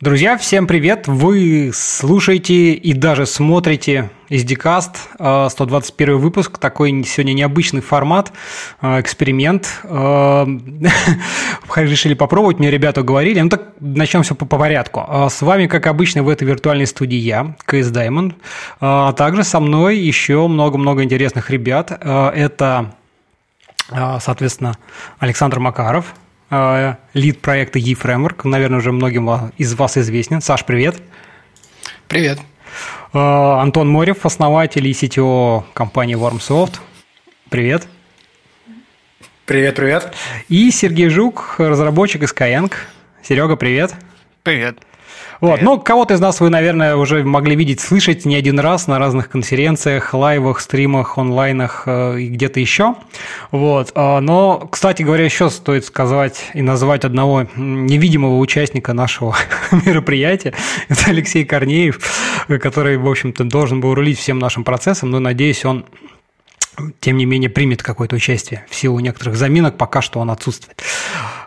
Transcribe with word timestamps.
Друзья, 0.00 0.38
всем 0.38 0.66
привет! 0.66 1.08
Вы 1.08 1.72
слушаете 1.74 2.72
и 2.72 2.94
даже 2.94 3.26
смотрите 3.26 4.08
SDCast, 4.30 5.50
121 5.50 6.16
выпуск, 6.16 6.56
такой 6.56 7.04
сегодня 7.04 7.34
необычный 7.34 7.82
формат, 7.82 8.32
э, 8.80 8.98
эксперимент. 8.98 9.68
Э, 9.90 10.46
решили 11.84 12.14
попробовать, 12.14 12.58
мне 12.58 12.70
ребята 12.70 13.02
говорили. 13.02 13.40
Ну 13.40 13.50
так 13.50 13.74
начнем 13.78 14.22
все 14.22 14.34
по, 14.34 14.46
порядку. 14.46 15.06
С 15.28 15.42
вами, 15.42 15.66
как 15.66 15.86
обычно, 15.86 16.22
в 16.22 16.30
этой 16.30 16.44
виртуальной 16.44 16.86
студии 16.86 17.18
я, 17.18 17.54
КС 17.66 17.92
Diamond, 17.92 18.36
а 18.80 19.12
также 19.12 19.44
со 19.44 19.60
мной 19.60 19.98
еще 19.98 20.48
много-много 20.48 21.04
интересных 21.04 21.50
ребят. 21.50 21.92
Это, 21.92 22.94
соответственно, 24.20 24.78
Александр 25.18 25.58
Макаров– 25.58 26.14
лид 27.14 27.40
проекта 27.40 27.78
eFramework, 27.78 28.48
наверное, 28.48 28.78
уже 28.78 28.92
многим 28.92 29.52
из 29.56 29.74
вас 29.74 29.96
известен. 29.96 30.40
Саш, 30.40 30.64
привет. 30.64 30.96
Привет. 32.08 32.40
Э, 33.12 33.18
Антон 33.18 33.88
Морев, 33.88 34.26
основатель 34.26 34.86
и 34.86 34.92
CTO 34.92 35.64
компании 35.74 36.16
WarmSoft. 36.16 36.80
Привет. 37.48 37.86
Привет, 39.46 39.74
привет. 39.74 40.14
И 40.48 40.70
Сергей 40.70 41.08
Жук, 41.08 41.56
разработчик 41.58 42.22
из 42.22 42.32
Skyeng. 42.32 42.72
Серега, 43.22 43.56
привет. 43.56 43.94
Привет. 44.42 44.78
Вот, 45.40 45.62
ну, 45.62 45.80
кого-то 45.80 46.14
из 46.14 46.20
нас 46.20 46.40
вы, 46.40 46.50
наверное, 46.50 46.96
уже 46.96 47.24
могли 47.24 47.56
видеть, 47.56 47.80
слышать 47.80 48.26
не 48.26 48.36
один 48.36 48.60
раз 48.60 48.86
на 48.86 48.98
разных 48.98 49.30
конференциях, 49.30 50.12
лайвах, 50.12 50.60
стримах, 50.60 51.16
онлайнах 51.16 51.84
э, 51.86 52.20
и 52.20 52.28
где-то 52.28 52.60
еще. 52.60 52.96
Вот, 53.50 53.92
а, 53.94 54.20
но, 54.20 54.68
кстати 54.70 55.02
говоря, 55.02 55.24
еще 55.24 55.48
стоит 55.48 55.86
сказать 55.86 56.50
и 56.52 56.60
назвать 56.60 57.04
одного 57.04 57.46
невидимого 57.56 58.38
участника 58.38 58.92
нашего 58.92 59.34
мероприятия. 59.86 60.52
Это 60.88 61.04
Алексей 61.06 61.44
Корнеев, 61.44 62.00
который, 62.60 62.98
в 62.98 63.08
общем-то, 63.08 63.44
должен 63.44 63.80
был 63.80 63.94
рулить 63.94 64.18
всем 64.18 64.38
нашим 64.38 64.62
процессом, 64.62 65.10
но, 65.10 65.20
надеюсь, 65.20 65.64
он 65.64 65.86
тем 67.00 67.16
не 67.16 67.24
менее 67.24 67.50
примет 67.50 67.82
какое-то 67.82 68.16
участие 68.16 68.64
в 68.68 68.74
силу 68.74 68.98
некоторых 69.00 69.36
заминок, 69.36 69.76
пока 69.76 70.02
что 70.02 70.20
он 70.20 70.30
отсутствует. 70.30 70.82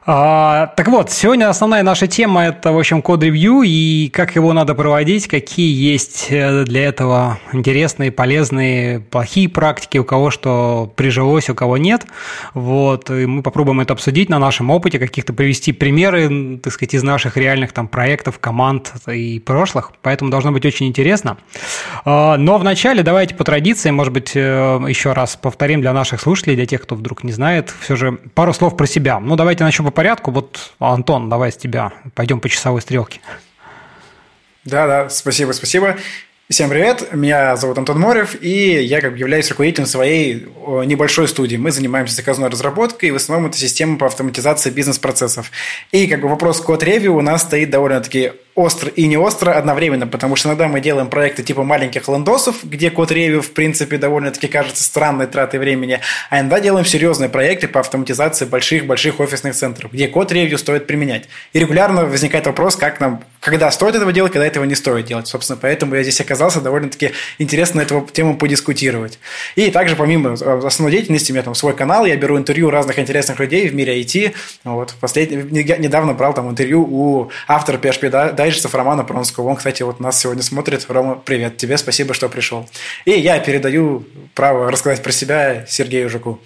А, 0.06 0.68
так 0.76 0.90
вот, 0.90 1.12
сегодня 1.12 1.48
основная 1.50 1.82
наша 1.82 2.08
тема– 2.08 2.46
это, 2.48 2.74
в 2.74 2.78
общем, 2.78 3.02
код-ревью 3.02 3.62
и 3.62 4.10
как 4.10 4.36
его 4.36 4.52
надо 4.52 4.76
проводить, 4.76 5.28
какие 5.28 5.74
есть 5.74 6.28
э, 6.30 6.66
для 6.66 6.84
этого 6.84 7.40
интересные, 7.54 8.12
полезные, 8.12 9.00
плохие 9.00 9.48
практики, 9.48 9.98
у 9.98 10.04
кого 10.04 10.30
что 10.30 10.92
прижилось, 10.98 11.50
у 11.50 11.56
кого 11.56 11.78
нет. 11.78 12.06
Вот, 12.54 13.10
и 13.12 13.26
мы 13.26 13.42
попробуем 13.42 13.80
это 13.80 13.94
обсудить 13.94 14.28
на 14.28 14.40
нашем 14.40 14.72
опыте, 14.72 15.00
каких-то 15.00 15.32
привести 15.32 15.72
примеры, 15.72 16.60
так 16.62 16.74
сказать, 16.74 16.96
из 16.96 17.04
наших 17.04 17.38
реальных 17.38 17.72
там 17.72 17.88
проектов, 17.88 18.40
команд 18.40 18.92
и 19.08 19.40
прошлых, 19.40 19.94
поэтому 20.02 20.30
должно 20.30 20.52
быть 20.52 20.66
очень 20.66 20.88
интересно. 20.88 21.38
А, 22.04 22.36
но 22.36 22.58
вначале 22.58 23.04
давайте 23.04 23.36
по 23.36 23.46
традиции, 23.46 23.90
может 23.92 24.12
быть, 24.12 24.34
э, 24.36 24.82
еще 24.86 25.14
раз 25.14 25.38
повторим 25.38 25.80
для 25.80 25.94
наших 25.94 26.20
слушателей, 26.20 26.58
для 26.58 26.66
тех, 26.66 26.82
кто 26.82 26.96
вдруг 26.96 27.24
не 27.24 27.32
знает, 27.32 27.74
все 27.80 27.96
же 27.96 28.12
пару 28.34 28.52
слов 28.52 28.76
про 28.76 28.86
себя. 28.86 29.22
Ну, 29.22 29.38
давайте 29.38 29.64
начнем 29.64 29.93
порядку. 29.94 30.32
Вот, 30.32 30.74
Антон, 30.80 31.30
давай 31.30 31.52
с 31.52 31.58
тебя. 31.58 31.94
Пойдем 32.16 32.40
по 32.40 32.50
часовой 32.50 32.82
стрелке. 32.82 33.22
Да, 34.66 34.88
да, 34.88 35.10
спасибо, 35.10 35.52
спасибо. 35.52 35.98
Всем 36.50 36.70
привет, 36.70 37.14
меня 37.14 37.56
зовут 37.56 37.78
Антон 37.78 38.00
Морев, 38.00 38.36
и 38.42 38.84
я 38.84 39.00
как 39.00 39.14
бы 39.14 39.18
являюсь 39.18 39.50
руководителем 39.50 39.88
своей 39.88 40.46
небольшой 40.86 41.28
студии. 41.28 41.56
Мы 41.56 41.72
занимаемся 41.72 42.16
заказной 42.16 42.50
разработкой, 42.50 43.10
и 43.10 43.12
в 43.12 43.16
основном 43.16 43.50
это 43.50 43.58
система 43.58 43.98
по 43.98 44.06
автоматизации 44.08 44.70
бизнес-процессов. 44.70 45.52
И 45.92 46.06
как 46.06 46.22
бы 46.22 46.28
вопрос 46.28 46.60
код-ревью 46.60 47.16
у 47.16 47.22
нас 47.22 47.44
стоит 47.44 47.70
довольно-таки 47.70 48.34
остро 48.56 48.90
и 48.90 49.08
не 49.08 49.18
остро 49.18 49.52
одновременно, 49.52 50.08
потому 50.08 50.36
что 50.36 50.50
иногда 50.50 50.68
мы 50.68 50.80
делаем 50.80 51.10
проекты 51.10 51.44
типа 51.44 51.64
маленьких 51.64 52.08
лендосов, 52.08 52.64
где 52.64 52.92
код 52.92 53.12
ревью, 53.12 53.42
в 53.42 53.52
принципе, 53.52 53.98
довольно-таки 53.98 54.48
кажется 54.48 54.84
странной 54.84 55.28
тратой 55.28 55.60
времени, 55.60 56.00
а 56.30 56.40
иногда 56.40 56.60
делаем 56.60 56.86
серьезные 56.86 57.30
проекты 57.30 57.68
по 57.68 57.80
автоматизации 57.80 58.46
больших-больших 58.46 59.20
офисных 59.20 59.56
центров, 59.56 59.92
где 59.92 60.08
код 60.08 60.32
ревью 60.32 60.58
стоит 60.58 60.86
применять. 60.88 61.28
И 61.54 61.60
регулярно 61.60 62.06
возникает 62.06 62.46
вопрос, 62.46 62.76
как 62.76 63.00
нам, 63.00 63.24
когда 63.40 63.72
стоит 63.72 63.96
этого 63.96 64.12
делать, 64.14 64.32
когда 64.32 64.46
этого 64.46 64.66
не 64.66 64.76
стоит 64.76 65.06
делать. 65.06 65.28
Собственно, 65.28 65.58
поэтому 65.62 65.96
я 65.96 66.04
здесь 66.04 66.22
оказался 66.22 66.62
довольно-таки 66.62 67.12
интересно 67.40 67.82
эту 67.82 68.08
тему 68.12 68.38
подискутировать. 68.38 69.20
И 69.56 69.72
также, 69.72 69.96
помимо 69.96 70.34
основной 70.34 70.92
деятельности, 70.92 71.32
у 71.32 71.36
меня 71.36 71.44
там 71.44 71.56
свой 71.56 71.76
канал, 71.76 72.06
я 72.06 72.16
беру 72.16 72.38
интервью 72.38 72.70
разных 72.70 73.00
интересных 73.00 73.40
людей 73.40 73.68
в 73.68 73.74
мире 73.74 74.00
IT. 74.02 74.34
Вот, 74.64 74.94
последний, 75.00 75.38
недавно 75.64 76.14
брал 76.14 76.34
там 76.34 76.50
интервью 76.50 76.84
у 76.84 77.32
автора 77.48 77.78
PHP 77.78 78.10
дайджестов 78.44 78.76
Романа 78.76 79.06
Пронского. 79.06 79.48
Он, 79.48 79.56
кстати, 79.56 79.84
вот 79.84 80.02
нас 80.02 80.20
сегодня 80.20 80.44
смотрит. 80.44 80.86
Рома, 80.90 81.16
привет 81.16 81.56
тебе, 81.56 81.78
спасибо, 81.78 82.14
что 82.14 82.28
пришел. 82.28 82.70
И 83.06 83.12
я 83.12 83.40
передаю 83.40 84.06
право 84.36 84.70
рассказать 84.70 85.02
про 85.02 85.14
себя 85.14 85.66
Сергею 85.66 86.10
Жуку. 86.10 86.42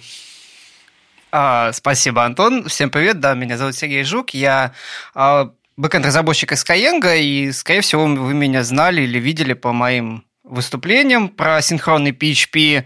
А, 1.32 1.72
спасибо, 1.72 2.24
Антон. 2.24 2.68
Всем 2.68 2.90
привет. 2.90 3.18
Да, 3.18 3.34
меня 3.34 3.56
зовут 3.58 3.74
Сергей 3.74 4.04
Жук. 4.04 4.30
Я 4.30 4.74
а, 5.12 5.50
бэкэнд-разработчик 5.76 6.52
из 6.52 6.64
Skyeng, 6.64 7.02
и, 7.18 7.50
скорее 7.50 7.80
всего, 7.80 8.06
вы 8.06 8.32
меня 8.32 8.62
знали 8.62 9.02
или 9.02 9.18
видели 9.18 9.54
по 9.54 9.72
моим 9.72 10.24
выступлениям 10.44 11.28
про 11.28 11.60
синхронный 11.60 12.12
PHP. 12.12 12.84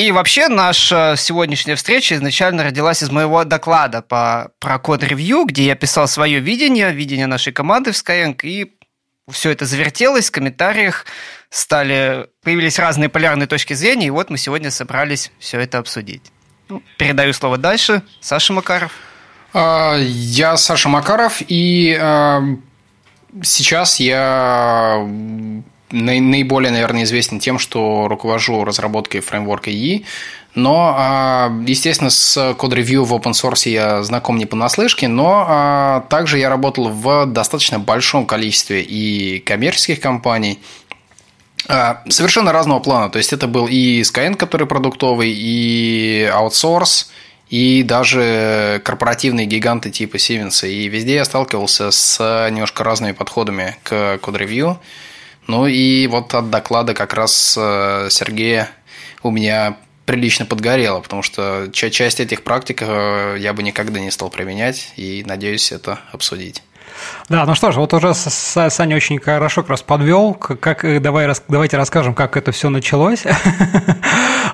И 0.00 0.12
вообще 0.12 0.48
наша 0.48 1.14
сегодняшняя 1.18 1.74
встреча 1.74 2.14
изначально 2.14 2.64
родилась 2.64 3.02
из 3.02 3.10
моего 3.10 3.44
доклада 3.44 4.00
по, 4.00 4.50
про 4.58 4.78
код-ревью, 4.78 5.44
где 5.44 5.64
я 5.64 5.74
писал 5.74 6.08
свое 6.08 6.40
видение, 6.40 6.90
видение 6.90 7.26
нашей 7.26 7.52
команды 7.52 7.92
в 7.92 7.96
Skyeng, 7.96 8.40
и 8.42 8.72
все 9.30 9.50
это 9.50 9.66
завертелось 9.66 10.30
в 10.30 10.32
комментариях, 10.32 11.04
стали, 11.50 12.28
появились 12.42 12.78
разные 12.78 13.10
полярные 13.10 13.46
точки 13.46 13.74
зрения, 13.74 14.06
и 14.06 14.10
вот 14.10 14.30
мы 14.30 14.38
сегодня 14.38 14.70
собрались 14.70 15.32
все 15.38 15.60
это 15.60 15.76
обсудить. 15.76 16.32
Ну, 16.70 16.82
передаю 16.96 17.34
слово 17.34 17.58
дальше. 17.58 18.00
Саша 18.22 18.54
Макаров. 18.54 18.92
А, 19.52 19.98
я 19.98 20.56
Саша 20.56 20.88
Макаров, 20.88 21.42
и 21.46 21.94
а, 22.00 22.40
сейчас 23.42 24.00
я 24.00 25.06
наиболее, 25.90 26.72
наверное, 26.72 27.04
известен 27.04 27.38
тем, 27.40 27.58
что 27.58 28.08
руковожу 28.08 28.64
разработкой 28.64 29.20
фреймворка 29.20 29.70
EE, 29.70 30.04
но, 30.54 30.94
а, 30.96 31.52
естественно, 31.66 32.10
с 32.10 32.54
код-ревью 32.54 33.04
в 33.04 33.14
open 33.14 33.32
source 33.32 33.68
я 33.68 34.02
знаком 34.02 34.36
не 34.36 34.46
понаслышке, 34.46 35.06
но 35.06 35.46
а, 35.48 36.00
также 36.08 36.38
я 36.38 36.48
работал 36.48 36.88
в 36.88 37.26
достаточно 37.26 37.78
большом 37.78 38.26
количестве 38.26 38.82
и 38.82 39.38
коммерческих 39.40 40.00
компаний, 40.00 40.58
а, 41.68 42.02
совершенно 42.08 42.52
разного 42.52 42.80
плана. 42.80 43.10
То 43.10 43.18
есть 43.18 43.32
это 43.32 43.46
был 43.46 43.68
и 43.68 44.00
Skyeng, 44.00 44.34
который 44.34 44.66
продуктовый, 44.66 45.32
и 45.32 46.28
аутсорс, 46.32 47.12
и 47.48 47.84
даже 47.84 48.80
корпоративные 48.84 49.46
гиганты 49.46 49.90
типа 49.90 50.16
Siemens. 50.16 50.68
И 50.68 50.88
везде 50.88 51.14
я 51.14 51.24
сталкивался 51.24 51.92
с 51.92 52.48
немножко 52.50 52.82
разными 52.82 53.12
подходами 53.12 53.76
к 53.84 54.18
код-ревью. 54.18 54.80
Ну 55.46 55.66
и 55.66 56.06
вот 56.06 56.34
от 56.34 56.50
доклада 56.50 56.94
как 56.94 57.14
раз 57.14 57.56
э, 57.58 58.08
Сергея 58.10 58.70
у 59.22 59.30
меня 59.30 59.76
прилично 60.06 60.44
подгорело, 60.44 61.00
потому 61.00 61.22
что 61.22 61.68
часть 61.72 62.20
этих 62.20 62.42
практик 62.42 62.82
э, 62.82 63.36
я 63.38 63.52
бы 63.52 63.62
никогда 63.62 64.00
не 64.00 64.10
стал 64.10 64.30
применять, 64.30 64.92
и 64.96 65.22
надеюсь 65.26 65.72
это 65.72 66.00
обсудить. 66.12 66.62
Да, 67.28 67.44
ну 67.46 67.54
что 67.54 67.72
ж, 67.72 67.76
вот 67.76 67.92
уже 67.94 68.14
Саня 68.14 68.96
очень 68.96 69.18
хорошо 69.18 69.62
как 69.62 69.70
раз 69.70 69.82
подвел. 69.82 70.34
Как, 70.34 70.84
э, 70.84 71.00
давай, 71.00 71.28
давайте 71.48 71.76
расскажем, 71.76 72.14
как 72.14 72.36
это 72.36 72.52
все 72.52 72.70
началось. 72.70 73.24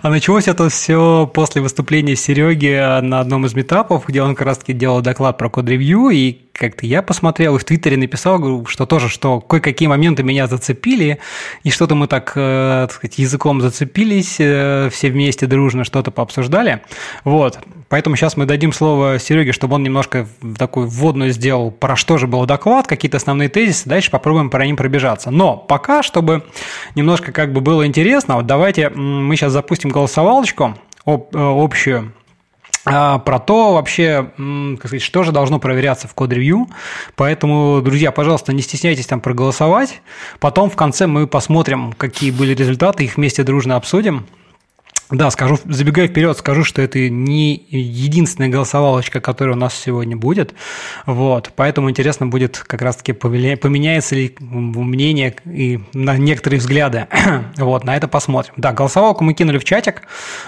А 0.03 0.11
началось 0.11 0.47
это 0.47 0.69
все 0.69 1.29
после 1.33 1.63
выступления 1.63 2.15
Сереги 2.15 3.01
на 3.01 3.19
одном 3.19 3.47
из 3.47 3.55
метапов, 3.55 4.07
где 4.07 4.23
он 4.23 4.35
как 4.35 4.47
раз 4.47 4.59
таки 4.59 4.73
делал 4.73 5.01
доклад 5.01 5.39
про 5.39 5.49
код-ревью, 5.49 6.11
и 6.11 6.39
как-то 6.53 6.87
я 6.87 7.03
посмотрел 7.03 7.57
и 7.57 7.59
в 7.59 7.65
Твиттере 7.65 7.97
написал, 7.97 8.67
что 8.67 8.87
тоже, 8.87 9.09
что 9.09 9.41
кое-какие 9.41 9.89
моменты 9.89 10.23
меня 10.23 10.47
зацепили, 10.47 11.19
и 11.63 11.71
что-то 11.71 11.95
мы 11.95 12.07
так, 12.07 12.33
э, 12.37 12.87
так 12.89 12.93
сказать, 12.93 13.19
языком 13.19 13.61
зацепились, 13.61 14.37
э, 14.39 14.91
все 14.93 15.11
вместе 15.11 15.47
дружно 15.47 15.85
что-то 15.85 16.11
пообсуждали. 16.11 16.83
Вот. 17.25 17.59
Поэтому 17.89 18.17
сейчас 18.17 18.37
мы 18.37 18.47
дадим 18.47 18.73
слово 18.73 19.19
Сереге, 19.19 19.53
чтобы 19.53 19.77
он 19.77 19.83
немножко 19.83 20.27
такую 20.59 20.89
вводную 20.89 21.31
сделал, 21.31 21.71
про 21.71 21.97
что 21.97 22.19
же 22.19 22.27
был 22.27 22.45
доклад, 22.47 22.87
какие-то 22.87 23.17
основные 23.17 23.49
тезисы, 23.49 23.89
дальше 23.89 24.11
попробуем 24.11 24.51
по 24.51 24.57
ним 24.59 24.77
пробежаться. 24.77 25.31
Но 25.31 25.57
пока, 25.57 26.03
чтобы 26.03 26.45
немножко 26.95 27.33
как 27.33 27.53
бы 27.53 27.61
было 27.61 27.87
интересно, 27.87 28.37
вот 28.37 28.47
давайте 28.47 28.91
мы 28.91 29.37
сейчас 29.37 29.53
запустим 29.53 29.91
голосовалочку 29.91 30.75
об, 31.05 31.35
э, 31.35 31.39
общую 31.39 32.13
а, 32.89 33.19
про 33.19 33.41
то 33.41 33.75
вообще, 33.75 34.31
как 34.37 34.89
сказать, 34.89 35.03
что 35.03 35.25
же 35.25 35.33
должно 35.33 35.59
проверяться 35.59 36.07
в 36.07 36.15
код-ревью. 36.15 36.69
Поэтому, 37.17 37.81
друзья, 37.83 38.13
пожалуйста, 38.13 38.53
не 38.53 38.63
стесняйтесь 38.63 39.07
там 39.07 39.21
проголосовать. 39.21 40.01
Потом 40.39 40.71
в 40.71 40.77
конце 40.77 41.09
мы 41.09 41.27
посмотрим, 41.27 41.93
какие 41.93 42.31
были 42.31 42.55
результаты, 42.55 43.05
их 43.05 43.17
вместе 43.17 43.43
дружно 43.43 43.75
обсудим. 43.75 44.27
Да, 45.11 45.31
скажу, 45.31 45.57
забегая 45.65 46.09
вперед, 46.09 46.37
скажу, 46.37 46.65
что 46.65 46.83
это 46.83 47.09
не 47.09 47.65
единственная 47.71 48.49
голосовалочка, 48.49 49.21
которая 49.21 49.55
у 49.55 49.59
нас 49.59 49.73
сегодня 49.73 50.17
будет. 50.17 50.53
Вот, 51.07 51.53
поэтому 51.55 51.91
интересно 51.91 52.27
будет 52.27 52.59
как 52.59 52.83
раз-таки 52.83 53.13
поменяется 53.13 54.17
ли 54.17 54.35
мнение 54.41 55.37
и 55.45 55.81
на 55.93 56.17
некоторые 56.17 56.59
взгляды. 56.59 57.07
вот, 57.57 57.85
на 57.85 57.97
это 57.97 58.09
посмотрим. 58.09 58.55
Да, 58.57 58.73
голосовалку 58.73 59.23
мы 59.23 59.35
кинули 59.35 59.59
в 59.59 59.65
чатик. 59.65 60.03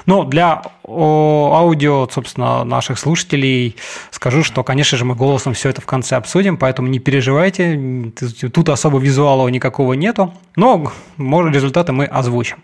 Но 0.06 0.24
для 0.24 0.62
аудио, 0.84 2.08
собственно, 2.10 2.64
наших 2.64 2.98
слушателей 2.98 3.76
скажу, 4.10 4.42
что, 4.42 4.64
конечно 4.64 4.98
же, 4.98 5.04
мы 5.04 5.14
голосом 5.14 5.54
все 5.54 5.68
это 5.68 5.80
в 5.80 5.86
конце 5.86 6.16
обсудим, 6.16 6.56
поэтому 6.56 6.88
не 6.88 6.98
переживайте. 6.98 8.10
Тут 8.52 8.70
особо 8.70 8.98
визуала 8.98 9.46
никакого 9.48 9.92
нету, 9.92 10.34
но 10.56 10.90
может, 11.16 11.54
результаты 11.54 11.92
мы 11.92 12.06
озвучим. 12.06 12.58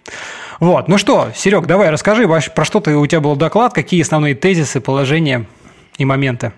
Вот, 0.61 0.89
ну 0.89 0.99
что, 0.99 1.33
Серег, 1.35 1.67
давай 1.67 1.91
расскажи, 1.91 2.29
про 2.29 2.65
что 2.65 2.81
ты, 2.81 2.97
у 2.97 3.07
тебя 3.07 3.21
был 3.21 3.37
доклад, 3.37 3.73
какие 3.73 4.03
основные 4.03 4.35
тезисы, 4.35 4.81
положения 4.81 5.47
и 5.99 6.05
моменты. 6.05 6.53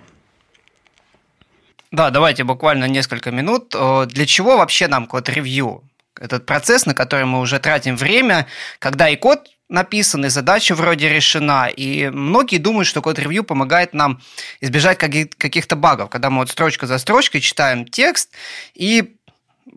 Да, 1.91 2.11
давайте 2.11 2.45
буквально 2.45 2.87
несколько 2.87 3.31
минут. 3.31 3.75
Для 4.09 4.27
чего 4.27 4.59
вообще 4.59 4.89
нам 4.89 5.07
код-ревью? 5.07 5.83
Этот 6.19 6.47
процесс, 6.47 6.87
на 6.87 6.95
который 6.95 7.27
мы 7.27 7.41
уже 7.41 7.59
тратим 7.59 7.97
время, 7.97 8.47
когда 8.79 9.09
и 9.09 9.17
код 9.17 9.51
написан, 9.69 10.25
и 10.25 10.29
задача 10.29 10.75
вроде 10.75 11.09
решена. 11.09 11.69
И 11.69 12.09
многие 12.09 12.59
думают, 12.59 12.87
что 12.87 13.03
код-ревью 13.03 13.45
помогает 13.45 13.95
нам 13.95 14.21
избежать 14.61 14.99
каких-то 14.99 15.77
багов, 15.77 16.09
когда 16.11 16.31
мы 16.31 16.39
вот 16.39 16.51
строчка 16.51 16.87
за 16.87 16.99
строчкой 16.99 17.41
читаем 17.41 17.85
текст 17.87 18.31
и 18.75 19.17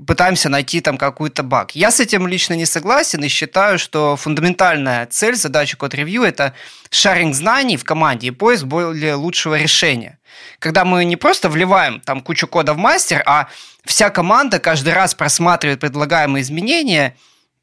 пытаемся 0.06 0.50
найти 0.50 0.82
там 0.82 0.98
какой-то 0.98 1.44
баг. 1.44 1.72
Я 1.72 1.92
с 1.92 2.00
этим 2.00 2.28
лично 2.28 2.54
не 2.54 2.66
согласен 2.66 3.24
и 3.24 3.28
считаю, 3.28 3.80
что 3.80 4.16
фундаментальная 4.16 5.06
цель 5.08 5.36
задачи 5.36 5.78
код-ревью– 5.78 6.24
это 6.24 6.54
шаринг 6.90 7.36
знаний 7.36 7.78
в 7.78 7.84
команде 7.84 8.28
и 8.28 8.32
поиск 8.32 8.64
более 8.64 9.16
лучшего 9.16 9.56
решения. 9.56 10.20
Когда 10.60 10.86
мы 10.86 11.06
не 11.06 11.16
просто 11.16 11.50
вливаем 11.50 12.00
там 12.00 12.22
кучу 12.22 12.48
кода 12.48 12.74
в 12.74 12.78
мастер, 12.78 13.24
а 13.26 13.50
вся 13.86 14.10
команда 14.10 14.60
каждый 14.60 14.94
раз 14.94 15.16
просматривает 15.16 15.80
предлагаемые 15.80 16.44
изменения, 16.44 17.16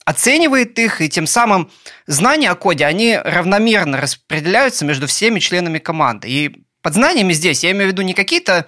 оценивает 0.05 0.79
их, 0.79 1.01
и 1.01 1.09
тем 1.09 1.27
самым 1.27 1.71
знания 2.07 2.51
о 2.51 2.55
коде, 2.55 2.87
они 2.87 3.17
равномерно 3.17 4.01
распределяются 4.01 4.85
между 4.85 5.07
всеми 5.07 5.41
членами 5.41 5.79
команды. 5.79 6.29
И 6.29 6.57
под 6.83 6.95
знаниями 6.95 7.33
здесь 7.33 7.65
я 7.65 7.73
имею 7.73 7.89
в 7.89 7.93
виду 7.93 8.03
не 8.03 8.15
какие-то 8.15 8.67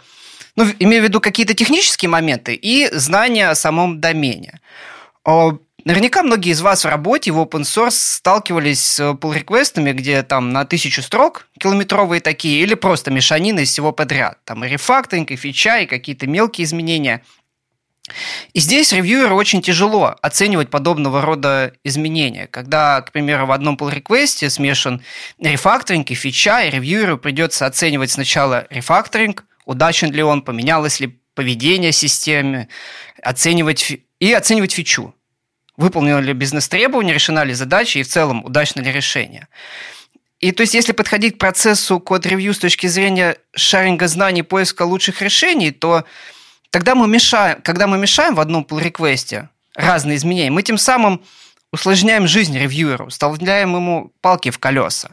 ну, 0.58 0.66
имею 0.81 1.02
в 1.02 1.05
виду 1.05 1.20
какие-то 1.20 1.55
технические 1.55 2.08
моменты 2.08 2.52
и 2.52 2.88
знания 2.93 3.49
о 3.49 3.55
самом 3.55 4.00
домене. 4.00 4.60
Наверняка 5.84 6.25
многие 6.25 6.50
из 6.50 6.60
вас 6.60 6.84
в 6.84 6.88
работе 6.88 7.31
в 7.31 7.38
open 7.38 7.62
source 7.62 7.93
сталкивались 7.93 8.82
с 8.82 9.12
pull-реквестами, 9.12 9.93
где 9.93 10.25
там 10.25 10.52
на 10.52 10.64
тысячу 10.64 11.00
строк 11.00 11.46
километровые 11.60 12.20
такие, 12.20 12.60
или 12.60 12.75
просто 12.75 13.12
мешанины 13.12 13.60
из 13.60 13.70
всего 13.70 13.93
подряд. 13.93 14.38
Там 14.44 14.64
и 14.64 14.69
рефакторинг, 14.69 15.31
и 15.31 15.37
фича, 15.37 15.78
и 15.78 15.87
какие-то 15.87 16.26
мелкие 16.26 16.64
изменения. 16.64 17.22
И 18.52 18.58
здесь 18.58 18.93
ревьюеру 18.93 19.37
очень 19.37 19.62
тяжело 19.62 20.16
оценивать 20.22 20.70
подобного 20.70 21.22
рода 21.22 21.72
изменения. 21.84 22.49
Когда, 22.49 23.00
к 23.02 23.12
примеру, 23.12 23.46
в 23.46 23.52
одном 23.52 23.76
pull-реквесте 23.76 24.50
смешан 24.50 25.02
рефакторинг 25.38 26.11
и 26.11 26.14
фича, 26.14 26.64
и 26.64 26.70
ревьюеру 26.70 27.16
придется 27.16 27.64
оценивать 27.64 28.11
сначала 28.11 28.66
рефакторинг, 28.70 29.44
удачен 29.69 30.11
ли 30.11 30.23
он, 30.23 30.41
поменялось 30.41 30.99
ли 30.99 31.20
поведение 31.35 31.93
системы, 31.93 32.69
оценивать 33.23 33.99
и 34.19 34.32
оценивать 34.32 34.73
фичу. 34.73 35.15
Выполнено 35.76 36.19
ли 36.19 36.32
бизнес-требования, 36.32 37.12
решена 37.12 37.44
ли 37.44 37.53
задача 37.53 37.99
и 37.99 38.03
в 38.03 38.09
целом 38.09 38.44
удачно 38.44 38.81
ли 38.81 38.91
решение. 38.91 39.47
И 40.41 40.53
то 40.53 40.62
есть, 40.62 40.75
если 40.75 40.93
подходить 40.93 41.35
к 41.35 41.38
процессу 41.38 42.00
код-ревью 42.00 42.55
с 42.55 42.59
точки 42.59 42.87
зрения 42.87 43.37
шаринга 43.55 44.09
знаний, 44.09 44.43
поиска 44.43 44.82
лучших 44.85 45.20
решений, 45.20 45.71
то 45.71 46.05
тогда 46.71 46.94
мы 46.94 47.06
мешаем, 47.06 47.61
когда 47.62 47.87
мы 47.87 47.99
мешаем 47.99 48.35
в 48.35 48.41
одном 48.41 48.64
pull-реквесте 48.64 49.50
разные 49.75 50.17
изменения, 50.17 50.50
мы 50.50 50.62
тем 50.62 50.79
самым 50.79 51.23
усложняем 51.73 52.26
жизнь 52.26 52.56
ревьюеру, 52.56 53.09
вставляем 53.09 53.76
ему 53.76 54.12
палки 54.23 54.50
в 54.50 54.59
колеса. 54.59 55.11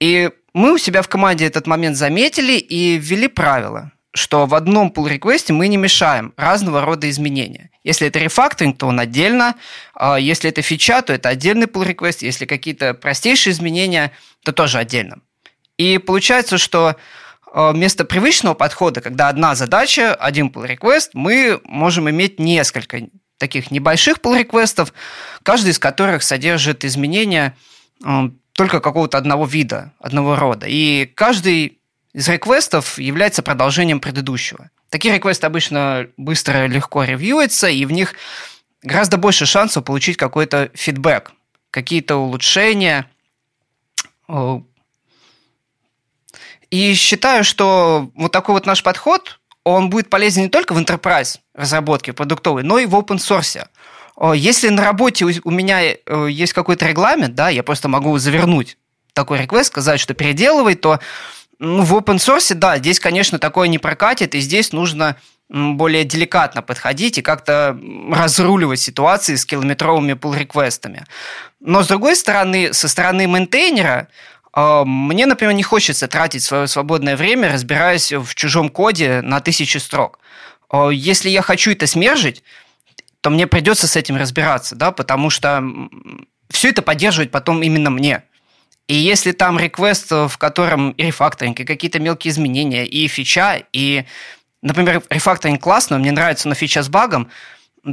И 0.00 0.30
мы 0.54 0.72
у 0.72 0.78
себя 0.78 1.02
в 1.02 1.08
команде 1.08 1.44
этот 1.44 1.66
момент 1.66 1.96
заметили 1.96 2.52
и 2.52 2.96
ввели 2.96 3.28
правило, 3.28 3.92
что 4.14 4.46
в 4.46 4.54
одном 4.54 4.92
pull 4.94 5.08
реквесте 5.08 5.52
мы 5.52 5.66
не 5.68 5.76
мешаем 5.76 6.32
разного 6.36 6.80
рода 6.80 7.10
изменения. 7.10 7.70
Если 7.82 8.06
это 8.06 8.20
рефакторинг, 8.20 8.78
то 8.78 8.86
он 8.86 9.00
отдельно. 9.00 9.56
А 9.94 10.16
если 10.16 10.48
это 10.48 10.62
фича, 10.62 11.02
то 11.02 11.12
это 11.12 11.28
отдельный 11.28 11.66
pull 11.66 11.84
request. 11.84 12.18
Если 12.20 12.46
какие-то 12.46 12.94
простейшие 12.94 13.52
изменения, 13.52 14.12
то 14.44 14.52
тоже 14.52 14.78
отдельно. 14.78 15.18
И 15.76 15.98
получается, 15.98 16.56
что 16.56 16.96
а, 17.52 17.72
вместо 17.72 18.04
привычного 18.04 18.54
подхода, 18.54 19.00
когда 19.00 19.28
одна 19.28 19.56
задача, 19.56 20.14
один 20.14 20.48
pull 20.48 20.68
request, 20.68 21.10
мы 21.14 21.60
можем 21.64 22.08
иметь 22.08 22.38
несколько 22.38 23.00
таких 23.38 23.72
небольших 23.72 24.18
pull 24.18 24.38
реквестов 24.38 24.94
каждый 25.42 25.72
из 25.72 25.78
которых 25.78 26.22
содержит 26.22 26.84
изменения 26.84 27.56
только 28.54 28.80
какого-то 28.80 29.18
одного 29.18 29.46
вида, 29.46 29.92
одного 29.98 30.36
рода. 30.36 30.66
И 30.68 31.06
каждый 31.06 31.78
из 32.12 32.28
реквестов 32.28 32.98
является 32.98 33.42
продолжением 33.42 34.00
предыдущего. 34.00 34.70
Такие 34.88 35.14
реквесты 35.14 35.46
обычно 35.46 36.08
быстро, 36.16 36.66
легко 36.66 37.02
ревьюются, 37.02 37.68
и 37.68 37.84
в 37.84 37.90
них 37.90 38.14
гораздо 38.82 39.16
больше 39.16 39.44
шансов 39.44 39.84
получить 39.84 40.16
какой-то 40.16 40.70
фидбэк, 40.74 41.32
какие-то 41.70 42.16
улучшения. 42.16 43.10
И 46.70 46.94
считаю, 46.94 47.42
что 47.42 48.10
вот 48.14 48.30
такой 48.30 48.54
вот 48.54 48.66
наш 48.66 48.82
подход, 48.84 49.40
он 49.64 49.90
будет 49.90 50.10
полезен 50.10 50.42
не 50.42 50.48
только 50.48 50.74
в 50.74 50.78
enterprise 50.78 51.38
разработке 51.54 52.12
продуктовой, 52.12 52.62
но 52.62 52.78
и 52.78 52.86
в 52.86 52.94
open 52.94 53.16
source. 53.16 53.66
Если 54.34 54.68
на 54.68 54.84
работе 54.84 55.24
у 55.24 55.50
меня 55.50 55.82
э, 55.82 56.28
есть 56.30 56.52
какой-то 56.52 56.86
регламент, 56.86 57.34
да, 57.34 57.48
я 57.48 57.62
просто 57.62 57.88
могу 57.88 58.16
завернуть 58.18 58.78
такой 59.12 59.40
реквест, 59.40 59.68
сказать, 59.68 59.98
что 59.98 60.14
переделывай, 60.14 60.76
то 60.76 61.00
ну, 61.58 61.82
в 61.82 61.94
open 61.94 62.16
source, 62.16 62.54
да, 62.54 62.78
здесь, 62.78 63.00
конечно, 63.00 63.38
такое 63.38 63.68
не 63.68 63.78
прокатит, 63.78 64.34
и 64.34 64.40
здесь 64.40 64.72
нужно 64.72 65.16
более 65.48 66.04
деликатно 66.04 66.62
подходить 66.62 67.18
и 67.18 67.22
как-то 67.22 67.78
разруливать 68.10 68.80
ситуации 68.80 69.34
с 69.34 69.44
километровыми 69.44 70.12
pull-реквестами. 70.12 71.04
Но, 71.60 71.82
с 71.82 71.88
другой 71.88 72.16
стороны, 72.16 72.72
со 72.72 72.88
стороны 72.88 73.26
мейнтейнера, 73.26 74.08
э, 74.56 74.82
мне, 74.84 75.26
например, 75.26 75.54
не 75.54 75.64
хочется 75.64 76.06
тратить 76.06 76.44
свое 76.44 76.68
свободное 76.68 77.16
время, 77.16 77.52
разбираясь 77.52 78.12
в 78.12 78.32
чужом 78.34 78.68
коде 78.68 79.22
на 79.22 79.40
тысячи 79.40 79.78
строк. 79.78 80.20
Если 80.90 81.28
я 81.28 81.42
хочу 81.42 81.70
это 81.70 81.86
смержить, 81.86 82.42
то 83.24 83.30
мне 83.30 83.46
придется 83.46 83.88
с 83.88 83.96
этим 83.96 84.16
разбираться, 84.16 84.76
да, 84.76 84.92
потому 84.92 85.30
что 85.30 85.64
все 86.50 86.68
это 86.68 86.82
поддерживать 86.82 87.30
потом 87.30 87.62
именно 87.62 87.88
мне. 87.88 88.24
И 88.86 88.94
если 88.94 89.32
там 89.32 89.58
реквест, 89.58 90.10
в 90.10 90.36
котором 90.36 90.90
и 90.90 91.04
рефакторинг, 91.04 91.58
и 91.58 91.64
какие-то 91.64 92.00
мелкие 92.00 92.32
изменения, 92.32 92.84
и 92.84 93.08
фича, 93.08 93.62
и, 93.72 94.04
например, 94.60 95.02
рефакторинг 95.08 95.62
классно, 95.62 95.98
мне 95.98 96.12
нравится, 96.12 96.50
но 96.50 96.54
фича 96.54 96.82
с 96.82 96.90
багом, 96.90 97.30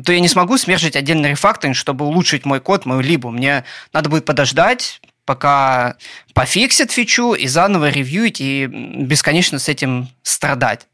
то 0.04 0.12
я 0.12 0.20
не 0.20 0.28
смогу 0.28 0.58
смержить 0.58 0.98
отдельный 0.98 1.30
рефакторинг, 1.30 1.78
чтобы 1.78 2.04
улучшить 2.04 2.44
мой 2.44 2.60
код, 2.60 2.86
мою 2.86 3.00
либу. 3.00 3.30
Мне 3.32 3.64
надо 3.94 4.10
будет 4.10 4.26
подождать, 4.26 5.00
пока 5.24 5.96
пофиксит 6.34 6.92
фичу, 6.92 7.36
и 7.36 7.48
заново 7.48 7.90
ревьюить, 7.90 8.42
и 8.42 8.66
бесконечно 8.66 9.60
с 9.60 9.70
этим 9.70 10.10
страдать. 10.24 10.90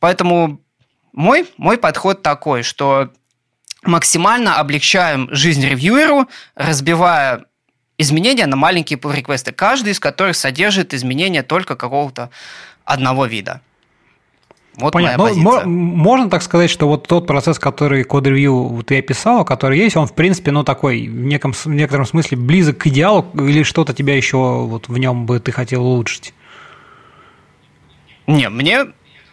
Поэтому 0.00 0.60
мой, 1.14 1.48
мой 1.56 1.78
подход 1.78 2.20
такой, 2.20 2.62
что 2.62 3.08
максимально 3.86 4.58
облегчаем 4.58 5.28
жизнь 5.30 5.64
ревьюеру, 5.64 6.28
разбивая 6.54 7.44
изменения 7.98 8.46
на 8.46 8.56
маленькие 8.56 8.98
pull 8.98 9.14
реквесты 9.14 9.52
каждый 9.52 9.92
из 9.92 10.00
которых 10.00 10.36
содержит 10.36 10.94
изменения 10.94 11.42
только 11.42 11.76
какого-то 11.76 12.30
одного 12.84 13.26
вида. 13.26 13.60
Вот 14.76 14.92
Понятно. 14.92 15.22
моя 15.22 15.34
ну, 15.36 15.50
позиция. 15.50 15.68
можно 15.68 16.30
так 16.30 16.42
сказать, 16.42 16.68
что 16.68 16.88
вот 16.88 17.06
тот 17.06 17.28
процесс, 17.28 17.60
который 17.60 18.02
код-ревью 18.02 18.82
ты 18.84 18.98
описал, 18.98 19.44
который 19.44 19.78
есть, 19.78 19.96
он, 19.96 20.08
в 20.08 20.14
принципе, 20.14 20.50
ну, 20.50 20.64
такой, 20.64 21.06
в, 21.06 21.24
неком, 21.24 21.52
в 21.52 21.66
некотором 21.66 22.06
смысле 22.06 22.38
близок 22.38 22.78
к 22.78 22.86
идеалу, 22.88 23.30
или 23.34 23.62
что-то 23.62 23.94
тебя 23.94 24.16
еще 24.16 24.36
вот 24.36 24.88
в 24.88 24.98
нем 24.98 25.26
бы 25.26 25.38
ты 25.38 25.52
хотел 25.52 25.86
улучшить? 25.86 26.34
Не, 28.26 28.48
мне 28.48 28.86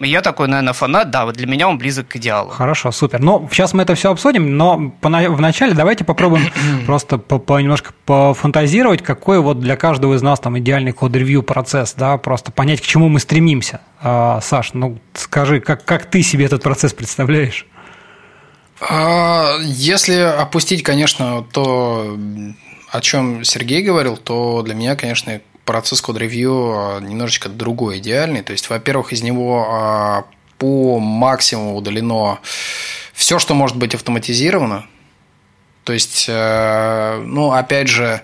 я 0.03 0.21
такой, 0.21 0.47
наверное, 0.47 0.73
фанат, 0.73 1.09
да, 1.11 1.25
вот 1.25 1.35
для 1.35 1.47
меня 1.47 1.67
он 1.67 1.77
близок 1.77 2.07
к 2.07 2.15
идеалу. 2.15 2.49
Хорошо, 2.49 2.91
супер. 2.91 3.19
Ну, 3.19 3.47
сейчас 3.51 3.73
мы 3.73 3.83
это 3.83 3.95
все 3.95 4.11
обсудим, 4.11 4.57
но 4.57 4.93
вначале 5.01 5.73
давайте 5.73 6.03
попробуем 6.03 6.51
просто 6.85 7.17
по, 7.17 7.37
по, 7.39 7.59
немножко 7.59 7.93
пофантазировать, 8.05 9.01
какой 9.01 9.39
вот 9.39 9.59
для 9.59 9.75
каждого 9.75 10.15
из 10.15 10.21
нас 10.21 10.39
там 10.39 10.57
идеальный 10.59 10.91
код-ревью 10.91 11.43
процесс, 11.43 11.93
да, 11.93 12.17
просто 12.17 12.51
понять, 12.51 12.81
к 12.81 12.85
чему 12.85 13.09
мы 13.09 13.19
стремимся. 13.19 13.81
А, 14.01 14.41
Саш, 14.41 14.73
ну 14.73 14.97
скажи, 15.13 15.59
как, 15.59 15.85
как 15.85 16.05
ты 16.05 16.23
себе 16.23 16.45
этот 16.45 16.63
процесс 16.63 16.93
представляешь? 16.93 17.65
А, 18.81 19.57
если 19.61 20.15
опустить, 20.15 20.83
конечно, 20.83 21.45
то 21.51 22.17
о 22.89 23.01
чем 23.01 23.43
Сергей 23.43 23.83
говорил, 23.83 24.17
то 24.17 24.61
для 24.63 24.73
меня, 24.73 24.95
конечно, 24.95 25.39
процесс 25.71 26.01
код-ревью 26.01 26.99
немножечко 26.99 27.47
другой, 27.47 27.99
идеальный. 27.99 28.41
То 28.41 28.51
есть, 28.51 28.69
во-первых, 28.69 29.13
из 29.13 29.23
него 29.23 30.27
по 30.57 30.99
максимуму 30.99 31.77
удалено 31.77 32.39
все, 33.13 33.39
что 33.39 33.53
может 33.53 33.77
быть 33.77 33.95
автоматизировано. 33.95 34.85
То 35.85 35.93
есть, 35.93 36.27
ну, 36.27 37.53
опять 37.53 37.87
же, 37.87 38.21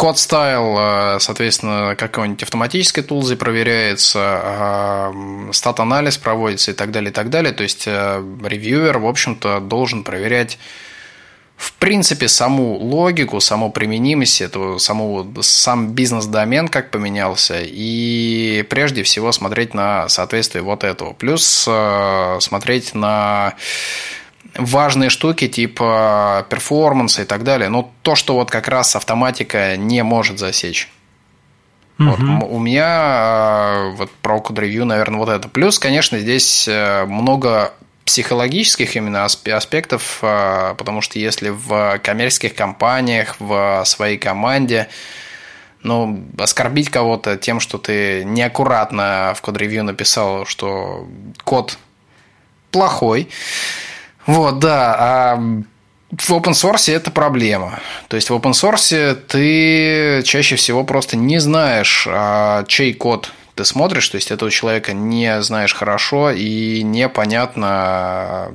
Код 0.00 0.18
стайл, 0.18 0.76
э, 0.78 1.18
соответственно, 1.20 1.94
какой-нибудь 1.94 2.42
автоматической 2.42 3.02
тулзой 3.02 3.36
проверяется, 3.36 5.12
стат-анализ 5.52 6.16
проводится 6.16 6.70
и 6.70 6.74
так 6.74 6.90
далее, 6.90 7.10
и 7.10 7.12
так 7.12 7.28
далее. 7.28 7.52
То 7.52 7.64
есть 7.64 7.86
э, 7.86 8.24
ревьюер, 8.42 8.96
в 8.98 9.06
общем-то, 9.06 9.60
должен 9.60 10.02
проверять 10.02 10.58
в 11.60 11.74
принципе, 11.74 12.26
саму 12.26 12.78
логику, 12.78 13.38
саму 13.38 13.70
применимость 13.70 14.40
этого, 14.40 14.78
саму, 14.78 15.30
сам 15.42 15.90
бизнес-домен 15.90 16.68
как 16.68 16.90
поменялся, 16.90 17.60
и 17.60 18.64
прежде 18.70 19.02
всего 19.02 19.30
смотреть 19.30 19.74
на 19.74 20.08
соответствие 20.08 20.62
вот 20.62 20.84
этого. 20.84 21.12
Плюс 21.12 21.66
э, 21.68 22.38
смотреть 22.40 22.94
на 22.94 23.56
важные 24.56 25.10
штуки 25.10 25.48
типа 25.48 26.46
перформанса 26.48 27.22
и 27.22 27.24
так 27.26 27.44
далее, 27.44 27.68
но 27.68 27.92
то, 28.00 28.14
что 28.14 28.36
вот 28.36 28.50
как 28.50 28.66
раз 28.66 28.96
автоматика 28.96 29.76
не 29.76 30.02
может 30.02 30.38
засечь. 30.38 30.90
Угу. 31.98 32.08
Вот, 32.08 32.48
у 32.52 32.58
меня 32.58 33.90
э, 33.90 33.90
вот 33.98 34.10
про 34.22 34.38
Code 34.38 34.64
Review, 34.66 34.84
наверное, 34.84 35.18
вот 35.18 35.28
это. 35.28 35.46
Плюс, 35.50 35.78
конечно, 35.78 36.18
здесь 36.18 36.66
э, 36.66 37.04
много 37.04 37.74
психологических 38.10 38.96
именно 38.96 39.24
аспектов, 39.24 40.18
э, 40.22 40.74
потому 40.76 41.00
что 41.00 41.20
если 41.20 41.50
в 41.50 42.00
коммерческих 42.02 42.56
компаниях, 42.56 43.36
в 43.38 43.84
своей 43.86 44.18
команде, 44.18 44.88
ну, 45.84 46.24
оскорбить 46.36 46.90
кого-то 46.90 47.36
тем, 47.36 47.60
что 47.60 47.78
ты 47.78 48.24
неаккуратно 48.24 49.32
в 49.36 49.40
код-ревью 49.42 49.84
написал, 49.84 50.44
что 50.44 51.06
код 51.44 51.78
плохой, 52.72 53.28
вот, 54.26 54.58
да. 54.58 54.96
А 54.98 55.36
в 56.10 56.30
open 56.30 56.52
source 56.52 56.92
это 56.92 57.12
проблема. 57.12 57.78
То 58.08 58.16
есть 58.16 58.28
в 58.28 58.34
open 58.34 58.50
source 58.50 59.14
ты 59.14 60.22
чаще 60.24 60.56
всего 60.56 60.82
просто 60.82 61.16
не 61.16 61.38
знаешь, 61.38 62.08
а, 62.10 62.64
чей 62.64 62.92
код 62.92 63.32
ты 63.54 63.64
смотришь, 63.64 64.08
то 64.08 64.16
есть 64.16 64.30
этого 64.30 64.50
человека 64.50 64.92
не 64.92 65.42
знаешь 65.42 65.74
хорошо 65.74 66.30
и 66.30 66.82
непонятно, 66.82 68.52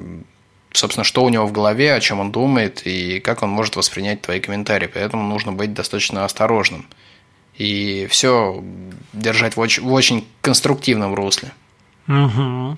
собственно, 0.72 1.04
что 1.04 1.24
у 1.24 1.30
него 1.30 1.46
в 1.46 1.52
голове, 1.52 1.94
о 1.94 2.00
чем 2.00 2.20
он 2.20 2.32
думает 2.32 2.86
и 2.86 3.20
как 3.20 3.44
он 3.44 3.50
может 3.50 3.76
воспринять 3.76 4.22
твои 4.22 4.40
комментарии. 4.40 4.90
Поэтому 4.92 5.24
нужно 5.24 5.52
быть 5.52 5.74
достаточно 5.74 6.26
осторожным 6.26 6.86
и 7.58 8.08
все 8.10 8.64
держать 9.14 9.56
в 9.56 9.60
очень, 9.60 9.84
в 9.84 9.94
очень 9.94 10.28
конструктивном 10.42 11.14
русле. 11.14 11.52
Угу. 12.08 12.78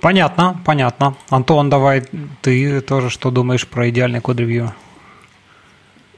Понятно, 0.00 0.60
понятно. 0.64 1.16
Антон, 1.28 1.68
давай 1.70 2.04
ты 2.40 2.80
тоже 2.80 3.10
что 3.10 3.30
думаешь 3.30 3.66
про 3.66 3.90
идеальный 3.90 4.20
код-ревью? 4.20 4.74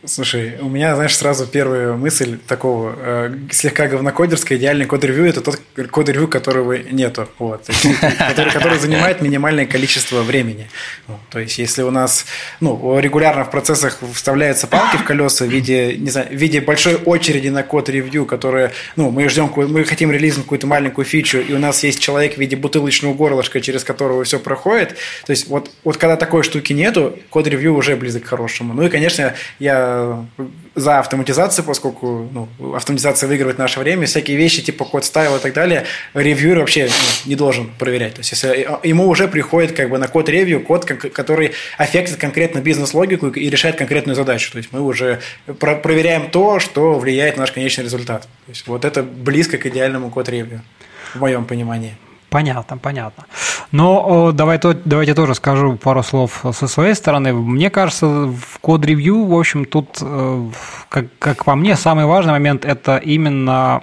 Слушай, 0.06 0.58
у 0.60 0.68
меня, 0.68 0.94
знаешь, 0.94 1.16
сразу 1.16 1.46
первая 1.46 1.94
мысль 1.94 2.36
такого 2.46 2.94
э, 2.96 3.36
слегка 3.50 3.86
говнокодерская, 3.86 4.58
идеальный 4.58 4.84
код-ревью– 4.84 5.26
это 5.28 5.40
тот 5.40 5.58
код-ревью, 5.90 6.28
которого 6.28 6.76
нету, 6.76 7.26
вот, 7.38 7.66
который, 8.18 8.52
который 8.52 8.78
занимает 8.78 9.22
минимальное 9.22 9.66
количество 9.66 10.22
времени. 10.22 10.68
Ну, 11.08 11.18
то 11.30 11.38
есть, 11.38 11.58
если 11.58 11.82
у 11.82 11.90
нас 11.90 12.26
ну, 12.60 12.98
регулярно 12.98 13.44
в 13.44 13.50
процессах 13.50 13.98
вставляются 14.12 14.66
палки 14.66 14.96
в 14.96 15.04
колеса 15.04 15.46
в 15.46 15.48
виде, 15.48 15.96
не 15.96 16.10
знаю, 16.10 16.28
в 16.28 16.34
виде 16.34 16.60
большой 16.60 16.96
очереди 16.96 17.48
на 17.48 17.62
код-ревью, 17.62 18.26
которая, 18.26 18.72
ну, 18.96 19.10
мы 19.10 19.28
ждем, 19.30 19.50
мы 19.56 19.84
хотим 19.84 20.10
релизнуть 20.10 20.44
какую-то 20.44 20.66
маленькую 20.66 21.06
фичу, 21.06 21.38
и 21.38 21.54
у 21.54 21.58
нас 21.58 21.82
есть 21.82 22.00
человек 22.00 22.34
в 22.34 22.38
виде 22.38 22.56
бутылочного 22.56 23.14
горлышка, 23.14 23.60
через 23.62 23.84
которого 23.84 24.24
все 24.24 24.38
проходит, 24.38 24.96
то 25.24 25.30
есть, 25.30 25.48
вот, 25.48 25.70
вот 25.82 25.96
когда 25.96 26.16
такой 26.16 26.42
штуки 26.42 26.74
нету, 26.74 27.18
код-ревью 27.30 27.74
уже 27.74 27.96
близок 27.96 28.24
к 28.24 28.26
хорошему. 28.26 28.74
Ну 28.74 28.82
и, 28.82 28.88
конечно, 28.90 29.34
я 29.58 29.93
за 30.74 30.98
автоматизацию, 30.98 31.64
поскольку 31.64 32.28
ну, 32.32 32.74
автоматизация 32.74 33.28
выигрывает 33.28 33.58
наше 33.58 33.80
время, 33.80 34.06
всякие 34.06 34.36
вещи 34.36 34.62
типа 34.62 34.84
код 34.84 35.04
стайл 35.04 35.36
и 35.36 35.38
так 35.38 35.52
далее, 35.52 35.84
ревьюер 36.14 36.58
вообще 36.58 36.86
ну, 36.86 37.28
не 37.28 37.36
должен 37.36 37.70
проверять. 37.78 38.14
То 38.14 38.20
есть, 38.20 38.32
если 38.32 38.68
ему 38.82 39.08
уже 39.08 39.28
приходит 39.28 39.72
как 39.72 39.90
бы 39.90 39.98
на 39.98 40.08
код 40.08 40.28
ревью, 40.28 40.60
код, 40.60 40.84
который 40.84 41.52
аффектит 41.78 42.16
конкретно 42.16 42.60
бизнес-логику 42.60 43.28
и 43.28 43.50
решает 43.50 43.76
конкретную 43.76 44.16
задачу. 44.16 44.50
То 44.52 44.58
есть, 44.58 44.72
мы 44.72 44.80
уже 44.80 45.20
про 45.60 45.76
проверяем 45.76 46.30
то, 46.30 46.58
что 46.58 46.98
влияет 46.98 47.36
на 47.36 47.42
наш 47.42 47.52
конечный 47.52 47.84
результат. 47.84 48.22
То 48.22 48.50
есть, 48.50 48.66
вот 48.66 48.84
это 48.84 49.02
близко 49.02 49.58
к 49.58 49.66
идеальному 49.66 50.10
код 50.10 50.28
ревью 50.28 50.62
в 51.14 51.20
моем 51.20 51.44
понимании. 51.44 51.96
Понятно, 52.30 52.76
понятно. 52.78 53.26
Но 53.74 54.30
давай, 54.32 54.58
то, 54.58 54.72
давайте 54.84 55.14
тоже 55.14 55.34
скажу 55.34 55.76
пару 55.76 56.04
слов 56.04 56.44
со 56.52 56.68
своей 56.68 56.94
стороны. 56.94 57.32
Мне 57.32 57.70
кажется, 57.70 58.06
в 58.06 58.60
код-ревью, 58.60 59.24
в 59.24 59.36
общем, 59.36 59.64
тут, 59.64 59.98
э, 60.00 60.48
как, 60.88 61.06
как 61.18 61.44
по 61.44 61.56
мне, 61.56 61.74
самый 61.74 62.04
важный 62.04 62.34
момент– 62.34 62.64
это 62.66 62.98
именно, 62.98 63.82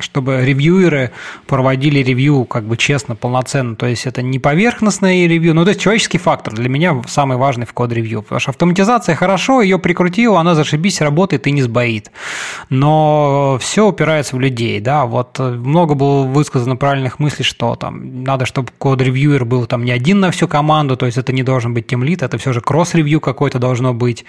чтобы 0.00 0.42
ревьюеры 0.46 1.10
проводили 1.46 1.98
ревью 1.98 2.46
как 2.46 2.64
бы 2.64 2.78
честно, 2.78 3.14
полноценно. 3.14 3.76
То 3.76 3.84
есть, 3.84 4.06
это 4.06 4.22
не 4.22 4.38
поверхностное 4.38 5.26
ревью, 5.26 5.52
ну, 5.52 5.64
то 5.64 5.72
есть, 5.72 5.82
человеческий 5.82 6.16
фактор 6.16 6.54
для 6.54 6.70
меня 6.70 7.02
самый 7.06 7.36
важный 7.36 7.66
в 7.66 7.74
код-ревью. 7.74 8.22
Потому 8.22 8.40
что 8.40 8.52
автоматизация 8.52 9.14
хорошо, 9.14 9.60
ее 9.60 9.78
прикрутила, 9.78 10.40
она 10.40 10.54
зашибись, 10.54 11.02
работает 11.02 11.46
и 11.46 11.50
не 11.50 11.60
сбоит. 11.60 12.10
Но 12.70 13.58
все 13.60 13.86
упирается 13.86 14.36
в 14.36 14.40
людей, 14.40 14.80
да. 14.80 15.04
Вот 15.04 15.38
много 15.38 15.92
было 15.92 16.22
высказано 16.22 16.76
правильных 16.76 17.18
мыслей, 17.18 17.44
что 17.44 17.76
там 17.76 18.24
надо, 18.24 18.46
чтобы 18.46 18.70
код-ревьюер 19.02 19.44
был 19.44 19.66
там 19.66 19.84
не 19.84 19.90
один 19.90 20.20
на 20.20 20.30
всю 20.30 20.48
команду, 20.48 20.96
то 20.96 21.06
есть 21.06 21.18
это 21.18 21.32
не 21.32 21.42
должен 21.42 21.74
быть 21.74 21.86
тимлит, 21.86 22.22
это 22.22 22.38
все 22.38 22.52
же 22.52 22.60
кросс-ревью 22.60 23.20
какой-то 23.20 23.58
должно 23.58 23.92
быть. 23.92 24.24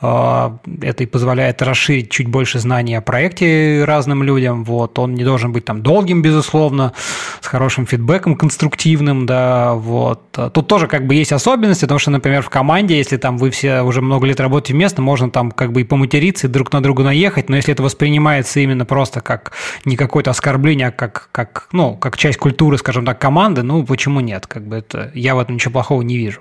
А, 0.00 0.58
это 0.82 1.04
и 1.04 1.06
позволяет 1.06 1.62
расширить 1.62 2.10
чуть 2.10 2.28
больше 2.28 2.58
знаний 2.58 2.94
о 2.96 3.00
проекте 3.00 3.84
разным 3.84 4.22
людям. 4.22 4.64
Вот. 4.64 4.98
Он 4.98 5.14
не 5.14 5.24
должен 5.24 5.52
быть 5.52 5.64
там 5.64 5.82
долгим, 5.82 6.22
безусловно, 6.22 6.92
с 7.40 7.46
хорошим 7.46 7.86
фидбэком, 7.86 8.36
конструктивным, 8.36 9.26
да, 9.26 9.74
вот. 9.74 10.22
Тут 10.32 10.66
тоже 10.66 10.88
как 10.88 11.06
бы 11.06 11.14
есть 11.14 11.32
особенности, 11.32 11.84
потому 11.84 11.98
что, 11.98 12.10
например, 12.10 12.42
в 12.42 12.50
команде, 12.50 12.96
если 12.96 13.16
там 13.16 13.38
вы 13.38 13.50
все 13.50 13.82
уже 13.82 14.02
много 14.02 14.26
лет 14.26 14.40
работаете 14.40 14.74
вместе, 14.74 15.02
можно 15.02 15.30
там 15.30 15.50
как 15.50 15.72
бы 15.72 15.82
и 15.82 15.84
поматериться, 15.84 16.46
и 16.46 16.50
друг 16.50 16.72
на 16.72 16.82
друга 16.82 17.04
наехать, 17.04 17.48
но 17.48 17.56
если 17.56 17.72
это 17.72 17.82
воспринимается 17.82 18.60
именно 18.60 18.84
просто 18.84 19.20
как 19.20 19.52
не 19.84 19.96
какое-то 19.96 20.30
оскорбление, 20.30 20.88
а 20.88 20.90
как, 20.90 21.28
как, 21.32 21.68
ну, 21.72 21.96
как 21.96 22.16
часть 22.16 22.38
культуры 22.38 22.78
скажем 22.78 23.04
так, 23.04 23.18
команды, 23.18 23.62
ну, 23.62 23.84
почему 23.84 24.05
нет? 24.20 24.46
Как 24.46 24.66
бы 24.66 24.76
это, 24.76 25.10
я 25.14 25.34
в 25.34 25.38
этом 25.38 25.56
ничего 25.56 25.72
плохого 25.72 26.02
не 26.02 26.16
вижу. 26.16 26.40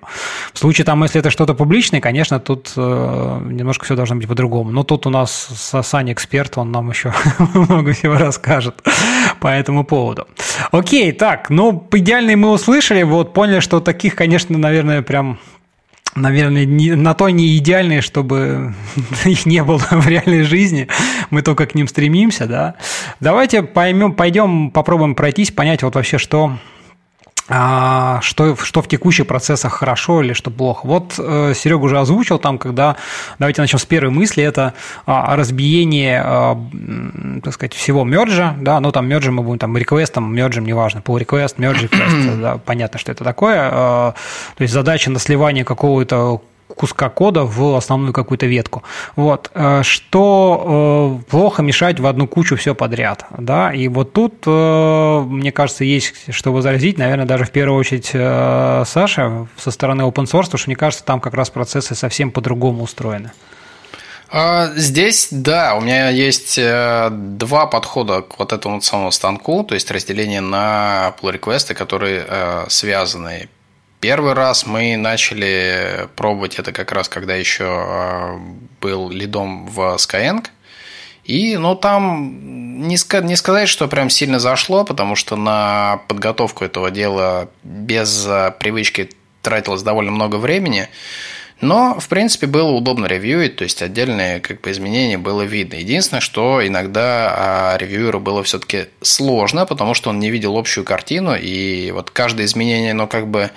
В 0.53 0.59
случае, 0.59 0.85
там, 0.85 1.03
если 1.03 1.19
это 1.19 1.29
что-то 1.29 1.53
публичное, 1.53 2.01
конечно, 2.01 2.39
тут 2.39 2.73
э, 2.75 3.41
немножко 3.51 3.85
все 3.85 3.95
должно 3.95 4.15
быть 4.15 4.27
по-другому. 4.27 4.71
Но 4.71 4.83
тут 4.83 5.05
у 5.05 5.09
нас 5.09 5.71
Саня 5.83 6.13
эксперт, 6.13 6.57
он 6.57 6.71
нам 6.71 6.89
еще 6.89 7.13
много 7.53 7.93
всего 7.93 8.15
расскажет 8.15 8.75
по 9.39 9.47
этому 9.47 9.83
поводу. 9.83 10.27
Окей, 10.71 11.11
так, 11.11 11.49
ну, 11.49 11.87
идеальный 11.91 12.35
мы 12.35 12.51
услышали, 12.51 13.03
вот 13.03 13.33
поняли, 13.33 13.59
что 13.59 13.79
таких, 13.79 14.15
конечно, 14.15 14.57
наверное, 14.57 15.01
прям 15.01 15.39
наверное, 16.15 16.65
не, 16.65 16.95
на 16.95 17.13
то 17.13 17.29
не 17.29 17.57
идеальные, 17.57 18.01
чтобы 18.01 18.73
их 19.25 19.45
не 19.45 19.63
было 19.63 19.77
в 19.77 20.07
реальной 20.07 20.43
жизни. 20.43 20.87
Мы 21.29 21.41
только 21.41 21.65
к 21.65 21.75
ним 21.75 21.87
стремимся, 21.87 22.47
да. 22.47 22.75
Давайте 23.19 23.63
поймем, 23.63 24.13
пойдем, 24.13 24.71
попробуем 24.71 25.15
пройтись, 25.15 25.51
понять 25.51 25.83
вот 25.83 25.95
вообще, 25.95 26.17
что 26.17 26.57
а, 27.47 28.21
что, 28.21 28.55
что 28.55 28.81
в 28.81 28.87
текущих 28.87 29.27
процессах 29.27 29.73
хорошо 29.73 30.23
или 30.23 30.33
что 30.33 30.49
плохо. 30.49 30.87
Вот 30.87 31.15
э, 31.19 31.53
Серега 31.55 31.83
уже 31.83 31.99
озвучил 31.99 32.39
там, 32.39 32.57
когда, 32.57 32.95
давайте 33.37 33.61
начнем 33.61 33.77
с 33.77 33.85
первой 33.85 34.09
мысли, 34.09 34.43
это 34.43 34.73
а, 35.05 35.35
разбиение, 35.35 36.21
а, 36.25 36.59
так 37.43 37.53
сказать, 37.53 37.73
всего 37.73 38.03
мерджа, 38.03 38.55
да, 38.59 38.79
ну 38.79 38.91
там 38.91 39.07
мерджа 39.07 39.31
мы 39.31 39.43
будем 39.43 39.59
там 39.59 39.77
реквестом, 39.77 40.33
мерджем, 40.33 40.65
неважно, 40.65 40.99
pull 40.99 41.23
request, 41.23 41.57
merge 41.57 41.87
request, 41.87 42.41
да, 42.41 42.57
понятно, 42.57 42.97
что 42.97 43.11
это 43.11 43.23
такое, 43.23 43.69
а, 43.71 44.13
то 44.57 44.61
есть 44.61 44.73
задача 44.73 45.11
на 45.11 45.19
сливание 45.19 45.63
какого-то 45.63 46.41
куска 46.75 47.09
кода 47.09 47.43
в 47.43 47.75
основную 47.75 48.13
какую-то 48.13 48.45
ветку. 48.45 48.83
Вот. 49.15 49.49
Э, 49.53 49.81
что 49.83 51.19
э, 51.25 51.31
плохо 51.31 51.63
мешать 51.63 51.99
в 51.99 52.05
одну 52.05 52.27
кучу 52.27 52.55
все 52.55 52.75
подряд. 52.75 53.25
Да? 53.37 53.73
И 53.73 53.87
вот 53.87 54.13
тут, 54.13 54.43
э, 54.45 55.23
мне 55.27 55.51
кажется, 55.51 55.83
есть 55.83 56.33
что 56.33 56.51
возразить, 56.51 56.97
наверное, 56.97 57.25
даже 57.25 57.45
в 57.45 57.51
первую 57.51 57.79
очередь 57.79 58.05
Саша 58.05 59.47
со 59.57 59.71
стороны 59.71 60.03
open 60.03 60.25
source, 60.25 60.45
потому 60.45 60.59
что, 60.59 60.69
мне 60.69 60.75
кажется, 60.75 61.05
там 61.05 61.19
как 61.19 61.33
раз 61.33 61.49
процессы 61.49 61.95
совсем 61.95 62.31
по-другому 62.31 62.83
устроены. 62.83 63.31
А, 64.29 64.71
здесь, 64.75 65.27
да, 65.31 65.75
у 65.75 65.81
меня 65.81 66.09
есть 66.09 66.59
два 66.59 67.67
подхода 67.67 68.21
к 68.21 68.39
вот 68.39 68.51
этому 68.53 68.81
самому 68.81 69.11
станку, 69.11 69.63
то 69.63 69.75
есть 69.75 69.89
разделение 69.91 70.41
на 70.41 71.15
pull 71.21 71.31
реквесты 71.31 71.73
которые 71.73 72.25
связаны 72.67 73.49
Первый 73.99 74.33
раз 74.33 74.65
мы 74.65 74.97
начали 74.97 76.07
пробовать 76.15 76.59
это 76.59 76.71
как 76.71 76.91
раз, 76.91 77.09
когда 77.09 77.35
еще 77.35 78.39
был 78.81 79.09
лидом 79.09 79.67
в 79.67 79.79
Skyeng. 79.97 80.45
И, 81.23 81.57
ну, 81.57 81.75
там 81.75 82.87
не, 82.87 82.97
не 83.23 83.35
сказать, 83.35 83.67
что 83.67 83.87
прям 83.87 84.11
сильно 84.11 84.39
зашло, 84.39 84.83
потому 84.85 85.15
что 85.15 85.35
на 85.35 86.01
подготовку 86.07 86.63
этого 86.63 86.91
дела 86.91 87.49
без 87.63 88.27
привычки 88.59 89.09
тратилось 89.41 89.81
довольно 89.81 90.11
много 90.11 90.35
времени. 90.35 90.87
Но, 91.61 91.97
в 91.99 92.09
принципе, 92.09 92.47
было 92.47 92.71
удобно 92.71 93.05
ревьюить, 93.05 93.55
то 93.55 93.63
есть 93.63 93.81
отдельные 93.81 94.41
как 94.41 94.59
бы, 94.61 94.71
изменения 94.71 95.17
было 95.17 95.43
видно. 95.43 95.75
Единственное, 95.75 96.19
что 96.19 96.65
иногда 96.65 97.33
а, 97.73 97.77
ревьюеру 97.77 98.19
было 98.19 98.43
все-таки 98.43 98.87
сложно, 99.01 99.65
потому 99.65 99.93
что 99.93 100.09
он 100.09 100.19
не 100.19 100.29
видел 100.29 100.57
общую 100.57 100.83
картину, 100.83 101.33
и 101.33 101.91
вот 101.91 102.11
каждое 102.11 102.45
изменение, 102.45 102.93
ну, 102.93 103.07
как 103.07 103.27
бы 103.27 103.51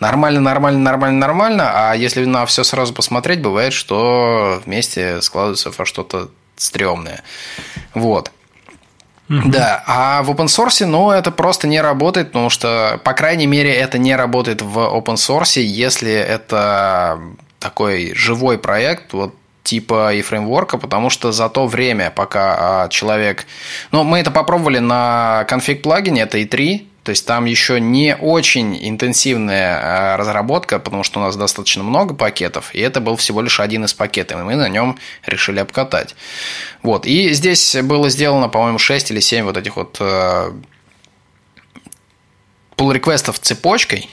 нормально, 0.00 0.40
нормально, 0.40 0.80
нормально, 0.80 1.18
нормально, 1.18 1.70
а 1.74 1.94
если 1.94 2.24
на 2.24 2.46
все 2.46 2.64
сразу 2.64 2.92
посмотреть, 2.92 3.40
бывает, 3.40 3.72
что 3.72 4.60
вместе 4.64 5.20
складывается 5.22 5.70
во 5.76 5.84
что-то 5.86 6.30
стрёмное. 6.56 7.22
Вот. 7.94 8.32
Да, 9.28 9.84
а 9.86 10.22
в 10.24 10.30
open 10.32 10.46
source, 10.46 10.84
ну, 10.86 11.12
это 11.12 11.30
просто 11.30 11.68
не 11.68 11.80
работает, 11.80 12.28
потому 12.28 12.50
что, 12.50 13.00
по 13.04 13.12
крайней 13.12 13.46
мере, 13.46 13.72
это 13.72 13.96
не 13.96 14.16
работает 14.16 14.60
в 14.60 14.76
open 14.78 15.14
source, 15.14 15.60
если 15.60 16.10
это 16.10 17.20
такой 17.60 18.12
живой 18.16 18.58
проект, 18.58 19.12
вот 19.12 19.36
типа 19.62 20.14
и 20.14 20.22
фреймворка, 20.22 20.78
потому 20.78 21.10
что 21.10 21.30
за 21.30 21.48
то 21.48 21.68
время, 21.68 22.10
пока 22.10 22.56
а, 22.58 22.88
человек... 22.88 23.46
Ну, 23.92 24.02
мы 24.02 24.18
это 24.18 24.32
попробовали 24.32 24.78
на 24.78 25.44
конфиг 25.48 25.82
плагине, 25.82 26.22
это 26.22 26.38
i3, 26.38 26.86
то 27.02 27.10
есть 27.10 27.26
там 27.26 27.46
еще 27.46 27.80
не 27.80 28.14
очень 28.14 28.78
интенсивная 28.88 29.80
а, 29.82 30.16
разработка, 30.16 30.78
потому 30.78 31.02
что 31.02 31.20
у 31.20 31.22
нас 31.22 31.36
достаточно 31.36 31.82
много 31.82 32.14
пакетов, 32.14 32.74
и 32.74 32.80
это 32.80 33.00
был 33.00 33.16
всего 33.16 33.40
лишь 33.40 33.58
один 33.60 33.84
из 33.84 33.94
пакетов, 33.94 34.40
и 34.40 34.42
мы 34.42 34.54
на 34.56 34.68
нем 34.68 34.98
решили 35.24 35.60
обкатать. 35.60 36.14
Вот. 36.82 37.06
И 37.06 37.32
здесь 37.32 37.76
было 37.82 38.10
сделано, 38.10 38.48
по-моему, 38.48 38.78
6 38.78 39.10
или 39.10 39.20
7 39.20 39.44
вот 39.44 39.56
этих 39.56 39.76
вот 39.76 39.98
pull 42.76 42.92
реквестов 42.92 43.38
цепочкой, 43.38 44.08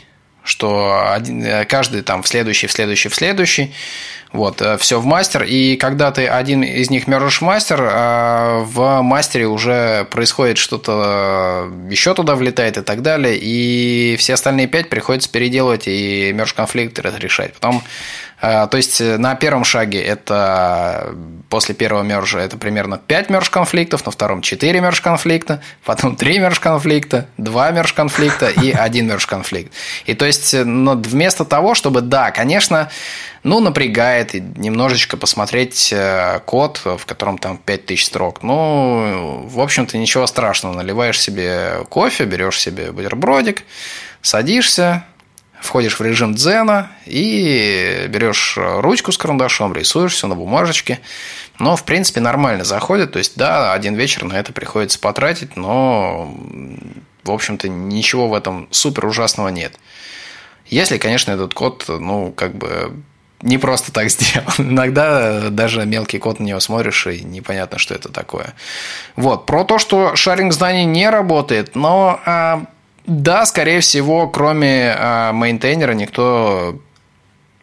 что 0.48 1.12
один, 1.12 1.44
э, 1.44 1.66
каждый 1.66 2.02
там 2.02 2.24
в 2.24 2.28
следующий, 2.28 2.68
в 2.68 2.72
следующий, 2.72 3.10
в 3.10 3.16
следующий, 3.16 3.74
вот, 4.32 4.62
э, 4.62 4.78
все 4.78 5.00
в 5.00 5.06
мастер, 5.06 5.44
и 5.44 5.76
когда 5.78 6.12
ты 6.12 6.28
один 6.28 6.64
из 6.64 6.90
них 6.90 7.08
мержишь 7.08 7.40
в 7.40 7.44
мастер, 7.44 7.82
э, 7.82 8.64
в 8.66 9.02
мастере 9.02 9.48
уже 9.48 10.06
происходит 10.10 10.58
что-то, 10.58 11.70
еще 11.90 12.14
туда 12.14 12.36
влетает 12.36 12.78
и 12.78 12.82
так 12.82 13.02
далее, 13.02 13.38
и 13.40 14.16
все 14.18 14.34
остальные 14.34 14.68
пять 14.68 14.90
приходится 14.90 15.30
переделывать 15.30 15.88
и 15.88 16.32
мерж 16.34 16.54
конфликты 16.54 17.02
разрешать. 17.02 17.54
Потом 17.54 17.84
то 18.40 18.70
есть 18.74 19.00
на 19.02 19.36
первом 19.36 19.64
шаге 19.64 20.02
это 20.02 21.16
после 21.50 21.74
первого 21.74 22.04
мержа 22.04 22.40
это 22.40 22.58
примерно 22.58 22.98
5 22.98 23.30
мерж 23.30 23.50
конфликтов, 23.50 24.06
на 24.06 24.12
втором 24.12 24.42
4 24.42 24.80
мерж 24.80 25.02
конфликта, 25.02 25.62
потом 25.84 26.16
3 26.16 26.40
мерж 26.40 26.60
конфликта, 26.60 27.28
2 27.38 27.72
мерж 27.72 27.94
конфликта 27.94 28.50
и 28.50 28.72
1 28.74 29.08
мерж 29.08 29.26
конфликт. 29.26 29.74
И 30.06 30.14
то 30.14 30.26
есть 30.26 30.54
вместо 30.54 31.46
того, 31.46 31.74
чтобы, 31.74 32.02
да, 32.02 32.32
конечно, 32.32 32.90
ну, 33.44 33.60
напрягает 33.60 34.34
немножечко 34.34 35.16
посмотреть 35.16 35.94
э, 35.94 36.40
код, 36.46 36.82
в 36.84 37.06
котором 37.06 37.38
там 37.38 37.58
5000 37.58 38.06
строк. 38.06 38.44
Ну, 38.44 39.48
в 39.48 39.62
общем-то, 39.62 39.98
ничего 39.98 40.28
страшного. 40.28 40.74
Наливаешь 40.74 41.22
себе 41.22 41.86
кофе, 41.90 42.26
берешь 42.26 42.60
себе 42.60 42.92
бутербродик, 42.92 43.64
садишься, 44.22 45.06
входишь 45.62 46.00
в 46.00 46.04
режим 46.04 46.34
дзена 46.34 46.92
и 47.06 48.06
берешь 48.10 48.58
ручку 48.58 49.12
с 49.12 49.18
карандашом, 49.18 49.74
рисуешь 49.74 50.14
все 50.14 50.28
на 50.28 50.36
бумажечке. 50.36 51.00
Но, 51.60 51.76
в 51.76 51.84
принципе, 51.84 52.20
нормально 52.20 52.64
заходит. 52.64 53.14
То 53.14 53.20
есть, 53.20 53.36
да, 53.36 53.74
один 53.74 53.96
вечер 53.96 54.24
на 54.26 54.34
это 54.34 54.54
приходится 54.54 55.00
потратить, 55.00 55.56
но, 55.56 56.34
в 57.24 57.32
общем-то, 57.32 57.68
ничего 57.68 58.28
в 58.28 58.34
этом 58.34 58.68
супер 58.72 59.06
ужасного 59.06 59.50
нет. 59.50 59.74
Если, 60.68 60.98
конечно, 60.98 61.32
этот 61.32 61.54
код, 61.54 61.86
ну, 61.88 62.32
как 62.32 62.56
бы 62.56 62.94
не 63.42 63.58
просто 63.58 63.92
так 63.92 64.10
сделан. 64.10 64.54
Иногда 64.60 65.50
даже 65.50 65.86
мелкий 65.86 66.20
код 66.20 66.40
на 66.40 66.44
него 66.44 66.60
смотришь, 66.60 67.08
и 67.08 67.24
непонятно, 67.24 67.78
что 67.78 67.94
это 67.96 68.10
такое. 68.10 68.54
Вот. 69.16 69.46
Про 69.46 69.64
то, 69.64 69.80
что 69.80 70.16
шаринг 70.16 70.54
зданий 70.54 70.86
не 70.86 71.10
работает, 71.10 71.76
но 71.76 72.20
а, 72.26 72.66
да, 73.08 73.46
скорее 73.46 73.80
всего, 73.80 74.28
кроме 74.28 74.94
а, 74.98 75.32
мейнтейнера, 75.32 75.94
никто 75.94 76.78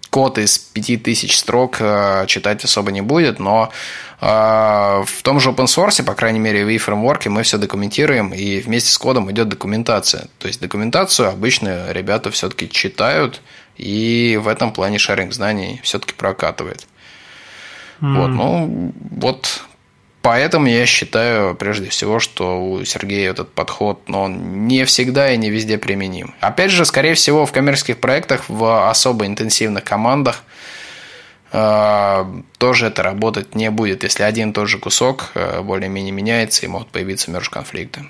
код 0.09 0.39
из 0.39 0.59
5000 0.59 1.37
строк 1.37 1.77
а, 1.81 2.25
читать 2.27 2.65
особо 2.65 2.91
не 2.91 3.03
будет, 3.03 3.39
но 3.39 3.71
а, 4.21 5.03
в 5.05 5.23
том 5.23 5.41
же 5.41 5.51
open 5.51 5.67
source, 5.67 6.03
по 6.03 6.15
крайней 6.15 6.39
мере, 6.39 6.65
в 6.65 6.69
e-фреймворке 6.69 7.29
мы 7.29 7.43
все 7.43 7.59
документируем, 7.59 8.33
и 8.33 8.61
вместе 8.61 8.91
с 8.91 8.97
кодом 8.97 9.31
идет 9.31 9.51
документация. 9.51 10.29
То 10.39 10.49
есть 10.49 10.63
документацию 10.63 11.29
обычно 11.29 11.93
ребята 11.93 12.31
все-таки 12.31 12.71
читают, 12.71 13.43
и 13.77 14.41
в 14.43 14.49
этом 14.49 14.73
плане 14.73 14.99
шаринг 14.99 15.35
знаний 15.35 15.79
все-таки 15.83 16.15
прокатывает. 16.15 16.87
Mm. 18.01 18.15
Вот, 18.17 18.29
ну, 18.29 18.93
вот 19.11 19.63
поэтому 20.25 20.67
я 20.67 20.87
считаю, 20.87 21.55
прежде 21.55 21.91
всего, 21.91 22.19
что 22.19 22.59
у 22.59 22.85
Сергея 22.85 23.31
этот 23.31 23.53
подход, 23.53 24.09
но 24.09 24.23
он 24.23 24.67
не 24.67 24.85
всегда 24.87 25.31
и 25.31 25.37
не 25.37 25.51
везде 25.51 25.77
применим. 25.77 26.35
Опять 26.41 26.71
же, 26.71 26.87
скорее 26.87 27.13
всего, 27.13 27.45
в 27.45 27.53
коммерческих 27.53 27.99
проектах, 27.99 28.49
в 28.49 28.89
особо 28.89 29.27
интенсивных 29.27 29.85
командах 29.85 30.43
э, 31.53 32.25
тоже 32.57 32.87
это 32.87 33.03
работать 33.03 33.55
не 33.55 33.71
будет. 33.71 34.03
Если 34.03 34.23
один 34.23 34.51
и 34.51 34.53
тот 34.55 34.67
же 34.67 34.79
кусок 34.79 35.31
э, 35.35 35.61
более-менее 35.61 36.13
меняется, 36.13 36.65
и 36.65 36.69
могут 36.71 36.89
появиться 36.89 37.31
мерж-конфликты. 37.31 38.07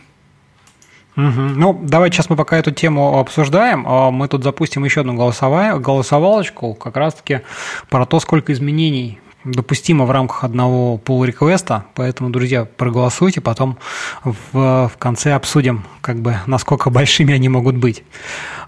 Угу. 1.16 1.40
Ну, 1.40 1.80
давайте 1.82 2.16
сейчас 2.16 2.30
мы 2.30 2.36
пока 2.36 2.56
эту 2.58 2.70
тему 2.70 3.18
обсуждаем. 3.18 3.84
А 3.88 4.12
мы 4.12 4.28
тут 4.28 4.44
запустим 4.44 4.84
еще 4.84 5.00
одну 5.00 5.14
голосовалочку, 5.14 6.74
как 6.74 6.96
раз-таки 6.96 7.40
про 7.88 8.06
то, 8.06 8.20
сколько 8.20 8.52
изменений 8.52 9.18
допустимо 9.44 10.04
в 10.06 10.10
рамках 10.10 10.44
одного 10.44 11.00
pull 11.04 11.26
реквеста 11.26 11.84
поэтому, 11.94 12.30
друзья, 12.30 12.64
проголосуйте, 12.64 13.40
потом 13.40 13.78
в, 14.24 14.34
в 14.52 14.92
конце 14.98 15.34
обсудим, 15.34 15.84
как 16.00 16.20
бы, 16.20 16.36
насколько 16.46 16.90
большими 16.90 17.34
они 17.34 17.48
могут 17.48 17.76
быть. 17.76 18.02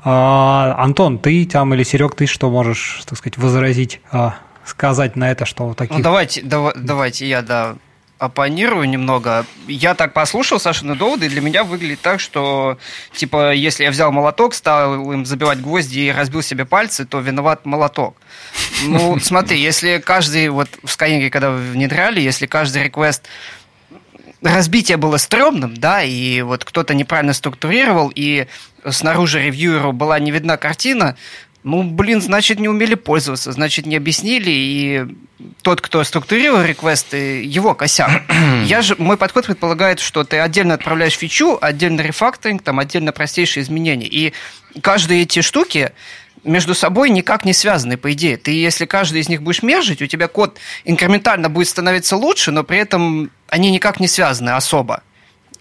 А, 0.04 0.74
Антон, 0.78 1.18
ты 1.18 1.46
там 1.46 1.74
или 1.74 1.82
Серег, 1.82 2.14
ты 2.14 2.26
что 2.26 2.50
можешь, 2.50 3.02
так 3.06 3.18
сказать, 3.18 3.38
возразить, 3.38 4.00
а, 4.10 4.36
сказать 4.64 5.16
на 5.16 5.30
это, 5.30 5.46
что 5.46 5.74
таких... 5.74 5.96
Ну, 5.96 6.02
давайте, 6.02 6.42
давай, 6.42 6.74
давайте 6.76 7.28
я, 7.28 7.42
да, 7.42 7.76
оппонирую 8.18 8.88
немного. 8.88 9.44
Я 9.66 9.94
так 9.94 10.12
послушал 10.12 10.58
Сашины 10.58 10.94
доводы, 10.94 11.26
и 11.26 11.28
для 11.28 11.40
меня 11.40 11.64
выглядит 11.64 12.00
так, 12.00 12.18
что, 12.18 12.78
типа, 13.12 13.52
если 13.52 13.84
я 13.84 13.90
взял 13.90 14.10
молоток, 14.10 14.54
стал 14.54 15.12
им 15.12 15.26
забивать 15.26 15.60
гвозди 15.60 16.00
и 16.00 16.10
разбил 16.10 16.42
себе 16.42 16.64
пальцы, 16.64 17.04
то 17.04 17.20
виноват 17.20 17.66
молоток. 17.66 18.16
Ну, 18.84 19.18
смотри, 19.20 19.60
если 19.60 19.98
каждый, 19.98 20.48
вот 20.48 20.68
в 20.82 20.86
Skyeng, 20.86 21.28
когда 21.30 21.50
внедряли, 21.50 22.20
если 22.20 22.46
каждый 22.46 22.84
реквест 22.84 23.24
разбитие 24.42 24.96
было 24.96 25.16
стрёмным, 25.16 25.76
да, 25.76 26.02
и 26.02 26.40
вот 26.42 26.64
кто-то 26.64 26.94
неправильно 26.94 27.32
структурировал, 27.32 28.10
и 28.14 28.46
снаружи 28.88 29.42
ревьюеру 29.42 29.92
была 29.92 30.18
не 30.18 30.30
видна 30.30 30.56
картина, 30.56 31.16
ну, 31.66 31.82
блин, 31.82 32.22
значит, 32.22 32.60
не 32.60 32.68
умели 32.68 32.94
пользоваться, 32.94 33.50
значит, 33.50 33.86
не 33.86 33.96
объяснили, 33.96 34.50
и 34.50 35.04
тот, 35.62 35.80
кто 35.80 36.04
структурировал 36.04 36.62
реквесты, 36.62 37.42
его 37.42 37.74
косяк. 37.74 38.22
Я 38.64 38.82
же, 38.82 38.94
мой 38.98 39.16
подход 39.16 39.46
предполагает, 39.46 39.98
что 39.98 40.22
ты 40.22 40.38
отдельно 40.38 40.74
отправляешь 40.74 41.14
фичу, 41.14 41.58
отдельно 41.60 42.02
рефакторинг, 42.02 42.62
там 42.62 42.78
отдельно 42.78 43.10
простейшие 43.10 43.64
изменения. 43.64 44.06
И 44.06 44.32
каждые 44.80 45.22
эти 45.22 45.40
штуки 45.42 45.90
между 46.44 46.72
собой 46.72 47.10
никак 47.10 47.44
не 47.44 47.52
связаны, 47.52 47.96
по 47.96 48.12
идее. 48.12 48.36
Ты, 48.36 48.52
если 48.52 48.86
каждый 48.86 49.20
из 49.20 49.28
них 49.28 49.42
будешь 49.42 49.64
мержить, 49.64 50.00
у 50.00 50.06
тебя 50.06 50.28
код 50.28 50.58
инкрементально 50.84 51.50
будет 51.50 51.66
становиться 51.66 52.16
лучше, 52.16 52.52
но 52.52 52.62
при 52.62 52.78
этом 52.78 53.32
они 53.48 53.72
никак 53.72 53.98
не 53.98 54.06
связаны 54.06 54.50
особо. 54.50 55.02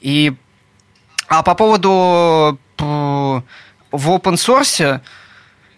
И... 0.01 0.33
А 1.29 1.41
по 1.41 1.55
поводу 1.55 2.59
в 2.77 3.41
open 3.91 4.35
source 4.35 5.01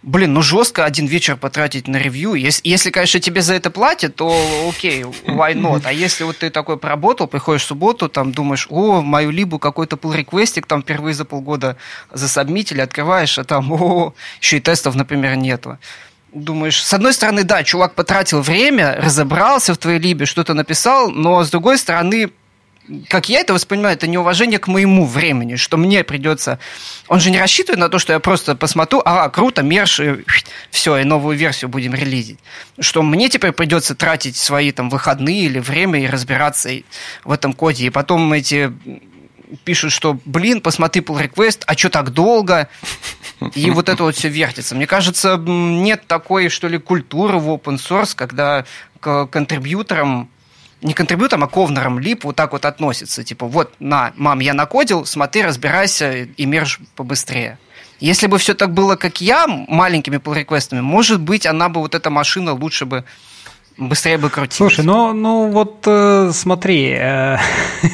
блин, 0.08 0.34
ну 0.34 0.42
жестко 0.42 0.86
один 0.86 1.06
вечер 1.06 1.36
потратить 1.36 1.88
на 1.88 1.98
ревью. 1.98 2.34
Если, 2.34 2.62
если, 2.68 2.90
конечно, 2.90 3.20
тебе 3.20 3.42
за 3.42 3.54
это 3.54 3.70
платят, 3.70 4.16
то 4.16 4.30
окей, 4.70 5.04
why 5.04 5.54
not? 5.54 5.82
А 5.84 5.92
если 5.92 6.24
вот 6.24 6.38
ты 6.38 6.50
такой 6.50 6.78
поработал, 6.78 7.28
приходишь 7.28 7.64
в 7.64 7.68
субботу, 7.68 8.08
там 8.08 8.32
думаешь, 8.32 8.68
о, 8.70 9.02
мою 9.02 9.32
либу 9.32 9.60
какой-то 9.60 9.98
pull 9.98 10.16
реквестик 10.16 10.66
там 10.66 10.82
впервые 10.82 11.14
за 11.14 11.26
полгода 11.26 11.76
засабмитили, 12.12 12.82
открываешь, 12.82 13.38
а 13.38 13.44
там, 13.44 13.72
о, 13.72 14.14
еще 14.42 14.58
и 14.58 14.62
тестов, 14.62 14.96
например, 14.96 15.36
нету. 15.36 15.78
Думаешь, 16.34 16.82
с 16.82 16.94
одной 16.94 17.14
стороны, 17.14 17.44
да, 17.44 17.64
чувак 17.64 17.94
потратил 17.94 18.42
время, 18.42 18.96
разобрался 19.02 19.74
в 19.74 19.78
твоей 19.78 20.00
либе, 20.00 20.26
что-то 20.26 20.54
написал, 20.54 21.10
но 21.10 21.44
с 21.44 21.50
другой 21.50 21.78
стороны, 21.78 22.30
как 23.10 23.30
я 23.30 23.40
это 23.40 23.54
воспринимаю, 23.54 23.96
это 23.96 24.08
неуважение 24.08 24.60
к 24.60 24.68
моему 24.68 25.06
времени, 25.06 25.56
что 25.56 25.78
мне 25.78 26.04
придется... 26.04 26.60
Он 27.08 27.20
же 27.20 27.32
не 27.32 27.40
рассчитывает 27.40 27.80
на 27.80 27.90
то, 27.90 28.00
что 28.00 28.14
я 28.14 28.20
просто 28.20 28.56
посмотрю, 28.56 29.02
а, 29.06 29.30
круто, 29.30 29.62
мерш, 29.64 30.00
и 30.00 30.24
все, 30.72 30.98
и 30.98 31.04
новую 31.04 31.38
версию 31.38 31.70
будем 31.70 31.94
релизить. 31.94 32.40
Что 32.80 33.02
мне 33.02 33.30
теперь 33.30 33.52
придется 33.52 33.96
тратить 33.96 34.38
свои 34.38 34.72
там 34.72 34.90
выходные 34.90 35.44
или 35.44 35.60
время 35.60 36.02
и 36.02 36.08
разбираться 36.08 36.70
в 37.24 37.32
этом 37.32 37.54
коде. 37.54 37.88
И 37.88 37.90
потом 37.90 38.32
эти 38.34 38.72
пишут, 39.64 39.92
что, 39.92 40.18
блин, 40.26 40.62
посмотри 40.62 41.02
pull 41.02 41.22
request, 41.22 41.64
а 41.66 41.78
что 41.78 41.90
так 41.90 42.12
долго? 42.12 42.70
И 43.54 43.70
вот 43.70 43.90
это 43.90 44.04
вот 44.04 44.16
все 44.16 44.30
вертится. 44.30 44.76
Мне 44.76 44.88
кажется, 44.88 45.38
нет 45.38 46.08
такой, 46.08 46.50
что 46.50 46.68
ли, 46.68 46.78
культуры 46.78 47.38
в 47.38 47.50
open 47.50 47.78
source, 47.78 48.16
когда 48.16 48.66
к 49.00 49.28
контрибьюторам 49.28 50.30
не 50.82 50.94
контрибьюторам, 50.94 51.44
а 51.44 51.48
ковнерам 51.48 52.00
лип 52.00 52.24
вот 52.24 52.36
так 52.36 52.52
вот 52.52 52.66
относится. 52.66 53.24
Типа, 53.24 53.48
вот, 53.48 53.74
на, 53.80 54.14
мам, 54.16 54.40
я 54.40 54.54
накодил, 54.54 55.06
смотри, 55.06 55.42
разбирайся 55.44 56.24
и 56.24 56.46
мерж 56.46 56.80
побыстрее. 56.96 57.58
Если 58.00 58.28
бы 58.28 58.38
все 58.38 58.54
так 58.54 58.74
было, 58.74 58.96
как 58.96 59.22
я, 59.22 59.48
маленькими 59.48 60.18
pull 60.18 60.36
реквестами 60.36 60.82
может 60.82 61.20
быть, 61.20 61.48
она 61.48 61.68
бы, 61.68 61.82
вот 61.82 61.96
эта 61.96 62.10
машина 62.10 62.54
лучше 62.54 62.86
бы 62.86 63.06
быстрее 63.78 64.18
бы 64.18 64.30
крутилось. 64.30 64.56
Слушай, 64.56 64.86
ну, 64.86 65.14
ну 65.14 65.50
вот 65.50 65.84
э, 65.86 66.32
смотри, 66.34 66.96
э, 66.98 67.38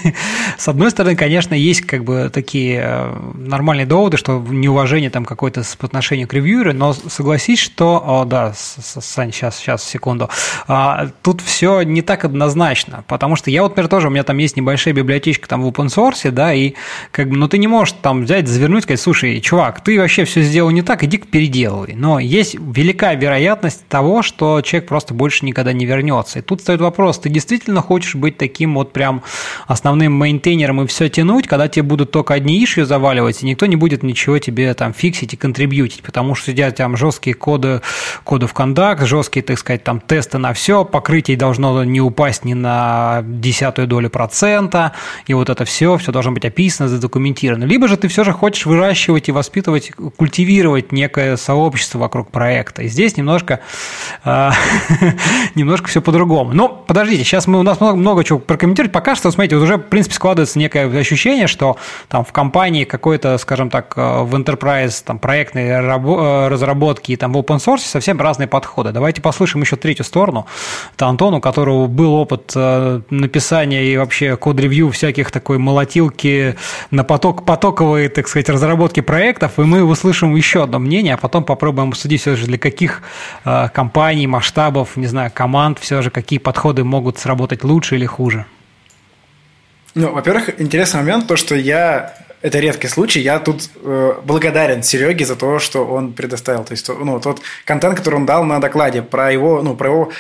с 0.58 0.68
одной 0.68 0.92
стороны, 0.92 1.16
конечно, 1.16 1.54
есть 1.54 1.82
как 1.82 2.04
бы 2.04 2.30
такие 2.34 2.82
э, 2.84 3.32
нормальные 3.36 3.86
доводы, 3.86 4.18
что 4.18 4.40
неуважение 4.40 5.10
там 5.10 5.26
какое-то 5.26 5.64
по 5.78 5.86
отношению 5.86 6.28
к 6.28 6.34
ревьюеру, 6.34 6.74
но 6.74 6.94
согласись, 6.94 7.60
что, 7.60 8.02
о, 8.06 8.26
да, 8.26 8.54
Сань, 8.56 9.32
сейчас, 9.32 9.58
сейчас, 9.58 9.84
секунду, 9.84 10.30
а, 10.68 11.10
тут 11.22 11.42
все 11.42 11.82
не 11.82 12.02
так 12.02 12.26
однозначно, 12.26 13.04
потому 13.08 13.36
что 13.36 13.52
я 13.52 13.64
вот, 13.64 13.70
например, 13.70 13.90
тоже, 13.90 14.08
у 14.08 14.12
меня 14.12 14.24
там 14.24 14.38
есть 14.38 14.56
небольшая 14.56 14.94
библиотечка 14.94 15.48
там 15.48 15.64
в 15.64 15.68
open 15.68 15.88
source, 15.88 16.32
да, 16.32 16.54
и 16.54 16.74
как 17.12 17.30
бы, 17.30 17.38
ну 17.38 17.48
ты 17.48 17.58
не 17.58 17.68
можешь 17.68 17.96
там 18.02 18.24
взять, 18.24 18.48
завернуть, 18.48 18.84
сказать, 18.84 19.02
слушай, 19.02 19.42
чувак, 19.42 19.84
ты 19.84 20.00
вообще 20.00 20.24
все 20.24 20.42
сделал 20.42 20.70
не 20.72 20.82
так, 20.82 21.04
иди-ка 21.04 21.28
переделывай. 21.28 21.94
Но 21.96 22.20
есть 22.20 22.56
велика 22.56 23.14
вероятность 23.14 23.86
того, 23.88 24.22
что 24.22 24.62
человек 24.62 24.88
просто 24.88 25.14
больше 25.14 25.46
никогда 25.46 25.73
не 25.74 25.86
вернется. 25.86 26.40
И 26.40 26.42
тут 26.42 26.62
стоит 26.62 26.82
вопрос, 26.82 27.20
ты 27.20 27.30
действительно 27.30 27.82
хочешь 27.82 28.16
быть 28.16 28.38
таким 28.38 28.76
вот 28.76 28.94
прям 28.94 29.24
основным 29.68 30.14
мейнтейнером 30.14 30.82
и 30.84 30.88
все 30.88 31.10
тянуть, 31.10 31.48
когда 31.48 31.68
тебе 31.68 31.84
будут 31.84 32.12
только 32.12 32.34
одни 32.34 32.64
ишью 32.64 32.86
заваливать, 32.86 33.44
и 33.44 33.46
никто 33.46 33.66
не 33.66 33.76
будет 33.76 34.04
ничего 34.04 34.40
тебе 34.40 34.74
там 34.74 34.94
фиксить 34.94 35.34
и 35.34 35.38
контрибьютить, 35.38 36.04
потому 36.04 36.36
что 36.36 36.52
сидят 36.52 36.76
там 36.76 36.98
жесткие 36.98 37.34
коды, 37.34 37.82
коды 38.24 38.48
в 38.48 38.54
кондакт, 38.54 39.04
жесткие, 39.06 39.44
так 39.44 39.58
сказать, 39.58 39.84
там 39.84 40.00
тесты 40.00 40.38
на 40.38 40.54
все, 40.54 40.86
покрытие 40.86 41.38
должно 41.38 41.84
не 41.84 42.02
упасть 42.02 42.46
ни 42.46 42.54
на 42.54 43.24
десятую 43.24 43.88
долю 43.88 44.10
процента, 44.10 44.94
и 45.28 45.34
вот 45.34 45.50
это 45.50 45.66
все, 45.66 45.98
все 45.98 46.12
должно 46.12 46.32
быть 46.32 46.46
описано, 46.46 46.90
задокументировано. 46.90 47.66
Либо 47.66 47.88
же 47.88 47.98
ты 47.98 48.08
все 48.08 48.24
же 48.24 48.32
хочешь 48.32 48.66
выращивать 48.66 49.30
и 49.30 49.32
воспитывать, 49.32 49.92
культивировать 50.18 50.92
некое 50.92 51.38
сообщество 51.38 52.00
вокруг 52.00 52.32
проекта. 52.32 52.84
И 52.84 52.88
здесь 52.88 53.18
немножко, 53.18 53.60
э, 54.24 54.50
немножко 55.64 55.88
все 55.88 56.02
по-другому. 56.02 56.54
Но 56.54 56.70
подождите, 56.70 57.24
сейчас 57.24 57.48
мы, 57.48 57.60
у 57.60 57.64
нас 57.64 57.80
много, 57.80 57.98
много 57.98 58.24
чего 58.24 58.40
прокомментировать. 58.40 58.92
Пока 58.92 59.16
что, 59.16 59.32
смотрите, 59.32 59.56
вот 59.56 59.64
уже, 59.64 59.78
в 59.78 59.84
принципе, 59.84 60.16
складывается 60.16 60.60
некое 60.60 60.88
ощущение, 61.00 61.48
что 61.48 61.78
там 62.08 62.24
в 62.24 62.32
компании 62.32 62.84
какой-то, 62.84 63.38
скажем 63.38 63.70
так, 63.70 63.94
э, 63.96 64.22
в 64.24 64.36
enterprise 64.36 65.04
там, 65.04 65.20
проектной 65.20 65.68
э, 65.68 66.48
разработки 66.48 67.12
и 67.12 67.16
там 67.16 67.34
в 67.34 67.38
open 67.38 67.58
source 67.58 67.80
совсем 67.80 68.20
разные 68.20 68.48
подходы. 68.48 68.92
Давайте 68.92 69.22
послушаем 69.22 69.64
еще 69.64 69.76
третью 69.76 70.06
сторону. 70.06 70.46
Это 70.96 71.08
Антон, 71.08 71.36
у 71.36 71.42
которого 71.42 71.88
был 71.88 72.14
опыт 72.14 72.52
э, 72.56 73.02
написания 73.10 73.86
и 73.86 73.98
вообще 73.98 74.36
код-ревью 74.36 74.92
всяких 74.92 75.32
такой 75.32 75.58
молотилки 75.58 76.56
на 76.92 77.04
поток, 77.04 77.46
потоковой, 77.46 78.10
так 78.10 78.28
сказать, 78.28 78.50
разработки 78.50 79.00
проектов, 79.00 79.58
и 79.58 79.62
мы 79.62 79.84
услышим 79.84 80.36
еще 80.36 80.64
одно 80.64 80.80
мнение, 80.80 81.14
а 81.14 81.18
потом 81.18 81.44
попробуем 81.44 81.90
обсудить 81.90 82.22
все 82.22 82.36
же 82.36 82.46
для 82.46 82.58
каких 82.58 83.02
компаний, 83.44 84.28
масштабов, 84.28 84.96
не 84.96 85.08
знаю, 85.08 85.32
команд 85.34 85.53
все 85.80 86.02
же, 86.02 86.10
какие 86.10 86.40
подходы 86.40 86.84
могут 86.84 87.18
сработать 87.20 87.64
лучше 87.64 87.96
или 87.96 88.06
хуже. 88.06 88.46
Ну, 89.96 90.12
во-первых, 90.12 90.60
интересный 90.62 91.02
момент, 91.02 91.28
то, 91.28 91.36
что 91.36 91.56
я 91.56 92.14
это 92.44 92.60
редкий 92.60 92.90
случай. 92.90 93.22
Я 93.22 93.40
тут 93.40 93.70
э, 93.76 94.14
благодарен 94.26 94.84
Сереге 94.84 95.26
за 95.26 95.36
то, 95.36 95.60
что 95.60 95.86
он 95.86 96.12
предоставил. 96.12 96.66
То 96.66 96.74
есть, 96.74 96.90
ну, 96.90 97.20
тот 97.20 97.42
контент, 97.64 97.98
который 97.98 98.16
он 98.16 98.26
дал 98.26 98.44
на 98.44 98.60
докладе 98.60 99.02
про 99.02 99.32
его, 99.32 99.64
ну, 99.64 99.76
про 99.78 99.90
его 99.90 100.12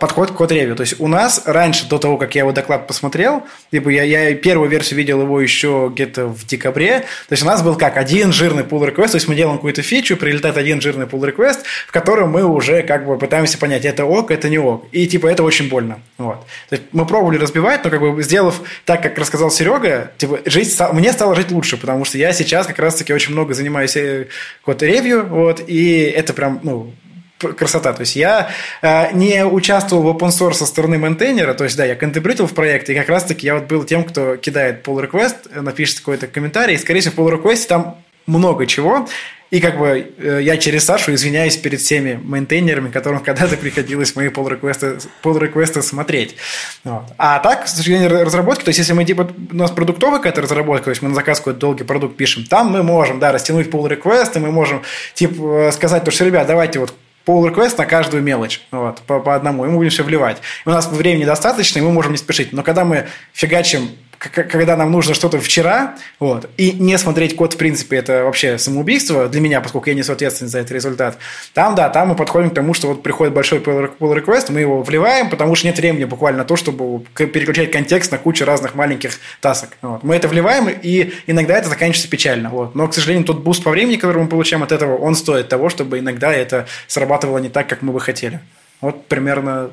подход 0.00 0.30
к 0.30 0.34
код-ревью. 0.34 0.76
То 0.76 0.82
есть, 0.82 0.96
у 0.98 1.06
нас 1.06 1.42
раньше, 1.46 1.88
до 1.88 1.98
того, 1.98 2.16
как 2.16 2.34
я 2.34 2.42
его 2.42 2.52
доклад 2.52 2.86
посмотрел, 2.86 3.44
либо 3.72 3.90
я, 3.90 4.02
я 4.02 4.34
первую 4.34 4.68
версию 4.70 4.98
видел 4.98 5.22
его 5.22 5.40
еще 5.40 5.90
где-то 5.92 6.26
в 6.26 6.46
декабре, 6.46 7.00
то 7.00 7.32
есть, 7.32 7.42
у 7.42 7.46
нас 7.46 7.62
был 7.62 7.76
как 7.76 7.96
один 7.96 8.32
жирный 8.32 8.62
pull 8.62 8.86
request, 8.86 9.10
то 9.10 9.16
есть, 9.16 9.28
мы 9.28 9.34
делаем 9.34 9.58
какую-то 9.58 9.82
фичу, 9.82 10.16
прилетает 10.16 10.56
один 10.56 10.80
жирный 10.80 11.06
pull 11.06 11.20
request, 11.20 11.60
в 11.86 11.92
котором 11.92 12.30
мы 12.30 12.44
уже 12.44 12.82
как 12.82 13.06
бы 13.06 13.18
пытаемся 13.18 13.58
понять, 13.58 13.84
это 13.84 14.04
ок, 14.04 14.30
это 14.30 14.48
не 14.48 14.58
ок. 14.58 14.86
И, 14.92 15.06
типа, 15.06 15.26
это 15.26 15.42
очень 15.42 15.68
больно. 15.68 16.00
Вот. 16.18 16.46
То 16.68 16.76
есть, 16.76 16.82
мы 16.92 17.06
пробовали 17.06 17.38
разбивать, 17.38 17.84
но, 17.84 17.90
как 17.90 18.00
бы, 18.00 18.22
сделав 18.22 18.60
так, 18.84 19.02
как 19.02 19.18
рассказал 19.18 19.50
Серега, 19.50 20.12
типа, 20.18 20.40
жить, 20.44 20.76
мне 20.92 21.12
стало 21.12 21.34
жить 21.34 21.50
лучше, 21.50 21.76
потому 21.76 22.04
что 22.04 22.18
я 22.18 22.32
сейчас 22.32 22.66
как 22.66 22.78
раз-таки 22.78 23.12
очень 23.12 23.32
много 23.32 23.54
занимаюсь 23.54 23.96
э, 23.96 24.26
код-ревью, 24.64 25.26
вот, 25.26 25.62
и 25.66 26.02
это 26.02 26.32
прям, 26.32 26.60
ну, 26.62 26.92
красота. 27.40 27.92
То 27.92 28.00
есть 28.00 28.16
я 28.16 28.50
э, 28.82 29.12
не 29.12 29.44
участвовал 29.44 30.02
в 30.02 30.16
open 30.16 30.28
source 30.28 30.54
со 30.54 30.66
стороны 30.66 30.98
мейнтейнера, 30.98 31.54
то 31.54 31.64
есть 31.64 31.76
да, 31.76 31.84
я 31.84 31.96
контрибьютил 31.96 32.46
в 32.46 32.54
проекте, 32.54 32.92
и 32.92 32.96
как 32.96 33.08
раз-таки 33.08 33.46
я 33.46 33.54
вот 33.54 33.64
был 33.64 33.84
тем, 33.84 34.04
кто 34.04 34.36
кидает 34.36 34.86
pull 34.86 35.08
request, 35.08 35.60
напишет 35.60 36.00
какой-то 36.00 36.26
комментарий, 36.26 36.74
и, 36.74 36.78
скорее 36.78 37.00
всего, 37.00 37.14
в 37.14 37.28
pull 37.28 37.42
request 37.42 37.66
там 37.66 37.96
много 38.26 38.66
чего, 38.66 39.08
и 39.50 39.58
как 39.60 39.78
бы 39.78 40.12
э, 40.16 40.40
я 40.42 40.56
через 40.56 40.84
Сашу 40.84 41.12
извиняюсь 41.12 41.56
перед 41.56 41.80
всеми 41.80 42.20
мейнтейнерами, 42.22 42.88
которым 42.90 43.20
когда-то 43.20 43.56
приходилось 43.56 44.14
мои 44.14 44.28
pull 44.28 44.48
реквесты 44.48 44.98
pull 45.22 45.38
реквесты 45.40 45.82
смотреть. 45.82 46.36
Вот. 46.84 47.04
А 47.18 47.40
так, 47.40 47.66
с 47.66 47.74
точки 47.74 47.88
зрения 47.90 48.06
разработки, 48.06 48.64
то 48.64 48.68
есть 48.68 48.78
если 48.78 48.92
мы 48.92 49.04
типа, 49.04 49.28
у 49.50 49.56
нас 49.56 49.72
продуктовая 49.72 50.18
какая-то 50.18 50.42
разработка, 50.42 50.84
то 50.84 50.90
есть 50.90 51.02
мы 51.02 51.08
на 51.08 51.16
заказ 51.16 51.38
какой-то 51.38 51.58
долгий 51.58 51.84
продукт 51.84 52.16
пишем, 52.16 52.44
там 52.44 52.68
мы 52.68 52.82
можем, 52.84 53.18
да, 53.18 53.32
растянуть 53.32 53.68
pull 53.68 53.88
реквесты 53.88 54.38
мы 54.38 54.52
можем 54.52 54.82
типа 55.14 55.68
э, 55.68 55.72
сказать, 55.72 56.04
то, 56.04 56.12
что, 56.12 56.24
ребят, 56.24 56.46
давайте 56.46 56.78
вот 56.78 56.94
pull 57.30 57.48
request 57.48 57.76
на 57.78 57.86
каждую 57.86 58.22
мелочь, 58.22 58.60
вот, 58.70 59.00
по, 59.02 59.20
по 59.20 59.34
одному, 59.34 59.64
и 59.64 59.68
мы 59.68 59.76
будем 59.76 59.90
все 59.90 60.02
вливать. 60.02 60.38
И 60.66 60.68
у 60.68 60.72
нас 60.72 60.88
времени 60.88 61.24
достаточно, 61.24 61.78
и 61.78 61.82
мы 61.82 61.92
можем 61.92 62.12
не 62.12 62.18
спешить. 62.18 62.52
Но 62.52 62.62
когда 62.62 62.84
мы 62.84 63.06
фигачим 63.32 63.90
когда 64.20 64.76
нам 64.76 64.92
нужно 64.92 65.14
что-то 65.14 65.40
вчера, 65.40 65.96
вот, 66.18 66.50
и 66.58 66.72
не 66.72 66.98
смотреть 66.98 67.36
код, 67.36 67.54
в 67.54 67.56
принципе, 67.56 67.96
это 67.96 68.24
вообще 68.24 68.58
самоубийство 68.58 69.28
для 69.28 69.40
меня, 69.40 69.62
поскольку 69.62 69.88
я 69.88 69.94
несу 69.94 70.12
ответственность 70.12 70.52
за 70.52 70.58
этот 70.58 70.72
результат. 70.72 71.16
Там, 71.54 71.74
да, 71.74 71.88
там 71.88 72.08
мы 72.08 72.16
подходим 72.16 72.50
к 72.50 72.54
тому, 72.54 72.74
что 72.74 72.88
вот 72.88 73.02
приходит 73.02 73.32
большой 73.32 73.60
pull 73.60 73.90
request, 73.98 74.52
мы 74.52 74.60
его 74.60 74.82
вливаем, 74.82 75.30
потому 75.30 75.54
что 75.54 75.68
нет 75.68 75.78
времени 75.78 76.04
буквально 76.04 76.40
на 76.40 76.44
то, 76.44 76.56
чтобы 76.56 77.02
переключать 77.14 77.70
контекст 77.70 78.12
на 78.12 78.18
кучу 78.18 78.44
разных 78.44 78.74
маленьких 78.74 79.12
тасок. 79.40 79.70
Вот. 79.80 80.02
Мы 80.02 80.16
это 80.16 80.28
вливаем, 80.28 80.68
и 80.68 81.14
иногда 81.26 81.56
это 81.56 81.70
заканчивается 81.70 82.10
печально. 82.10 82.50
Вот. 82.50 82.74
Но, 82.74 82.88
к 82.88 82.94
сожалению, 82.94 83.24
тот 83.24 83.40
буст 83.40 83.64
по 83.64 83.70
времени, 83.70 83.96
который 83.96 84.22
мы 84.22 84.28
получаем 84.28 84.62
от 84.62 84.70
этого, 84.70 84.98
он 84.98 85.14
стоит 85.14 85.48
того, 85.48 85.70
чтобы 85.70 85.98
иногда 85.98 86.30
это 86.30 86.66
срабатывало 86.88 87.38
не 87.38 87.48
так, 87.48 87.68
как 87.68 87.80
мы 87.80 87.94
бы 87.94 88.00
хотели. 88.00 88.40
Вот 88.82 89.06
примерно 89.06 89.70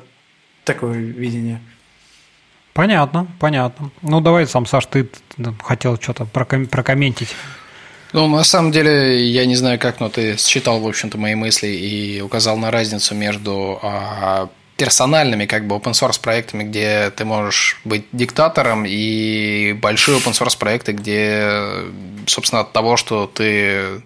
такое 0.64 0.94
видение. 0.94 1.60
Понятно, 2.78 3.26
понятно. 3.40 3.90
Ну, 4.02 4.20
давай 4.20 4.46
сам, 4.46 4.64
Саш, 4.64 4.86
ты 4.86 5.08
хотел 5.64 5.98
что-то 6.00 6.26
проком- 6.26 6.68
прокомментить. 6.68 7.34
Ну, 8.12 8.28
на 8.28 8.44
самом 8.44 8.70
деле, 8.70 9.26
я 9.26 9.46
не 9.46 9.56
знаю 9.56 9.80
как, 9.80 9.98
но 9.98 10.08
ты 10.08 10.36
считал, 10.36 10.78
в 10.78 10.86
общем-то, 10.86 11.18
мои 11.18 11.34
мысли 11.34 11.66
и 11.66 12.20
указал 12.20 12.56
на 12.56 12.70
разницу 12.70 13.16
между 13.16 13.80
а, 13.82 14.48
персональными 14.78 15.44
как 15.44 15.66
бы 15.66 15.74
open 15.74 15.92
source 15.92 16.20
проектами, 16.20 16.62
где 16.62 17.10
ты 17.10 17.24
можешь 17.24 17.80
быть 17.84 18.06
диктатором, 18.12 18.84
и 18.86 19.72
большие 19.72 20.18
open 20.18 20.32
source 20.32 20.56
проекты, 20.56 20.92
где, 20.92 21.50
собственно, 22.26 22.60
от 22.60 22.72
того, 22.72 22.96
что 22.96 23.26
ты 23.26 24.02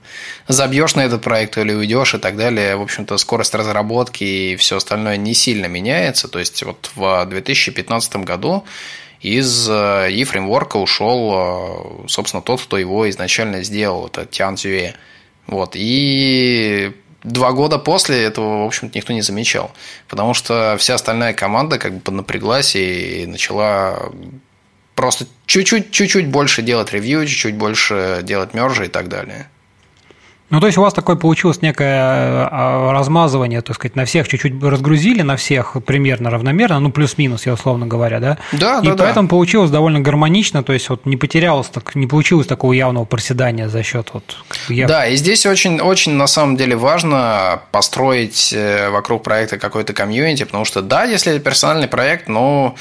забьешь 0.48 0.94
на 0.94 1.02
этот 1.02 1.22
проект 1.22 1.58
или 1.58 1.74
уйдешь 1.74 2.14
и 2.14 2.18
так 2.18 2.36
далее, 2.36 2.76
в 2.76 2.82
общем-то, 2.82 3.18
скорость 3.18 3.54
разработки 3.54 4.24
и 4.24 4.56
все 4.56 4.78
остальное 4.78 5.18
не 5.18 5.34
сильно 5.34 5.66
меняется. 5.66 6.26
То 6.26 6.38
есть 6.38 6.62
вот 6.62 6.90
в 6.96 7.26
2015 7.26 8.16
году 8.16 8.64
из 9.20 9.68
e-фреймворка 9.68 10.78
ушел, 10.78 12.06
собственно, 12.08 12.42
тот, 12.42 12.62
кто 12.62 12.78
его 12.78 13.08
изначально 13.10 13.62
сделал, 13.62 14.06
это 14.06 14.26
Зюэ. 14.56 14.94
Вот. 15.46 15.72
И 15.74 16.92
два 17.24 17.52
года 17.52 17.78
после 17.78 18.22
этого, 18.22 18.64
в 18.64 18.66
общем-то, 18.66 18.96
никто 18.96 19.12
не 19.12 19.22
замечал. 19.22 19.72
Потому 20.08 20.34
что 20.34 20.76
вся 20.78 20.94
остальная 20.94 21.34
команда 21.34 21.78
как 21.78 21.94
бы 21.94 22.00
поднапряглась 22.00 22.74
и 22.76 23.26
начала 23.26 24.10
просто 24.94 25.26
чуть-чуть, 25.46 25.90
чуть-чуть 25.90 26.28
больше 26.28 26.62
делать 26.62 26.92
ревью, 26.92 27.26
чуть-чуть 27.26 27.54
больше 27.54 28.20
делать 28.22 28.54
мержи 28.54 28.86
и 28.86 28.88
так 28.88 29.08
далее. 29.08 29.48
Ну, 30.52 30.60
то 30.60 30.66
есть 30.66 30.76
у 30.76 30.82
вас 30.82 30.92
такое 30.92 31.16
получилось 31.16 31.62
некое 31.62 31.96
а, 31.98 32.92
размазывание, 32.92 33.62
так 33.62 33.74
сказать, 33.74 33.96
на 33.96 34.04
всех 34.04 34.28
чуть-чуть 34.28 34.62
разгрузили, 34.62 35.22
на 35.22 35.36
всех 35.36 35.76
примерно 35.86 36.28
равномерно, 36.28 36.78
ну, 36.78 36.92
плюс-минус, 36.92 37.46
я 37.46 37.54
условно 37.54 37.86
говоря, 37.86 38.20
да? 38.20 38.38
Да, 38.52 38.80
И 38.82 38.86
да, 38.86 38.94
поэтому 38.94 39.28
да. 39.28 39.30
получилось 39.30 39.70
довольно 39.70 40.00
гармонично, 40.00 40.62
то 40.62 40.74
есть 40.74 40.90
вот 40.90 41.06
не 41.06 41.16
потерялось, 41.16 41.68
так, 41.68 41.94
не 41.94 42.06
получилось 42.06 42.46
такого 42.46 42.74
явного 42.74 43.06
проседания 43.06 43.70
за 43.70 43.82
счет 43.82 44.10
вот... 44.12 44.36
Я... 44.68 44.86
Да, 44.86 45.06
и 45.06 45.16
здесь 45.16 45.46
очень, 45.46 45.80
очень 45.80 46.12
на 46.12 46.26
самом 46.26 46.58
деле 46.58 46.76
важно 46.76 47.62
построить 47.70 48.52
э, 48.52 48.90
вокруг 48.90 49.22
проекта 49.22 49.56
какой-то 49.56 49.94
комьюнити, 49.94 50.44
потому 50.44 50.66
что 50.66 50.82
да, 50.82 51.04
если 51.04 51.32
это 51.32 51.42
персональный 51.42 51.88
проект, 51.88 52.28
но 52.28 52.74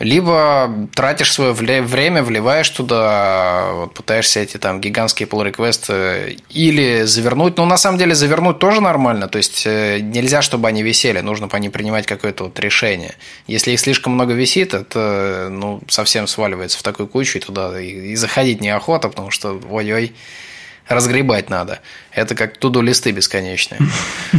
либо 0.00 0.88
тратишь 0.94 1.32
свое 1.32 1.52
время, 1.52 2.22
вливаешь 2.22 2.68
туда, 2.68 3.70
вот, 3.72 3.94
пытаешься 3.94 4.40
эти 4.40 4.56
там 4.56 4.80
гигантские 4.80 5.28
pull 5.28 5.44
реквесты 5.44 6.38
или 6.50 7.02
завернуть. 7.02 7.56
Ну, 7.58 7.64
на 7.64 7.76
самом 7.76 7.98
деле, 7.98 8.14
завернуть 8.14 8.58
тоже 8.58 8.80
нормально. 8.80 9.28
То 9.28 9.38
есть, 9.38 9.62
э, 9.66 10.00
нельзя, 10.00 10.42
чтобы 10.42 10.66
они 10.66 10.82
висели. 10.82 11.20
Нужно 11.20 11.46
по 11.46 11.56
ним 11.56 11.70
принимать 11.70 12.06
какое-то 12.06 12.44
вот 12.44 12.58
решение. 12.58 13.14
Если 13.46 13.70
их 13.70 13.78
слишком 13.78 14.14
много 14.14 14.32
висит, 14.32 14.74
это 14.74 15.48
ну, 15.50 15.80
совсем 15.88 16.26
сваливается 16.26 16.78
в 16.78 16.82
такую 16.82 17.06
кучу, 17.06 17.38
и 17.38 17.40
туда 17.40 17.80
и, 17.80 18.12
и 18.12 18.16
заходить 18.16 18.60
неохота, 18.60 19.08
потому 19.08 19.30
что 19.30 19.60
ой-ой, 19.70 20.12
разгребать 20.88 21.50
надо. 21.50 21.80
Это 22.12 22.34
как 22.34 22.56
туду 22.56 22.80
листы 22.80 23.10
бесконечные. 23.10 23.80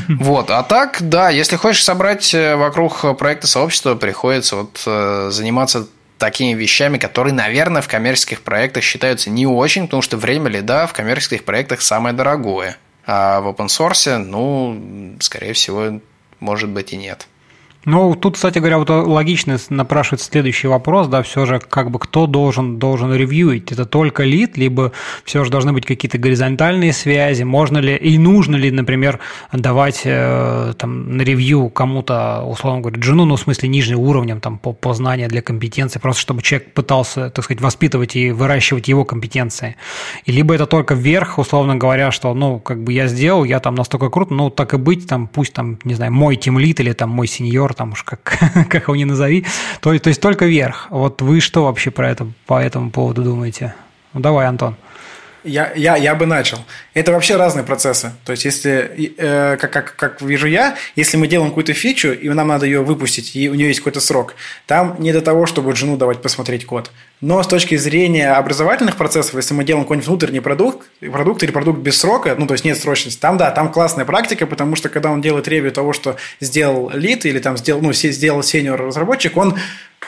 Вот. 0.08 0.52
А 0.52 0.62
так, 0.64 0.98
да, 1.02 1.30
если 1.30 1.56
хочешь 1.56 1.84
собрать 1.84 2.34
э, 2.34 2.56
вокруг 2.56 3.18
проекта 3.18 3.48
сообщества, 3.48 3.96
приходится 3.96 4.58
вот 4.58 4.82
э, 4.86 5.30
заниматься 5.32 5.88
такими 6.18 6.54
вещами, 6.54 6.98
которые, 6.98 7.34
наверное, 7.34 7.82
в 7.82 7.88
коммерческих 7.88 8.42
проектах 8.42 8.84
считаются 8.84 9.30
не 9.30 9.48
очень, 9.48 9.86
потому 9.86 10.02
что 10.02 10.18
время 10.18 10.50
лида 10.50 10.88
в 10.88 10.94
коммерческих 10.94 11.44
проектах 11.44 11.82
самое 11.82 12.16
дорогое. 12.16 12.78
А 13.06 13.42
в 13.42 13.48
open 13.48 13.68
source, 13.68 14.18
ну, 14.18 15.16
скорее 15.20 15.54
всего, 15.54 16.00
может 16.40 16.70
быть 16.70 16.94
и 16.94 16.98
нет. 16.98 17.28
Ну, 17.86 18.16
тут, 18.16 18.34
кстати 18.34 18.58
говоря, 18.58 18.80
вот 18.80 18.90
логично 18.90 19.58
напрашивается 19.70 20.28
следующий 20.28 20.68
вопрос, 20.68 21.08
да, 21.08 21.22
все 21.22 21.46
же 21.46 21.60
как 21.60 21.92
бы 21.92 22.00
кто 22.00 22.26
должен, 22.26 22.80
должен 22.80 23.14
ревьюить? 23.14 23.72
Это 23.72 23.86
только 23.86 24.24
лид, 24.24 24.58
либо 24.58 24.92
все 25.24 25.44
же 25.44 25.52
должны 25.52 25.72
быть 25.72 25.86
какие-то 25.86 26.18
горизонтальные 26.18 26.94
связи? 26.94 27.44
Можно 27.44 27.78
ли 27.78 27.96
и 27.96 28.18
нужно 28.18 28.56
ли, 28.56 28.72
например, 28.72 29.20
давать 29.54 30.02
э, 30.04 30.74
там 30.78 31.18
на 31.18 31.22
ревью 31.22 31.70
кому-то, 31.70 32.44
условно 32.44 32.82
говоря, 32.82 33.00
джуну, 33.00 33.26
ну, 33.26 33.36
в 33.36 33.40
смысле, 33.40 33.70
нижним 33.70 34.00
уровнем 34.00 34.42
там 34.42 34.58
по, 34.58 34.74
по 34.74 34.96
знанию 34.96 35.30
для 35.30 35.44
компетенции, 35.44 36.00
просто 36.00 36.22
чтобы 36.22 36.42
человек 36.42 36.74
пытался, 36.74 37.30
так 37.30 37.46
сказать, 37.46 37.62
воспитывать 37.62 38.16
и 38.16 38.32
выращивать 38.32 38.88
его 38.88 39.06
компетенции? 39.06 39.76
И 40.26 40.32
либо 40.32 40.56
это 40.56 40.66
только 40.66 40.96
вверх, 40.96 41.38
условно 41.38 41.76
говоря, 41.76 42.10
что, 42.10 42.34
ну, 42.34 42.60
как 42.60 42.84
бы 42.84 42.94
я 42.94 43.08
сделал, 43.08 43.44
я 43.44 43.60
там 43.60 43.76
настолько 43.76 44.10
крут, 44.10 44.32
ну, 44.32 44.50
так 44.50 44.74
и 44.74 44.78
быть, 44.78 45.08
там, 45.08 45.28
пусть 45.28 45.54
там, 45.54 45.78
не 45.84 45.94
знаю, 45.94 46.12
мой 46.12 46.36
тимлит 46.36 46.80
или 46.80 46.94
там 46.94 47.12
мой 47.12 47.28
сеньор, 47.28 47.75
там 47.76 47.92
уж 47.92 48.04
как, 48.04 48.40
как 48.70 48.84
его 48.84 48.96
не 48.96 49.06
назови, 49.06 49.46
то, 49.82 49.98
то 50.00 50.10
есть 50.10 50.22
только 50.22 50.46
вверх. 50.46 50.88
Вот 50.90 51.22
вы 51.22 51.40
что 51.40 51.66
вообще 51.66 51.92
про 51.92 52.10
это, 52.10 52.28
по 52.46 52.62
этому 52.62 52.92
поводу 52.92 53.24
думаете? 53.24 53.76
Ну, 54.14 54.22
давай, 54.22 54.48
Антон. 54.48 54.76
Я, 55.46 55.72
я, 55.76 55.96
я 55.96 56.16
бы 56.16 56.26
начал. 56.26 56.58
Это 56.96 57.12
вообще 57.12 57.36
разные 57.36 57.64
процессы. 57.64 58.12
То 58.26 58.32
есть, 58.32 58.46
если, 58.46 59.14
э, 59.18 59.58
как, 59.58 59.72
как, 59.72 59.96
как 59.96 60.22
вижу 60.22 60.48
я, 60.48 60.76
если 60.96 61.18
мы 61.18 61.28
делаем 61.28 61.52
какую-то 61.52 61.74
фичу, 61.74 62.14
и 62.14 62.28
нам 62.30 62.48
надо 62.48 62.66
ее 62.66 62.82
выпустить, 62.84 63.36
и 63.36 63.48
у 63.48 63.54
нее 63.54 63.68
есть 63.68 63.80
какой-то 63.80 64.00
срок, 64.00 64.34
там 64.66 64.96
не 64.98 65.14
до 65.14 65.22
того, 65.22 65.46
чтобы 65.46 65.76
жену 65.76 65.98
давать 65.98 66.24
посмотреть 66.24 66.66
код. 66.66 66.92
Но 67.26 67.42
с 67.42 67.48
точки 67.48 67.76
зрения 67.76 68.34
образовательных 68.34 68.98
процессов, 68.98 69.34
если 69.34 69.56
мы 69.56 69.64
делаем 69.64 69.86
какой-нибудь 69.86 70.08
внутренний 70.08 70.42
продукт, 70.42 70.88
продукт 71.00 71.42
или 71.42 71.50
продукт 71.50 71.80
без 71.80 71.98
срока, 71.98 72.36
ну, 72.38 72.46
то 72.46 72.54
есть 72.54 72.64
нет 72.64 72.78
срочности, 72.78 73.20
там, 73.20 73.40
да, 73.40 73.50
там 73.50 73.72
классная 73.72 74.06
практика, 74.06 74.46
потому 74.46 74.76
что 74.76 74.90
когда 74.90 75.10
он 75.10 75.22
делает 75.22 75.48
ревью 75.48 75.72
того, 75.72 75.92
что 75.92 76.18
сделал 76.40 76.92
лид 76.94 77.26
или 77.26 77.40
там 77.40 77.58
сделал, 77.58 77.82
ну, 77.82 77.94
сделал 77.94 78.44
сеньор 78.44 78.80
разработчик, 78.80 79.36
он 79.38 79.56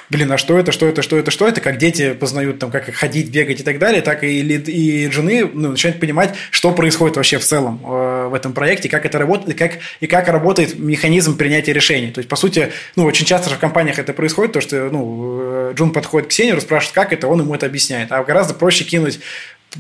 блин, 0.10 0.32
а 0.32 0.38
что 0.38 0.58
это, 0.58 0.72
что 0.72 0.88
это, 0.88 1.02
что 1.02 1.18
это, 1.18 1.32
что 1.32 1.48
это, 1.48 1.62
как 1.62 1.78
дети 1.78 2.14
познают 2.14 2.60
там, 2.60 2.72
как 2.72 2.94
ходить, 2.94 3.30
бегать 3.30 3.60
и 3.60 3.64
так 3.64 3.80
далее, 3.80 4.02
так 4.02 4.24
и, 4.24 4.40
и 4.40 5.10
жены 5.12 5.50
ну, 5.52 5.72
начинают 5.72 6.00
понимать, 6.00 6.34
что 6.52 6.72
происходит 6.72 7.18
вообще 7.18 7.38
в 7.38 7.44
целом 7.44 7.82
э, 7.84 8.28
в 8.30 8.34
этом 8.34 8.54
проекте, 8.54 8.90
как 8.90 9.06
это 9.06 9.18
работает, 9.18 9.50
и 9.50 9.54
как, 9.58 9.72
и 10.00 10.08
как 10.08 10.28
работает 10.30 10.80
механизм 10.80 11.38
принятия 11.38 11.74
решений. 11.74 12.12
То 12.12 12.20
есть, 12.20 12.30
по 12.30 12.36
сути, 12.36 12.72
ну, 12.96 13.04
очень 13.04 13.26
часто 13.26 13.50
же 13.50 13.56
в 13.56 13.60
компаниях 13.60 14.00
это 14.00 14.14
происходит, 14.14 14.54
то, 14.54 14.62
что 14.62 14.90
ну, 14.90 15.74
Джун 15.74 15.92
подходит 15.92 16.30
к 16.30 16.32
сеньору, 16.32 16.62
спрашивает, 16.62 16.96
как 16.96 17.07
это, 17.14 17.28
он 17.28 17.42
ему 17.42 17.56
это 17.56 17.66
объясняет. 17.66 18.12
А 18.12 18.24
гораздо 18.24 18.54
проще 18.54 18.84
кинуть 18.84 19.20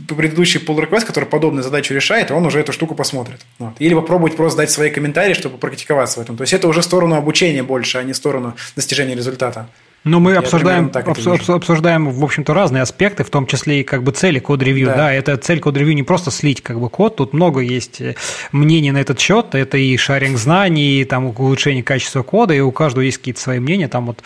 предыдущий 0.07 0.59
pull 0.59 0.77
request, 0.77 1.05
который 1.05 1.25
подобную 1.25 1.63
задачу 1.63 1.93
решает, 1.93 2.31
он 2.31 2.45
уже 2.45 2.59
эту 2.59 2.73
штуку 2.73 2.95
посмотрит. 2.95 3.45
Вот. 3.57 3.73
Или 3.79 3.93
попробовать 3.93 4.35
просто 4.35 4.57
дать 4.57 4.71
свои 4.71 4.89
комментарии, 4.89 5.33
чтобы 5.33 5.57
практиковаться 5.57 6.19
в 6.19 6.23
этом. 6.23 6.37
То 6.37 6.43
есть 6.43 6.53
это 6.53 6.67
уже 6.67 6.81
в 6.81 6.83
сторону 6.83 7.15
обучения 7.15 7.63
больше, 7.63 7.97
а 7.97 8.03
не 8.03 8.13
в 8.13 8.17
сторону 8.17 8.55
достижения 8.75 9.15
результата. 9.15 9.67
Ну, 10.03 10.19
мы 10.19 10.35
обсуждаем, 10.35 10.89
обс, 10.93 11.49
обсуждаем, 11.49 12.09
в 12.09 12.23
общем-то, 12.23 12.53
разные 12.53 12.81
аспекты, 12.81 13.23
в 13.23 13.29
том 13.29 13.45
числе 13.45 13.81
и 13.81 13.83
как 13.83 14.03
бы 14.03 14.11
цели 14.11 14.39
код-ревью. 14.39 14.87
Да. 14.87 14.95
да, 14.95 15.13
это 15.13 15.35
цель 15.37 15.59
код-ревью 15.59 15.95
не 15.95 16.03
просто 16.03 16.31
слить 16.31 16.61
как 16.61 16.79
бы 16.79 16.89
код, 16.89 17.17
тут 17.17 17.33
много 17.33 17.59
есть 17.59 17.99
э, 17.99 18.15
мнений 18.51 18.91
на 18.91 18.99
этот 18.99 19.19
счет. 19.19 19.53
Это 19.53 19.77
и 19.77 19.97
шаринг 19.97 20.37
знаний, 20.37 21.01
и 21.01 21.05
там 21.05 21.25
улучшение 21.25 21.83
качества 21.83 22.23
кода, 22.23 22.53
и 22.53 22.59
у 22.59 22.71
каждого 22.71 23.03
есть 23.03 23.17
какие-то 23.17 23.41
свои 23.41 23.59
мнения. 23.59 23.87
Там 23.87 24.07
вот 24.07 24.23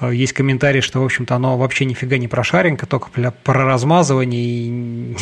э, 0.00 0.14
есть 0.14 0.32
комментарий, 0.32 0.80
что, 0.80 1.00
в 1.00 1.04
общем-то, 1.04 1.34
оно 1.34 1.58
вообще 1.58 1.84
нифига 1.84 2.16
не 2.16 2.28
про 2.28 2.44
шаринг, 2.44 2.82
а 2.82 2.86
только 2.86 3.08
про 3.10 3.64
размазывание 3.64 4.42
и, 4.42 5.16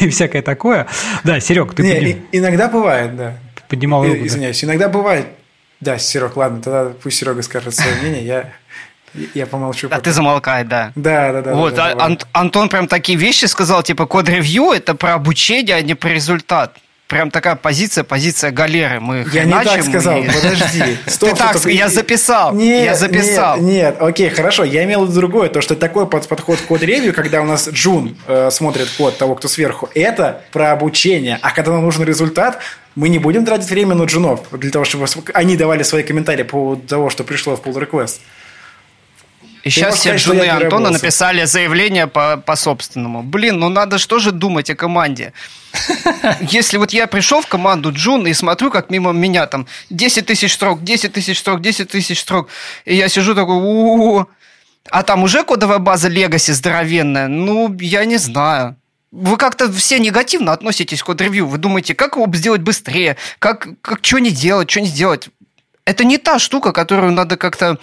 и 0.00 0.08
всякое 0.10 0.42
такое. 0.42 0.86
Да, 1.24 1.40
Серег, 1.40 1.74
ты... 1.74 1.82
Не, 1.82 1.94
подним... 1.94 2.26
иногда 2.32 2.68
бывает, 2.68 3.16
да. 3.16 3.38
Поднимал 3.68 4.04
руку. 4.04 4.26
Извиняюсь, 4.26 4.60
да. 4.60 4.66
иногда 4.66 4.88
бывает. 4.88 5.26
Да, 5.80 5.98
Серег, 5.98 6.36
ладно, 6.36 6.62
тогда 6.62 6.92
пусть 7.02 7.18
Серега 7.18 7.42
скажет 7.42 7.74
свое 7.74 7.96
мнение, 7.96 8.24
я 8.24 8.52
я 9.34 9.46
помолчу. 9.46 9.88
А 9.90 10.00
ты 10.00 10.12
замолкай, 10.12 10.64
да. 10.64 10.92
Да, 10.94 11.32
да, 11.32 11.42
да. 11.42 11.54
Вот, 11.54 11.74
да, 11.74 11.94
да, 11.94 12.04
Ан- 12.04 12.18
Антон 12.32 12.68
прям 12.68 12.86
такие 12.86 13.18
вещи 13.18 13.46
сказал, 13.46 13.82
типа 13.82 14.06
код-ревью 14.06 14.72
это 14.72 14.94
про 14.94 15.14
обучение, 15.14 15.76
а 15.76 15.82
не 15.82 15.94
про 15.94 16.10
результат. 16.10 16.76
Прям 17.12 17.30
такая 17.30 17.56
позиция, 17.56 18.04
позиция 18.04 18.52
галеры. 18.52 18.98
Мы 18.98 19.26
я 19.34 19.44
не 19.44 19.52
так 19.52 19.82
сказал, 19.82 20.16
и... 20.16 20.26
подожди. 20.26 20.96
Стоп, 21.06 21.30
ты 21.30 21.36
так, 21.36 21.66
я 21.66 21.90
записал, 21.90 22.54
нет, 22.54 22.86
я 22.86 22.94
записал. 22.94 23.58
Нет, 23.58 23.66
нет, 23.66 23.96
окей, 24.00 24.30
хорошо, 24.30 24.64
я 24.64 24.84
имел 24.84 25.04
в 25.04 25.10
виду 25.10 25.20
другое, 25.20 25.50
то, 25.50 25.60
что 25.60 25.76
такой 25.76 26.06
подход 26.06 26.58
к 26.58 26.64
код-ревью, 26.64 27.12
когда 27.12 27.42
у 27.42 27.44
нас 27.44 27.68
Джун 27.68 28.16
э, 28.26 28.48
смотрит 28.50 28.88
код 28.96 29.18
того, 29.18 29.34
кто 29.34 29.46
сверху, 29.48 29.90
это 29.94 30.40
про 30.52 30.72
обучение, 30.72 31.38
а 31.42 31.50
когда 31.50 31.72
нам 31.72 31.82
нужен 31.82 32.02
результат, 32.04 32.60
мы 32.94 33.10
не 33.10 33.18
будем 33.18 33.44
тратить 33.44 33.68
время 33.68 33.94
на 33.94 34.04
джунов 34.04 34.40
для 34.50 34.70
того, 34.70 34.86
чтобы 34.86 35.06
они 35.34 35.58
давали 35.58 35.82
свои 35.82 36.02
комментарии 36.02 36.44
по 36.44 36.52
поводу 36.52 36.88
того, 36.88 37.10
что 37.10 37.24
пришло 37.24 37.56
в 37.56 37.60
pull 37.60 37.74
request. 37.74 38.20
И 39.62 39.70
сейчас 39.70 39.96
все 39.96 40.18
жены 40.18 40.48
Антона 40.48 40.90
написали 40.90 41.44
заявление 41.44 42.06
по, 42.06 42.36
по 42.36 42.56
собственному. 42.56 43.22
Блин, 43.22 43.58
ну 43.58 43.68
надо 43.68 43.98
что 43.98 44.18
же 44.18 44.32
думать 44.32 44.70
о 44.70 44.74
команде. 44.74 45.32
Если 46.40 46.78
вот 46.78 46.92
я 46.92 47.06
пришел 47.06 47.40
в 47.40 47.46
команду 47.46 47.92
Джун 47.92 48.26
и 48.26 48.32
смотрю, 48.34 48.70
как 48.70 48.90
мимо 48.90 49.12
меня 49.12 49.46
там 49.46 49.66
10 49.90 50.26
тысяч 50.26 50.54
строк, 50.54 50.82
10 50.82 51.12
тысяч 51.12 51.38
строк, 51.38 51.60
10 51.60 51.88
тысяч 51.88 52.20
строк, 52.20 52.48
и 52.84 52.94
я 52.96 53.08
сижу 53.08 53.34
такой, 53.34 53.56
у 53.56 54.26
а 54.90 55.02
там 55.02 55.22
уже 55.22 55.44
кодовая 55.44 55.78
база 55.78 56.08
Legacy 56.08 56.52
здоровенная, 56.52 57.28
ну, 57.28 57.74
я 57.80 58.04
не 58.04 58.16
знаю. 58.16 58.76
Вы 59.12 59.36
как-то 59.36 59.70
все 59.70 59.98
негативно 59.98 60.52
относитесь 60.52 61.02
к 61.02 61.06
код-ревью. 61.06 61.46
Вы 61.46 61.58
думаете, 61.58 61.94
как 61.94 62.16
его 62.16 62.26
сделать 62.34 62.62
быстрее, 62.62 63.16
как, 63.38 63.68
как 63.82 64.00
что 64.02 64.18
не 64.18 64.30
делать, 64.30 64.70
что 64.70 64.80
не 64.80 64.86
сделать. 64.86 65.28
Это 65.84 66.04
не 66.04 66.18
та 66.18 66.38
штука, 66.38 66.72
которую 66.72 67.12
надо 67.12 67.36
как-то 67.36 67.78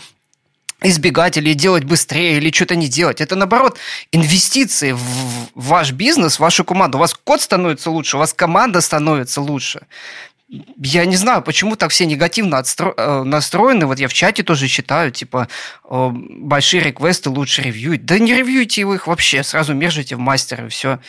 избегать 0.82 1.38
или 1.38 1.54
делать 1.54 1.84
быстрее, 1.84 2.38
или 2.38 2.52
что-то 2.52 2.76
не 2.76 2.88
делать. 2.88 3.22
Это, 3.22 3.36
наоборот, 3.36 3.78
инвестиции 4.12 4.94
в 4.94 5.02
ваш 5.56 5.92
бизнес, 5.92 6.38
в 6.38 6.40
вашу 6.40 6.64
команду. 6.64 6.98
У 6.98 7.02
вас 7.02 7.14
код 7.14 7.42
становится 7.42 7.92
лучше, 7.92 8.18
у 8.18 8.20
вас 8.20 8.34
команда 8.34 8.82
становится 8.82 9.42
лучше. 9.42 9.82
Я 10.50 11.06
не 11.06 11.16
знаю, 11.16 11.44
почему 11.44 11.76
так 11.76 11.92
все 11.92 12.08
негативно 12.08 12.58
отстро... 12.58 12.94
Э, 12.98 13.22
настроены. 13.24 13.86
Вот 13.86 14.00
я 14.00 14.08
в 14.08 14.14
чате 14.14 14.42
тоже 14.42 14.68
читаю, 14.68 15.12
типа, 15.12 15.48
большие 15.88 16.82
реквесты 16.82 17.30
лучше 17.30 17.62
ревьюить. 17.62 18.06
Да 18.06 18.18
не 18.18 18.34
ревьюйте 18.34 18.82
их 18.82 19.06
вообще, 19.06 19.44
сразу 19.44 19.76
мержите 19.76 20.16
в 20.16 20.20
мастер, 20.20 20.66
и 20.66 20.70
все. 20.70 21.00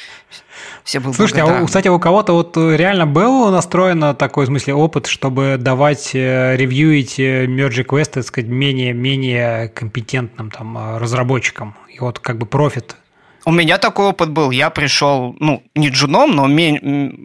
Все 0.85 1.01
будут 1.01 1.17
Слушайте, 1.17 1.43
а, 1.43 1.65
кстати, 1.65 1.89
у 1.89 1.99
кого-то 1.99 2.35
вот 2.35 2.55
реально 2.57 3.07
был 3.07 3.51
настроен 3.51 4.15
такой, 4.15 4.45
в 4.45 4.49
смысле, 4.49 4.75
опыт, 4.75 5.07
чтобы 5.07 5.57
давать, 5.59 6.11
э, 6.15 6.57
ревьюить 6.57 7.19
merge 7.19 7.85
квесты, 7.85 8.21
так 8.21 8.27
сказать, 8.27 8.51
менее, 8.51 8.93
менее 8.93 9.69
компетентным 9.69 10.51
там 10.51 10.99
разработчикам? 10.99 11.77
И 11.89 11.99
вот 12.01 12.19
как 12.19 12.37
бы 12.37 12.45
профит 12.45 12.97
У 13.45 13.53
меня 13.53 13.79
такой 13.79 14.07
опыт 14.07 14.31
был. 14.31 14.51
Я 14.51 14.71
пришел, 14.71 15.35
ну, 15.41 15.63
не 15.75 15.89
джуном, 15.89 16.37
но 16.37 16.45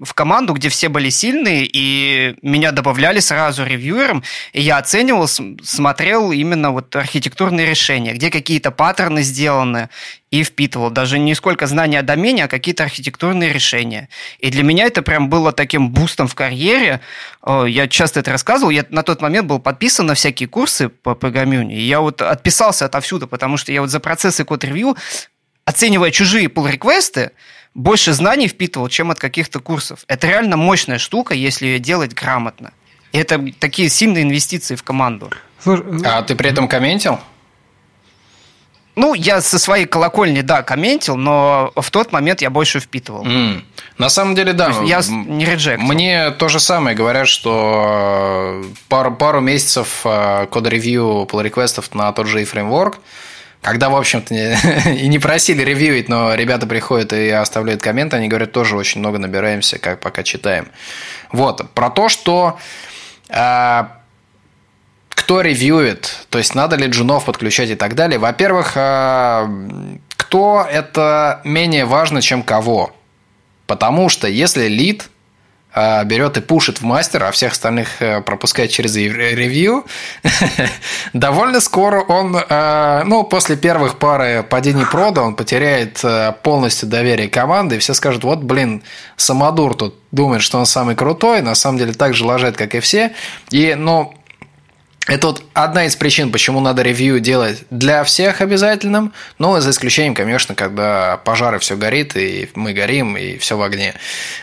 в 0.05 0.13
команду, 0.13 0.53
где 0.53 0.69
все 0.69 0.89
были 0.89 1.09
сильные, 1.09 1.69
и 1.71 2.35
меня 2.41 2.71
добавляли 2.71 3.19
сразу 3.19 3.65
ревьюером, 3.65 4.23
и 4.53 4.61
я 4.61 4.77
оценивал, 4.77 5.27
смотрел 5.27 6.31
именно 6.31 6.71
вот 6.71 6.95
архитектурные 6.95 7.65
решения, 7.65 8.13
где 8.13 8.29
какие-то 8.29 8.71
паттерны 8.71 9.23
сделаны, 9.23 9.89
и 10.31 10.43
впитывал. 10.43 10.89
Даже 10.89 11.17
не 11.17 11.33
сколько 11.33 11.65
знания 11.65 11.99
о 11.99 12.03
домене, 12.03 12.45
а 12.45 12.47
какие-то 12.47 12.83
архитектурные 12.83 13.53
решения. 13.53 14.09
И 14.39 14.49
для 14.49 14.63
меня 14.63 14.85
это 14.85 15.01
прям 15.01 15.29
было 15.29 15.53
таким 15.53 15.89
бустом 15.89 16.27
в 16.27 16.35
карьере. 16.35 16.99
Я 17.45 17.87
часто 17.87 18.19
это 18.19 18.31
рассказывал. 18.31 18.69
Я 18.69 18.85
на 18.89 19.03
тот 19.03 19.21
момент 19.21 19.47
был 19.47 19.59
подписан 19.59 20.07
на 20.07 20.13
всякие 20.13 20.49
курсы 20.49 20.89
по 20.89 21.15
программированию. 21.15 21.79
Я 21.79 22.01
вот 22.01 22.21
отписался 22.21 22.85
отовсюду, 22.85 23.27
потому 23.27 23.55
что 23.55 23.71
я 23.71 23.79
вот 23.79 23.89
за 23.89 24.01
процессы 24.01 24.43
код-ревью 24.43 24.97
оценивая 25.65 26.11
чужие 26.11 26.47
pull-реквесты, 26.47 27.31
больше 27.73 28.13
знаний 28.13 28.47
впитывал, 28.47 28.87
чем 28.87 29.11
от 29.11 29.19
каких-то 29.19 29.59
курсов. 29.59 30.05
Это 30.07 30.27
реально 30.27 30.55
мощная 30.55 30.97
штука, 30.97 31.33
если 31.33 31.65
ее 31.65 31.79
делать 31.79 32.13
грамотно. 32.13 32.71
И 33.11 33.17
это 33.17 33.43
такие 33.59 33.89
сильные 33.89 34.23
инвестиции 34.23 34.75
в 34.75 34.83
команду. 34.83 35.31
А 35.65 36.21
ты 36.21 36.35
при 36.35 36.49
этом 36.49 36.67
комментил? 36.67 37.19
Ну, 38.95 39.13
я 39.13 39.41
со 39.41 39.59
своей 39.59 39.85
колокольни, 39.85 40.39
да, 40.39 40.63
комментил, 40.63 41.17
но 41.17 41.73
в 41.75 41.91
тот 41.91 42.13
момент 42.13 42.41
я 42.41 42.49
больше 42.49 42.79
впитывал. 42.79 43.25
Mm. 43.25 43.61
На 43.97 44.07
самом 44.07 44.35
деле, 44.35 44.53
да. 44.53 44.71
я 44.85 45.01
не 45.09 45.43
реджект. 45.43 45.81
Мне 45.81 46.31
то 46.31 46.47
же 46.47 46.61
самое 46.61 46.95
говорят, 46.95 47.27
что 47.27 48.63
пару, 48.87 49.13
пару 49.13 49.41
месяцев 49.41 50.01
э, 50.05 50.47
код-ревью 50.49 51.27
pull 51.29 51.43
реквестов 51.43 51.93
на 51.93 52.13
тот 52.13 52.27
же 52.27 52.45
фреймворк, 52.45 52.99
когда, 53.65 53.89
в 53.89 53.95
общем-то, 53.95 54.35
и 54.91 55.07
не 55.07 55.17
просили 55.17 55.63
ревьюить, 55.63 56.07
но 56.07 56.35
ребята 56.35 56.67
приходят 56.67 57.13
и 57.13 57.31
оставляют 57.31 57.81
комменты, 57.81 58.15
они 58.15 58.27
говорят, 58.27 58.51
тоже 58.51 58.77
очень 58.77 58.99
много 58.99 59.17
набираемся, 59.17 59.79
как 59.79 60.01
пока 60.01 60.21
читаем. 60.21 60.67
Вот, 61.31 61.71
про 61.71 61.89
то, 61.89 62.07
что 62.07 62.59
э, 63.27 63.83
кто 65.09 65.41
ревьюет, 65.41 66.27
то 66.29 66.37
есть 66.37 66.53
надо 66.53 66.75
ли 66.75 66.85
джунов 66.85 67.25
подключать 67.25 67.71
и 67.71 67.75
так 67.75 67.95
далее. 67.95 68.19
Во-первых, 68.19 68.73
э, 68.75 69.47
кто 70.15 70.67
это 70.71 71.41
менее 71.43 71.85
важно, 71.85 72.21
чем 72.21 72.43
кого. 72.43 72.95
Потому 73.65 74.09
что 74.09 74.27
если 74.27 74.67
лид 74.67 75.09
берет 76.05 76.37
и 76.37 76.41
пушит 76.41 76.81
в 76.81 76.83
мастер, 76.83 77.23
а 77.23 77.31
всех 77.31 77.51
остальных 77.51 78.01
э, 78.01 78.21
пропускает 78.21 78.71
через 78.71 78.95
ревью, 78.95 79.85
довольно 81.13 81.59
скоро 81.59 82.01
он, 82.01 82.37
э, 82.37 83.03
ну, 83.05 83.23
после 83.23 83.57
первых 83.57 83.97
пары 83.97 84.43
падений 84.43 84.85
прода, 84.85 85.21
он 85.21 85.35
потеряет 85.35 85.99
э, 86.03 86.33
полностью 86.43 86.87
доверие 86.87 87.27
команды, 87.27 87.75
и 87.75 87.79
все 87.79 87.93
скажут, 87.93 88.23
вот, 88.23 88.39
блин, 88.39 88.83
Самодур 89.17 89.75
тут 89.75 89.95
думает, 90.11 90.41
что 90.41 90.59
он 90.59 90.65
самый 90.65 90.95
крутой, 90.95 91.41
на 91.41 91.55
самом 91.55 91.77
деле 91.77 91.93
так 91.93 92.13
же 92.13 92.25
лажает, 92.25 92.55
как 92.55 92.75
и 92.75 92.79
все. 92.79 93.13
И, 93.49 93.75
ну, 93.75 94.13
это 95.07 95.27
вот 95.27 95.43
одна 95.53 95.85
из 95.85 95.95
причин, 95.95 96.31
почему 96.31 96.59
надо 96.59 96.81
ревью 96.81 97.19
делать 97.19 97.63
для 97.69 98.03
всех 98.03 98.41
обязательным, 98.41 99.13
но 99.37 99.59
за 99.59 99.69
исключением, 99.69 100.15
конечно, 100.15 100.55
когда 100.55 101.17
пожары 101.17 101.59
все 101.59 101.75
горит, 101.77 102.15
и 102.15 102.49
мы 102.55 102.73
горим, 102.73 103.15
и 103.15 103.37
все 103.37 103.55
в 103.55 103.61
огне. 103.61 103.93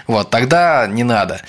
Вот, 0.06 0.30
тогда 0.30 0.86
не 0.86 1.02
надо 1.02 1.42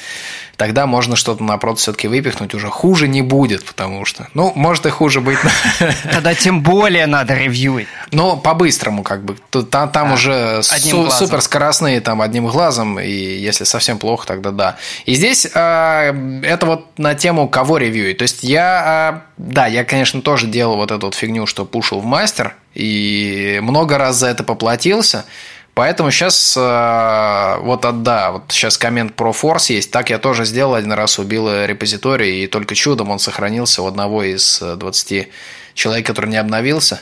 тогда 0.64 0.86
можно 0.86 1.18
что-то 1.18 1.44
напротив 1.44 1.82
все-таки 1.82 2.08
выпихнуть, 2.08 2.54
уже 2.54 2.70
хуже 2.70 3.10
не 3.10 3.22
будет, 3.22 3.66
потому 3.66 4.06
что, 4.06 4.30
ну, 4.34 4.54
может 4.56 4.86
и 4.86 4.90
хуже 4.90 5.20
быть. 5.20 5.38
Тогда 6.12 6.34
тем 6.34 6.64
более 6.64 7.06
надо 7.06 7.34
ревьюить. 7.34 7.90
Ну, 8.12 8.38
по-быстрому, 8.38 9.04
как 9.04 9.26
бы. 9.26 9.36
Там, 9.66 9.92
там 9.92 10.12
а, 10.12 10.14
уже 10.14 10.64
су- 10.64 11.12
супер 11.12 11.42
скоростные, 11.42 12.00
там, 12.00 12.22
одним 12.22 12.48
глазом, 12.48 12.98
и 12.98 13.12
если 13.12 13.66
совсем 13.66 13.98
плохо, 13.98 14.26
тогда 14.26 14.52
да. 14.52 14.78
И 15.06 15.16
здесь 15.16 15.46
э, 15.54 16.40
это 16.44 16.66
вот 16.66 16.98
на 16.98 17.14
тему, 17.14 17.50
кого 17.50 17.78
ревьюить. 17.78 18.20
То 18.20 18.24
есть 18.24 18.42
я, 18.42 19.22
э, 19.38 19.42
да, 19.44 19.68
я, 19.68 19.84
конечно, 19.84 20.22
тоже 20.22 20.48
делал 20.48 20.78
вот 20.78 20.92
эту 20.92 21.08
вот 21.08 21.16
фигню, 21.16 21.46
что 21.46 21.66
пушил 21.66 22.00
в 22.00 22.06
мастер, 22.06 22.56
и 22.74 23.60
много 23.62 23.98
раз 23.98 24.16
за 24.16 24.28
это 24.28 24.46
поплатился, 24.46 25.26
Поэтому 25.74 26.12
сейчас, 26.12 26.56
э, 26.56 27.58
вот 27.62 27.84
а, 27.86 27.92
да, 27.92 28.32
вот 28.32 28.44
сейчас 28.50 28.78
коммент 28.78 29.16
про 29.16 29.32
Force 29.32 29.74
есть. 29.74 29.90
Так 29.90 30.12
я 30.12 30.20
тоже 30.20 30.46
сделал 30.46 30.76
один 30.76 30.92
раз, 30.92 31.18
убил 31.18 31.50
репозиторий, 31.66 32.44
и 32.44 32.48
только 32.48 32.76
чудом 32.76 33.10
он 33.10 33.18
сохранился 33.18 33.82
у 33.82 33.88
одного 33.88 34.24
из 34.24 34.60
20 34.62 35.12
э, 35.12 35.28
человек, 35.74 36.06
который 36.06 36.30
не 36.30 36.38
обновился. 36.38 37.02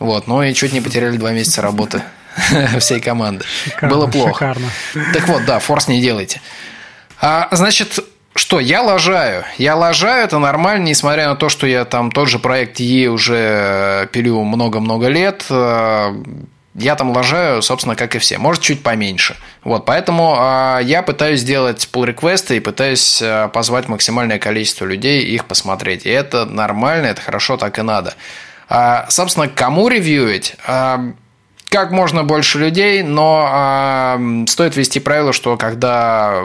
Вот, 0.00 0.26
ну 0.26 0.42
и 0.42 0.52
чуть 0.52 0.72
не 0.72 0.80
потеряли 0.80 1.16
два 1.16 1.30
месяца 1.30 1.62
работы 1.62 2.02
всей 2.80 3.00
команды. 3.00 3.44
Шикарно, 3.64 3.96
Было 3.96 4.06
плохо. 4.08 4.54
Шикарно. 4.54 4.70
Так 5.12 5.28
вот, 5.28 5.44
да, 5.44 5.60
форс 5.60 5.86
не 5.86 6.00
делайте. 6.00 6.40
А, 7.20 7.48
значит, 7.52 8.00
что, 8.34 8.58
я 8.58 8.82
лажаю. 8.82 9.44
Я 9.58 9.76
лажаю, 9.76 10.24
это 10.24 10.38
нормально, 10.38 10.86
несмотря 10.86 11.28
на 11.28 11.36
то, 11.36 11.48
что 11.48 11.66
я 11.68 11.84
там 11.84 12.10
тот 12.10 12.28
же 12.28 12.38
проект 12.40 12.80
Е 12.80 13.08
уже 13.08 14.08
пилю 14.12 14.42
много-много 14.42 15.06
лет 15.06 15.46
э, 15.48 16.14
я 16.78 16.94
там 16.94 17.10
лажаю, 17.10 17.62
собственно, 17.62 17.96
как 17.96 18.14
и 18.14 18.18
все. 18.18 18.38
Может, 18.38 18.62
чуть 18.62 18.82
поменьше. 18.82 19.36
Вот, 19.64 19.84
поэтому 19.84 20.36
э, 20.38 20.80
я 20.84 21.02
пытаюсь 21.02 21.40
сделать 21.40 21.88
pull 21.92 22.06
реквесты 22.06 22.56
и 22.56 22.60
пытаюсь 22.60 23.20
э, 23.22 23.48
позвать 23.52 23.88
максимальное 23.88 24.38
количество 24.38 24.84
людей 24.84 25.22
их 25.22 25.46
посмотреть. 25.46 26.04
И 26.04 26.10
это 26.10 26.44
нормально, 26.44 27.06
это 27.06 27.22
хорошо, 27.22 27.56
так 27.56 27.78
и 27.78 27.82
надо. 27.82 28.14
А, 28.68 29.06
собственно, 29.08 29.48
кому 29.48 29.88
ревьюить? 29.88 30.56
А, 30.66 31.12
как 31.70 31.90
можно 31.90 32.24
больше 32.24 32.58
людей, 32.58 33.02
но 33.02 33.46
а, 33.48 34.20
стоит 34.46 34.76
ввести 34.76 35.00
правило, 35.00 35.32
что 35.32 35.56
когда 35.56 36.44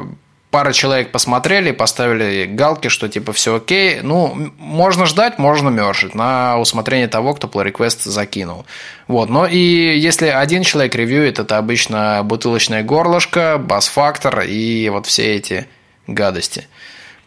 пара 0.51 0.73
человек 0.73 1.11
посмотрели, 1.11 1.71
поставили 1.71 2.45
галки, 2.45 2.89
что 2.89 3.07
типа 3.07 3.33
все 3.33 3.55
окей. 3.55 4.01
Ну, 4.01 4.51
можно 4.59 5.05
ждать, 5.05 5.39
можно 5.39 5.69
мержить 5.69 6.13
на 6.13 6.59
усмотрение 6.59 7.07
того, 7.07 7.33
кто 7.33 7.47
pull 7.47 7.71
request 7.71 8.09
закинул. 8.09 8.65
Вот. 9.07 9.29
Но 9.29 9.47
и 9.47 9.57
если 9.57 10.27
один 10.27 10.63
человек 10.63 10.93
ревьюет, 10.93 11.39
это 11.39 11.57
обычно 11.57 12.21
бутылочное 12.23 12.83
горлышко, 12.83 13.57
бас-фактор 13.57 14.41
и 14.41 14.89
вот 14.89 15.07
все 15.07 15.35
эти 15.35 15.67
гадости. 16.05 16.67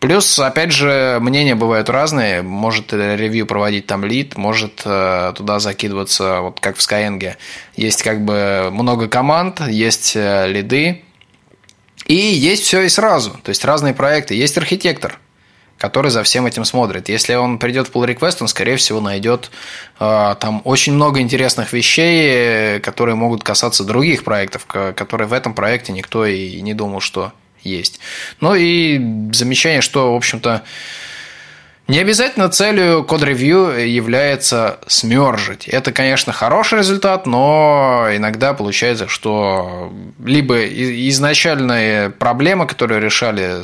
Плюс, 0.00 0.38
опять 0.38 0.70
же, 0.70 1.18
мнения 1.22 1.54
бывают 1.54 1.88
разные. 1.88 2.42
Может 2.42 2.92
ревью 2.92 3.46
проводить 3.46 3.86
там 3.86 4.04
лид, 4.04 4.36
может 4.36 4.82
э, 4.84 5.32
туда 5.34 5.60
закидываться, 5.60 6.40
вот 6.42 6.60
как 6.60 6.76
в 6.76 6.80
Skyeng. 6.80 7.36
Есть 7.74 8.02
как 8.02 8.22
бы 8.22 8.68
много 8.70 9.08
команд, 9.08 9.62
есть 9.66 10.12
э, 10.14 10.46
лиды, 10.46 11.04
и 12.06 12.14
есть 12.14 12.64
все 12.64 12.82
и 12.82 12.88
сразу. 12.88 13.38
То 13.42 13.50
есть 13.50 13.64
разные 13.64 13.94
проекты. 13.94 14.34
Есть 14.34 14.58
архитектор, 14.58 15.18
который 15.78 16.10
за 16.10 16.22
всем 16.22 16.46
этим 16.46 16.64
смотрит. 16.64 17.08
Если 17.08 17.34
он 17.34 17.58
придет 17.58 17.88
в 17.88 17.92
pull 17.92 18.06
request, 18.06 18.38
он, 18.40 18.48
скорее 18.48 18.76
всего, 18.76 19.00
найдет 19.00 19.50
э, 20.00 20.34
там 20.38 20.62
очень 20.64 20.92
много 20.92 21.20
интересных 21.20 21.72
вещей, 21.72 22.80
которые 22.80 23.16
могут 23.16 23.42
касаться 23.42 23.84
других 23.84 24.24
проектов, 24.24 24.66
которые 24.66 25.28
в 25.28 25.32
этом 25.32 25.54
проекте 25.54 25.92
никто 25.92 26.26
и 26.26 26.60
не 26.60 26.74
думал, 26.74 27.00
что 27.00 27.32
есть. 27.62 28.00
Ну 28.40 28.54
и 28.54 29.00
замечание, 29.32 29.80
что, 29.80 30.12
в 30.12 30.16
общем-то, 30.16 30.62
не 31.86 31.98
обязательно 31.98 32.48
целью 32.48 33.04
код-ревью 33.04 33.86
является 33.86 34.78
смержить. 34.86 35.68
Это, 35.68 35.92
конечно, 35.92 36.32
хороший 36.32 36.78
результат, 36.78 37.26
но 37.26 38.08
иногда 38.10 38.54
получается, 38.54 39.06
что 39.06 39.92
либо 40.24 40.64
изначальные 40.66 42.08
проблемы, 42.08 42.66
которые 42.66 43.00
решали, 43.00 43.62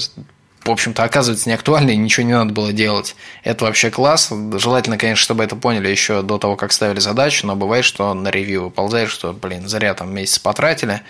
в 0.64 0.70
общем-то, 0.70 1.02
оказывается 1.02 1.48
неактуальны, 1.48 1.92
и 1.92 1.96
ничего 1.96 2.26
не 2.26 2.34
надо 2.34 2.52
было 2.52 2.74
делать. 2.74 3.16
Это 3.42 3.64
вообще 3.64 3.90
класс. 3.90 4.30
Желательно, 4.58 4.98
конечно, 4.98 5.22
чтобы 5.22 5.42
это 5.42 5.56
поняли 5.56 5.88
еще 5.88 6.20
до 6.20 6.36
того, 6.36 6.56
как 6.56 6.72
ставили 6.72 7.00
задачу, 7.00 7.46
но 7.46 7.56
бывает, 7.56 7.86
что 7.86 8.12
на 8.12 8.28
ревью 8.28 8.64
выползаешь, 8.64 9.10
что, 9.10 9.32
блин, 9.32 9.66
зря 9.66 9.94
там 9.94 10.14
месяц 10.14 10.38
потратили. 10.38 11.00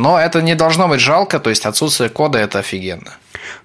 Но 0.00 0.18
это 0.18 0.40
не 0.40 0.54
должно 0.54 0.88
быть 0.88 1.00
жалко, 1.00 1.38
то 1.38 1.50
есть 1.50 1.66
отсутствие 1.66 2.08
кода– 2.08 2.38
это 2.40 2.60
офигенно. 2.60 3.12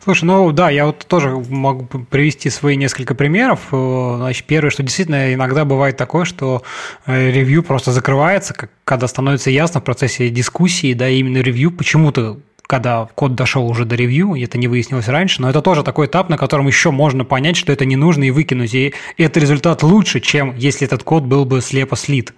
Слушай, 0.04 0.26
ну 0.26 0.52
да, 0.52 0.70
я 0.70 0.88
вот 0.88 1.06
тоже 1.08 1.30
могу 1.50 1.86
привести 1.86 2.50
свои 2.50 2.76
несколько 2.76 3.16
примеров. 3.16 3.60
Э, 3.72 4.16
значит, 4.18 4.46
первое, 4.46 4.70
что 4.70 4.84
действительно 4.84 5.34
иногда 5.34 5.64
бывает 5.64 5.96
такое, 5.96 6.26
что 6.26 6.62
э, 7.06 7.32
ревью 7.32 7.64
просто 7.64 7.94
закрывается, 7.94 8.54
когда 8.84 9.08
становится 9.08 9.50
ясно 9.50 9.80
в 9.80 9.86
процессе 9.86 10.30
дискуссии, 10.30 10.94
да, 10.94 11.08
именно 11.08 11.38
ревью 11.38 11.72
почему-то 11.72 12.38
когда 12.68 13.08
код 13.16 13.36
дошел 13.36 13.68
уже 13.68 13.86
до 13.86 13.96
ревью, 13.96 14.36
это 14.36 14.58
не 14.58 14.68
выяснилось 14.68 15.08
раньше, 15.08 15.42
но 15.42 15.50
это 15.50 15.62
тоже 15.62 15.84
такой 15.84 16.08
этап, 16.08 16.30
на 16.30 16.38
котором 16.38 16.68
еще 16.68 16.92
можно 16.92 17.26
понять, 17.26 17.58
что 17.58 17.72
это 17.72 17.86
не 17.86 17.96
нужно 17.96 18.24
и 18.24 18.32
выкинуть. 18.32 18.74
И 18.74 18.94
этот 19.18 19.38
результат 19.38 19.84
лучше, 19.84 20.20
чем 20.20 20.56
если 20.56 20.86
этот 20.86 21.04
код 21.04 21.24
был 21.24 21.46
бы 21.46 21.62
слепо 21.62 21.96
слит. 21.96 22.34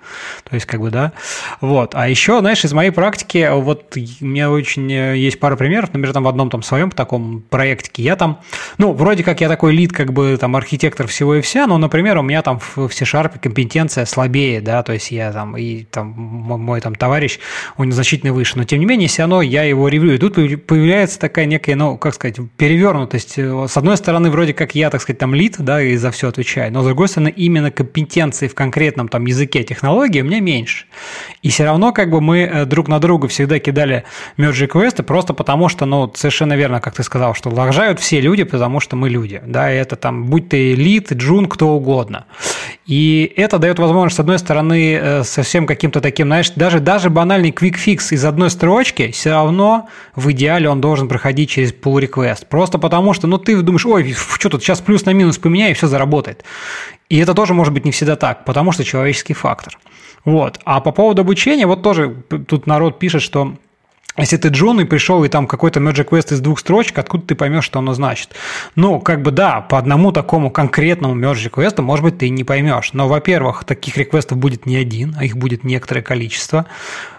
То 0.50 0.56
есть, 0.56 0.66
как 0.66 0.82
бы, 0.82 0.92
да. 0.92 1.14
Вот. 1.62 1.96
А 1.96 2.08
еще, 2.08 2.40
знаешь, 2.40 2.64
из 2.64 2.74
моей 2.74 2.92
практики, 2.92 3.50
вот 3.52 3.96
у 3.96 4.26
меня 4.26 4.52
очень 4.52 4.92
э, 4.92 5.18
есть 5.18 5.40
пара 5.40 5.56
примеров, 5.56 5.90
например, 5.90 6.14
там 6.14 6.24
в 6.24 6.28
одном 6.28 6.50
там 6.50 6.62
своем 6.62 6.92
таком 6.92 7.44
проекте 7.50 7.88
я 7.98 8.16
там, 8.16 8.40
ну, 8.78 8.94
вроде 8.94 9.24
как 9.24 9.42
я 9.42 9.48
такой 9.48 9.74
лид, 9.74 9.92
как 9.92 10.14
бы 10.14 10.38
там 10.40 10.56
архитектор 10.56 11.08
всего 11.08 11.36
и 11.36 11.42
вся, 11.42 11.68
но, 11.68 11.78
например, 11.78 12.18
у 12.18 12.22
меня 12.22 12.42
там 12.42 12.60
в 12.60 12.90
C-Sharp 12.90 13.40
компетенция 13.40 14.06
слабее, 14.06 14.62
да, 14.62 14.84
то 14.84 14.94
есть 14.94 15.12
я 15.12 15.32
там, 15.32 15.58
и 15.58 15.84
там 15.84 16.08
мой 16.08 16.82
там 16.82 16.96
товарищ, 16.96 17.40
он 17.78 17.92
значительно 17.92 18.34
выше, 18.34 18.58
но 18.58 18.64
тем 18.64 18.80
не 18.80 18.86
менее, 18.86 19.08
все 19.08 19.24
равно 19.24 19.42
я 19.42 19.64
его 19.64 19.88
ревью. 19.88 20.17
И 20.18 20.20
тут 20.20 20.34
появляется 20.66 21.20
такая 21.20 21.46
некая, 21.46 21.76
ну, 21.76 21.96
как 21.96 22.16
сказать, 22.16 22.38
перевернутость. 22.58 23.38
С 23.38 23.78
одной 23.78 23.98
стороны, 23.98 24.32
вроде 24.32 24.52
как 24.52 24.74
я, 24.74 24.90
так 24.90 25.00
сказать, 25.00 25.20
там 25.20 25.36
лид, 25.36 25.58
да, 25.60 25.80
и 25.80 25.96
за 25.96 26.10
все 26.10 26.30
отвечаю, 26.30 26.74
но 26.74 26.82
с 26.82 26.86
другой 26.86 27.08
стороны, 27.08 27.30
именно 27.30 27.70
компетенции 27.70 28.48
в 28.48 28.56
конкретном 28.56 29.10
там 29.10 29.28
языке 29.28 29.64
технологии 29.64 30.22
у 30.22 30.26
меня 30.26 30.40
меньше. 30.40 30.86
И 31.44 31.50
все 31.50 31.66
равно 31.66 31.94
как 31.94 32.10
бы 32.10 32.20
мы 32.20 32.40
э, 32.40 32.66
друг 32.66 32.88
на 32.88 32.98
друга 32.98 33.28
всегда 33.28 33.60
кидали 33.60 34.06
merge 34.38 34.66
квесты 34.66 35.04
просто 35.04 35.36
потому, 35.36 35.70
что, 35.70 35.86
ну, 35.86 36.12
совершенно 36.16 36.54
верно, 36.54 36.82
как 36.82 36.96
ты 36.96 37.04
сказал, 37.04 37.36
что 37.36 37.52
лажают 37.52 38.00
все 38.00 38.20
люди, 38.20 38.44
потому 38.44 38.80
что 38.80 38.96
мы 38.96 39.10
люди, 39.10 39.40
да, 39.46 39.72
и 39.72 39.78
это 39.78 39.98
там, 39.98 40.26
будь 40.26 40.50
ты 40.50 40.74
лид, 40.74 41.14
джун, 41.14 41.46
кто 41.46 41.70
угодно. 41.70 42.26
И 42.88 43.32
это 43.36 43.60
дает 43.60 43.78
возможность, 43.78 44.16
с 44.16 44.20
одной 44.20 44.40
стороны, 44.40 44.94
э, 45.00 45.24
совсем 45.24 45.68
каким-то 45.68 46.02
таким, 46.02 46.26
знаешь, 46.26 46.50
даже, 46.56 46.80
даже 46.80 47.12
банальный 47.12 47.52
fix 47.52 48.08
из 48.10 48.26
одной 48.26 48.50
строчки, 48.50 49.12
все 49.12 49.30
равно 49.30 49.88
в 50.18 50.32
идеале 50.32 50.68
он 50.68 50.82
должен 50.82 51.08
проходить 51.08 51.52
через 51.52 51.72
pull 51.72 52.02
request. 52.02 52.48
Просто 52.50 52.80
потому 52.80 53.14
что, 53.14 53.28
ну, 53.28 53.38
ты 53.38 53.62
думаешь, 53.62 53.86
ой, 53.86 54.14
что 54.14 54.50
тут, 54.50 54.64
сейчас 54.64 54.82
плюс 54.82 55.06
на 55.06 55.12
минус 55.12 55.38
поменяю, 55.38 55.72
и 55.72 55.74
все 55.76 55.88
заработает. 55.88 56.44
И 57.08 57.18
это 57.20 57.36
тоже 57.36 57.54
может 57.54 57.72
быть 57.72 57.86
не 57.86 57.92
всегда 57.92 58.16
так, 58.16 58.44
потому 58.44 58.72
что 58.72 58.84
человеческий 58.84 59.36
фактор. 59.36 59.78
Вот. 60.26 60.60
А 60.66 60.82
по 60.82 60.92
поводу 60.92 61.22
обучения, 61.22 61.68
вот 61.68 61.84
тоже 61.84 62.16
тут 62.48 62.66
народ 62.66 62.98
пишет, 62.98 63.22
что 63.22 63.54
если 64.18 64.38
ты 64.38 64.48
Джон 64.48 64.82
и 64.82 64.86
пришел, 64.86 65.24
и 65.24 65.30
там 65.30 65.46
какой-то 65.46 65.80
Magic 65.80 66.10
Quest 66.10 66.34
из 66.34 66.40
двух 66.40 66.60
строчек, 66.60 66.98
откуда 66.98 67.28
ты 67.28 67.36
поймешь, 67.36 67.66
что 67.66 67.78
оно 67.78 67.94
значит? 67.94 68.32
Ну, 68.76 69.00
как 69.00 69.22
бы 69.22 69.30
да, 69.30 69.62
по 69.62 69.78
одному 69.78 70.12
такому 70.12 70.50
конкретному 70.50 71.16
Magic 71.16 71.52
Quest, 71.52 71.80
может 71.84 72.04
быть, 72.04 72.18
ты 72.18 72.30
не 72.30 72.44
поймешь. 72.44 72.94
Но, 72.94 73.08
во-первых, 73.08 73.64
таких 73.66 73.96
реквестов 73.98 74.40
будет 74.40 74.66
не 74.66 74.78
один, 74.78 75.16
а 75.20 75.26
их 75.26 75.38
будет 75.38 75.64
некоторое 75.64 76.02
количество 76.02 76.66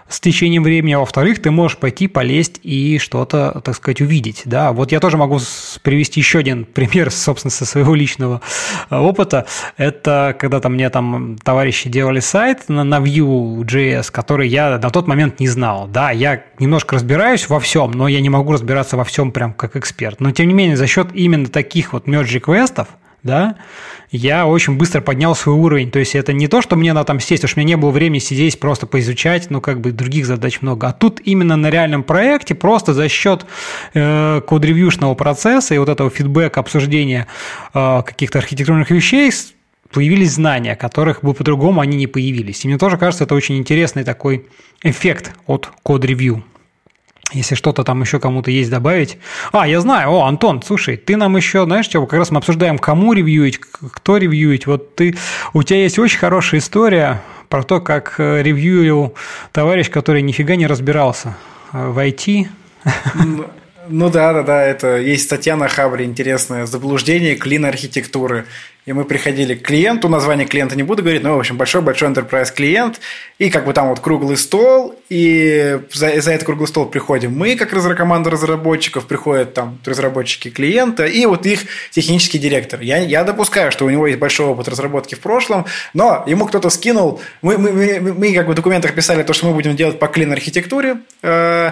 с 0.09 0.19
течением 0.19 0.63
времени, 0.63 0.93
а 0.93 0.99
во-вторых, 0.99 1.41
ты 1.41 1.51
можешь 1.51 1.77
пойти 1.77 2.07
полезть 2.07 2.59
и 2.63 2.97
что-то, 2.97 3.61
так 3.63 3.75
сказать, 3.75 4.01
увидеть. 4.01 4.41
Да? 4.45 4.73
Вот 4.73 4.91
я 4.91 4.99
тоже 4.99 5.17
могу 5.17 5.39
привести 5.83 6.19
еще 6.19 6.39
один 6.39 6.65
пример, 6.65 7.11
собственно, 7.11 7.51
со 7.51 7.65
своего 7.65 7.95
личного 7.95 8.41
э, 8.89 8.97
опыта. 8.97 9.45
Это 9.77 10.35
когда 10.37 10.59
там 10.59 10.73
мне 10.73 10.89
там 10.89 11.37
товарищи 11.43 11.89
делали 11.89 12.19
сайт 12.19 12.67
на, 12.67 12.83
на 12.83 12.97
Vue.js, 12.97 14.11
который 14.11 14.47
я 14.47 14.77
на 14.79 14.89
тот 14.89 15.07
момент 15.07 15.39
не 15.39 15.47
знал. 15.47 15.87
Да, 15.87 16.11
я 16.11 16.43
немножко 16.57 16.95
разбираюсь 16.95 17.47
во 17.47 17.59
всем, 17.59 17.91
но 17.91 18.07
я 18.07 18.19
не 18.19 18.29
могу 18.29 18.53
разбираться 18.53 18.97
во 18.97 19.03
всем 19.03 19.31
прям 19.31 19.53
как 19.53 19.75
эксперт. 19.75 20.19
Но, 20.19 20.31
тем 20.31 20.47
не 20.47 20.53
менее, 20.53 20.75
за 20.75 20.87
счет 20.87 21.09
именно 21.13 21.47
таких 21.47 21.93
вот 21.93 22.07
merge 22.07 22.39
квестов, 22.39 22.87
да, 23.23 23.55
я 24.11 24.47
очень 24.47 24.77
быстро 24.77 25.01
поднял 25.01 25.35
свой 25.35 25.55
уровень. 25.55 25.91
То 25.91 25.99
есть 25.99 26.15
это 26.15 26.33
не 26.33 26.47
то, 26.47 26.61
что 26.61 26.75
мне 26.75 26.93
надо 26.93 27.07
там 27.07 27.19
сесть, 27.19 27.43
уж 27.43 27.55
меня 27.55 27.67
не 27.67 27.77
было 27.77 27.91
времени 27.91 28.19
сидеть, 28.19 28.59
просто 28.59 28.87
поизучать, 28.87 29.49
ну, 29.49 29.61
как 29.61 29.81
бы 29.81 29.91
других 29.91 30.25
задач 30.25 30.61
много. 30.61 30.87
А 30.87 30.93
тут 30.93 31.19
именно 31.23 31.55
на 31.55 31.69
реальном 31.69 32.03
проекте 32.03 32.55
просто 32.55 32.93
за 32.93 33.09
счет 33.09 33.45
э, 33.93 34.41
код-ревьюшного 34.45 35.15
процесса 35.15 35.75
и 35.75 35.77
вот 35.77 35.89
этого 35.89 36.09
фидбэка, 36.09 36.59
обсуждения 36.59 37.27
э, 37.73 38.01
каких-то 38.05 38.39
архитектурных 38.39 38.89
вещей 38.91 39.31
появились 39.91 40.33
знания, 40.33 40.75
которых 40.75 41.23
бы 41.23 41.33
по-другому 41.33 41.81
они 41.81 41.97
не 41.97 42.07
появились. 42.07 42.63
И 42.63 42.67
мне 42.67 42.77
тоже 42.77 42.97
кажется, 42.97 43.23
это 43.23 43.35
очень 43.35 43.57
интересный 43.57 44.03
такой 44.03 44.47
эффект 44.83 45.33
от 45.47 45.71
код-ревью. 45.83 46.43
Если 47.31 47.55
что-то 47.55 47.83
там 47.83 48.01
еще 48.01 48.19
кому-то 48.19 48.49
есть 48.49 48.69
добавить. 48.71 49.17
А, 49.51 49.67
я 49.67 49.81
знаю. 49.81 50.09
О, 50.09 50.25
Антон, 50.25 50.63
слушай, 50.65 50.97
ты 50.97 51.15
нам 51.15 51.37
еще, 51.37 51.65
знаешь, 51.65 51.87
чего? 51.87 52.07
Как 52.07 52.19
раз 52.19 52.31
мы 52.31 52.39
обсуждаем, 52.39 52.79
кому 52.79 53.13
ревьюить, 53.13 53.59
кто 53.59 54.17
ревьюить. 54.17 54.65
Вот 54.65 54.95
ты, 54.95 55.15
у 55.53 55.61
тебя 55.61 55.83
есть 55.83 55.99
очень 55.99 56.17
хорошая 56.17 56.59
история 56.59 57.21
про 57.47 57.63
то, 57.63 57.81
как 57.81 58.15
э, 58.17 58.41
ревьюил 58.41 59.13
товарищ, 59.51 59.89
который 59.89 60.21
нифига 60.21 60.55
не 60.55 60.65
разбирался 60.65 61.37
в 61.71 61.97
IT. 61.99 62.47
Ну 63.91 64.11
да, 64.11 64.33
да, 64.33 64.43
да, 64.43 64.63
это 64.63 64.97
есть 64.97 65.23
статья 65.23 65.55
на 65.55 65.67
Хабре 65.67 66.05
интересная 66.05 66.67
«Заблуждение 66.67 67.35
клин 67.35 67.65
архитектуры». 67.65 68.45
И 68.85 68.93
мы 68.93 69.03
приходили 69.03 69.55
к 69.55 69.63
клиенту, 69.63 70.09
название 70.09 70.47
клиента 70.47 70.75
не 70.75 70.83
буду 70.83 71.01
говорить, 71.01 71.23
но, 71.23 71.35
в 71.35 71.39
общем, 71.39 71.57
большой-большой 71.57 72.09
enterprise 72.09 72.53
клиент, 72.53 72.99
и 73.37 73.49
как 73.49 73.65
бы 73.65 73.73
там 73.73 73.89
вот 73.89 73.99
круглый 73.99 74.37
стол, 74.37 74.95
и 75.09 75.79
за, 75.91 76.21
за 76.21 76.31
этот 76.31 76.45
круглый 76.45 76.67
стол 76.67 76.85
приходим 76.85 77.35
мы, 77.35 77.55
как 77.55 77.69
команда 77.69 78.29
разработчиков, 78.29 79.05
приходят 79.05 79.53
там 79.53 79.79
разработчики 79.85 80.49
клиента, 80.49 81.05
и 81.05 81.25
вот 81.25 81.45
их 81.45 81.61
технический 81.91 82.39
директор. 82.39 82.81
Я, 82.81 82.97
я 82.97 83.23
допускаю, 83.23 83.71
что 83.71 83.85
у 83.85 83.89
него 83.89 84.07
есть 84.07 84.19
большой 84.19 84.47
опыт 84.47 84.67
разработки 84.67 85.15
в 85.15 85.19
прошлом, 85.19 85.65
но 85.93 86.23
ему 86.27 86.45
кто-то 86.45 86.69
скинул, 86.69 87.21
мы, 87.41 87.57
мы, 87.57 87.71
мы, 87.71 88.13
мы 88.13 88.33
как 88.33 88.45
бы 88.45 88.53
в 88.53 88.55
документах 88.55 88.93
писали 88.93 89.23
то, 89.23 89.33
что 89.33 89.47
мы 89.47 89.53
будем 89.53 89.75
делать 89.75 89.99
по 89.99 90.07
клин-архитектуре, 90.07 90.97
э, 91.21 91.71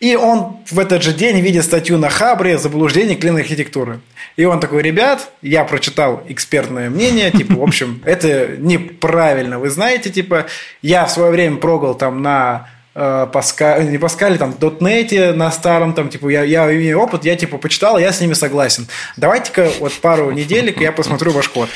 и 0.00 0.14
он 0.14 0.58
в 0.70 0.78
этот 0.78 1.02
же 1.02 1.12
день 1.12 1.40
видит 1.40 1.64
статью 1.64 1.98
на 1.98 2.08
Хабре 2.08 2.56
«Заблуждение 2.56 3.16
клинной 3.16 3.42
архитектуры». 3.42 4.00
И 4.36 4.44
он 4.44 4.60
такой, 4.60 4.82
ребят, 4.82 5.30
я 5.42 5.64
прочитал 5.64 6.22
экспертное 6.28 6.88
мнение, 6.88 7.32
типа, 7.32 7.54
в 7.54 7.62
общем, 7.62 8.00
это 8.04 8.56
неправильно, 8.58 9.58
вы 9.58 9.70
знаете, 9.70 10.10
типа, 10.10 10.46
я 10.82 11.04
в 11.04 11.10
свое 11.10 11.32
время 11.32 11.56
прогал 11.56 11.96
там 11.96 12.22
на 12.22 12.68
э, 12.94 13.26
Паска, 13.32 13.82
не 13.82 13.98
Паскале, 13.98 14.38
там, 14.38 14.54
дотнете 14.56 15.32
на 15.32 15.50
старом, 15.50 15.92
там, 15.94 16.08
типа, 16.08 16.28
я, 16.28 16.44
я 16.44 16.72
имею 16.72 17.00
опыт, 17.00 17.24
я, 17.24 17.34
типа, 17.34 17.58
почитал, 17.58 17.98
я 17.98 18.12
с 18.12 18.20
ними 18.20 18.34
согласен. 18.34 18.86
Давайте-ка 19.16 19.68
вот 19.80 19.92
пару 19.94 20.30
неделек 20.30 20.80
я 20.80 20.92
посмотрю 20.92 21.32
ваш 21.32 21.48
код. 21.48 21.68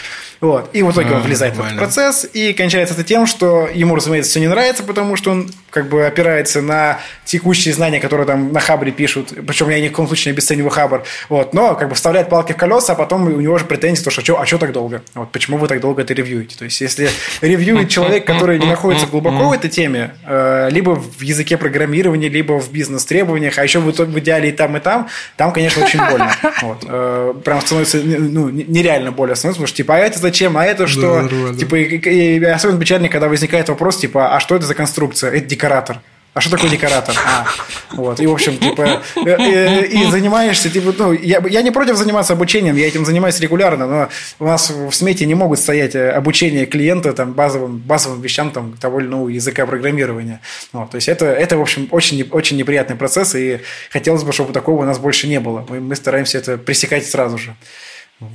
Вот. 0.42 0.70
И 0.72 0.82
в 0.82 0.90
итоге 0.90 1.10
а, 1.10 1.14
он 1.18 1.22
влезает 1.22 1.54
нормально. 1.54 1.80
в 1.80 1.82
этот 1.82 1.94
процесс, 1.94 2.28
и 2.32 2.52
кончается 2.52 2.94
это 2.94 3.04
тем, 3.04 3.26
что 3.26 3.68
ему, 3.72 3.94
разумеется, 3.94 4.32
все 4.32 4.40
не 4.40 4.48
нравится, 4.48 4.82
потому 4.82 5.14
что 5.14 5.30
он 5.30 5.48
как 5.70 5.88
бы 5.88 6.04
опирается 6.04 6.60
на 6.60 6.98
текущие 7.24 7.72
знания, 7.72 8.00
которые 8.00 8.26
там 8.26 8.52
на 8.52 8.58
Хабре 8.58 8.90
пишут, 8.90 9.32
причем 9.46 9.70
я 9.70 9.80
ни 9.80 9.88
в 9.88 9.92
коем 9.92 10.08
случае 10.08 10.32
не 10.32 10.34
обесцениваю 10.34 10.70
Хабр, 10.70 11.04
вот, 11.28 11.54
но 11.54 11.76
как 11.76 11.88
бы 11.88 11.94
вставляет 11.94 12.28
палки 12.28 12.52
в 12.52 12.56
колеса, 12.56 12.92
а 12.94 12.96
потом 12.96 13.28
у 13.28 13.40
него 13.40 13.56
же 13.56 13.66
претензии, 13.66 14.02
то, 14.02 14.10
что 14.10 14.40
а 14.40 14.44
что 14.44 14.58
так 14.58 14.72
долго? 14.72 15.02
Вот, 15.14 15.30
почему 15.30 15.58
вы 15.58 15.68
так 15.68 15.80
долго 15.80 16.02
это 16.02 16.12
ревьюете? 16.12 16.58
То 16.58 16.64
есть, 16.64 16.80
если 16.80 17.08
ревьюет 17.40 17.88
человек, 17.88 18.26
который 18.26 18.58
не 18.58 18.66
находится 18.66 19.06
глубоко 19.06 19.48
в 19.48 19.52
этой 19.52 19.70
теме, 19.70 20.14
э, 20.26 20.70
либо 20.72 20.90
в 20.90 21.20
языке 21.22 21.56
программирования, 21.56 22.28
либо 22.28 22.58
в 22.58 22.72
бизнес-требованиях, 22.72 23.58
а 23.58 23.62
еще 23.62 23.78
в, 23.78 23.92
в 23.92 24.18
идеале 24.18 24.48
и 24.48 24.52
там, 24.52 24.76
и 24.76 24.80
там, 24.80 25.08
там, 25.36 25.52
конечно, 25.52 25.84
очень 25.84 26.00
больно. 26.00 26.32
Вот. 26.62 26.84
Э, 26.88 27.34
прям 27.44 27.60
становится 27.60 27.98
ну, 27.98 28.48
нереально 28.48 29.12
больно 29.12 29.36
становится, 29.36 29.58
потому 29.58 29.68
что, 29.68 29.76
типа, 29.76 29.96
а 29.96 29.98
это 29.98 30.18
зачем, 30.32 30.56
а 30.56 30.64
это 30.64 30.86
что? 30.86 31.28
Да, 31.28 31.54
типа, 31.54 31.76
и, 31.76 31.98
и, 31.98 32.38
и 32.38 32.44
особенно 32.44 32.80
печально, 32.80 33.08
когда 33.08 33.28
возникает 33.28 33.68
вопрос, 33.68 33.98
типа, 33.98 34.34
а 34.34 34.40
что 34.40 34.56
это 34.56 34.64
за 34.64 34.74
конструкция? 34.74 35.30
Это 35.30 35.46
декоратор. 35.46 36.00
А 36.34 36.40
что 36.40 36.50
такое 36.52 36.70
декоратор? 36.70 37.14
А, 37.26 37.46
вот. 37.90 38.18
И, 38.18 38.26
в 38.26 38.32
общем, 38.32 38.56
типа, 38.56 39.02
и, 39.16 39.28
э, 39.28 39.36
э, 39.36 39.86
и 39.86 40.10
занимаешься, 40.10 40.70
типа, 40.70 40.94
ну, 40.96 41.12
я, 41.12 41.44
я 41.46 41.60
не 41.60 41.70
против 41.70 41.96
заниматься 41.96 42.32
обучением, 42.32 42.74
я 42.76 42.88
этим 42.88 43.04
занимаюсь 43.04 43.38
регулярно, 43.40 43.86
но 43.86 44.08
у 44.38 44.46
нас 44.46 44.70
в 44.70 44.92
смете 44.92 45.26
не 45.26 45.34
могут 45.34 45.58
стоять 45.58 45.94
э, 45.94 46.10
обучение 46.10 46.64
клиента 46.64 47.12
там, 47.12 47.34
базовым, 47.34 47.76
базовым 47.76 48.22
вещам 48.22 48.50
там, 48.50 48.78
того 48.80 49.00
или 49.00 49.08
иного 49.08 49.28
языка 49.28 49.66
программирования. 49.66 50.40
Вот. 50.72 50.90
То 50.90 50.94
есть, 50.94 51.10
это, 51.10 51.26
это, 51.26 51.58
в 51.58 51.60
общем, 51.60 51.88
очень, 51.90 52.26
очень 52.30 52.56
неприятный 52.56 52.96
процесс, 52.96 53.34
и 53.34 53.60
хотелось 53.90 54.22
бы, 54.22 54.32
чтобы 54.32 54.54
такого 54.54 54.80
у 54.80 54.86
нас 54.86 54.98
больше 54.98 55.28
не 55.28 55.38
было. 55.38 55.66
Мы, 55.68 55.80
мы 55.80 55.94
стараемся 55.96 56.38
это 56.38 56.56
пресекать 56.56 57.06
сразу 57.06 57.36
же. 57.36 57.54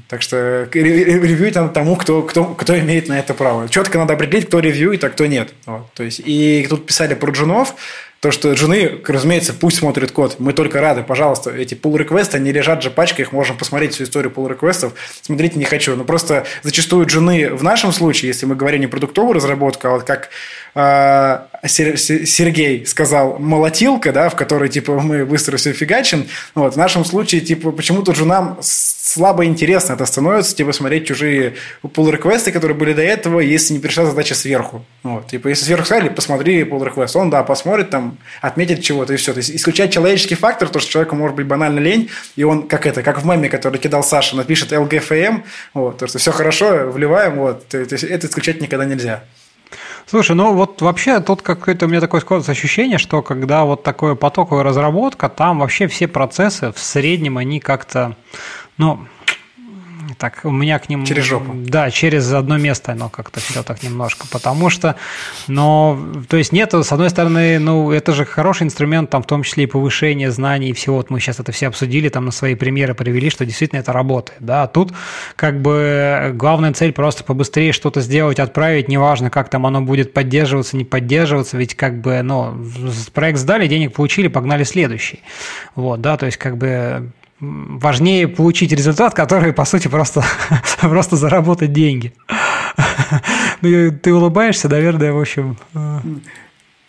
Так 0.07 0.21
что 0.21 0.67
ревьюить 0.73 1.55
надо 1.55 1.69
тому, 1.69 1.95
кто, 1.95 2.21
кто, 2.23 2.45
кто 2.45 2.77
имеет 2.79 3.07
на 3.07 3.19
это 3.19 3.33
право. 3.33 3.67
Четко 3.69 3.97
надо 3.97 4.13
определить, 4.13 4.47
кто 4.47 4.59
ревьюет, 4.59 5.03
а 5.03 5.09
кто 5.09 5.25
нет. 5.25 5.53
Вот. 5.65 5.91
То 5.93 6.03
есть, 6.03 6.21
и 6.23 6.65
тут 6.69 6.85
писали 6.85 7.13
про 7.13 7.31
джунов, 7.31 7.75
то, 8.19 8.31
что 8.31 8.55
жены, 8.55 8.99
разумеется, 9.05 9.53
пусть 9.53 9.77
смотрят 9.77 10.11
код. 10.11 10.37
Мы 10.39 10.53
только 10.53 10.81
рады, 10.81 11.03
пожалуйста. 11.03 11.51
Эти 11.51 11.75
pull 11.75 11.97
реквесты 11.97 12.37
они 12.37 12.51
лежат 12.51 12.81
же 12.81 12.89
пачкой, 12.89 13.25
их 13.25 13.31
можно 13.31 13.53
посмотреть 13.53 13.93
всю 13.93 14.05
историю 14.05 14.33
pull 14.35 14.49
реквестов 14.49 14.93
Смотрите, 15.21 15.59
не 15.59 15.65
хочу. 15.65 15.95
Но 15.95 16.03
просто 16.03 16.45
зачастую 16.63 17.07
жены 17.07 17.53
в 17.53 17.63
нашем 17.63 17.93
случае, 17.93 18.29
если 18.29 18.47
мы 18.47 18.55
говорим 18.55 18.81
не 18.81 18.87
продуктовую 18.87 19.33
разработку, 19.33 19.87
а 19.87 19.91
вот 19.91 20.03
как 20.03 20.29
э, 20.73 21.39
Сергей 21.67 22.87
сказал, 22.87 23.37
молотилка, 23.37 24.11
да, 24.11 24.29
в 24.29 24.35
которой, 24.35 24.69
типа, 24.69 24.99
мы 24.99 25.23
быстро 25.23 25.57
все 25.57 25.73
фигачим. 25.73 26.25
Вот, 26.55 26.73
в 26.73 26.77
нашем 26.77 27.05
случае, 27.05 27.41
типа, 27.41 27.71
почему-то 27.71 28.15
женам 28.15 28.57
с 28.61 28.96
слабо 29.17 29.45
интересно 29.45 29.93
это 29.93 30.05
становится, 30.05 30.55
типа, 30.55 30.71
смотреть 30.71 31.07
чужие 31.07 31.55
pull 31.83 32.11
реквесты 32.11 32.51
которые 32.51 32.77
были 32.77 32.93
до 32.93 33.01
этого, 33.01 33.39
если 33.39 33.73
не 33.73 33.79
пришла 33.79 34.05
задача 34.05 34.35
сверху. 34.35 34.85
Вот. 35.03 35.27
Типа, 35.27 35.47
если 35.47 35.65
сверху 35.65 35.85
сказали, 35.85 36.09
посмотри 36.09 36.61
pull 36.61 36.87
request, 36.87 37.17
он, 37.17 37.29
да, 37.29 37.43
посмотрит, 37.43 37.89
там, 37.89 38.17
отметит 38.41 38.81
чего-то, 38.81 39.13
и 39.13 39.17
все. 39.17 39.33
То 39.33 39.39
есть, 39.39 39.51
исключать 39.51 39.91
человеческий 39.91 40.35
фактор, 40.35 40.69
то, 40.69 40.79
что 40.79 40.91
человеку 40.91 41.15
может 41.15 41.35
быть 41.35 41.47
банально 41.47 41.79
лень, 41.79 42.09
и 42.35 42.43
он, 42.43 42.67
как 42.67 42.85
это, 42.85 43.01
как 43.01 43.21
в 43.21 43.25
меме, 43.25 43.49
который 43.49 43.79
кидал 43.79 44.03
Саша, 44.03 44.35
напишет 44.35 44.71
LGFM, 44.71 45.43
вот, 45.73 45.97
то, 45.97 46.07
что 46.07 46.19
все 46.19 46.31
хорошо, 46.31 46.89
вливаем, 46.91 47.35
вот, 47.37 47.67
то 47.67 47.79
есть, 47.79 48.03
это 48.03 48.27
исключать 48.27 48.61
никогда 48.61 48.85
нельзя. 48.85 49.23
Слушай, 50.09 50.37
ну 50.37 50.53
вот 50.53 50.81
вообще 50.81 51.19
тут 51.19 51.41
какое-то 51.41 51.85
у 51.85 51.89
меня 51.89 51.99
такое 51.99 52.21
складывается 52.21 52.53
ощущение, 52.53 52.97
что 52.97 53.21
когда 53.21 53.65
вот 53.65 53.83
такое 53.83 54.15
потоковая 54.15 54.63
разработка, 54.63 55.27
там 55.27 55.59
вообще 55.59 55.87
все 55.87 56.07
процессы 56.07 56.71
в 56.71 56.79
среднем 56.79 57.37
они 57.37 57.59
как-то, 57.59 58.15
ну, 58.77 59.07
так 60.17 60.41
у 60.43 60.51
меня 60.51 60.79
к 60.79 60.89
ним... 60.89 61.05
Через 61.05 61.25
жопу. 61.25 61.51
Да, 61.53 61.91
через 61.91 62.31
одно 62.31 62.57
место 62.57 62.93
оно 62.93 63.09
как-то 63.09 63.39
все 63.39 63.63
так 63.63 63.83
немножко, 63.83 64.25
потому 64.31 64.69
что, 64.69 64.95
но, 65.47 65.99
то 66.27 66.37
есть 66.37 66.51
нет, 66.51 66.73
с 66.73 66.91
одной 66.91 67.09
стороны, 67.09 67.59
ну, 67.59 67.91
это 67.91 68.13
же 68.13 68.25
хороший 68.25 68.63
инструмент, 68.63 69.09
там, 69.09 69.23
в 69.23 69.27
том 69.27 69.43
числе 69.43 69.65
и 69.65 69.67
повышение 69.67 70.31
знаний 70.31 70.69
и 70.69 70.73
всего, 70.73 70.97
вот 70.97 71.09
мы 71.09 71.19
сейчас 71.19 71.39
это 71.39 71.51
все 71.51 71.67
обсудили, 71.67 72.09
там, 72.09 72.25
на 72.25 72.31
свои 72.31 72.55
примеры 72.55 72.93
привели, 72.93 73.29
что 73.29 73.45
действительно 73.45 73.79
это 73.79 73.93
работает, 73.93 74.39
да, 74.41 74.63
а 74.63 74.67
тут 74.67 74.93
как 75.35 75.61
бы 75.61 76.31
главная 76.33 76.73
цель 76.73 76.93
просто 76.93 77.23
побыстрее 77.23 77.71
что-то 77.71 78.01
сделать, 78.01 78.39
отправить, 78.39 78.87
неважно, 78.87 79.29
как 79.29 79.49
там 79.49 79.65
оно 79.65 79.81
будет 79.81 80.13
поддерживаться, 80.13 80.77
не 80.77 80.85
поддерживаться, 80.85 81.57
ведь 81.57 81.75
как 81.75 82.01
бы, 82.01 82.21
ну, 82.21 82.57
проект 83.13 83.39
сдали, 83.39 83.67
денег 83.67 83.93
получили, 83.93 84.27
погнали 84.27 84.63
следующий, 84.63 85.21
вот, 85.75 86.01
да, 86.01 86.17
то 86.17 86.25
есть 86.25 86.37
как 86.37 86.57
бы 86.57 87.11
важнее 87.39 88.27
получить 88.27 88.71
результат, 88.71 89.13
который, 89.13 89.53
по 89.53 89.65
сути, 89.65 89.87
просто, 89.87 90.23
просто 90.81 91.15
заработать 91.15 91.73
деньги. 91.73 92.13
Ну, 93.61 93.91
ты 93.91 94.13
улыбаешься, 94.13 94.69
наверное, 94.69 95.11
в 95.11 95.19
общем. 95.19 95.57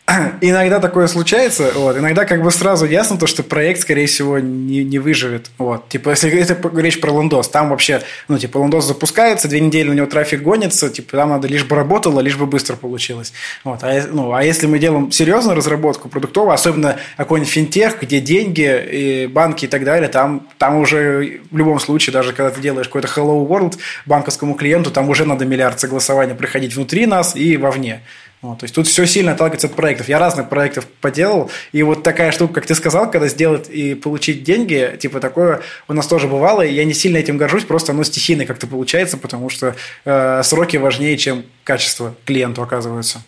Иногда 0.41 0.81
такое 0.81 1.07
случается, 1.07 1.71
вот. 1.75 1.97
Иногда 1.99 2.25
как 2.25 2.43
бы 2.43 2.51
сразу 2.51 2.87
ясно 2.87 3.19
то, 3.19 3.27
что 3.27 3.43
проект, 3.43 3.81
скорее 3.81 4.07
всего, 4.07 4.39
не, 4.39 4.83
не 4.83 4.99
выживет. 4.99 5.51
Вот. 5.59 5.89
Типа, 5.89 6.11
если 6.11 6.31
это 6.31 6.57
речь 6.79 7.01
про 7.01 7.11
лендос, 7.11 7.49
там 7.49 7.69
вообще, 7.69 8.03
ну, 8.27 8.39
типа, 8.39 8.59
лендос 8.59 8.87
запускается, 8.87 9.49
две 9.49 9.61
недели 9.61 9.91
у 9.91 9.93
него 9.93 10.07
трафик 10.07 10.43
гонится, 10.43 10.89
типа, 10.89 11.17
там 11.17 11.31
надо 11.31 11.47
лишь 11.49 11.65
бы 11.65 11.77
работало, 11.77 12.21
лишь 12.21 12.37
бы 12.37 12.47
быстро 12.47 12.77
получилось. 12.77 13.33
Вот. 13.65 13.81
А, 13.83 14.03
ну, 14.11 14.33
а 14.33 14.43
если 14.43 14.67
мы 14.67 14.79
делаем 14.79 15.13
серьезную 15.13 15.57
разработку 15.57 16.09
продуктовую, 16.09 16.55
особенно 16.55 16.97
какой-нибудь 17.17 17.53
финтех, 17.53 18.01
где 18.01 18.21
деньги, 18.21 18.87
и 18.91 19.27
банки 19.27 19.67
и 19.67 19.69
так 19.69 19.85
далее, 19.85 20.09
там, 20.09 20.47
там 20.57 20.77
уже 20.77 21.41
в 21.51 21.57
любом 21.57 21.81
случае, 21.81 22.15
даже 22.15 22.33
когда 22.33 22.51
ты 22.51 22.61
делаешь 22.63 22.89
какой-то 22.89 23.09
Hello 23.09 23.47
World 23.47 23.79
банковскому 24.07 24.55
клиенту, 24.55 24.91
там 24.91 25.11
уже 25.11 25.27
надо 25.27 25.45
миллиард 25.45 25.79
согласования 25.81 26.35
проходить 26.35 26.75
внутри 26.75 27.05
нас 27.05 27.37
и 27.37 27.59
вовне. 27.59 28.01
Вот, 28.41 28.61
то 28.61 28.65
есть 28.65 28.75
тут 28.75 28.87
все 28.87 29.05
сильно 29.05 29.33
отталкивается 29.33 29.67
от 29.67 29.75
проектов. 29.75 30.09
Я 30.09 30.21
разных 30.21 30.49
проектов 30.49 30.87
поделал, 31.01 31.51
и 31.73 31.83
вот 31.83 32.05
такая 32.05 32.31
штука, 32.31 32.55
как 32.55 32.67
ты 32.67 32.75
сказал, 32.77 33.11
когда 33.11 33.27
сделать 33.27 33.69
и 33.69 33.95
получить 33.95 34.45
деньги, 34.45 34.97
типа 35.01 35.19
такое 35.19 35.61
у 35.89 35.93
нас 35.93 36.07
тоже 36.07 36.29
бывало, 36.29 36.63
и 36.63 36.73
я 36.73 36.85
не 36.85 36.95
сильно 36.95 37.17
этим 37.17 37.37
горжусь, 37.37 37.65
просто 37.65 37.93
оно 37.93 38.05
стихийно 38.05 38.47
как-то 38.47 38.69
получается, 38.69 39.17
потому 39.17 39.51
что 39.51 39.75
э, 40.05 40.43
сроки 40.45 40.77
важнее, 40.77 41.17
чем 41.17 41.45
качество 41.65 42.15
клиенту 42.25 42.63
оказывается. 42.63 43.23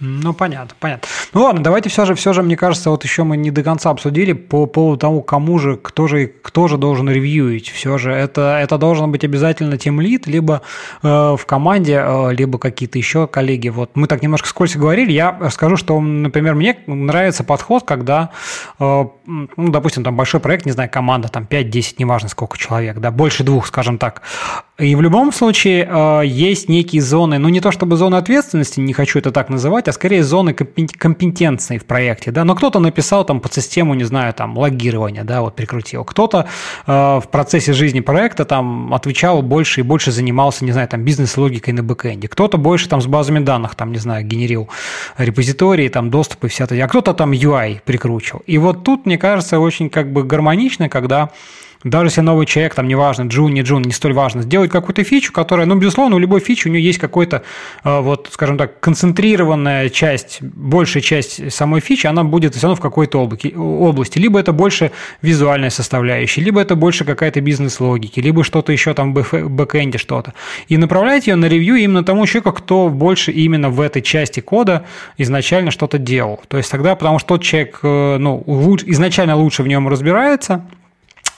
Ну, 0.00 0.32
понятно, 0.32 0.74
понятно. 0.80 1.06
Ну 1.34 1.42
ладно, 1.42 1.62
давайте 1.62 1.90
все 1.90 2.06
же, 2.06 2.14
все 2.14 2.32
же, 2.32 2.42
мне 2.42 2.56
кажется, 2.56 2.88
вот 2.88 3.04
еще 3.04 3.22
мы 3.22 3.36
не 3.36 3.50
до 3.50 3.62
конца 3.62 3.90
обсудили 3.90 4.32
по 4.32 4.64
поводу 4.64 4.96
того, 4.96 5.20
кому 5.20 5.58
же, 5.58 5.76
кто 5.76 6.06
же, 6.06 6.26
кто 6.26 6.68
же 6.68 6.78
должен 6.78 7.08
ревьюить. 7.10 7.68
Все 7.68 7.98
же 7.98 8.10
это, 8.10 8.58
это 8.62 8.78
должен 8.78 9.12
быть 9.12 9.24
обязательно 9.24 9.76
тем 9.76 10.00
лид, 10.00 10.26
либо 10.26 10.62
э, 11.02 11.06
в 11.06 11.44
команде, 11.44 12.02
э, 12.02 12.32
либо 12.32 12.58
какие-то 12.58 12.96
еще 12.96 13.26
коллеги. 13.26 13.68
Вот 13.68 13.90
мы 13.94 14.06
так 14.06 14.22
немножко 14.22 14.48
скользко 14.48 14.78
говорили. 14.78 15.12
Я 15.12 15.50
скажу, 15.50 15.76
что, 15.76 16.00
например, 16.00 16.54
мне 16.54 16.78
нравится 16.86 17.44
подход, 17.44 17.84
когда, 17.84 18.30
э, 18.78 19.04
ну, 19.26 19.48
допустим, 19.56 20.02
там 20.02 20.16
большой 20.16 20.40
проект, 20.40 20.64
не 20.64 20.72
знаю, 20.72 20.88
команда, 20.90 21.28
там 21.28 21.46
5-10, 21.48 21.96
неважно 21.98 22.30
сколько 22.30 22.56
человек, 22.56 22.98
да, 23.00 23.10
больше 23.10 23.44
двух, 23.44 23.66
скажем 23.66 23.98
так. 23.98 24.22
И 24.80 24.94
в 24.94 25.02
любом 25.02 25.30
случае 25.32 25.86
э, 25.86 26.22
есть 26.24 26.68
некие 26.68 27.02
зоны, 27.02 27.38
ну 27.38 27.48
не 27.50 27.60
то 27.60 27.70
чтобы 27.70 27.96
зоны 27.96 28.16
ответственности, 28.16 28.80
не 28.80 28.94
хочу 28.94 29.18
это 29.18 29.30
так 29.30 29.50
называть, 29.50 29.88
а 29.88 29.92
скорее 29.92 30.22
зоны 30.22 30.54
компетентной 30.54 31.78
в 31.78 31.84
проекте, 31.84 32.30
да, 32.30 32.44
но 32.44 32.54
кто-то 32.54 32.78
написал 32.78 33.24
там 33.24 33.40
под 33.40 33.52
систему, 33.52 33.94
не 33.94 34.04
знаю, 34.04 34.32
там 34.32 34.56
логирования, 34.56 35.22
да, 35.22 35.42
вот 35.42 35.54
прикрутил, 35.54 36.04
кто-то 36.04 36.46
э, 36.86 36.92
в 36.92 37.24
процессе 37.30 37.74
жизни 37.74 38.00
проекта 38.00 38.46
там 38.46 38.94
отвечал 38.94 39.42
больше 39.42 39.80
и 39.80 39.82
больше 39.82 40.12
занимался, 40.12 40.64
не 40.64 40.72
знаю, 40.72 40.88
там 40.88 41.04
бизнес-логикой 41.04 41.74
на 41.74 41.82
бэкэнде, 41.82 42.28
кто-то 42.28 42.56
больше 42.56 42.88
там 42.88 43.02
с 43.02 43.06
базами 43.06 43.40
данных, 43.40 43.74
там, 43.74 43.92
не 43.92 43.98
знаю, 43.98 44.24
генерил 44.24 44.68
репозитории, 45.18 45.88
там 45.88 46.10
доступы, 46.10 46.48
вся 46.48 46.66
а 46.70 46.88
кто-то 46.88 47.12
там 47.12 47.32
UI 47.32 47.80
прикручивал. 47.84 48.42
И 48.46 48.56
вот 48.56 48.84
тут, 48.84 49.04
мне 49.04 49.18
кажется, 49.18 49.58
очень 49.58 49.90
как 49.90 50.12
бы 50.12 50.22
гармонично, 50.22 50.88
когда 50.88 51.30
даже 51.84 52.06
если 52.06 52.20
новый 52.20 52.46
человек, 52.46 52.74
там, 52.74 52.88
неважно, 52.88 53.22
джун, 53.22 53.54
не 53.54 53.62
джун, 53.62 53.82
не 53.82 53.92
столь 53.92 54.12
важно, 54.12 54.42
сделать 54.42 54.70
какую-то 54.70 55.02
фичу, 55.02 55.32
которая, 55.32 55.66
ну, 55.66 55.76
безусловно, 55.76 56.16
у 56.16 56.18
любой 56.18 56.40
фичи 56.40 56.68
у 56.68 56.70
нее 56.70 56.82
есть 56.82 56.98
какой-то, 56.98 57.42
э, 57.84 58.00
вот, 58.00 58.28
скажем 58.32 58.58
так, 58.58 58.80
концентрированная 58.80 59.88
часть, 59.88 60.42
большая 60.42 61.02
часть 61.02 61.52
самой 61.52 61.80
фичи, 61.80 62.06
она 62.06 62.22
будет 62.22 62.54
все 62.54 62.66
равно 62.66 62.76
в 62.76 62.80
какой-то 62.80 63.18
области. 63.56 64.18
Либо 64.18 64.38
это 64.38 64.52
больше 64.52 64.90
визуальная 65.22 65.70
составляющая, 65.70 66.42
либо 66.42 66.60
это 66.60 66.74
больше 66.74 67.04
какая-то 67.04 67.40
бизнес-логики, 67.40 68.20
либо 68.20 68.44
что-то 68.44 68.72
еще 68.72 68.92
там 68.92 69.14
в 69.14 69.48
бэкэнде 69.48 69.96
что-то. 69.96 70.34
И 70.68 70.76
направлять 70.76 71.26
ее 71.26 71.36
на 71.36 71.46
ревью 71.46 71.76
именно 71.76 72.04
тому 72.04 72.26
человеку, 72.26 72.52
кто 72.52 72.88
больше 72.90 73.32
именно 73.32 73.70
в 73.70 73.80
этой 73.80 74.02
части 74.02 74.40
кода 74.40 74.84
изначально 75.16 75.70
что-то 75.70 75.96
делал. 75.96 76.40
То 76.48 76.58
есть 76.58 76.70
тогда, 76.70 76.94
потому 76.94 77.18
что 77.18 77.28
тот 77.28 77.42
человек, 77.42 77.78
э, 77.82 78.16
ну, 78.18 78.44
изначально 78.86 79.36
лучше 79.36 79.62
в 79.62 79.68
нем 79.68 79.88
разбирается, 79.88 80.66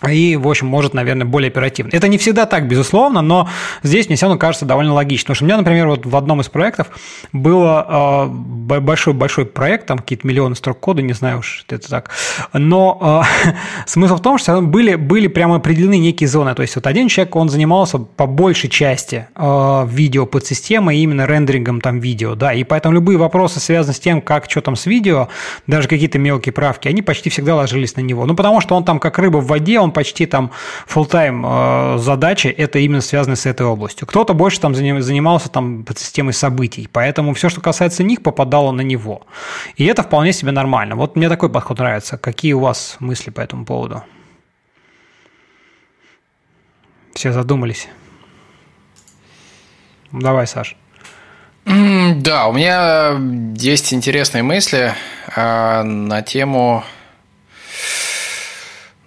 и, 0.09 0.36
в 0.36 0.48
общем, 0.48 0.66
может, 0.66 0.94
наверное, 0.94 1.26
более 1.26 1.48
оперативно. 1.48 1.90
Это 1.92 2.09
не 2.09 2.18
всегда 2.18 2.46
так, 2.46 2.68
безусловно, 2.68 3.22
но 3.22 3.48
здесь 3.82 4.09
мне 4.09 4.16
все 4.16 4.26
равно 4.26 4.38
кажется 4.38 4.66
довольно 4.66 4.94
логично. 4.94 5.26
Потому 5.26 5.34
что 5.36 5.44
у 5.44 5.46
меня, 5.46 5.57
например, 5.57 5.88
вот 5.88 6.07
в 6.07 6.16
одном 6.16 6.40
из 6.40 6.48
проектов 6.48 6.88
было 7.32 8.28
большой-большой 8.28 9.46
проект, 9.46 9.86
там 9.86 9.98
какие-то 9.98 10.26
миллионы 10.26 10.55
строк 10.55 10.80
кода, 10.80 11.03
не 11.03 11.12
знаю 11.12 11.38
уж, 11.38 11.64
это 11.68 11.88
так. 11.88 12.11
Но 12.53 13.24
э, 13.46 13.53
смысл 13.86 14.16
в 14.16 14.22
том, 14.22 14.38
что 14.38 14.61
были, 14.61 14.94
были 14.94 15.28
прямо 15.28 15.57
определены 15.57 15.98
некие 15.98 16.28
зоны. 16.28 16.55
То 16.55 16.62
есть 16.62 16.74
вот 16.74 16.86
один 16.86 17.09
человек, 17.09 17.36
он 17.36 17.48
занимался 17.48 17.98
по 17.98 18.26
большей 18.26 18.70
части 18.70 19.26
э, 19.34 19.86
видео 19.88 20.26
под 20.26 20.46
системой, 20.46 20.98
именно 20.98 21.26
рендерингом 21.26 21.80
там 21.80 22.00
видео, 22.00 22.34
да, 22.34 22.53
и 22.53 22.64
поэтому 22.64 22.94
любые 22.94 23.18
вопросы, 23.18 23.61
связанные 23.61 23.94
с 23.94 24.00
тем, 24.00 24.20
как 24.20 24.50
что 24.50 24.61
там 24.61 24.76
с 24.76 24.86
видео, 24.86 25.28
даже 25.66 25.88
какие-то 25.88 26.18
мелкие 26.18 26.53
правки, 26.53 26.88
они 26.88 27.03
почти 27.03 27.30
всегда 27.30 27.57
ложились 27.57 27.96
на 27.96 28.00
него. 28.00 28.26
Ну, 28.26 28.34
потому 28.34 28.61
что 28.61 28.74
он 28.74 28.84
там 28.84 28.98
как 28.98 29.18
рыба 29.18 29.38
в 29.38 29.46
воде, 29.46 29.80
он 29.80 29.91
почти 29.93 30.26
там 30.26 30.51
full-time 30.88 31.97
э, 31.97 31.99
задачи, 31.99 32.49
это 32.49 32.78
именно 32.78 33.01
связано 33.01 33.36
с 33.36 33.47
этой 33.47 33.66
областью. 33.66 34.07
Кто-то 34.07 34.34
больше 34.34 34.61
там 34.61 34.74
занимался 34.74 35.49
там 35.49 35.84
под 35.84 35.99
системой 35.99 36.32
событий, 36.32 36.88
поэтому 36.93 37.34
все, 37.34 37.49
что 37.49 37.61
касается 37.61 38.03
них, 38.03 38.22
попадало 38.22 38.72
на 38.72 38.82
него. 38.82 39.22
И 39.76 39.84
это 39.84 40.03
вполне 40.03 40.32
себе 40.32 40.53
нормально. 40.53 40.97
Вот 40.97 41.16
мне 41.16 41.28
такой 41.28 41.49
подход 41.51 41.78
нравится. 41.78 42.18
Какие 42.18 42.55
у 42.55 42.61
вас 42.61 42.97
мысли 42.99 43.30
по 43.30 43.40
этому 43.40 43.64
поводу? 43.64 44.03
Все 47.14 47.32
задумались. 47.32 47.88
Давай, 50.11 50.47
Саш. 50.47 50.76
Да, 51.64 52.49
у 52.49 52.53
меня 52.53 53.16
есть 53.57 53.95
интересные 53.95 54.43
мысли 54.43 54.95
э, 55.36 55.82
на 55.82 56.22
тему 56.22 56.82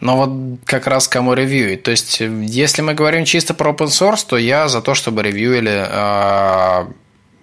но 0.05 0.17
вот 0.17 0.59
как 0.65 0.85
раз 0.85 1.07
кому 1.07 1.33
ревьюить. 1.33 1.81
То 1.81 1.89
есть, 1.89 2.19
если 2.19 2.83
мы 2.83 2.93
говорим 2.93 3.25
чисто 3.25 3.55
про 3.55 3.71
open 3.71 3.87
source, 3.87 4.23
то 4.27 4.37
я 4.37 4.67
за 4.67 4.81
то, 4.81 4.93
чтобы 4.93 5.23
ревьюили 5.23 5.83
э, 5.89 6.85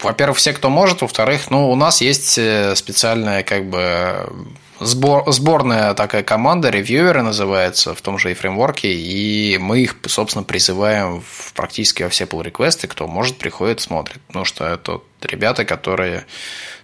во-первых, 0.00 0.38
все, 0.38 0.52
кто 0.52 0.70
может, 0.70 1.02
во-вторых, 1.02 1.50
ну, 1.50 1.70
у 1.70 1.74
нас 1.74 2.00
есть 2.00 2.38
э, 2.38 2.76
специальная, 2.76 3.42
как 3.42 3.64
бы, 3.68 4.32
сбор, 4.78 5.30
сборная 5.32 5.94
такая 5.94 6.22
команда, 6.22 6.70
ревьюеры 6.70 7.22
называется, 7.22 7.96
в 7.96 8.00
том 8.00 8.16
же 8.16 8.30
и 8.30 8.34
фреймворке, 8.34 8.94
и 8.94 9.58
мы 9.58 9.80
их, 9.80 9.96
собственно, 10.06 10.44
призываем 10.44 11.20
в 11.20 11.52
практически 11.54 12.04
во 12.04 12.10
все 12.10 12.24
pull 12.26 12.44
реквесты 12.44 12.86
кто 12.86 13.08
может, 13.08 13.38
приходит, 13.38 13.80
смотрит. 13.80 14.20
Потому 14.28 14.44
что 14.44 14.66
это 14.66 15.00
ребята, 15.20 15.64
которые, 15.64 16.26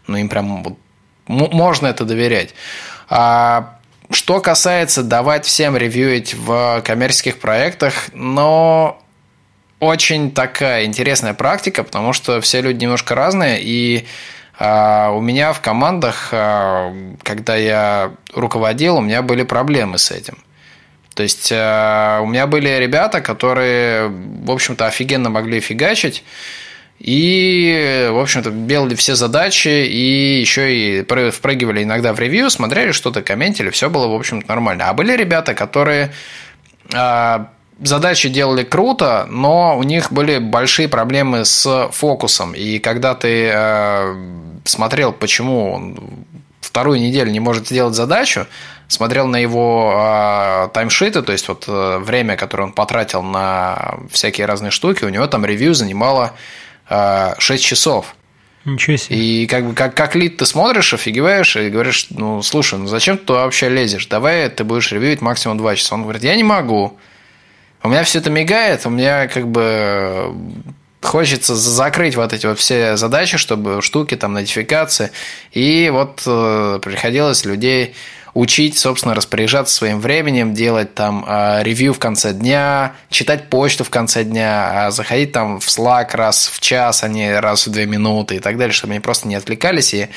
ну, 0.09 0.17
им 0.17 0.29
прям 0.29 0.77
можно 1.29 1.87
это 1.87 2.05
доверять. 2.05 2.55
А 3.09 3.78
что 4.11 4.41
касается 4.41 5.03
давать 5.03 5.45
всем 5.45 5.77
ревьюить 5.77 6.35
в 6.35 6.83
коммерческих 6.85 7.39
проектах, 7.39 8.11
но 8.13 9.03
очень 9.81 10.33
такая 10.33 10.85
интересная 10.85 11.35
практика, 11.35 11.85
потому 11.85 12.13
что 12.13 12.41
все 12.41 12.61
люди 12.61 12.85
немножко 12.85 13.15
разные, 13.15 13.61
и 13.63 14.07
а, 14.59 15.11
у 15.11 15.21
меня 15.21 15.53
в 15.53 15.61
командах, 15.61 16.31
а, 16.33 16.93
когда 17.23 17.57
я 17.57 18.13
руководил, 18.35 18.97
у 18.97 19.01
меня 19.01 19.23
были 19.23 19.45
проблемы 19.45 19.99
с 19.99 20.11
этим. 20.11 20.39
То 21.15 21.25
есть 21.25 21.51
э, 21.51 22.21
у 22.23 22.27
меня 22.27 22.47
были 22.47 22.69
ребята, 22.69 23.21
которые, 23.21 24.07
в 24.07 24.53
общем-то, 24.53 24.87
офигенно 24.87 25.29
могли 25.29 25.59
фигачить. 25.59 26.23
И, 26.99 28.09
в 28.11 28.19
общем-то, 28.19 28.51
делали 28.51 28.95
все 28.97 29.15
задачи, 29.15 29.69
и 29.69 30.41
еще 30.41 30.75
и 30.75 31.31
впрыгивали 31.31 31.85
иногда 31.85 32.13
в 32.13 32.19
ревью, 32.19 32.51
смотрели 32.51 32.91
что-то, 32.91 33.23
комментили, 33.23 33.71
все 33.71 33.89
было, 33.89 34.09
в 34.09 34.15
общем-то, 34.15 34.49
нормально. 34.49 34.89
А 34.89 34.95
были 34.95 35.17
ребята, 35.17 35.55
которые 35.55 36.13
э, 36.93 37.39
задачи 37.81 38.29
делали 38.29 38.65
круто, 38.65 39.27
но 39.31 39.79
у 39.79 39.85
них 39.85 40.13
были 40.13 40.39
большие 40.39 40.89
проблемы 40.89 41.45
с 41.45 41.89
фокусом. 41.93 42.53
И 42.53 42.81
когда 42.81 43.15
ты 43.15 43.51
э, 43.53 44.15
смотрел, 44.65 45.13
почему 45.13 45.73
он 45.73 45.99
вторую 46.61 47.01
неделю 47.01 47.31
не 47.31 47.41
может 47.41 47.69
сделать 47.69 47.95
задачу, 47.95 48.47
смотрел 48.89 49.29
на 49.29 49.37
его 49.37 49.95
э, 49.97 50.69
таймшиты, 50.75 51.23
то 51.23 51.33
есть 51.33 51.49
вот 51.49 51.65
э, 51.69 51.99
время, 51.99 52.37
которое 52.37 52.65
он 52.65 52.73
потратил 52.73 53.23
на 53.23 53.99
всякие 54.11 54.47
разные 54.47 54.71
штуки, 54.71 55.05
у 55.05 55.09
него 55.09 55.27
там 55.29 55.45
ревью 55.45 55.75
занимало 55.75 56.33
6 56.89 57.65
часов. 57.65 58.15
Ничего 58.65 58.97
себе. 58.97 59.17
И 59.17 59.47
как 59.47 59.67
бы 59.67 59.75
как, 59.75 59.95
как 59.95 60.15
лид 60.15 60.37
ты 60.37 60.47
смотришь, 60.47 60.93
офигеваешь 60.93 61.57
и 61.57 61.71
говоришь, 61.71 62.07
ну 62.11 62.43
слушай, 62.43 62.79
ну 62.79 62.87
зачем 62.87 63.19
ты 63.19 63.33
вообще 63.33 63.69
лезешь? 63.69 64.07
Давай 64.07 64.49
ты 64.49 64.65
будешь 64.65 64.93
ревьюить 64.93 65.21
максимум 65.21 65.59
2 65.59 65.77
часа. 65.77 65.95
Он 65.95 66.03
говорит, 66.03 66.23
я 66.23 66.37
не 66.37 66.45
могу. 66.45 66.99
У 67.83 67.89
меня 67.89 68.03
все 68.03 68.19
это 68.19 68.31
мигает, 68.31 68.85
у 68.87 68.91
меня 68.91 69.29
как 69.29 69.49
бы 69.49 70.35
хочется 71.01 71.55
закрыть 71.55 72.17
вот 72.17 72.33
эти 72.33 72.47
вот 72.47 72.59
все 72.59 72.97
задачи, 72.97 73.39
чтобы 73.39 73.83
штуки, 73.83 74.17
там, 74.17 74.33
нотификации. 74.33 75.11
И 75.53 75.89
вот 75.93 76.23
э, 76.27 76.81
приходилось 76.83 77.45
людей 77.45 77.95
учить, 78.35 78.79
собственно, 78.79 79.15
распоряжаться 79.15 79.75
своим 79.75 80.01
временем, 80.01 80.55
делать 80.55 80.95
там 80.95 81.25
э, 81.27 81.63
ревью 81.63 81.95
в 81.95 81.99
конце 81.99 82.33
дня, 82.33 82.95
читать 83.11 83.49
почту 83.49 83.85
в 83.85 83.91
конце 83.91 84.25
дня, 84.25 84.87
а 84.87 84.91
заходить 84.91 85.33
там 85.33 85.61
в 85.61 85.67
Slack 85.67 86.15
раз 86.15 86.49
в 86.49 86.61
час, 86.61 87.05
а 87.05 87.09
не 87.09 87.39
раз 87.39 87.67
в 87.67 87.71
две 87.71 87.87
минуты 87.87 88.37
и 88.37 88.39
так 88.41 88.57
далее, 88.57 88.73
чтобы 88.73 88.93
они 88.93 89.01
просто 89.01 89.29
не 89.29 89.35
отвлекались 89.35 89.95
и 89.95 90.09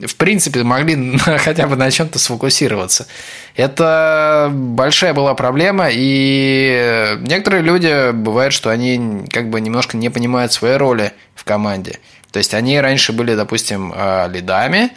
в 0.00 0.16
принципе, 0.16 0.62
могли 0.62 1.16
хотя 1.38 1.66
бы 1.66 1.76
на 1.76 1.90
чем-то 1.90 2.18
сфокусироваться. 2.18 3.06
Это 3.54 4.50
большая 4.52 5.14
была 5.14 5.34
проблема, 5.34 5.88
и 5.90 7.16
некоторые 7.20 7.62
люди, 7.62 8.12
бывает, 8.12 8.52
что 8.52 8.70
они 8.70 9.26
как 9.30 9.48
бы 9.48 9.60
немножко 9.60 9.96
не 9.96 10.10
понимают 10.10 10.52
своей 10.52 10.76
роли 10.76 11.12
в 11.34 11.44
команде. 11.44 11.98
То 12.30 12.38
есть, 12.38 12.52
они 12.52 12.78
раньше 12.80 13.12
были, 13.12 13.34
допустим, 13.34 13.92
э, 13.96 14.28
лидами, 14.30 14.90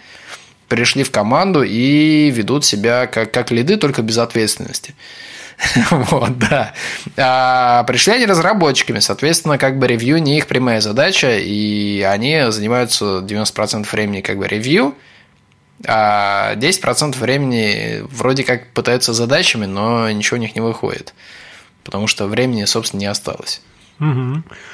пришли 0.69 1.03
в 1.03 1.11
команду 1.11 1.63
и 1.63 2.29
ведут 2.29 2.63
себя 2.63 3.07
как, 3.07 3.31
как 3.31 3.51
лиды, 3.51 3.75
только 3.75 4.01
без 4.01 4.17
ответственности. 4.17 4.95
Вот, 5.89 6.37
да. 6.37 6.73
А 7.17 7.83
пришли 7.83 8.13
они 8.13 8.25
разработчиками, 8.25 8.99
соответственно, 8.99 9.57
как 9.57 9.77
бы 9.77 9.87
ревью 9.87 10.21
не 10.21 10.37
их 10.37 10.47
прямая 10.47 10.79
задача, 10.79 11.37
и 11.37 12.01
они 12.01 12.49
занимаются 12.49 13.19
90% 13.19 13.85
времени 13.91 14.21
как 14.21 14.37
бы 14.37 14.47
ревью, 14.47 14.95
а 15.85 16.55
10% 16.55 17.17
времени 17.17 18.01
вроде 18.03 18.43
как 18.43 18.67
пытаются 18.71 19.13
задачами, 19.13 19.65
но 19.65 20.09
ничего 20.11 20.37
у 20.37 20.39
них 20.39 20.55
не 20.55 20.61
выходит, 20.61 21.13
потому 21.83 22.07
что 22.07 22.27
времени, 22.27 22.63
собственно, 22.65 23.01
не 23.01 23.07
осталось. 23.07 23.61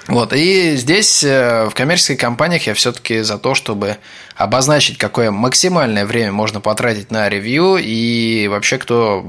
Вот, 0.07 0.34
и 0.34 0.76
здесь 0.76 1.23
э, 1.23 1.67
в 1.69 1.73
коммерческих 1.73 2.19
компаниях 2.19 2.67
я 2.67 2.73
все-таки 2.73 3.21
за 3.21 3.38
то, 3.38 3.55
чтобы 3.55 3.97
обозначить, 4.36 4.97
какое 4.97 5.32
максимальное 5.32 6.05
время 6.05 6.32
можно 6.32 6.61
потратить 6.61 7.11
на 7.11 7.28
ревью, 7.28 7.78
и 7.82 8.47
вообще 8.47 8.78
кто 8.78 9.26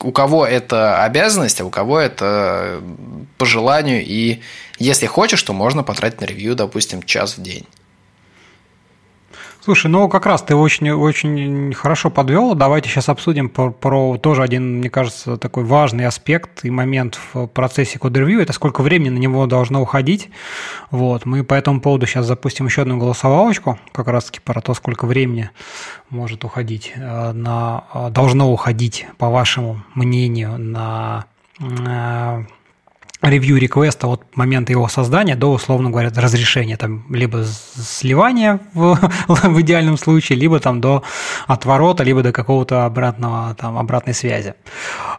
у 0.00 0.12
кого 0.12 0.46
это 0.46 1.02
обязанность, 1.04 1.60
а 1.60 1.64
у 1.64 1.70
кого 1.70 1.98
это 1.98 2.80
по 3.36 3.46
желанию, 3.46 4.04
и 4.04 4.40
если 4.78 5.06
хочешь, 5.06 5.42
то 5.42 5.52
можно 5.52 5.82
потратить 5.82 6.20
на 6.20 6.24
ревью, 6.24 6.54
допустим, 6.54 7.02
час 7.02 7.36
в 7.36 7.42
день. 7.42 7.66
Слушай, 9.68 9.88
ну 9.88 10.08
как 10.08 10.24
раз 10.24 10.40
ты 10.40 10.56
очень, 10.56 10.88
очень 10.92 11.74
хорошо 11.74 12.08
подвел. 12.08 12.54
Давайте 12.54 12.88
сейчас 12.88 13.10
обсудим 13.10 13.50
про, 13.50 13.70
про 13.70 14.16
тоже 14.16 14.42
один, 14.42 14.78
мне 14.78 14.88
кажется, 14.88 15.36
такой 15.36 15.64
важный 15.64 16.06
аспект 16.06 16.64
и 16.64 16.70
момент 16.70 17.20
в 17.34 17.48
процессе 17.48 17.98
код-ревью. 17.98 18.40
Это 18.40 18.54
сколько 18.54 18.80
времени 18.80 19.10
на 19.10 19.18
него 19.18 19.44
должно 19.44 19.82
уходить. 19.82 20.30
Вот. 20.90 21.26
Мы 21.26 21.44
по 21.44 21.52
этому 21.52 21.82
поводу 21.82 22.06
сейчас 22.06 22.24
запустим 22.24 22.64
еще 22.64 22.80
одну 22.80 22.96
голосовалочку, 22.96 23.78
как 23.92 24.08
раз-таки 24.08 24.40
про 24.40 24.62
то, 24.62 24.72
сколько 24.72 25.04
времени 25.04 25.50
может 26.08 26.44
уходить 26.44 26.94
э, 26.96 27.32
на, 27.32 27.84
э, 27.92 28.08
должно 28.08 28.50
уходить, 28.50 29.06
по 29.18 29.28
вашему 29.28 29.82
мнению, 29.94 30.56
на 30.56 31.26
э, 31.60 32.44
ревью 33.22 33.58
реквеста 33.58 34.06
от 34.06 34.36
момента 34.36 34.72
его 34.72 34.88
создания 34.88 35.34
до, 35.34 35.52
условно 35.52 35.90
говоря, 35.90 36.10
разрешения, 36.14 36.76
там, 36.76 37.04
либо 37.10 37.44
сливания 37.44 38.60
в, 38.74 38.98
в 39.28 39.60
идеальном 39.60 39.96
случае, 39.96 40.38
либо 40.38 40.60
там 40.60 40.80
до 40.80 41.02
отворота, 41.46 42.04
либо 42.04 42.22
до 42.22 42.32
какого-то 42.32 42.84
обратного, 42.84 43.54
там, 43.54 43.76
обратной 43.76 44.14
связи. 44.14 44.54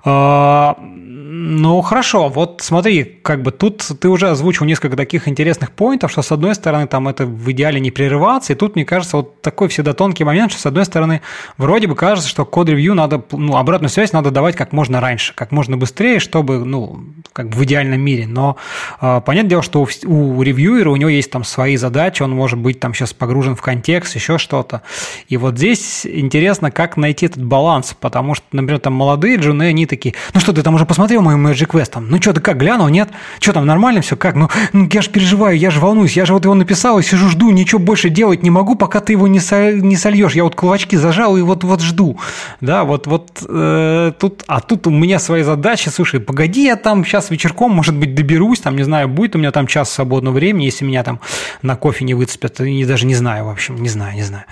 А, 0.05 0.77
ну, 0.79 1.81
хорошо, 1.81 2.29
вот 2.29 2.61
смотри, 2.61 3.03
как 3.03 3.41
бы 3.41 3.51
тут 3.51 3.83
ты 3.99 4.07
уже 4.07 4.29
озвучил 4.29 4.65
несколько 4.65 4.95
таких 4.95 5.27
интересных 5.27 5.71
поинтов, 5.71 6.11
что 6.11 6.21
с 6.21 6.31
одной 6.31 6.55
стороны 6.55 6.87
там 6.87 7.07
это 7.07 7.25
в 7.25 7.51
идеале 7.51 7.79
не 7.79 7.91
прерываться, 7.91 8.53
и 8.53 8.55
тут, 8.55 8.75
мне 8.75 8.85
кажется, 8.85 9.17
вот 9.17 9.41
такой 9.41 9.67
всегда 9.67 9.93
тонкий 9.93 10.23
момент, 10.23 10.51
что 10.51 10.61
с 10.61 10.65
одной 10.65 10.85
стороны 10.85 11.21
вроде 11.57 11.87
бы 11.87 11.95
кажется, 11.95 12.29
что 12.29 12.45
код-ревью 12.45 12.93
надо, 12.93 13.23
ну, 13.31 13.57
обратную 13.57 13.89
связь 13.89 14.13
надо 14.13 14.31
давать 14.31 14.55
как 14.55 14.71
можно 14.71 15.01
раньше, 15.01 15.33
как 15.35 15.51
можно 15.51 15.75
быстрее, 15.75 16.19
чтобы, 16.19 16.65
ну, 16.65 17.03
как 17.33 17.49
бы 17.49 17.57
в 17.57 17.63
идеальном 17.63 17.88
мире, 17.97 18.27
но 18.27 18.57
э, 19.01 19.21
понятное 19.25 19.49
дело, 19.49 19.63
что 19.63 19.87
у, 20.05 20.37
у 20.37 20.41
ревьюера 20.41 20.89
у 20.89 20.95
него 20.95 21.09
есть 21.09 21.31
там 21.31 21.43
свои 21.43 21.75
задачи, 21.77 22.23
он 22.23 22.31
может 22.31 22.59
быть 22.59 22.79
там 22.79 22.93
сейчас 22.93 23.13
погружен 23.13 23.55
в 23.55 23.61
контекст, 23.61 24.15
еще 24.15 24.37
что-то, 24.37 24.81
и 25.27 25.37
вот 25.37 25.57
здесь 25.57 26.05
интересно, 26.05 26.71
как 26.71 26.97
найти 26.97 27.25
этот 27.25 27.43
баланс, 27.43 27.95
потому 27.99 28.35
что, 28.35 28.45
например, 28.51 28.79
там 28.79 28.93
молодые 28.93 29.37
джуны, 29.37 29.63
они 29.63 29.85
такие, 29.85 30.15
ну 30.33 30.39
что, 30.39 30.53
ты 30.53 30.61
там 30.63 30.75
уже 30.75 30.85
посмотрел 30.85 31.21
мой 31.21 31.35
Magic 31.35 31.67
Quest, 31.67 31.91
там, 31.91 32.09
ну 32.09 32.21
что, 32.21 32.33
ты 32.33 32.41
как, 32.41 32.57
глянул, 32.57 32.87
нет? 32.89 33.09
Что 33.39 33.53
там, 33.53 33.65
нормально 33.65 34.01
все, 34.01 34.15
как? 34.15 34.35
Ну, 34.35 34.49
ну 34.73 34.87
я 34.91 35.01
же 35.01 35.09
переживаю, 35.09 35.57
я 35.57 35.71
же 35.71 35.79
волнуюсь, 35.79 36.17
я 36.17 36.25
же 36.25 36.33
вот 36.33 36.43
его 36.43 36.53
написал 36.53 36.99
и 36.99 37.03
сижу, 37.03 37.29
жду, 37.29 37.51
ничего 37.51 37.79
больше 37.79 38.09
делать 38.09 38.43
не 38.43 38.49
могу, 38.49 38.75
пока 38.75 38.99
ты 38.99 39.13
его 39.13 39.27
не, 39.27 39.39
со, 39.39 39.71
не 39.73 39.95
сольешь, 39.95 40.33
я 40.33 40.43
вот 40.43 40.55
кулачки 40.55 40.97
зажал 40.97 41.37
и 41.37 41.41
вот, 41.41 41.63
вот 41.63 41.81
жду, 41.81 42.19
да, 42.61 42.83
вот, 42.83 43.07
вот 43.07 43.43
э, 43.47 44.11
тут, 44.19 44.43
а 44.47 44.59
тут 44.61 44.87
у 44.87 44.89
меня 44.89 45.19
свои 45.19 45.43
задачи, 45.43 45.89
слушай, 45.89 46.19
погоди, 46.19 46.65
я 46.65 46.75
там 46.75 47.05
сейчас 47.05 47.29
вечерком, 47.29 47.71
может 47.79 47.95
быть, 47.95 48.13
доберусь, 48.13 48.59
там, 48.59 48.75
не 48.75 48.83
знаю, 48.83 49.07
будет 49.07 49.35
у 49.35 49.39
меня 49.39 49.53
там 49.53 49.65
час 49.65 49.89
свободного 49.89 50.33
времени, 50.33 50.65
если 50.65 50.83
меня 50.83 51.01
там 51.01 51.21
на 51.61 51.77
кофе 51.77 52.03
не 52.03 52.13
выцепят, 52.13 52.59
я 52.59 52.85
даже 52.85 53.05
не 53.05 53.15
знаю, 53.15 53.45
в 53.45 53.49
общем, 53.49 53.81
не 53.81 53.87
знаю, 53.87 54.15
не 54.15 54.23
знаю. 54.23 54.43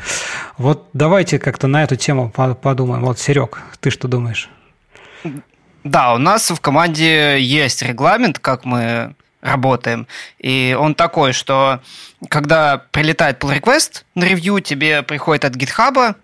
Вот 0.58 0.88
давайте 0.94 1.38
как-то 1.38 1.68
на 1.68 1.84
эту 1.84 1.98
тему 1.98 2.30
подумаем. 2.30 3.04
Вот, 3.04 3.20
Серег, 3.20 3.60
ты 3.82 3.90
что 3.90 4.08
думаешь? 4.08 4.50
Да, 5.84 6.14
у 6.14 6.20
нас 6.20 6.50
в 6.50 6.62
команде 6.62 7.38
есть 7.42 7.82
регламент, 7.82 8.40
как 8.40 8.64
мы 8.64 9.14
работаем. 9.42 10.08
И 10.40 10.74
он 10.80 10.96
такой, 10.96 11.34
что 11.34 11.82
когда 12.30 12.78
прилетает 12.92 13.44
pull 13.44 13.60
request 13.60 14.04
на 14.16 14.24
ревью, 14.24 14.62
тебе 14.62 15.02
приходит 15.02 15.44
от 15.44 15.58
э, 15.58 16.16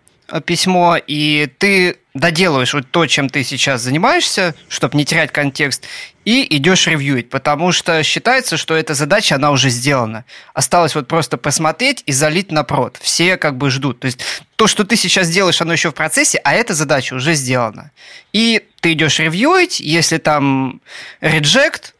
письмо, 0.41 0.97
и 0.97 1.49
ты 1.57 1.97
доделываешь 2.13 2.73
вот 2.73 2.89
то, 2.91 3.07
чем 3.07 3.29
ты 3.29 3.43
сейчас 3.43 3.81
занимаешься, 3.81 4.55
чтобы 4.67 4.97
не 4.97 5.05
терять 5.05 5.31
контекст, 5.31 5.86
и 6.25 6.55
идешь 6.55 6.88
ревьюить, 6.88 7.29
потому 7.29 7.71
что 7.71 8.01
считается, 8.03 8.55
что 8.55 8.75
эта 8.75 8.93
задача, 8.93 9.36
она 9.36 9.51
уже 9.51 9.69
сделана. 9.69 10.25
Осталось 10.53 10.95
вот 10.95 11.07
просто 11.07 11.38
посмотреть 11.38 12.03
и 12.05 12.11
залить 12.11 12.51
на 12.51 12.63
прод. 12.63 12.97
Все 13.01 13.38
как 13.38 13.57
бы 13.57 13.69
ждут. 13.69 13.99
То 13.99 14.05
есть 14.05 14.19
то, 14.55 14.67
что 14.67 14.86
ты 14.86 14.95
сейчас 14.95 15.29
делаешь, 15.29 15.61
оно 15.61 15.73
еще 15.73 15.91
в 15.91 15.95
процессе, 15.95 16.39
а 16.43 16.53
эта 16.53 16.73
задача 16.73 17.13
уже 17.15 17.34
сделана. 17.34 17.91
И 18.31 18.63
ты 18.79 18.93
идешь 18.93 19.19
ревьюить, 19.19 19.79
если 19.79 20.17
там 20.17 20.81
reject, 21.21 21.93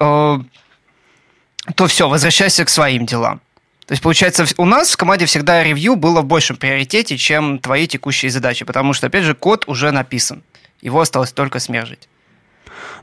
э, 0.00 0.38
то 1.74 1.86
все, 1.86 2.08
возвращайся 2.08 2.64
к 2.64 2.70
своим 2.70 3.06
делам. 3.06 3.40
То 3.86 3.92
есть, 3.92 4.02
получается, 4.02 4.46
у 4.56 4.64
нас 4.64 4.92
в 4.92 4.96
команде 4.96 5.26
всегда 5.26 5.62
ревью 5.62 5.96
было 5.96 6.22
в 6.22 6.24
большем 6.24 6.56
приоритете, 6.56 7.18
чем 7.18 7.58
твои 7.58 7.86
текущие 7.86 8.30
задачи, 8.30 8.64
потому 8.64 8.94
что, 8.94 9.08
опять 9.08 9.24
же, 9.24 9.34
код 9.34 9.64
уже 9.66 9.90
написан. 9.90 10.42
Его 10.80 11.00
осталось 11.00 11.32
только 11.32 11.58
смержить. 11.58 12.08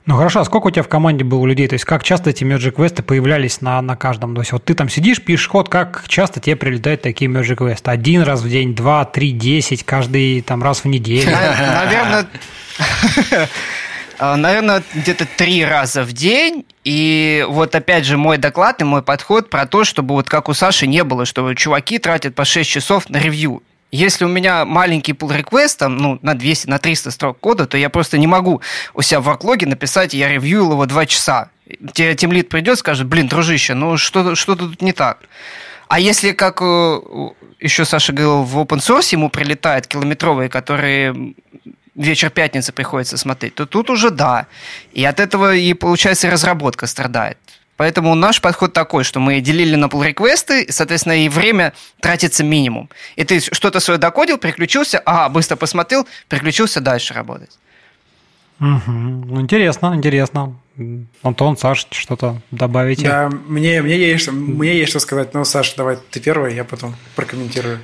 Ну 0.07 0.17
хорошо, 0.17 0.39
а 0.39 0.45
сколько 0.45 0.67
у 0.67 0.71
тебя 0.71 0.81
в 0.81 0.87
команде 0.87 1.23
было 1.23 1.45
людей? 1.45 1.67
То 1.67 1.73
есть 1.73 1.85
как 1.85 2.03
часто 2.03 2.31
эти 2.31 2.43
Magic 2.43 2.71
квесты 2.71 3.03
появлялись 3.03 3.61
на, 3.61 3.79
на 3.83 3.95
каждом? 3.95 4.33
То 4.33 4.41
есть 4.41 4.51
вот 4.51 4.65
ты 4.65 4.73
там 4.73 4.89
сидишь, 4.89 5.21
пишешь 5.21 5.47
код, 5.47 5.69
как 5.69 6.05
часто 6.07 6.39
тебе 6.39 6.55
прилетают 6.55 7.03
такие 7.03 7.29
Magic 7.29 7.55
квесты? 7.55 7.91
Один 7.91 8.23
раз 8.23 8.41
в 8.41 8.49
день, 8.49 8.73
два, 8.73 9.05
три, 9.05 9.31
десять, 9.31 9.83
каждый 9.83 10.41
там 10.41 10.63
раз 10.63 10.83
в 10.83 10.85
неделю? 10.85 11.29
Наверное, 11.29 12.27
наверное, 14.21 14.83
где-то 14.93 15.25
три 15.25 15.65
раза 15.65 16.03
в 16.03 16.13
день. 16.13 16.65
И 16.83 17.45
вот 17.49 17.73
опять 17.73 18.05
же 18.05 18.17
мой 18.17 18.37
доклад 18.37 18.81
и 18.81 18.85
мой 18.85 19.01
подход 19.01 19.49
про 19.49 19.65
то, 19.65 19.83
чтобы 19.83 20.13
вот 20.13 20.29
как 20.29 20.47
у 20.47 20.53
Саши 20.53 20.85
не 20.87 21.03
было, 21.03 21.25
что 21.25 21.53
чуваки 21.55 21.97
тратят 21.97 22.35
по 22.35 22.45
6 22.45 22.69
часов 22.69 23.09
на 23.09 23.17
ревью. 23.17 23.63
Если 23.91 24.23
у 24.23 24.29
меня 24.29 24.63
маленький 24.63 25.11
pull 25.11 25.43
request, 25.43 25.77
там, 25.79 25.97
ну, 25.97 26.19
на 26.21 26.33
200, 26.33 26.69
на 26.69 26.77
300 26.77 27.11
строк 27.11 27.39
кода, 27.39 27.65
то 27.65 27.77
я 27.77 27.89
просто 27.89 28.17
не 28.17 28.27
могу 28.27 28.61
у 28.93 29.01
себя 29.01 29.19
в 29.19 29.27
worklog 29.27 29.65
написать, 29.65 30.13
я 30.13 30.29
ревью 30.29 30.71
его 30.71 30.85
2 30.85 31.05
часа. 31.07 31.49
Тем 31.93 32.31
лид 32.31 32.47
придет, 32.47 32.79
скажет, 32.79 33.07
блин, 33.07 33.27
дружище, 33.27 33.73
ну 33.73 33.97
что-то 33.97 34.35
что 34.35 34.55
тут 34.55 34.81
не 34.81 34.93
так. 34.93 35.19
А 35.87 35.99
если, 35.99 36.31
как 36.31 36.61
э, 36.61 36.99
еще 37.59 37.83
Саша 37.83 38.13
говорил, 38.13 38.43
в 38.43 38.57
open 38.57 38.79
source 38.79 39.09
ему 39.11 39.29
прилетают 39.29 39.87
километровые, 39.87 40.47
которые 40.47 41.33
вечер 41.95 42.29
пятницы 42.29 42.71
приходится 42.71 43.17
смотреть, 43.17 43.55
то 43.55 43.65
тут 43.65 43.89
уже 43.89 44.09
да. 44.09 44.47
И 44.93 45.03
от 45.03 45.19
этого 45.19 45.55
и, 45.55 45.73
получается, 45.73 46.29
разработка 46.29 46.87
страдает. 46.87 47.37
Поэтому 47.77 48.13
наш 48.13 48.41
подход 48.41 48.73
такой, 48.73 49.03
что 49.03 49.19
мы 49.19 49.41
делили 49.41 49.75
на 49.75 49.85
pull 49.85 50.05
реквесты 50.05 50.67
соответственно, 50.69 51.25
и 51.25 51.29
время 51.29 51.73
тратится 51.99 52.43
минимум. 52.43 52.89
И 53.15 53.23
ты 53.23 53.39
что-то 53.39 53.79
свое 53.79 53.99
докодил, 53.99 54.37
переключился, 54.37 54.99
ага, 54.99 55.29
быстро 55.29 55.55
посмотрел, 55.55 56.07
переключился 56.29 56.79
дальше 56.79 57.15
работать. 57.15 57.57
Угу. 58.59 58.91
Ну, 58.91 59.41
интересно, 59.41 59.93
интересно. 59.95 60.55
Антон, 61.23 61.57
Саш, 61.57 61.87
что-то 61.89 62.39
добавите? 62.51 63.07
Да, 63.07 63.29
мне, 63.47 63.81
мне, 63.81 63.97
есть, 63.97 64.31
мне 64.31 64.77
есть 64.77 64.91
что 64.91 64.99
сказать. 64.99 65.33
Ну, 65.33 65.43
Саш, 65.43 65.73
давай 65.73 65.97
ты 66.11 66.19
первый, 66.19 66.53
я 66.53 66.63
потом 66.63 66.95
прокомментирую. 67.15 67.79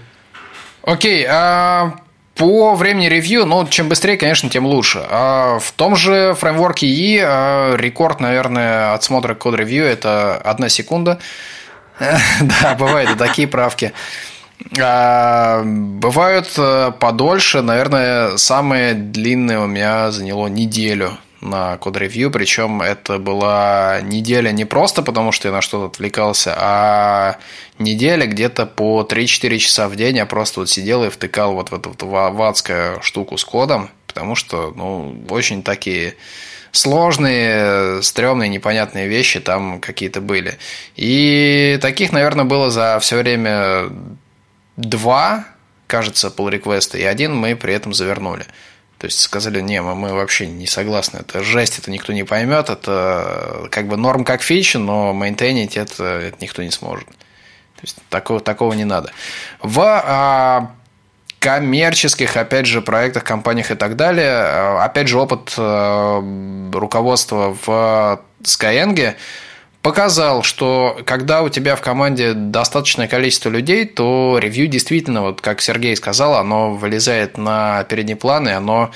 Окей, 0.83 1.25
а 1.27 1.95
по 2.37 2.75
времени 2.75 3.07
ревью, 3.07 3.45
ну, 3.45 3.67
чем 3.67 3.89
быстрее, 3.89 4.17
конечно, 4.17 4.49
тем 4.49 4.65
лучше. 4.65 5.05
А 5.09 5.59
в 5.59 5.71
том 5.71 5.95
же 5.95 6.35
фреймворке 6.35 6.87
E 6.87 7.21
а, 7.23 7.75
рекорд, 7.75 8.19
наверное, 8.19 8.93
отсмотра 8.93 9.33
код-ревью– 9.33 9.85
это 9.85 10.37
одна 10.37 10.69
секунда. 10.69 11.19
Да, 11.99 12.75
бывают 12.75 13.17
такие 13.17 13.47
правки. 13.47 13.91
А, 14.79 15.63
бывают 15.63 16.47
э, 16.57 16.91
подольше, 16.99 17.61
наверное, 17.61 18.37
самое 18.37 18.93
длинное 18.93 19.59
у 19.59 19.67
меня 19.67 20.11
заняло 20.11 20.47
неделю 20.47 21.17
на 21.41 21.77
код-ревью, 21.77 22.31
причем 22.31 22.81
это 22.81 23.19
была 23.19 23.99
неделя 24.01 24.51
не 24.51 24.65
просто 24.65 25.03
потому, 25.03 25.31
что 25.31 25.47
я 25.47 25.53
на 25.53 25.61
что-то 25.61 25.87
отвлекался, 25.87 26.55
а 26.57 27.37
неделя 27.79 28.25
где-то 28.25 28.65
по 28.65 29.07
3-4 29.09 29.57
часа 29.57 29.87
в 29.87 29.95
день 29.95 30.17
я 30.17 30.25
просто 30.25 30.61
вот 30.61 30.69
сидел 30.69 31.03
и 31.03 31.09
втыкал 31.09 31.53
вот 31.53 31.71
в 31.71 31.75
эту 31.75 31.89
вот 31.89 32.01
в 32.01 32.99
штуку 33.01 33.37
с 33.37 33.45
кодом, 33.45 33.89
потому 34.07 34.35
что, 34.35 34.73
ну, 34.75 35.23
очень 35.29 35.63
такие 35.63 36.15
сложные, 36.71 38.01
стрёмные, 38.01 38.49
непонятные 38.49 39.07
вещи 39.07 39.39
там 39.39 39.79
какие-то 39.79 40.21
были. 40.21 40.57
И 40.95 41.77
таких, 41.81 42.11
наверное, 42.11 42.45
было 42.45 42.69
за 42.69 42.97
все 42.99 43.17
время 43.17 43.89
два, 44.75 45.45
кажется, 45.87 46.27
pull 46.35 46.49
реквеста 46.49 46.97
и 46.97 47.03
один 47.03 47.35
мы 47.35 47.55
при 47.55 47.73
этом 47.73 47.93
завернули. 47.93 48.45
То 48.97 49.05
есть 49.05 49.19
сказали, 49.19 49.61
не, 49.61 49.81
мы, 49.81 49.93
мы 49.93 50.13
вообще 50.13 50.47
не 50.47 50.65
согласны, 50.65 51.19
это 51.19 51.43
жесть, 51.43 51.77
это 51.77 51.91
никто 51.91 52.13
не 52.13 52.23
поймет, 52.23 52.69
это 52.69 53.67
как 53.69 53.87
бы 53.87 53.95
норм 53.95 54.25
как 54.25 54.41
фича, 54.41 54.79
но 54.79 55.13
мейнтейнить 55.13 55.77
это, 55.77 56.03
это 56.03 56.37
никто 56.41 56.63
не 56.63 56.71
сможет. 56.71 57.07
То 57.07 57.83
есть 57.83 57.97
такого, 58.09 58.39
такого 58.39 58.73
не 58.73 58.85
надо. 58.85 59.11
В 59.61 59.81
а, 59.81 60.71
коммерческих, 61.37 62.35
опять 62.35 62.65
же, 62.65 62.81
проектах, 62.81 63.23
компаниях 63.23 63.69
и 63.69 63.75
так 63.75 63.95
далее, 63.95 64.31
а, 64.31 64.83
опять 64.83 65.07
же, 65.07 65.19
опыт 65.19 65.53
а, 65.57 66.19
руководства 66.73 67.55
в 67.65 68.19
Skyeng 68.41 69.15
показал, 69.81 70.43
что 70.43 70.99
когда 71.05 71.41
у 71.41 71.49
тебя 71.49 71.75
в 71.75 71.81
команде 71.81 72.33
достаточное 72.33 73.07
количество 73.07 73.49
людей, 73.49 73.85
то 73.85 74.37
ревью 74.39 74.67
действительно, 74.67 75.21
вот 75.21 75.41
как 75.41 75.61
Сергей 75.61 75.95
сказал, 75.95 76.35
оно 76.35 76.73
вылезает 76.73 77.37
на 77.37 77.83
передний 77.85 78.15
план, 78.15 78.47
и 78.47 78.51
оно 78.51 78.91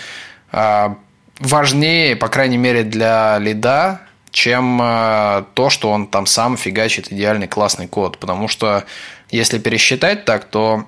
а, 0.51 0.97
важнее, 1.39 2.15
по 2.15 2.27
крайней 2.27 2.57
мере, 2.57 2.83
для 2.83 3.37
лида, 3.39 4.01
чем 4.31 4.79
а, 4.81 5.45
то, 5.53 5.69
что 5.69 5.91
он 5.91 6.07
там 6.07 6.25
сам 6.25 6.57
фигачит 6.57 7.11
идеальный 7.11 7.47
классный 7.47 7.87
код. 7.87 8.17
Потому 8.17 8.47
что 8.47 8.83
если 9.29 9.59
пересчитать 9.59 10.25
так, 10.25 10.45
то 10.45 10.85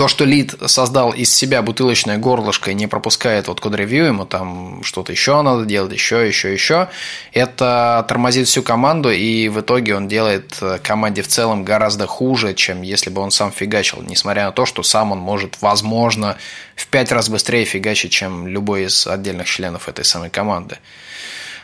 то, 0.00 0.08
что 0.08 0.24
лид 0.24 0.54
создал 0.64 1.12
из 1.12 1.30
себя 1.30 1.60
бутылочное 1.60 2.16
горлышко 2.16 2.70
и 2.70 2.74
не 2.74 2.86
пропускает 2.86 3.48
вот 3.48 3.60
код-ревью, 3.60 4.06
ему 4.06 4.24
там 4.24 4.82
что-то 4.82 5.12
еще 5.12 5.42
надо 5.42 5.66
делать, 5.66 5.92
еще, 5.92 6.26
еще, 6.26 6.50
еще, 6.50 6.88
это 7.34 8.02
тормозит 8.08 8.48
всю 8.48 8.62
команду, 8.62 9.10
и 9.10 9.50
в 9.50 9.60
итоге 9.60 9.94
он 9.94 10.08
делает 10.08 10.56
э, 10.62 10.78
команде 10.82 11.20
в 11.20 11.28
целом 11.28 11.64
гораздо 11.64 12.06
хуже, 12.06 12.54
чем 12.54 12.80
если 12.80 13.10
бы 13.10 13.20
он 13.20 13.30
сам 13.30 13.52
фигачил, 13.52 14.00
несмотря 14.00 14.46
на 14.46 14.52
то, 14.52 14.64
что 14.64 14.82
сам 14.82 15.12
он 15.12 15.18
может, 15.18 15.60
возможно, 15.60 16.38
в 16.76 16.86
пять 16.86 17.12
раз 17.12 17.28
быстрее 17.28 17.66
фигачить, 17.66 18.10
чем 18.10 18.46
любой 18.46 18.84
из 18.84 19.06
отдельных 19.06 19.48
членов 19.48 19.86
этой 19.86 20.06
самой 20.06 20.30
команды. 20.30 20.78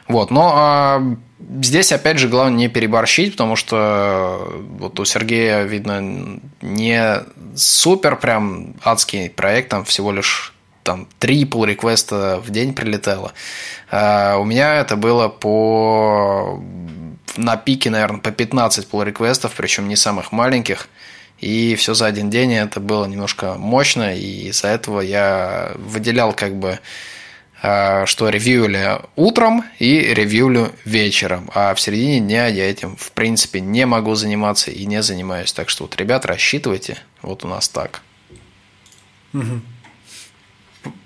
Вот, 0.08 0.30
но 0.30 0.52
а, 0.54 1.16
здесь, 1.60 1.92
опять 1.92 2.18
же, 2.18 2.28
главное 2.28 2.56
не 2.56 2.68
переборщить, 2.68 3.32
потому 3.32 3.56
что 3.56 4.50
э, 4.50 4.60
вот 4.78 5.00
у 5.00 5.04
Сергея, 5.04 5.64
видно, 5.64 6.40
не 6.62 7.22
супер 7.56 8.16
прям 8.16 8.74
адский 8.84 9.30
проект, 9.30 9.70
там 9.70 9.84
всего 9.84 10.12
лишь 10.12 10.54
там 10.82 11.08
три 11.18 11.44
pull 11.44 11.66
реквеста 11.66 12.40
в 12.44 12.50
день 12.50 12.72
прилетело. 12.72 13.32
А 13.90 14.36
у 14.36 14.44
меня 14.44 14.76
это 14.76 14.96
было 14.96 15.28
по 15.28 16.62
на 17.36 17.56
пике, 17.56 17.90
наверное, 17.90 18.20
по 18.20 18.30
15 18.30 18.88
pull 18.88 19.04
реквестов, 19.04 19.52
причем 19.56 19.88
не 19.88 19.96
самых 19.96 20.32
маленьких. 20.32 20.88
И 21.40 21.74
все 21.74 21.92
за 21.92 22.06
один 22.06 22.30
день 22.30 22.54
это 22.54 22.80
было 22.80 23.04
немножко 23.04 23.54
мощно, 23.58 24.14
и 24.16 24.48
из-за 24.48 24.68
этого 24.68 25.00
я 25.00 25.72
выделял 25.76 26.32
как 26.32 26.56
бы 26.56 26.78
что 27.60 28.28
ревьюли 28.28 29.00
утром 29.16 29.64
и 29.78 29.98
ревьюлю 30.00 30.72
вечером. 30.84 31.50
А 31.54 31.74
в 31.74 31.80
середине 31.80 32.20
дня 32.20 32.46
я 32.46 32.70
этим, 32.70 32.96
в 32.96 33.12
принципе, 33.12 33.60
не 33.60 33.86
могу 33.86 34.14
заниматься 34.14 34.70
и 34.70 34.84
не 34.86 35.02
занимаюсь. 35.02 35.52
Так 35.52 35.70
что 35.70 35.84
вот, 35.84 35.96
ребят, 35.96 36.26
рассчитывайте. 36.26 36.98
Вот 37.22 37.44
у 37.44 37.48
нас 37.48 37.68
так. 37.68 38.02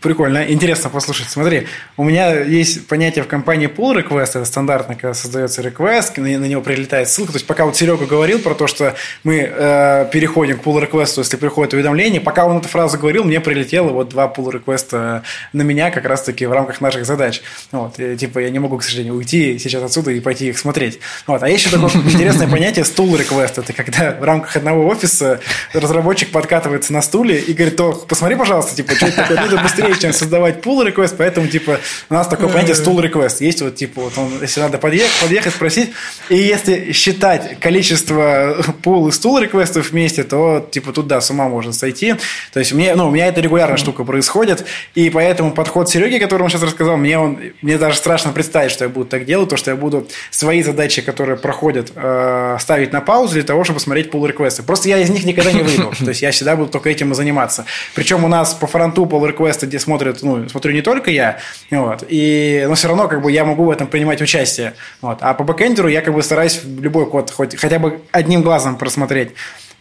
Прикольно, 0.00 0.50
интересно 0.50 0.88
послушать. 0.88 1.28
Смотри, 1.28 1.66
у 1.98 2.04
меня 2.04 2.40
есть 2.40 2.86
понятие 2.86 3.22
в 3.22 3.28
компании 3.28 3.68
pull 3.68 4.02
request, 4.02 4.30
это 4.30 4.46
стандартно, 4.46 4.94
когда 4.94 5.12
создается 5.12 5.60
request, 5.60 6.18
на, 6.18 6.46
него 6.46 6.62
прилетает 6.62 7.08
ссылка. 7.10 7.32
То 7.32 7.36
есть, 7.36 7.46
пока 7.46 7.66
вот 7.66 7.76
Серега 7.76 8.06
говорил 8.06 8.38
про 8.38 8.54
то, 8.54 8.66
что 8.66 8.94
мы 9.24 9.40
э, 9.40 10.08
переходим 10.10 10.58
к 10.58 10.62
pull 10.64 10.80
request, 10.82 11.18
если 11.18 11.36
приходит 11.36 11.74
уведомление, 11.74 12.20
пока 12.20 12.46
он 12.46 12.58
эту 12.58 12.68
фразу 12.68 12.98
говорил, 12.98 13.24
мне 13.24 13.40
прилетело 13.40 13.90
вот 13.90 14.08
два 14.08 14.32
pull 14.34 14.50
request 14.50 15.22
на 15.52 15.62
меня 15.62 15.90
как 15.90 16.06
раз-таки 16.06 16.46
в 16.46 16.52
рамках 16.52 16.80
наших 16.80 17.04
задач. 17.04 17.42
Вот, 17.70 18.00
и, 18.00 18.16
типа, 18.16 18.38
я 18.38 18.48
не 18.48 18.58
могу, 18.58 18.78
к 18.78 18.82
сожалению, 18.82 19.16
уйти 19.16 19.58
сейчас 19.58 19.82
отсюда 19.82 20.12
и 20.12 20.20
пойти 20.20 20.48
их 20.48 20.58
смотреть. 20.58 20.98
Вот, 21.26 21.42
а 21.42 21.48
еще 21.48 21.68
такое 21.68 21.90
интересное 21.94 22.48
понятие 22.48 22.86
стул 22.86 23.14
request. 23.14 23.60
Это 23.60 23.74
когда 23.74 24.12
в 24.12 24.24
рамках 24.24 24.56
одного 24.56 24.86
офиса 24.86 25.40
разработчик 25.74 26.30
подкатывается 26.30 26.94
на 26.94 27.02
стуле 27.02 27.38
и 27.38 27.52
говорит, 27.52 27.76
то 27.76 27.92
посмотри, 27.92 28.36
пожалуйста, 28.36 28.74
типа, 28.74 28.94
что 28.94 29.06
это 29.06 29.16
такое, 29.16 29.40
ну, 29.42 29.58
быстрее, 29.90 30.10
чем 30.10 30.12
создавать 30.12 30.64
pull 30.64 30.86
request, 30.86 31.14
поэтому, 31.18 31.46
типа, 31.48 31.78
у 32.08 32.14
нас 32.14 32.28
такое 32.28 32.48
понятие 32.48 32.74
стул 32.74 33.00
request. 33.00 33.36
Есть 33.40 33.62
вот, 33.62 33.76
типа, 33.76 34.02
вот 34.02 34.12
он, 34.16 34.40
если 34.40 34.60
надо 34.60 34.78
подъехать, 34.78 35.20
подъехать, 35.20 35.54
спросить, 35.54 35.90
и 36.28 36.36
если 36.36 36.92
считать 36.92 37.58
количество 37.60 38.60
pull 38.82 39.08
и 39.08 39.12
стул 39.12 39.38
реквестов 39.38 39.90
вместе, 39.90 40.24
то, 40.24 40.66
типа, 40.70 40.92
тут, 40.92 41.06
да, 41.06 41.20
с 41.20 41.30
ума 41.30 41.48
можно 41.48 41.72
сойти. 41.72 42.14
То 42.52 42.60
есть, 42.60 42.72
мне, 42.72 42.94
ну, 42.94 43.08
у 43.08 43.10
меня 43.10 43.26
это 43.26 43.40
регулярная 43.40 43.76
штука 43.76 44.04
происходит, 44.04 44.64
и 44.94 45.10
поэтому 45.10 45.52
подход 45.52 45.88
Сереги, 45.88 46.18
который 46.18 46.42
он 46.42 46.50
сейчас 46.50 46.62
рассказал, 46.62 46.96
мне 46.96 47.18
он, 47.18 47.38
мне 47.62 47.78
даже 47.78 47.96
страшно 47.96 48.32
представить, 48.32 48.72
что 48.72 48.84
я 48.84 48.88
буду 48.88 49.06
так 49.06 49.24
делать, 49.24 49.48
то, 49.48 49.56
что 49.56 49.70
я 49.70 49.76
буду 49.76 50.08
свои 50.30 50.62
задачи, 50.62 51.02
которые 51.02 51.36
проходят, 51.36 51.92
э, 51.94 52.56
ставить 52.60 52.92
на 52.92 53.00
паузу 53.00 53.34
для 53.34 53.42
того, 53.42 53.64
чтобы 53.64 53.80
смотреть 53.80 54.10
pull 54.10 54.26
реквесты 54.26 54.62
Просто 54.62 54.88
я 54.88 54.98
из 54.98 55.10
них 55.10 55.24
никогда 55.24 55.52
не 55.52 55.62
выйду. 55.62 55.92
То 55.98 56.08
есть, 56.08 56.22
я 56.22 56.30
всегда 56.30 56.56
буду 56.56 56.70
только 56.70 56.90
этим 56.90 57.12
и 57.12 57.14
заниматься. 57.14 57.64
Причем 57.94 58.24
у 58.24 58.28
нас 58.28 58.54
по 58.54 58.66
фронту 58.66 59.04
pull 59.04 59.26
реквесты 59.26 59.66
смотрят, 59.80 60.22
ну, 60.22 60.48
смотрю 60.48 60.72
не 60.72 60.82
только 60.82 61.10
я, 61.10 61.38
вот, 61.70 62.04
и, 62.08 62.64
но 62.68 62.74
все 62.74 62.88
равно 62.88 63.08
как 63.08 63.22
бы 63.22 63.32
я 63.32 63.44
могу 63.44 63.64
в 63.64 63.70
этом 63.70 63.86
принимать 63.86 64.22
участие, 64.22 64.74
вот, 65.00 65.18
а 65.20 65.34
по 65.34 65.44
бэкэндеру 65.44 65.88
я 65.88 66.02
как 66.02 66.14
бы 66.14 66.22
стараюсь 66.22 66.60
любой 66.64 67.06
код 67.10 67.30
хоть 67.30 67.56
хотя 67.56 67.78
бы 67.78 68.00
одним 68.12 68.42
глазом 68.42 68.76
просмотреть. 68.76 69.30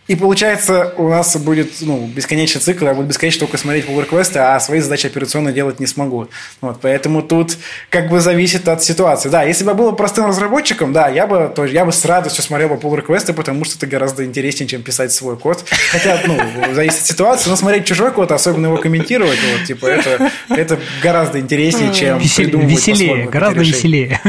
И 0.09 0.15
получается, 0.15 0.91
у 0.97 1.07
нас 1.07 1.37
будет 1.37 1.69
ну, 1.81 2.07
бесконечный 2.07 2.59
цикл, 2.59 2.85
я 2.85 2.95
буду 2.95 3.07
бесконечно 3.07 3.41
только 3.41 3.57
смотреть 3.59 3.85
pull 3.85 4.01
реквесты 4.01 4.39
а 4.39 4.59
свои 4.59 4.79
задачи 4.79 5.05
операционно 5.05 5.51
делать 5.51 5.79
не 5.79 5.85
смогу. 5.85 6.29
Вот, 6.61 6.81
поэтому 6.81 7.21
тут 7.21 7.55
как 7.91 8.09
бы 8.09 8.19
зависит 8.19 8.67
от 8.67 8.83
ситуации. 8.83 9.29
Да, 9.29 9.43
если 9.43 9.63
бы 9.63 9.69
я 9.69 9.75
был 9.75 9.91
простым 9.93 10.25
разработчиком, 10.25 10.93
да, 10.93 11.09
я 11.09 11.27
бы, 11.27 11.51
то, 11.55 11.63
я 11.63 11.85
бы 11.85 11.91
с 11.91 12.03
радостью 12.05 12.43
смотрел 12.43 12.69
бы 12.69 12.75
pull 12.75 12.97
реквесты 12.97 13.33
потому 13.33 13.63
что 13.65 13.77
это 13.77 13.85
гораздо 13.85 14.25
интереснее, 14.25 14.67
чем 14.67 14.81
писать 14.81 15.11
свой 15.11 15.37
код. 15.37 15.63
Хотя, 15.91 16.19
ну, 16.25 16.39
зависит 16.73 17.01
от 17.01 17.05
ситуации, 17.05 17.51
но 17.51 17.55
смотреть 17.55 17.85
чужой 17.85 18.11
код, 18.11 18.31
особенно 18.31 18.65
его 18.65 18.77
комментировать, 18.77 19.37
вот, 19.53 19.67
типа, 19.67 19.85
это, 19.85 20.31
это 20.49 20.79
гораздо 21.03 21.39
интереснее, 21.39 21.93
чем 21.93 22.17
Весел, 22.17 22.45
придумывать 22.45 22.71
Веселее, 22.71 23.27
гораздо 23.27 23.59
веселее. 23.59 24.21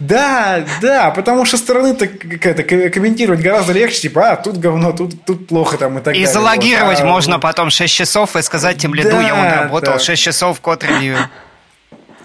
Да, 0.00 0.64
да, 0.80 1.10
потому 1.10 1.44
что 1.44 1.58
стороны-то 1.58 2.06
комментировать 2.06 3.40
гораздо 3.40 3.74
легче, 3.74 4.00
типа, 4.00 4.30
а, 4.30 4.36
тут 4.36 4.56
говно, 4.56 4.92
тут 4.92 5.25
тут 5.26 5.48
плохо 5.48 5.76
там 5.76 5.98
и 5.98 6.00
так 6.00 6.14
и 6.14 6.18
далее. 6.18 6.22
И 6.22 6.26
залогировать 6.26 7.00
вот. 7.00 7.08
а, 7.08 7.10
можно 7.10 7.38
потом 7.38 7.70
6 7.70 7.92
часов 7.92 8.36
и 8.36 8.42
сказать 8.42 8.78
тем 8.78 8.94
лиду, 8.94 9.10
да, 9.10 9.20
я 9.20 9.34
он 9.34 9.64
работал 9.64 9.94
да. 9.94 9.98
6 9.98 10.22
часов 10.22 10.60
код 10.60 10.84
ревью. 10.84 11.18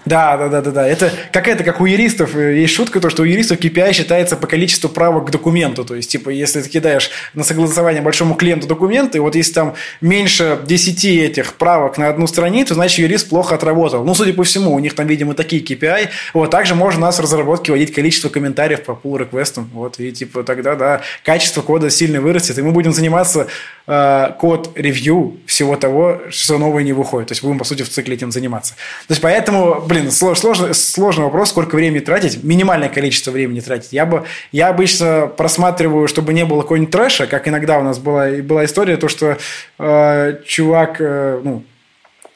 Да, 0.04 0.36
да, 0.36 0.48
да, 0.48 0.60
да, 0.60 0.70
да. 0.70 0.88
Это 0.88 1.12
какая-то, 1.32 1.64
как 1.64 1.80
у 1.80 1.86
юристов, 1.86 2.34
есть 2.34 2.74
шутка, 2.74 3.00
то, 3.00 3.10
что 3.10 3.22
у 3.22 3.24
юристов 3.24 3.58
KPI 3.58 3.92
считается 3.92 4.36
по 4.36 4.46
количеству 4.46 4.88
правок 4.88 5.28
к 5.28 5.30
документу. 5.30 5.84
То 5.84 5.94
есть, 5.94 6.10
типа, 6.10 6.30
если 6.30 6.60
ты 6.60 6.68
кидаешь 6.68 7.10
на 7.34 7.44
согласование 7.44 8.02
большому 8.02 8.34
клиенту 8.34 8.66
документы, 8.66 9.20
вот 9.20 9.36
если 9.36 9.52
там 9.52 9.74
меньше 10.00 10.58
10 10.64 11.04
этих 11.04 11.54
правок 11.54 11.98
на 11.98 12.08
одну 12.08 12.26
страницу, 12.26 12.74
значит, 12.74 12.98
юрист 12.98 13.28
плохо 13.28 13.54
отработал. 13.54 14.04
Ну, 14.04 14.14
судя 14.14 14.32
по 14.32 14.44
всему, 14.44 14.72
у 14.72 14.78
них 14.78 14.94
там, 14.94 15.06
видимо, 15.06 15.34
такие 15.34 15.62
KPI. 15.62 16.08
Вот, 16.34 16.50
также 16.50 16.74
можно 16.74 17.02
у 17.02 17.06
нас 17.06 17.18
в 17.18 17.22
разработке 17.22 17.72
вводить 17.72 17.92
количество 17.92 18.28
комментариев 18.28 18.82
по 18.82 18.92
pull 18.92 19.18
реквестам 19.18 19.70
Вот, 19.72 20.00
и, 20.00 20.12
типа, 20.12 20.42
тогда, 20.42 20.74
да, 20.74 21.02
качество 21.24 21.62
кода 21.62 21.90
сильно 21.90 22.20
вырастет, 22.20 22.58
и 22.58 22.62
мы 22.62 22.72
будем 22.72 22.92
заниматься 22.92 23.46
э, 23.86 24.28
код 24.38 24.72
ревью 24.74 25.38
всего 25.46 25.76
того, 25.76 26.22
что 26.30 26.58
новое 26.58 26.82
не 26.82 26.92
выходит. 26.92 27.28
То 27.28 27.32
есть, 27.32 27.42
будем, 27.42 27.58
по 27.58 27.64
сути, 27.64 27.82
в 27.82 27.88
цикле 27.88 28.16
этим 28.16 28.32
заниматься. 28.32 28.74
То 29.06 29.12
есть, 29.12 29.22
поэтому 29.22 29.84
блин, 29.92 30.10
сложный, 30.10 30.74
сложный 30.74 31.24
вопрос, 31.24 31.50
сколько 31.50 31.76
времени 31.76 32.00
тратить, 32.00 32.42
минимальное 32.42 32.88
количество 32.88 33.30
времени 33.30 33.60
тратить. 33.60 33.92
Я 33.92 34.06
бы, 34.06 34.24
я 34.50 34.68
обычно 34.68 35.26
просматриваю, 35.26 36.08
чтобы 36.08 36.32
не 36.32 36.44
было 36.44 36.62
какого-нибудь 36.62 36.90
трэша, 36.90 37.26
как 37.26 37.46
иногда 37.48 37.78
у 37.78 37.82
нас 37.82 37.98
была, 37.98 38.28
была 38.42 38.64
история, 38.64 38.96
то, 38.96 39.08
что 39.08 39.36
э, 39.78 40.38
чувак, 40.46 40.96
э, 41.00 41.40
ну, 41.44 41.64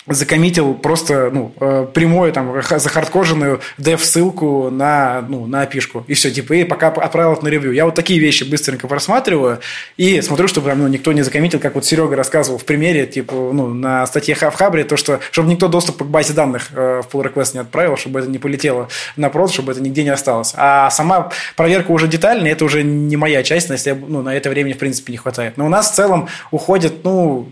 закоммитил 0.07 0.74
просто 0.74 1.30
ну, 1.32 1.52
э, 1.61 1.86
прямую 1.92 2.32
там 2.32 2.62
захардкоженную 2.62 3.61
дев-ссылку 3.78 4.70
на, 4.70 5.24
ну, 5.28 5.46
на 5.46 5.62
опишку. 5.62 6.04
И 6.07 6.14
все, 6.14 6.30
типа, 6.30 6.54
и 6.54 6.64
пока 6.64 6.88
отправил 6.88 7.32
это 7.32 7.44
на 7.44 7.48
ревью. 7.48 7.72
Я 7.72 7.84
вот 7.84 7.94
такие 7.94 8.20
вещи 8.20 8.44
быстренько 8.44 8.86
просматриваю 8.86 9.61
и 9.96 10.20
смотрю, 10.20 10.48
чтобы 10.48 10.72
ну, 10.74 10.86
никто 10.88 11.12
не 11.12 11.22
закоммитил, 11.22 11.59
как 11.59 11.74
вот 11.74 11.84
Серега 11.84 12.14
рассказывал 12.16 12.59
в 12.59 12.64
примере, 12.64 13.07
типа, 13.07 13.34
ну, 13.34 13.68
на 13.68 14.07
статье 14.07 14.34
в 14.34 14.54
Хабре, 14.54 14.84
то, 14.84 14.96
что, 14.96 15.20
чтобы 15.30 15.48
никто 15.48 15.68
доступ 15.68 16.02
к 16.02 16.07
базе 16.07 16.32
данных 16.32 16.68
э, 16.72 17.02
в 17.02 17.14
pull 17.14 17.24
request 17.24 17.50
не 17.54 17.61
отправил, 17.61 17.96
чтобы 17.96 18.20
это 18.20 18.28
не 18.28 18.38
полетело 18.38 18.88
на 19.16 19.28
прод, 19.28 19.52
чтобы 19.52 19.72
это 19.72 19.80
нигде 19.80 20.04
не 20.04 20.11
осталось. 20.11 20.52
А 20.57 20.90
сама 20.90 21.30
проверка 21.57 21.90
уже 21.90 22.07
детальная, 22.07 22.52
это 22.52 22.64
уже 22.64 22.82
не 22.82 23.16
моя 23.16 23.42
часть, 23.42 23.70
если 23.70 23.92
ну, 23.92 24.22
на 24.22 24.34
это 24.34 24.50
времени, 24.50 24.74
в 24.74 24.78
принципе, 24.78 25.12
не 25.12 25.18
хватает. 25.18 25.57
Но 25.57 25.66
у 25.66 25.68
нас 25.68 25.90
в 25.90 25.94
целом 25.94 26.28
уходит, 26.50 27.04
ну, 27.04 27.48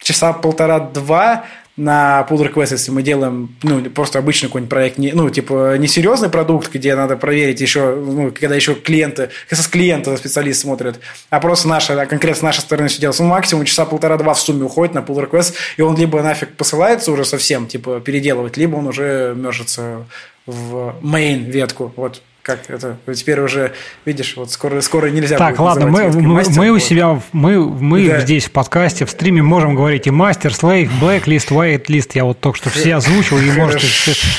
часа 0.00 0.32
полтора-два 0.32 1.44
на 1.78 2.26
pull 2.28 2.52
request, 2.52 2.72
если 2.72 2.90
мы 2.90 3.02
делаем 3.02 3.54
ну, 3.62 3.82
просто 3.84 4.18
обычный 4.18 4.46
какой-нибудь 4.46 4.70
проект, 4.70 4.98
не, 4.98 5.12
ну, 5.12 5.30
типа, 5.30 5.78
несерьезный 5.78 6.28
продукт, 6.28 6.72
где 6.72 6.94
надо 6.94 7.16
проверить 7.16 7.60
еще, 7.60 7.94
ну, 7.94 8.32
когда 8.32 8.56
еще 8.56 8.74
клиенты, 8.74 9.30
с 9.48 9.66
клиента 9.68 10.16
специалист 10.16 10.60
смотрит, 10.60 11.00
а 11.30 11.40
просто 11.40 11.68
наша, 11.68 12.06
конкретно 12.06 12.40
с 12.40 12.42
нашей 12.42 12.60
стороны 12.60 12.88
все 12.88 13.00
делается. 13.00 13.22
Ну, 13.22 13.28
максимум 13.30 13.64
часа 13.64 13.84
полтора-два 13.84 14.34
в 14.34 14.40
сумме 14.40 14.64
уходит 14.64 14.94
на 14.94 14.98
pull 14.98 15.28
request, 15.28 15.54
и 15.76 15.82
он 15.82 15.96
либо 15.96 16.20
нафиг 16.22 16.54
посылается 16.56 17.12
уже 17.12 17.24
совсем, 17.24 17.66
типа, 17.66 18.00
переделывать, 18.00 18.56
либо 18.56 18.76
он 18.76 18.88
уже 18.88 19.34
мержится 19.36 20.04
в 20.46 20.96
main 21.02 21.44
ветку. 21.44 21.92
Вот 21.96 22.22
как 22.48 22.70
это 22.70 22.96
теперь 23.14 23.40
уже 23.40 23.72
видишь 24.06 24.34
вот 24.36 24.50
скоро 24.50 24.80
скоро 24.80 25.08
нельзя 25.08 25.36
так 25.36 25.58
ладно 25.60 25.86
мы 25.86 26.08
мы, 26.08 26.22
мастер, 26.22 26.58
мы 26.58 26.70
у 26.70 26.78
себя 26.78 27.20
мы 27.32 27.62
мы 27.62 28.08
да. 28.08 28.20
здесь 28.20 28.46
в 28.46 28.50
подкасте 28.52 29.04
в 29.04 29.10
стриме 29.10 29.42
можем 29.42 29.74
говорить 29.74 30.06
и 30.06 30.10
мастер 30.10 30.54
слейв 30.54 30.90
блэклист 30.98 31.50
whitelist 31.50 32.12
я 32.14 32.24
вот 32.24 32.40
только 32.40 32.56
что 32.56 32.70
все 32.70 32.94
озвучил 32.94 33.38
и 33.38 33.50
можете 33.50 33.86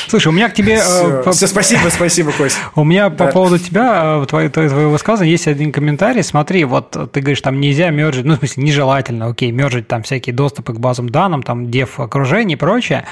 слушай 0.08 0.28
у 0.28 0.32
меня 0.32 0.50
к 0.50 0.56
тебе 0.56 0.80
все, 0.82 1.22
э, 1.26 1.32
все 1.32 1.48
спасибо 1.48 1.90
спасибо 1.90 2.32
Кость. 2.32 2.58
У 2.76 2.84
меня 2.84 3.10
да. 3.10 3.26
по 3.26 3.32
поводу 3.32 3.60
тебя 3.60 4.26
твоего 4.28 4.50
твоего 4.50 4.90
высказывания. 4.90 5.32
Есть 5.32 5.48
один 5.48 5.72
комментарий. 5.72 6.24
Смотри 6.24 6.64
вот 6.64 6.92
ты 7.12 7.22
говоришь 7.22 7.42
там 7.42 7.60
нельзя 7.60 7.90
мержить 7.90 8.26
ну 8.26 8.36
в 8.36 8.40
смысле 8.40 8.64
нежелательно 8.64 9.28
окей 9.28 9.52
мержить 9.52 9.88
там 9.88 10.04
всякие 10.04 10.34
доступы 10.34 10.74
к 10.74 10.80
базам 10.80 11.10
данным 11.10 11.44
там 11.44 11.70
дев 11.70 12.00
окружение 12.00 12.56
и 12.56 12.60
прочее 12.60 13.06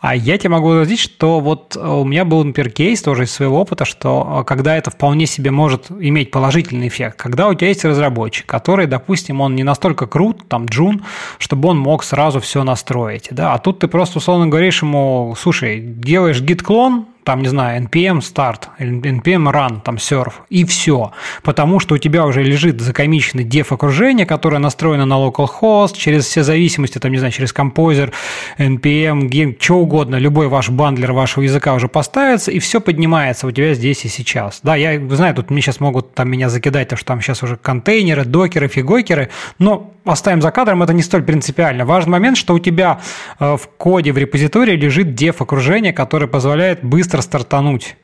а 0.00 0.14
я 0.14 0.38
тебе 0.38 0.50
могу 0.50 0.70
сказать 0.70 0.98
что 0.98 1.40
вот 1.40 1.76
у 1.76 2.04
меня 2.04 2.24
был 2.24 2.44
например 2.44 2.70
кейс 2.70 3.02
тоже 3.02 3.24
из 3.24 3.32
своего 3.32 3.60
опыта 3.60 3.84
что 3.84 4.26
а 4.38 4.44
когда 4.44 4.76
это 4.76 4.90
вполне 4.90 5.26
себе 5.26 5.50
может 5.50 5.90
иметь 5.90 6.30
положительный 6.30 6.88
эффект. 6.88 7.16
Когда 7.16 7.48
у 7.48 7.54
тебя 7.54 7.68
есть 7.68 7.84
разработчик, 7.84 8.46
который, 8.46 8.86
допустим, 8.86 9.40
он 9.40 9.54
не 9.54 9.62
настолько 9.62 10.06
крут, 10.06 10.48
там, 10.48 10.66
джун, 10.66 11.04
чтобы 11.38 11.68
он 11.68 11.78
мог 11.78 12.04
сразу 12.04 12.40
все 12.40 12.64
настроить. 12.64 13.28
Да? 13.30 13.54
А 13.54 13.58
тут 13.58 13.80
ты 13.80 13.88
просто, 13.88 14.18
условно 14.18 14.46
говоришь 14.46 14.82
ему, 14.82 15.34
слушай, 15.38 15.80
делаешь 15.80 16.40
git-клон, 16.40 17.04
там, 17.28 17.42
не 17.42 17.48
знаю, 17.48 17.82
npm 17.82 18.20
start, 18.20 18.68
npm 18.78 19.52
run, 19.52 19.82
там 19.82 19.96
serve, 19.96 20.32
и 20.48 20.64
все. 20.64 21.12
Потому 21.42 21.78
что 21.78 21.96
у 21.96 21.98
тебя 21.98 22.24
уже 22.24 22.42
лежит 22.42 22.80
закомиченный 22.80 23.44
dev 23.44 23.66
окружение, 23.68 24.24
которое 24.24 24.56
настроено 24.56 25.04
на 25.04 25.22
localhost, 25.22 25.94
через 25.94 26.24
все 26.24 26.42
зависимости, 26.42 26.96
там, 26.98 27.12
не 27.12 27.18
знаю, 27.18 27.30
через 27.30 27.52
композер, 27.52 28.12
npm, 28.56 29.28
game, 29.28 29.58
что 29.60 29.74
угодно, 29.74 30.16
любой 30.16 30.48
ваш 30.48 30.70
бандлер 30.70 31.12
вашего 31.12 31.42
языка 31.42 31.74
уже 31.74 31.86
поставится, 31.88 32.50
и 32.50 32.60
все 32.60 32.80
поднимается 32.80 33.46
у 33.46 33.50
тебя 33.50 33.74
здесь 33.74 34.06
и 34.06 34.08
сейчас. 34.08 34.60
Да, 34.62 34.74
я 34.74 34.98
знаю, 35.14 35.34
тут 35.34 35.50
мне 35.50 35.60
сейчас 35.60 35.80
могут 35.80 36.14
там 36.14 36.30
меня 36.30 36.48
закидать, 36.48 36.88
то 36.88 36.96
что 36.96 37.04
там 37.04 37.20
сейчас 37.20 37.42
уже 37.42 37.56
контейнеры, 37.56 38.24
докеры, 38.24 38.68
фигокеры, 38.68 39.28
но 39.58 39.92
оставим 40.10 40.42
за 40.42 40.50
кадром, 40.50 40.82
это 40.82 40.92
не 40.92 41.02
столь 41.02 41.22
принципиально. 41.22 41.84
Важный 41.84 42.12
момент, 42.12 42.36
что 42.36 42.54
у 42.54 42.58
тебя 42.58 43.00
э, 43.38 43.56
в 43.56 43.68
коде, 43.76 44.12
в 44.12 44.18
репозитории 44.18 44.76
лежит 44.76 45.08
dev 45.08 45.36
окружение, 45.38 45.92
которое 45.92 46.26
позволяет 46.26 46.84
быстро 46.84 47.20
стартануть 47.20 47.96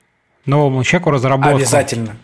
новому 0.46 0.84
человеку 0.84 1.10
разработку. 1.10 1.56
Обязательно. 1.56 2.16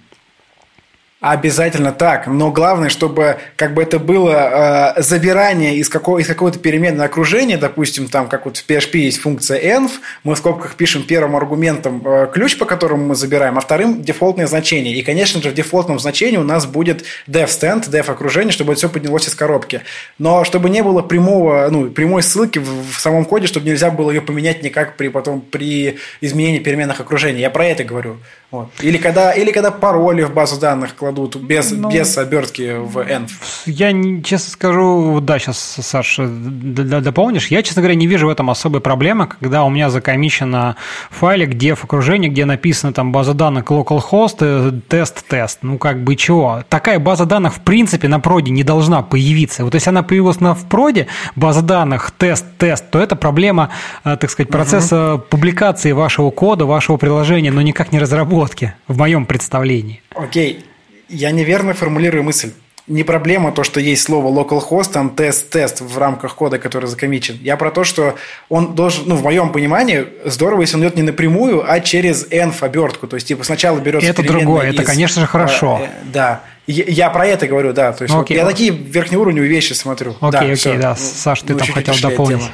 Обязательно 1.20 1.92
так, 1.92 2.26
но 2.28 2.50
главное, 2.50 2.88
чтобы 2.88 3.36
как 3.56 3.74
бы 3.74 3.82
это 3.82 3.98
было 3.98 4.94
э, 4.96 5.02
забирание 5.02 5.76
из, 5.76 5.90
какого, 5.90 6.16
из 6.16 6.26
какого-то 6.26 6.58
переменного 6.58 7.04
окружения, 7.04 7.58
допустим, 7.58 8.08
там, 8.08 8.26
как 8.26 8.46
вот 8.46 8.56
в 8.56 8.66
PHP 8.66 8.96
есть 8.96 9.20
функция 9.20 9.60
env, 9.60 9.90
мы 10.24 10.34
в 10.34 10.38
скобках 10.38 10.76
пишем 10.76 11.02
первым 11.02 11.36
аргументом 11.36 12.02
э, 12.06 12.26
ключ, 12.32 12.56
по 12.56 12.64
которому 12.64 13.04
мы 13.04 13.14
забираем, 13.16 13.58
а 13.58 13.60
вторым 13.60 14.02
дефолтное 14.02 14.46
значение. 14.46 14.94
И, 14.94 15.02
конечно 15.02 15.42
же, 15.42 15.50
в 15.50 15.54
дефолтном 15.54 15.98
значении 15.98 16.38
у 16.38 16.42
нас 16.42 16.64
будет 16.64 17.04
dev 17.28 17.48
stand, 17.48 17.90
dev 17.90 18.10
окружение, 18.10 18.50
чтобы 18.50 18.74
все 18.74 18.88
поднялось 18.88 19.28
из 19.28 19.34
коробки. 19.34 19.82
Но 20.16 20.44
чтобы 20.44 20.70
не 20.70 20.82
было 20.82 21.02
прямого, 21.02 21.68
ну, 21.70 21.90
прямой 21.90 22.22
ссылки 22.22 22.58
в, 22.58 22.92
в 22.92 22.98
самом 22.98 23.26
коде, 23.26 23.46
чтобы 23.46 23.66
нельзя 23.66 23.90
было 23.90 24.10
ее 24.10 24.22
поменять 24.22 24.62
никак 24.62 24.96
при, 24.96 25.08
потом, 25.08 25.42
при 25.42 25.98
изменении 26.22 26.60
переменных 26.60 26.98
окружений. 26.98 27.40
Я 27.40 27.50
про 27.50 27.66
это 27.66 27.84
говорю. 27.84 28.16
Вот. 28.50 28.70
Или, 28.80 28.96
когда, 28.96 29.32
или 29.32 29.52
когда 29.52 29.70
пароли 29.70 30.22
в 30.22 30.32
базу 30.32 30.58
данных 30.58 30.96
кладут 30.96 31.09
без, 31.12 31.70
ну, 31.70 31.90
без 31.90 32.16
обертки 32.18 32.76
в 32.78 32.98
env. 32.98 33.30
Я, 33.66 33.92
честно 34.22 34.50
скажу, 34.50 35.20
да, 35.20 35.38
сейчас, 35.38 35.58
Саша, 35.80 36.26
дополнишь. 36.28 37.48
Я, 37.48 37.62
честно 37.62 37.82
говоря, 37.82 37.94
не 37.94 38.06
вижу 38.06 38.26
в 38.26 38.30
этом 38.30 38.50
особой 38.50 38.80
проблемы, 38.80 39.26
когда 39.26 39.64
у 39.64 39.70
меня 39.70 39.90
закомичено 39.90 40.76
файлик, 41.10 41.50
где 41.50 41.74
в 41.74 41.84
окружении, 41.84 42.28
где 42.28 42.44
написано 42.44 42.92
там 42.92 43.12
база 43.12 43.34
данных 43.34 43.64
localhost, 43.64 44.80
тест-тест. 44.88 45.58
Ну, 45.62 45.78
как 45.78 46.02
бы 46.02 46.16
чего? 46.16 46.64
Такая 46.68 46.98
база 46.98 47.26
данных, 47.26 47.54
в 47.54 47.60
принципе, 47.60 48.08
на 48.08 48.20
проде 48.20 48.50
не 48.50 48.64
должна 48.64 49.02
появиться. 49.02 49.64
Вот 49.64 49.74
если 49.74 49.90
она 49.90 50.02
появилась 50.02 50.40
на 50.40 50.54
в 50.54 50.68
проде, 50.68 51.06
база 51.36 51.62
данных, 51.62 52.10
тест-тест, 52.10 52.90
то 52.90 52.98
это 52.98 53.16
проблема, 53.16 53.70
э, 54.04 54.16
так 54.16 54.30
сказать, 54.30 54.50
процесса 54.50 55.14
угу. 55.14 55.24
публикации 55.28 55.92
вашего 55.92 56.30
кода, 56.30 56.66
вашего 56.66 56.96
приложения, 56.96 57.50
но 57.50 57.62
никак 57.62 57.92
не 57.92 57.98
разработки, 57.98 58.74
в 58.88 58.98
моем 58.98 59.26
представлении. 59.26 60.02
Окей, 60.14 60.64
я 61.10 61.30
неверно 61.30 61.74
формулирую 61.74 62.24
мысль. 62.24 62.52
Не 62.86 63.04
проблема 63.04 63.52
то, 63.52 63.62
что 63.62 63.78
есть 63.78 64.02
слово 64.02 64.28
localhost, 64.28 64.92
там 64.92 65.10
тест-тест 65.10 65.80
в 65.80 65.96
рамках 65.98 66.34
кода, 66.34 66.58
который 66.58 66.86
закомичен. 66.86 67.38
Я 67.40 67.56
про 67.56 67.70
то, 67.70 67.84
что 67.84 68.16
он 68.48 68.74
должен, 68.74 69.04
ну, 69.06 69.14
в 69.14 69.22
моем 69.22 69.50
понимании, 69.52 70.06
здорово, 70.24 70.62
если 70.62 70.76
он 70.76 70.82
идет 70.82 70.96
не 70.96 71.02
напрямую, 71.02 71.70
а 71.70 71.78
через 71.80 72.26
env 72.28 72.56
обертку. 72.60 73.06
То 73.06 73.14
есть, 73.14 73.28
типа, 73.28 73.44
сначала 73.44 73.78
берется 73.78 74.10
Это 74.10 74.22
другое, 74.24 74.70
из, 74.70 74.74
это, 74.74 74.82
конечно 74.82 75.20
же, 75.20 75.28
хорошо. 75.28 75.80
Э, 75.82 75.84
э, 75.84 75.88
да. 76.12 76.40
Я, 76.66 76.84
я 76.86 77.10
про 77.10 77.26
это 77.26 77.46
говорю, 77.46 77.72
да. 77.72 77.92
То 77.92 78.02
есть, 78.02 78.12
ну, 78.12 78.20
вот 78.20 78.30
я 78.30 78.44
такие 78.44 78.70
верхнеуровневые 78.70 79.48
вещи 79.48 79.72
смотрю. 79.72 80.16
Окей, 80.20 80.30
да, 80.32 80.38
окей, 80.40 80.54
все. 80.56 80.78
да. 80.78 80.96
Саш, 80.96 81.42
ты 81.42 81.52
ну, 81.52 81.60
там 81.60 81.68
хотел 81.68 81.94
дополнить. 82.00 82.38
Тема. 82.38 82.50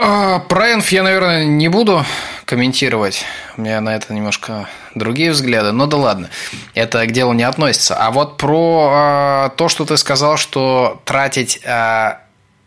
А, 0.00 0.38
Env 0.48 0.86
я, 0.90 1.02
наверное, 1.02 1.44
не 1.44 1.68
буду 1.68 2.04
комментировать. 2.44 3.24
У 3.56 3.62
меня 3.62 3.80
на 3.80 3.96
это 3.96 4.14
немножко 4.14 4.68
другие 4.94 5.32
взгляды. 5.32 5.72
Но 5.72 5.86
да 5.86 5.96
ладно, 5.96 6.30
это 6.74 7.04
к 7.04 7.10
делу 7.10 7.32
не 7.32 7.42
относится. 7.42 7.96
А 7.96 8.12
вот 8.12 8.36
про 8.36 8.90
а, 8.92 9.48
то, 9.50 9.68
что 9.68 9.84
ты 9.84 9.96
сказал, 9.96 10.36
что 10.36 11.02
тратить 11.04 11.60
а, 11.66 12.20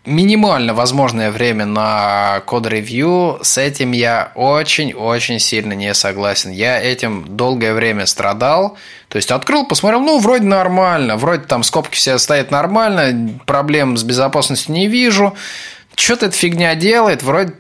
минимально 0.06 0.74
возможное 0.74 1.32
время 1.32 1.66
на 1.66 2.42
код-ревью, 2.48 3.40
с 3.42 3.58
этим 3.58 3.94
я 3.94 4.34
очень-очень 4.36 5.40
сильно 5.40 5.72
не 5.72 5.94
согласен. 5.94 6.52
Я 6.52 6.82
этим 6.82 7.38
долгое 7.38 7.74
время 7.74 8.08
страдал. 8.08 8.78
То 9.08 9.16
есть 9.16 9.32
открыл, 9.32 9.66
посмотрел, 9.66 10.02
ну, 10.02 10.20
вроде 10.20 10.44
нормально, 10.44 11.16
вроде 11.16 11.44
там 11.44 11.64
скобки 11.64 11.96
все 11.96 12.18
стоят 12.18 12.52
нормально, 12.52 13.40
проблем 13.46 13.96
с 13.96 14.04
безопасностью 14.04 14.74
не 14.74 14.88
вижу 14.88 15.34
что-то 16.02 16.28
эта 16.28 16.36
фигня 16.36 16.76
делает, 16.76 17.24
вроде 17.24 17.54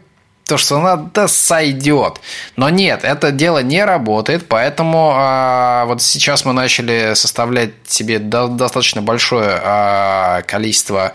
то, 0.45 0.57
что 0.57 0.79
она 0.79 0.97
да 0.97 1.27
сойдет. 1.27 2.19
Но 2.55 2.69
нет, 2.69 3.01
это 3.03 3.31
дело 3.31 3.63
не 3.63 3.85
работает, 3.85 4.47
поэтому 4.47 5.13
а, 5.15 5.85
вот 5.85 6.01
сейчас 6.01 6.43
мы 6.43 6.51
начали 6.51 7.13
составлять 7.13 7.71
себе 7.87 8.19
до, 8.19 8.47
достаточно 8.47 9.01
большое 9.01 9.59
а, 9.63 10.41
количество 10.41 11.13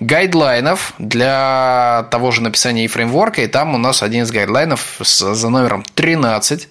гайдлайнов 0.00 0.94
для 0.98 2.08
того 2.10 2.30
же 2.30 2.42
написания 2.42 2.84
и 2.84 2.88
фреймворка, 2.88 3.42
и 3.42 3.46
там 3.46 3.74
у 3.74 3.78
нас 3.78 4.02
один 4.02 4.24
из 4.24 4.32
гайдлайнов 4.32 4.96
за 5.00 5.48
номером 5.50 5.84
13 5.94 6.68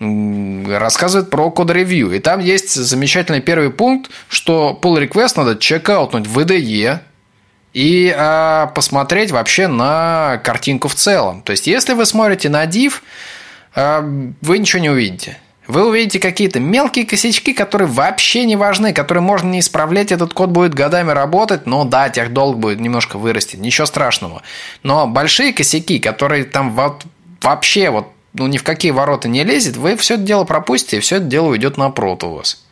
рассказывает 0.00 1.30
про 1.30 1.50
код-ревью. 1.50 2.12
И 2.12 2.20
там 2.20 2.40
есть 2.40 2.74
замечательный 2.74 3.40
первый 3.40 3.70
пункт, 3.70 4.10
что 4.28 4.78
pull 4.80 5.06
request 5.06 5.34
надо 5.36 5.56
чекаутнуть 5.56 6.26
в 6.26 6.38
IDE, 6.38 7.00
и 7.74 8.14
а, 8.16 8.68
посмотреть 8.68 9.32
вообще 9.32 9.66
на 9.66 10.40
картинку 10.44 10.88
в 10.88 10.94
целом. 10.94 11.42
То 11.42 11.50
есть, 11.50 11.66
если 11.66 11.92
вы 11.92 12.06
смотрите 12.06 12.48
на 12.48 12.64
div, 12.64 12.94
а, 13.74 14.00
вы 14.40 14.58
ничего 14.58 14.80
не 14.80 14.90
увидите. 14.90 15.38
Вы 15.66 15.88
увидите 15.88 16.20
какие-то 16.20 16.60
мелкие 16.60 17.06
косячки, 17.06 17.52
которые 17.52 17.88
вообще 17.88 18.44
не 18.44 18.54
важны, 18.54 18.92
которые 18.92 19.22
можно 19.22 19.48
не 19.48 19.60
исправлять, 19.60 20.12
этот 20.12 20.34
код 20.34 20.50
будет 20.50 20.74
годами 20.74 21.10
работать, 21.10 21.66
но 21.66 21.84
да, 21.84 22.10
техдолг 22.10 22.58
будет 22.58 22.80
немножко 22.80 23.18
вырасти, 23.18 23.56
ничего 23.56 23.86
страшного. 23.86 24.42
Но 24.82 25.06
большие 25.06 25.52
косяки, 25.52 25.98
которые 25.98 26.44
там 26.44 26.72
вот 26.72 27.04
вообще 27.40 27.90
вот 27.90 28.08
ну, 28.34 28.46
ни 28.46 28.58
в 28.58 28.62
какие 28.62 28.90
ворота 28.90 29.28
не 29.28 29.42
лезет, 29.42 29.76
вы 29.76 29.96
все 29.96 30.14
это 30.14 30.24
дело 30.24 30.44
пропустите, 30.44 30.98
и 30.98 31.00
все 31.00 31.16
это 31.16 31.24
дело 31.24 31.48
уйдет 31.48 31.76
на 31.78 31.90
прот 31.90 32.24
у 32.24 32.34
вас. 32.34 32.64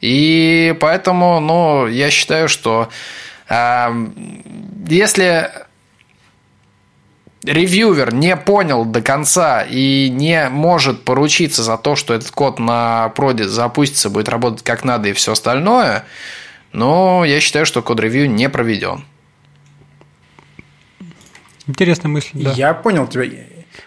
И 0.00 0.74
поэтому, 0.80 1.38
ну, 1.40 1.86
я 1.86 2.10
считаю, 2.10 2.48
что 2.48 2.88
если 3.50 5.50
ревьювер 7.44 8.14
не 8.14 8.36
понял 8.36 8.84
до 8.84 9.02
конца 9.02 9.62
и 9.62 10.08
не 10.08 10.48
может 10.48 11.04
поручиться 11.04 11.62
за 11.62 11.76
то, 11.76 11.96
что 11.96 12.14
этот 12.14 12.30
код 12.30 12.58
на 12.58 13.08
проде 13.10 13.48
запустится, 13.48 14.10
будет 14.10 14.28
работать 14.28 14.62
как 14.62 14.84
надо 14.84 15.08
и 15.08 15.12
все 15.12 15.32
остальное, 15.32 16.04
но 16.72 17.24
я 17.24 17.40
считаю, 17.40 17.66
что 17.66 17.82
код-ревью 17.82 18.30
не 18.30 18.48
проведен. 18.48 19.04
Интересная 21.66 22.10
мысль, 22.10 22.30
да. 22.34 22.52
Я 22.52 22.74
понял 22.74 23.06
тебя. 23.06 23.24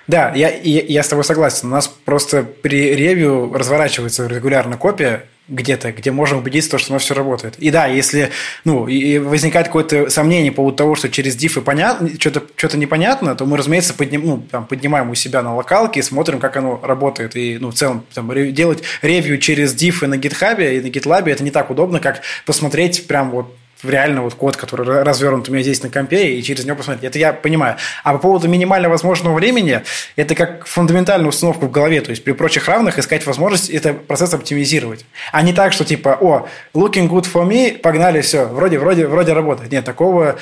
Да, 0.08 0.34
я, 0.34 0.50
я, 0.50 0.82
я 0.82 1.04
с 1.04 1.08
тобой 1.08 1.24
согласен. 1.24 1.68
У 1.68 1.72
нас 1.72 1.88
просто 1.88 2.44
при 2.44 2.96
ревью 2.96 3.54
разворачивается 3.54 4.26
регулярно 4.28 4.78
копия 4.78 5.26
где-то, 5.48 5.92
где 5.92 6.12
можем 6.12 6.40
убедиться, 6.40 6.78
что 6.78 6.94
оно 6.94 7.00
все 7.00 7.14
работает. 7.14 7.56
И 7.60 7.70
да, 7.70 7.86
если 7.86 8.30
ну, 8.64 8.88
и 8.88 9.20
возникает 9.20 9.68
какое-то 9.68 10.10
сомнение 10.10 10.52
по 10.52 10.58
поводу 10.58 10.78
того, 10.78 10.96
что 10.96 11.10
через 11.10 11.36
дифы 11.36 11.62
понятно, 11.62 12.10
что-то 12.18 12.44
что 12.56 12.78
непонятно, 12.78 13.36
то 13.36 13.46
мы, 13.46 13.58
разумеется, 13.58 13.94
подним, 13.94 14.26
ну, 14.26 14.48
там, 14.50 14.66
поднимаем 14.66 15.10
у 15.10 15.16
себя 15.16 15.42
на 15.42 15.56
локалке 15.56 16.00
и 16.00 16.04
смотрим, 16.04 16.40
как 16.40 16.56
оно 16.56 16.80
работает. 16.82 17.36
И 17.36 17.58
ну, 17.60 17.72
в 17.72 17.74
целом 17.74 18.06
там, 18.14 18.32
делать 18.54 18.84
ревью 19.02 19.38
через 19.38 19.74
дифы 19.74 20.08
на 20.08 20.18
гитхабе 20.18 20.78
и 20.78 20.82
на 20.82 20.90
гитлабе 20.90 21.34
это 21.34 21.44
не 21.44 21.52
так 21.52 21.70
удобно, 21.70 22.00
как 22.00 22.22
посмотреть 22.46 23.08
прям 23.08 23.32
вот 23.32 23.54
реально 23.84 24.22
вот 24.22 24.34
код, 24.36 24.58
который 24.58 25.04
развернут 25.04 25.50
у 25.50 25.52
меня 25.52 25.64
здесь 25.64 25.82
на 25.84 25.90
компе, 25.90 26.36
и 26.36 26.44
через 26.44 26.66
него 26.66 26.78
посмотреть. 26.78 27.04
Это 27.04 27.20
я 27.20 27.34
понимаю. 27.34 27.78
А 28.04 28.14
по 28.14 28.20
поводу 28.20 28.48
минимально 28.48 28.90
возможного 28.90 29.36
времени, 29.36 29.82
это 30.16 30.36
как 30.36 30.66
фундаментальная 30.66 31.30
установка 31.30 31.66
в 31.66 31.72
голове. 31.72 32.02
То 32.02 32.12
есть 32.12 32.24
при 32.24 32.32
прочих 32.34 32.68
равных 32.68 33.00
искать 33.00 33.26
возможность 33.26 33.70
это 33.70 33.94
процесс 33.94 34.34
оптимизировать. 34.34 35.06
А 35.32 35.42
не 35.42 35.54
так, 35.54 35.74
что 35.74 35.86
типа, 35.86 36.18
о, 36.20 36.48
looking 36.74 37.10
good 37.10 37.28
for 37.32 37.48
me, 37.48 37.78
погнали, 37.78 38.22
все, 38.22 38.46
вроде, 38.46 38.80
вроде, 38.80 39.08
вроде 39.08 39.34
работает. 39.34 39.72
Нет, 39.72 39.86
такого 39.86 40.38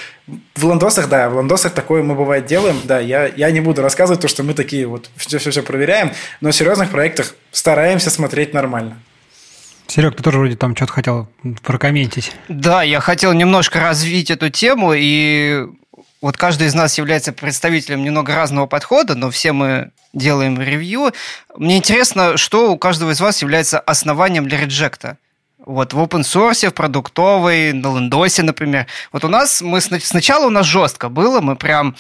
в 0.56 0.66
ландосах, 0.66 1.10
да, 1.10 1.30
в 1.30 1.36
ландосах 1.36 1.74
такое 1.74 2.04
мы 2.04 2.16
бывает 2.16 2.46
делаем. 2.46 2.80
Да, 2.84 3.00
я, 3.00 3.28
я 3.28 3.52
не 3.52 3.62
буду 3.62 3.82
рассказывать 3.82 4.22
то, 4.22 4.28
что 4.28 4.44
мы 4.44 4.54
такие 4.54 4.86
вот 4.86 5.10
все-все-все 5.16 5.64
проверяем, 5.64 6.12
но 6.42 6.52
в 6.52 6.56
серьезных 6.56 6.90
проектах 6.90 7.36
стараемся 7.52 8.10
смотреть 8.10 8.54
нормально. 8.54 8.98
Серег, 9.92 10.16
ты 10.16 10.24
тоже 10.24 10.38
вроде 10.38 10.56
там 10.56 10.74
что-то 10.74 10.94
хотел 10.94 11.28
прокомментить. 11.64 12.32
Да, 12.48 12.82
я 12.82 13.02
хотел 13.02 13.34
немножко 13.34 13.82
развить 13.82 14.32
эту 14.32 14.50
тему, 14.50 14.94
и 14.96 15.66
вот 16.22 16.38
каждый 16.38 16.68
из 16.68 16.74
нас 16.74 16.98
является 16.98 17.34
представителем 17.34 18.02
немного 18.02 18.34
разного 18.34 18.68
подхода, 18.68 19.16
но 19.16 19.30
все 19.32 19.52
мы 19.52 19.92
делаем 20.14 20.62
ревью. 20.62 21.12
Мне 21.58 21.76
интересно, 21.76 22.38
что 22.38 22.72
у 22.72 22.78
каждого 22.78 23.12
из 23.12 23.20
вас 23.20 23.42
является 23.42 23.82
основанием 23.82 24.48
для 24.48 24.62
реджекта. 24.62 25.18
Вот 25.64 25.94
в 25.94 26.00
open 26.00 26.22
source, 26.22 26.70
в 26.70 26.74
продуктовой, 26.74 27.72
на 27.72 27.96
лендосе, 27.96 28.42
например. 28.42 28.88
Вот 29.12 29.24
у 29.24 29.28
нас, 29.28 29.62
мы 29.62 29.80
сначала 29.80 30.48
у 30.48 30.50
нас 30.50 30.66
жестко 30.66 31.08
было, 31.10 31.40
мы 31.40 31.56
прям 31.56 31.96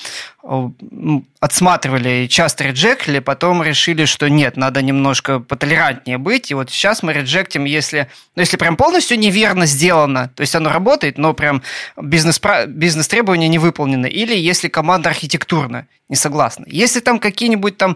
отсматривали 1.39 2.23
и 2.23 2.29
часто 2.29 2.63
реджектили, 2.63 3.19
потом 3.19 3.61
решили, 3.61 4.05
что 4.05 4.27
нет, 4.29 4.57
надо 4.57 4.81
немножко 4.81 5.39
потолерантнее 5.39 6.17
быть. 6.17 6.49
И 6.49 6.55
вот 6.55 6.71
сейчас 6.71 7.03
мы 7.03 7.13
реджектим, 7.13 7.65
если, 7.65 8.09
ну, 8.35 8.41
если 8.41 8.57
прям 8.57 8.75
полностью 8.75 9.19
неверно 9.19 9.67
сделано, 9.67 10.31
то 10.35 10.41
есть 10.41 10.55
оно 10.55 10.71
работает, 10.71 11.19
но 11.19 11.33
прям 11.33 11.61
бизнес, 11.95 12.41
бизнес-требования 12.67 13.47
не 13.47 13.59
выполнены, 13.59 14.07
или 14.07 14.35
если 14.35 14.69
команда 14.69 15.09
архитектурно 15.09 15.85
не 16.09 16.15
согласна. 16.15 16.65
Если 16.67 16.99
там 16.99 17.19
какие-нибудь 17.19 17.77
там 17.77 17.95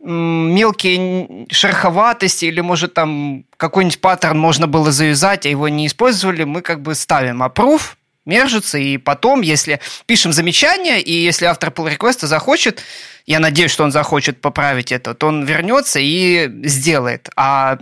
мелкие 0.00 1.46
шероховатости 1.50 2.44
или, 2.44 2.60
может, 2.60 2.94
там 2.94 3.44
какой-нибудь 3.56 4.00
паттерн 4.00 4.38
можно 4.38 4.66
было 4.66 4.92
завязать, 4.92 5.44
а 5.46 5.48
его 5.48 5.68
не 5.68 5.86
использовали, 5.86 6.44
мы 6.44 6.62
как 6.62 6.82
бы 6.82 6.94
ставим 6.94 7.42
approve, 7.42 7.96
мержится, 8.24 8.78
и 8.78 8.98
потом, 8.98 9.40
если 9.40 9.80
пишем 10.06 10.32
замечание, 10.32 11.00
и 11.00 11.12
если 11.12 11.46
автор 11.46 11.70
pull 11.70 11.96
request 11.96 12.26
захочет, 12.26 12.82
я 13.26 13.40
надеюсь, 13.40 13.70
что 13.70 13.84
он 13.84 13.92
захочет 13.92 14.40
поправить 14.40 14.92
это, 14.92 15.14
то 15.14 15.26
он 15.26 15.44
вернется 15.44 15.98
и 16.00 16.48
сделает. 16.64 17.28
А 17.36 17.78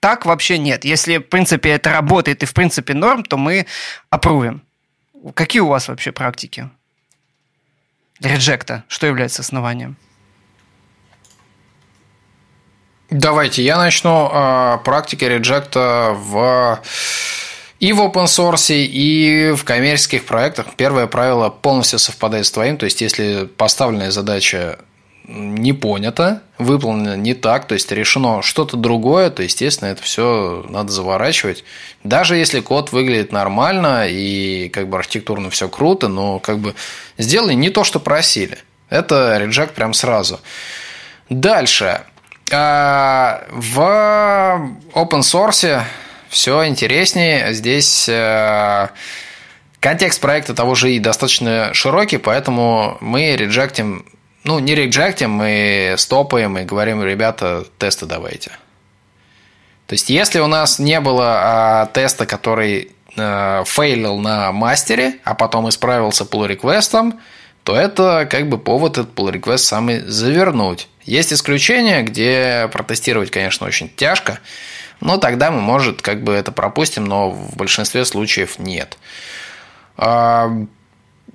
так 0.00 0.26
вообще 0.26 0.58
нет. 0.58 0.84
Если, 0.84 1.16
в 1.16 1.22
принципе, 1.22 1.70
это 1.70 1.90
работает 1.90 2.42
и, 2.42 2.46
в 2.46 2.52
принципе, 2.52 2.92
норм, 2.92 3.24
то 3.24 3.38
мы 3.38 3.66
опрувим. 4.10 4.62
Какие 5.32 5.62
у 5.62 5.68
вас 5.68 5.88
вообще 5.88 6.12
практики? 6.12 6.68
Реджекта. 8.20 8.84
Что 8.88 9.06
является 9.06 9.42
основанием? 9.42 9.96
Давайте 13.14 13.62
я 13.62 13.78
начну. 13.78 14.28
А, 14.32 14.78
практики 14.78 15.24
реджекта 15.24 16.16
в 16.18 16.80
и 17.78 17.92
в 17.92 18.00
open 18.00 18.24
source, 18.24 18.74
и 18.74 19.52
в 19.52 19.62
коммерческих 19.62 20.24
проектах. 20.26 20.74
Первое 20.76 21.06
правило 21.06 21.48
полностью 21.48 22.00
совпадает 22.00 22.44
с 22.44 22.50
твоим. 22.50 22.76
То 22.76 22.86
есть, 22.86 23.00
если 23.00 23.48
поставленная 23.56 24.10
задача 24.10 24.80
не 25.28 25.72
понята, 25.72 26.42
выполнена 26.58 27.14
не 27.16 27.34
так, 27.34 27.68
то 27.68 27.74
есть 27.74 27.92
решено 27.92 28.42
что-то 28.42 28.76
другое, 28.76 29.30
то, 29.30 29.44
естественно, 29.44 29.90
это 29.90 30.02
все 30.02 30.66
надо 30.68 30.90
заворачивать. 30.90 31.62
Даже 32.02 32.34
если 32.34 32.58
код 32.58 32.90
выглядит 32.90 33.30
нормально 33.30 34.08
и 34.08 34.68
как 34.70 34.88
бы 34.88 34.98
архитектурно 34.98 35.50
все 35.50 35.68
круто, 35.68 36.08
но 36.08 36.40
как 36.40 36.58
бы 36.58 36.74
сделай 37.16 37.54
не 37.54 37.70
то, 37.70 37.84
что 37.84 38.00
просили. 38.00 38.58
Это 38.90 39.38
реджект 39.38 39.76
прям 39.76 39.94
сразу. 39.94 40.40
Дальше. 41.30 42.02
А, 42.54 43.44
в 43.50 43.78
open 44.92 45.20
source 45.20 45.82
все 46.28 46.66
интереснее. 46.66 47.52
Здесь 47.52 48.08
э, 48.08 48.88
контекст 49.80 50.20
проекта 50.20 50.54
того 50.54 50.74
же 50.74 50.92
и 50.92 50.98
достаточно 50.98 51.74
широкий, 51.74 52.18
поэтому 52.18 52.96
мы 53.00 53.36
реджектим, 53.36 54.06
ну, 54.44 54.58
не 54.58 54.74
реджектим, 54.74 55.30
мы 55.30 55.94
стопаем 55.98 56.56
и 56.58 56.64
говорим, 56.64 57.02
ребята, 57.02 57.64
тесты 57.78 58.06
давайте. 58.06 58.50
То 59.86 59.94
есть, 59.94 60.08
если 60.08 60.40
у 60.40 60.46
нас 60.46 60.78
не 60.78 61.00
было 61.00 61.38
а, 61.38 61.86
теста, 61.86 62.24
который 62.24 62.92
а, 63.16 63.64
фейлил 63.64 64.18
на 64.18 64.52
мастере, 64.52 65.18
а 65.24 65.34
потом 65.34 65.68
исправился 65.68 66.24
pull 66.24 66.46
реквестом 66.46 67.20
то 67.64 67.74
это 67.74 68.28
как 68.30 68.48
бы 68.48 68.58
повод 68.58 68.98
этот 68.98 69.18
pull 69.18 69.32
request 69.32 69.58
самый 69.58 70.00
завернуть. 70.00 70.86
Есть 71.04 71.32
исключения, 71.32 72.02
где 72.02 72.68
протестировать, 72.72 73.30
конечно, 73.30 73.66
очень 73.66 73.88
тяжко, 73.88 74.38
но 75.00 75.18
тогда 75.18 75.50
мы, 75.50 75.60
может, 75.60 76.02
как 76.02 76.22
бы 76.22 76.32
это 76.32 76.52
пропустим, 76.52 77.04
но 77.04 77.30
в 77.30 77.56
большинстве 77.56 78.04
случаев 78.04 78.58
нет. 78.58 78.96
А, 79.96 80.50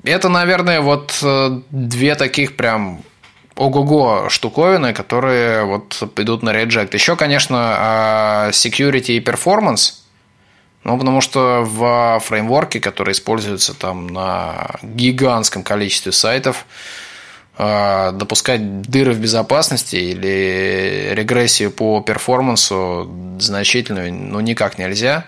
это, 0.03 0.29
наверное, 0.29 0.81
вот 0.81 1.19
э, 1.21 1.61
две 1.69 2.15
таких 2.15 2.55
прям 2.55 3.03
ого-го 3.55 4.29
штуковины, 4.29 4.93
которые 4.93 5.65
вот 5.65 6.01
идут 6.17 6.41
на 6.41 6.49
reject. 6.49 6.89
Еще, 6.93 7.15
конечно, 7.15 7.57
а, 7.57 8.49
security 8.51 9.17
и 9.17 9.19
performance– 9.19 9.93
ну, 10.83 10.97
потому 10.97 11.21
что 11.21 11.63
в 11.63 12.19
фреймворке, 12.25 12.79
который 12.79 13.11
используется 13.11 13.73
там 13.73 14.07
на 14.07 14.75
гигантском 14.81 15.63
количестве 15.63 16.11
сайтов, 16.11 16.65
допускать 17.59 18.83
дыры 18.83 19.11
в 19.11 19.19
безопасности 19.19 19.97
или 19.97 21.09
регрессию 21.13 21.71
по 21.71 21.99
перформансу 21.99 23.11
значительную 23.37 24.13
ну, 24.13 24.39
никак 24.39 24.77
нельзя. 24.77 25.25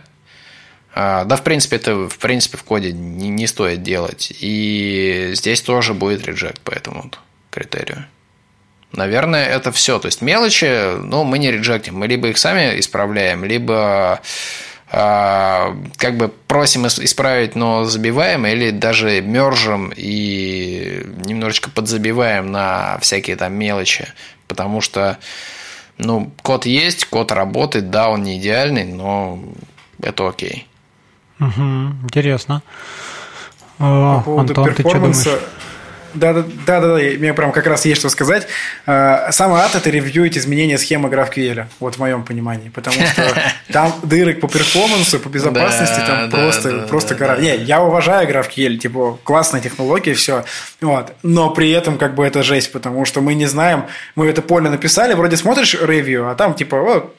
А, 0.93 1.25
да, 1.25 1.36
в 1.36 1.43
принципе, 1.43 1.75
это 1.75 2.07
в 2.07 2.17
принципе 2.19 2.57
в 2.57 2.63
коде 2.63 2.93
не, 2.93 3.27
не 3.27 3.47
стоит 3.47 3.84
делать. 3.84 4.32
И 4.39 5.32
здесь 5.34 5.61
тоже 5.61 5.93
будет 5.93 6.25
реджект, 6.25 6.61
поэтому 6.63 7.11
критерию. 7.49 8.05
Наверное, 8.93 9.45
это 9.45 9.73
все. 9.73 9.99
То 9.99 10.05
есть 10.07 10.21
мелочи, 10.21 10.97
ну, 10.99 11.25
мы 11.25 11.38
не 11.38 11.51
реджектим. 11.51 11.95
Мы 11.95 12.07
либо 12.07 12.29
их 12.29 12.38
сами 12.38 12.79
исправляем, 12.79 13.43
либо 13.43 14.21
как 14.91 16.17
бы 16.17 16.27
просим 16.47 16.85
исправить, 16.85 17.55
но 17.55 17.85
забиваем, 17.85 18.45
или 18.45 18.71
даже 18.71 19.21
мержим 19.21 19.93
и 19.95 21.05
немножечко 21.23 21.69
подзабиваем 21.69 22.51
на 22.51 22.97
всякие 22.99 23.37
там 23.37 23.53
мелочи. 23.53 24.07
Потому 24.47 24.81
что, 24.81 25.17
ну, 25.97 26.29
код 26.41 26.65
есть, 26.65 27.05
код 27.05 27.31
работает, 27.31 27.89
да, 27.89 28.09
он 28.09 28.23
не 28.23 28.37
идеальный, 28.37 28.83
но 28.83 29.39
это 30.01 30.27
окей. 30.27 30.67
Угу, 31.39 31.93
интересно. 32.03 32.61
По 33.77 34.21
поводу 34.25 34.61
Антон, 34.61 34.75
ты 34.75 34.81
что 34.81 34.93
думаешь? 34.93 35.39
Да, 36.14 36.34
да, 36.34 36.43
да, 36.66 36.82
да, 36.82 36.88
да, 36.88 36.95
мне 36.95 37.34
прям 37.34 37.51
как 37.51 37.68
раз 37.68 37.86
есть 37.86 37.99
что 37.99 38.09
сказать. 38.09 38.47
А, 38.86 39.32
самый 39.32 39.62
ад– 39.62 39.72
это 39.76 39.89
ревьюить 39.89 40.38
изменения 40.38 40.78
схемы 40.78 41.09
GraphQL, 41.09 41.66
вот 41.80 41.95
в 41.95 41.99
моем 41.99 42.24
понимании, 42.24 42.70
потому 42.70 43.05
что 43.05 43.34
там 43.72 43.93
дырок 44.03 44.39
по 44.39 44.47
перформансу, 44.47 45.20
по 45.20 45.30
безопасности 45.30 45.99
там 46.05 46.30
просто, 46.30 46.88
просто 46.89 47.16
гора. 47.16 47.38
Не, 47.38 47.55
я 47.55 47.82
уважаю 47.82 48.28
GraphQL, 48.30 48.78
типа 48.78 49.20
классная 49.24 49.62
технология, 49.62 50.14
все, 50.14 50.45
вот, 50.82 51.14
но 51.24 51.49
при 51.51 51.72
этом 51.72 51.97
как 51.97 52.16
бы 52.16 52.26
это 52.26 52.43
жесть, 52.43 52.72
потому 52.72 53.05
что 53.05 53.22
мы 53.22 53.34
не 53.34 53.45
знаем, 53.45 53.86
мы 54.16 54.28
это 54.28 54.41
поле 54.41 54.70
написали, 54.70 55.14
вроде 55.14 55.38
смотришь 55.38 55.76
ревью, 55.76 56.30
а 56.30 56.36
там 56.36 56.53
типа 56.53 56.80
вот 56.82 57.16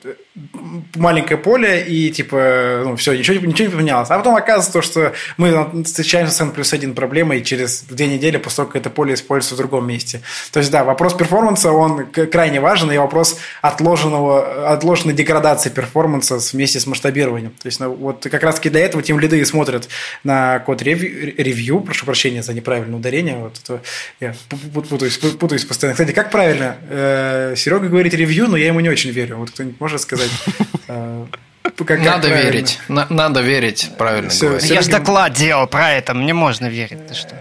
маленькое 0.95 1.39
поле 1.39 1.85
и 1.87 2.11
типа 2.11 2.83
ну 2.85 2.97
все 2.97 3.13
ничего 3.13 3.45
ничего 3.47 3.69
не 3.69 3.75
поменялось, 3.75 4.11
а 4.11 4.17
потом 4.17 4.35
оказывается 4.35 4.73
то, 4.73 4.83
что 4.83 5.13
мы 5.37 5.85
встречаемся 5.85 6.35
с 6.35 6.41
n 6.41 6.53
плюс 6.53 6.73
один 6.73 6.95
проблемой 6.95 7.43
через 7.43 7.83
две 7.83 8.07
недели 8.07 8.39
как 8.39 8.77
это 8.77 8.91
поле 8.91 9.15
используется 9.15 9.55
в 9.55 9.59
другом 9.59 9.87
месте. 9.87 10.23
То 10.53 10.61
есть, 10.61 10.71
да, 10.71 10.85
вопрос 10.85 11.15
перформанса, 11.15 11.73
он 11.73 12.07
крайне 12.07 12.61
важен, 12.61 12.91
и 12.93 12.99
вопрос 12.99 13.39
отложенного, 13.61 14.73
отложенной 14.73 15.15
деградации 15.15 15.71
перформанса 15.71 16.39
вместе 16.39 16.81
с 16.81 16.87
масштабированием. 16.87 17.53
То 17.63 17.67
есть, 17.67 17.81
ну, 17.81 17.93
вот 17.93 18.27
как 18.31 18.43
раз-таки 18.43 18.71
для 18.71 18.81
этого 18.81 19.03
тем 19.03 19.19
лиды 19.19 19.45
смотрят 19.45 19.89
на 20.25 20.59
код 20.61 20.83
ревью, 20.83 21.81
прошу 21.81 22.07
прощения 22.07 22.43
за 22.43 22.55
неправильное 22.55 22.99
ударение, 22.99 23.37
вот 23.37 23.59
это 23.63 23.83
я 24.21 24.35
путаюсь, 24.75 25.19
путаюсь 25.19 25.65
постоянно. 25.65 25.95
Кстати, 25.95 26.13
как 26.13 26.31
правильно? 26.31 26.77
Э, 26.89 27.55
Серега 27.57 27.89
говорит 27.89 28.15
ревью, 28.15 28.49
но 28.49 28.57
я 28.57 28.67
ему 28.67 28.81
не 28.81 28.89
очень 28.89 29.11
верю. 29.11 29.37
Вот 29.37 29.51
кто-нибудь 29.51 29.81
может 29.81 30.01
сказать? 30.01 30.22
Э, 30.89 31.27
как, 31.85 32.01
надо 32.01 32.29
как 32.29 32.45
верить. 32.45 32.79
надо 32.89 33.41
верить, 33.41 33.91
правильно 33.99 34.31
Все, 34.31 34.49
говорить. 34.49 34.71
Я 34.71 34.83
же 34.83 34.91
доклад 34.91 35.33
делал 35.33 35.67
про 35.67 35.91
это, 35.93 36.15
мне 36.15 36.35
можно 36.35 36.67
верить. 36.67 37.07
Ты 37.07 37.15
что? 37.15 37.35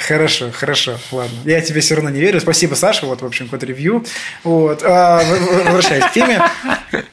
Хорошо, 0.00 0.50
хорошо, 0.52 0.98
ладно. 1.12 1.36
Я 1.44 1.60
тебе 1.60 1.80
все 1.80 1.94
равно 1.94 2.10
не 2.10 2.20
верю. 2.20 2.40
Спасибо, 2.40 2.74
Саша, 2.74 3.06
вот, 3.06 3.22
в 3.22 3.26
общем, 3.26 3.48
код 3.48 3.62
ревью. 3.62 4.04
Вот. 4.44 4.82
А, 4.84 5.22
возвращаясь 5.64 6.04
к 6.04 6.12
теме. 6.12 6.40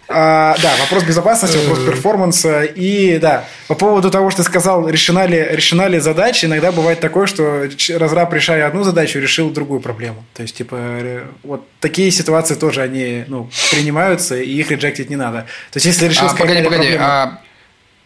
А, 0.08 0.56
да, 0.62 0.76
вопрос 0.80 1.04
безопасности, 1.04 1.58
вопрос 1.58 1.80
перформанса. 1.86 2.64
И, 2.64 3.18
да, 3.18 3.46
по 3.68 3.76
поводу 3.76 4.12
того, 4.12 4.30
что 4.30 4.44
ты 4.44 4.50
сказал, 4.50 4.88
решена 4.88 5.26
ли, 5.26 5.44
решена 5.52 5.88
ли 5.88 6.00
задача, 6.00 6.48
иногда 6.48 6.72
бывает 6.72 7.00
такое, 7.00 7.26
что 7.26 7.68
разраб, 7.98 8.34
решая 8.34 8.68
одну 8.68 8.84
задачу, 8.84 9.20
решил 9.20 9.50
другую 9.50 9.80
проблему. 9.80 10.24
То 10.34 10.44
есть, 10.44 10.56
типа, 10.56 11.24
вот 11.44 11.68
такие 11.80 12.12
ситуации 12.12 12.56
тоже, 12.56 12.82
они, 12.82 13.24
ну, 13.28 13.50
принимаются, 13.72 14.38
и 14.38 14.52
их 14.52 14.70
реджектить 14.72 15.10
не 15.10 15.16
надо. 15.16 15.48
То 15.72 15.78
есть, 15.78 15.86
если 15.86 16.08
решил... 16.08 16.28
А, 16.28 16.36
погоди, 16.36 16.64
погоди, 16.64 16.70
проблему, 16.78 17.04
а 17.04 17.40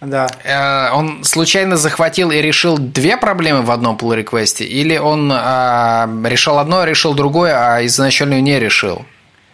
да. 0.02 0.28
Э, 0.44 0.92
он 0.94 1.24
случайно 1.24 1.78
захватил 1.78 2.32
и 2.32 2.42
решил 2.42 2.78
две 2.78 3.18
проблемы 3.18 3.64
в 3.64 3.72
одном 3.72 3.98
pull 3.98 4.16
реквесте 4.16 4.64
или 4.64 4.98
он 4.98 5.32
а, 5.34 6.08
решил 6.26 6.60
одно, 6.60 6.84
решил 6.84 7.14
другое, 7.14 7.56
а 7.56 7.86
изначально 7.86 8.40
не 8.42 8.60
решил? 8.60 9.06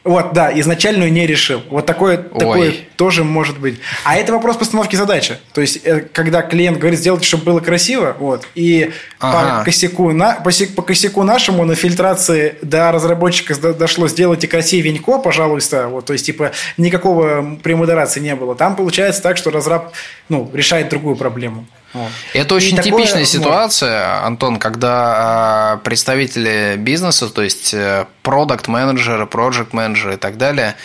Вот, 0.04 0.34
да, 0.34 0.52
изначальную 0.60 1.12
не 1.14 1.26
решил. 1.26 1.64
Вот 1.70 1.86
такое, 1.86 2.18
такое 2.18 2.74
тоже 2.98 3.24
может 3.24 3.60
быть. 3.60 3.80
А 4.04 4.18
это 4.18 4.34
вопрос 4.34 4.58
постановки 4.58 4.98
задачи. 4.98 5.38
То 5.54 5.62
есть, 5.62 5.80
э, 5.86 6.02
когда 6.02 6.42
клиент 6.42 6.78
говорит, 6.78 7.00
сделайте, 7.00 7.26
чтобы 7.26 7.46
было 7.46 7.60
красиво, 7.62 8.16
вот, 8.20 8.46
и 8.54 8.92
ага. 9.20 9.60
по, 9.60 9.66
косяку, 9.66 10.12
на, 10.12 10.34
по, 10.34 10.52
по 10.76 10.82
косяку 10.82 11.24
нашему 11.24 11.64
на 11.64 11.76
фильтрации 11.76 12.56
до 12.62 12.92
разработчика 12.92 13.56
дошло, 13.74 14.10
сделайте 14.10 14.50
красивенько, 14.50 15.20
пожалуйста, 15.20 15.88
вот, 15.88 16.06
то 16.06 16.14
есть, 16.14 16.26
типа, 16.26 16.52
никакого 16.76 17.58
премодерации 17.64 18.20
не 18.20 18.36
было. 18.36 18.56
Там 18.56 18.76
получается 18.76 19.22
так, 19.22 19.38
что 19.38 19.52
разраб, 19.52 19.94
ну, 20.28 20.52
решает 20.54 20.90
другую 20.90 21.16
проблему. 21.16 21.66
Вот. 21.94 22.10
Это 22.34 22.56
очень 22.56 22.78
и 22.78 22.82
типичная 22.82 23.06
такое, 23.06 23.26
ситуация. 23.26 24.26
Антон, 24.26 24.58
когда 24.58 25.76
э, 25.76 25.84
представители 25.84 26.76
бизнеса, 26.78 27.30
то 27.30 27.44
есть 27.44 27.76
продукт 28.24 28.68
менеджеры 28.68 29.28
проект 29.28 29.74
менеджеры 29.74 30.16
и 30.16 30.18
так 30.18 30.38
далее, 30.38 30.76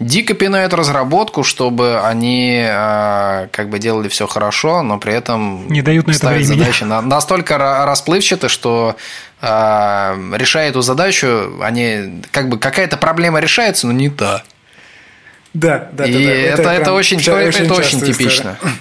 дико 0.00 0.34
пинают 0.34 0.74
разработку, 0.74 1.42
чтобы 1.42 2.00
они 2.00 2.62
э, 2.64 3.48
как 3.50 3.68
бы 3.68 3.78
делали 3.78 4.08
все 4.08 4.26
хорошо, 4.26 4.82
но 4.82 4.98
при 4.98 5.12
этом 5.12 5.68
не 5.68 5.82
дают 5.82 6.06
на 6.06 6.12
это 6.12 6.28
времени. 6.28 6.44
задачи 6.44 6.84
настолько 6.84 7.58
расплывчаты, 7.58 8.48
что 8.48 8.96
э, 9.40 9.46
решая 10.36 10.70
эту 10.70 10.82
задачу, 10.82 11.60
они 11.62 12.22
как 12.30 12.48
бы 12.48 12.58
какая-то 12.58 12.96
проблема 12.96 13.40
решается, 13.40 13.86
но 13.86 13.92
не 13.92 14.10
та. 14.10 14.42
Да, 15.54 15.88
да, 15.92 16.04
и 16.06 16.12
да. 16.12 16.18
да. 16.18 16.24
Это, 16.24 16.62
это, 16.62 16.70
это 16.70 16.92
очень, 16.92 17.20
это 17.20 17.74
очень 17.74 18.00
типично. 18.00 18.56
История. 18.56 18.74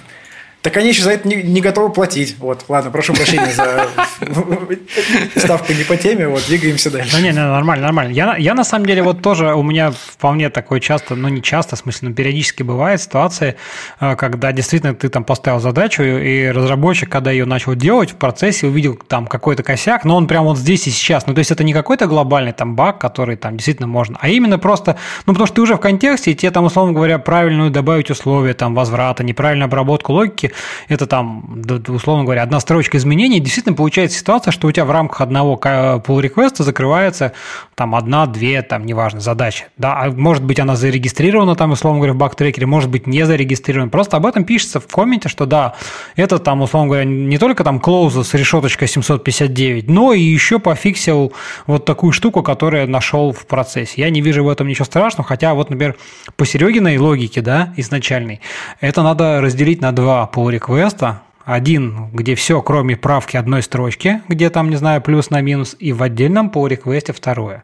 Так 0.68 0.76
они 0.76 0.90
еще 0.90 1.04
за 1.04 1.12
это 1.12 1.26
не, 1.26 1.38
не 1.38 1.62
готовы 1.62 1.94
платить. 1.94 2.36
Вот, 2.40 2.66
ладно, 2.68 2.92
прошу 2.92 3.14
прощения 3.14 3.54
за 3.54 3.88
ставку 5.40 5.72
не 5.72 5.86
по 5.86 5.96
теме, 5.96 6.28
вот, 6.28 6.46
двигаемся 6.46 6.92
дальше. 6.92 7.14
Да 7.14 7.22
не, 7.22 7.30
не, 7.30 7.36
нормально, 7.36 7.86
нормально. 7.86 8.12
Я, 8.12 8.36
я 8.36 8.54
на 8.54 8.66
самом 8.66 8.86
деле 8.86 9.02
вот 9.02 9.22
тоже, 9.22 9.54
у 9.54 9.64
меня 9.64 9.92
вполне 9.92 10.50
такое 10.50 10.82
часто, 10.82 11.16
ну 11.16 11.30
не 11.30 11.42
часто, 11.42 11.78
в 11.78 11.80
смысле, 11.80 12.10
но 12.10 12.16
периодически 12.16 12.64
бывает 12.64 13.02
ситуация, 13.02 13.56
э, 14.02 14.18
когда 14.18 14.52
действительно 14.52 14.94
ты 14.94 15.08
там 15.08 15.24
поставил 15.24 15.62
задачу, 15.62 16.04
и 16.04 16.50
разработчик, 16.50 17.10
когда 17.10 17.32
ее 17.32 17.46
начал 17.46 17.74
делать, 17.74 18.12
в 18.12 18.16
процессе 18.16 18.68
увидел 18.68 18.96
там 18.96 19.26
какой-то 19.26 19.64
косяк, 19.64 20.04
но 20.04 20.18
он 20.18 20.28
прям 20.28 20.44
вот 20.44 20.58
здесь 20.58 20.86
и 20.88 20.90
сейчас. 20.92 21.28
Ну, 21.28 21.34
то 21.34 21.40
есть 21.40 21.50
это 21.50 21.64
не 21.64 21.72
какой-то 21.72 22.08
глобальный 22.08 22.52
там 22.52 22.76
баг, 22.76 23.00
который 23.00 23.38
там 23.38 23.56
действительно 23.56 23.88
можно, 23.88 24.18
а 24.20 24.28
именно 24.28 24.60
просто, 24.60 24.98
ну, 25.28 25.32
потому 25.32 25.48
что 25.48 25.56
ты 25.56 25.62
уже 25.62 25.76
в 25.76 25.80
контексте, 25.80 26.32
и 26.32 26.36
тебе 26.36 26.52
там, 26.52 26.66
условно 26.66 26.92
говоря, 26.92 27.20
правильную 27.20 27.72
добавить 27.72 28.12
условия 28.12 28.54
там 28.54 28.76
возврата, 28.76 29.24
неправильную 29.24 29.68
обработку 29.68 30.12
логики, 30.12 30.52
это 30.88 31.08
там, 31.08 31.64
условно 31.88 32.24
говоря, 32.24 32.44
одна 32.44 32.60
строчка 32.60 32.98
изменений, 32.98 33.40
действительно 33.40 33.76
получается 33.76 34.18
ситуация, 34.18 34.52
что 34.52 34.68
у 34.68 34.72
тебя 34.72 34.86
в 34.86 34.92
рамках 34.92 35.22
одного 35.22 35.56
pull 35.56 36.22
реквеста 36.22 36.64
закрывается 36.64 37.34
там 37.76 37.96
одна, 37.96 38.26
две, 38.26 38.62
там, 38.62 38.86
неважно, 38.86 39.20
задачи. 39.20 39.66
Да, 39.78 40.00
а 40.00 40.12
может 40.12 40.44
быть, 40.44 40.60
она 40.60 40.76
зарегистрирована 40.76 41.56
там, 41.56 41.72
условно 41.72 42.00
говоря, 42.00 42.14
в 42.14 42.18
баг-трекере, 42.18 42.66
может 42.66 42.90
быть, 42.90 43.08
не 43.08 43.26
зарегистрирована. 43.26 43.90
Просто 43.90 44.18
об 44.18 44.26
этом 44.26 44.44
пишется 44.44 44.80
в 44.80 44.88
комменте, 44.88 45.30
что 45.30 45.46
да, 45.46 45.76
это 46.16 46.40
там, 46.40 46.62
условно 46.62 46.88
говоря, 46.88 47.06
не 47.06 47.38
только 47.38 47.64
там 47.64 47.80
клоуза 47.80 48.24
с 48.24 48.34
решеточкой 48.34 48.88
759, 48.88 49.90
но 49.90 50.14
и 50.14 50.22
еще 50.22 50.60
пофиксил 50.60 51.34
вот 51.68 51.86
такую 51.86 52.12
штуку, 52.12 52.44
которую 52.44 52.90
нашел 52.90 53.32
в 53.32 53.46
процессе. 53.46 54.02
Я 54.02 54.10
не 54.10 54.22
вижу 54.22 54.44
в 54.44 54.50
этом 54.50 54.68
ничего 54.68 54.86
страшного, 54.86 55.28
хотя 55.28 55.54
вот, 55.54 55.70
например, 55.70 55.96
по 56.36 56.46
Серегиной 56.46 56.98
логике, 56.98 57.42
да, 57.42 57.74
изначальной, 57.78 58.42
это 58.82 59.04
надо 59.04 59.42
разделить 59.42 59.82
на 59.82 59.92
два 59.92 60.30
pull 60.34 60.47
реквеста. 60.50 61.22
Один, 61.46 62.10
где 62.12 62.36
все, 62.36 62.62
кроме 62.62 62.98
правки 62.98 63.38
одной 63.38 63.64
строчки, 63.64 64.22
где 64.28 64.50
там, 64.50 64.70
не 64.70 64.76
знаю, 64.76 65.02
плюс 65.02 65.30
на 65.30 65.40
минус, 65.40 65.78
и 65.80 65.94
в 65.94 66.04
отдельном 66.04 66.50
по 66.50 66.68
реквесте 66.68 67.14
второе. 67.14 67.64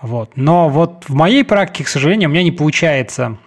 Вот. 0.00 0.32
Но 0.36 0.68
вот 0.68 1.04
в 1.08 1.14
моей 1.14 1.44
практике, 1.44 1.84
к 1.84 1.88
сожалению, 1.88 2.28
у 2.28 2.32
меня 2.32 2.44
не 2.44 2.52
получается 2.52 3.38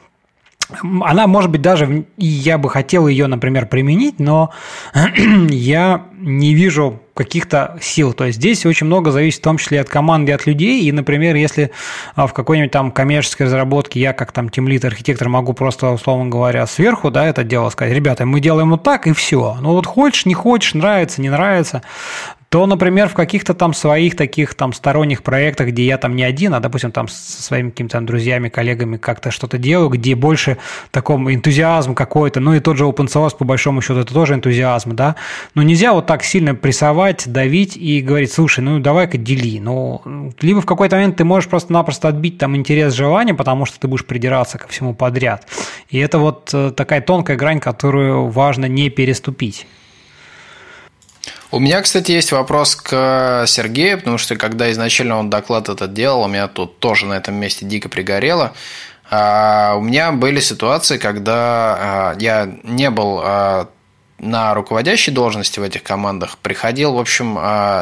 она, 1.02 1.28
может 1.28 1.52
быть, 1.52 1.62
даже, 1.62 2.06
я 2.18 2.58
бы 2.58 2.70
хотел 2.70 3.08
ее, 3.08 3.28
например, 3.28 3.68
применить, 3.68 4.20
но 4.20 4.52
я 5.50 6.06
не 6.20 6.54
вижу 6.54 7.02
каких-то 7.14 7.78
сил. 7.82 8.14
То 8.14 8.26
есть 8.26 8.38
здесь 8.38 8.66
очень 8.66 8.88
много 8.88 9.12
зависит 9.12 9.40
в 9.40 9.44
том 9.44 9.58
числе 9.58 9.82
от 9.82 9.90
команды, 9.90 10.32
от 10.32 10.46
людей. 10.46 10.84
И, 10.84 10.92
например, 10.92 11.36
если 11.36 11.72
а, 12.16 12.28
в 12.28 12.34
какой-нибудь 12.34 12.72
там 12.72 12.92
коммерческой 12.92 13.44
разработке 13.44 14.00
я 14.00 14.14
как 14.14 14.32
там 14.32 14.50
тимлит 14.50 14.86
архитектор 14.86 15.30
могу 15.30 15.54
просто, 15.54 15.90
условно 15.92 16.30
говоря, 16.30 16.66
сверху, 16.68 17.12
да, 17.12 17.26
это 17.26 17.44
дело 17.44 17.70
сказать, 17.70 17.94
ребята, 17.94 18.26
мы 18.26 18.40
делаем 18.40 18.72
вот 18.72 18.84
так 18.84 19.08
и 19.08 19.14
все. 19.14 19.58
Ну 19.62 19.74
вот 19.74 19.86
хочешь, 19.86 20.26
не 20.26 20.34
хочешь, 20.34 20.74
нравится, 20.74 21.22
не 21.22 21.30
нравится, 21.30 21.82
то, 22.52 22.66
например, 22.66 23.08
в 23.08 23.14
каких-то 23.14 23.54
там 23.54 23.74
своих 23.74 24.18
таких 24.18 24.56
там 24.56 24.74
сторонних 24.74 25.24
проектах, 25.24 25.68
где 25.68 25.86
я 25.86 25.97
там 25.97 26.18
не 26.18 26.24
один, 26.24 26.54
а, 26.54 26.60
допустим, 26.60 26.91
там 26.91 27.08
со 27.08 27.41
своими 27.41 27.70
какими-то 27.70 28.02
друзьями, 28.02 28.49
коллегами 28.49 28.97
как-то 28.97 29.32
что-то 29.32 29.58
делаю, 29.58 29.88
где 29.88 30.16
больше 30.16 30.58
таком 30.91 31.34
энтузиазм 31.34 31.95
какой-то, 31.95 32.41
ну 32.41 32.54
и 32.54 32.60
тот 32.60 32.76
же 32.76 32.84
open 32.84 33.08
source, 33.08 33.38
по 33.38 33.45
большому 33.45 33.82
счету, 33.82 34.02
это 34.02 34.14
тоже 34.14 34.34
энтузиазм, 34.34 34.97
да, 34.97 35.16
но 35.56 35.64
нельзя 35.64 35.93
вот 35.93 36.08
так 36.08 36.26
сильно 36.26 36.54
прессовать, 36.54 37.24
давить 37.26 37.78
и 37.78 38.02
говорить, 38.02 38.34
слушай, 38.34 38.60
ну 38.60 38.80
давай-ка 38.80 39.18
дели, 39.18 39.62
ну, 39.62 40.34
либо 40.41 40.60
в 40.60 40.66
какой-то 40.66 40.97
момент 40.97 41.16
ты 41.16 41.24
можешь 41.24 41.49
просто-напросто 41.49 42.10
отбить 42.10 42.38
там 42.38 42.58
интерес, 42.58 42.93
желание, 42.93 43.34
потому 43.34 43.66
что 43.66 43.80
ты 43.80 43.88
будешь 43.88 44.06
придираться 44.06 44.58
ко 44.58 44.68
всему 44.68 44.93
подряд, 44.93 45.47
и 45.89 45.99
это 45.99 46.20
вот 46.20 46.49
э, 46.54 46.72
такая 46.76 46.99
тонкая 46.99 47.38
грань, 47.38 47.62
которую 47.62 48.28
важно 48.28 48.66
не 48.66 48.89
переступить. 48.89 49.68
У 51.54 51.60
меня, 51.60 51.82
кстати, 51.82 52.14
есть 52.14 52.32
вопрос 52.32 52.78
к 52.78 53.43
Сергею, 53.45 53.97
потому 53.97 54.18
что 54.18 54.38
когда 54.38 54.72
изначально 54.72 55.18
он 55.18 55.30
доклад 55.30 55.68
этот 55.68 55.93
делал, 55.93 56.22
у 56.22 56.28
меня 56.28 56.47
тут 56.47 56.80
тоже 56.80 57.06
на 57.06 57.16
этом 57.16 57.36
месте 57.36 57.66
дико 57.66 57.89
пригорело. 57.89 58.54
А, 59.10 59.76
у 59.76 59.82
меня 59.82 60.14
были 60.14 60.39
ситуации, 60.39 60.97
когда 60.97 61.34
а, 61.36 62.16
я 62.20 62.50
не 62.63 62.89
был 62.89 63.20
а, 63.21 63.67
на 64.17 64.54
руководящей 64.54 65.12
должности 65.12 65.59
в 65.59 65.63
этих 65.63 65.84
командах 65.84 66.38
приходил, 66.38 66.93
в 66.93 67.00
общем, 67.00 67.38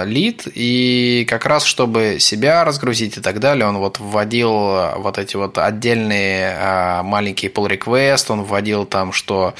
лид, 0.10 0.48
и 0.56 1.28
как 1.30 1.46
раз 1.46 1.66
чтобы 1.66 2.18
себя 2.20 2.64
разгрузить 2.64 3.18
и 3.18 3.22
так 3.22 3.40
далее, 3.40 3.68
он 3.68 3.78
вот 3.78 4.00
вводил 4.00 4.52
вот 4.98 5.20
эти 5.20 5.36
вот 5.36 5.60
отдельные 5.60 7.04
маленькие 7.04 7.52
pull 7.52 7.70
request, 7.70 8.32
он 8.32 8.44
вводил 8.44 8.86
там, 8.86 9.12
что 9.12 9.54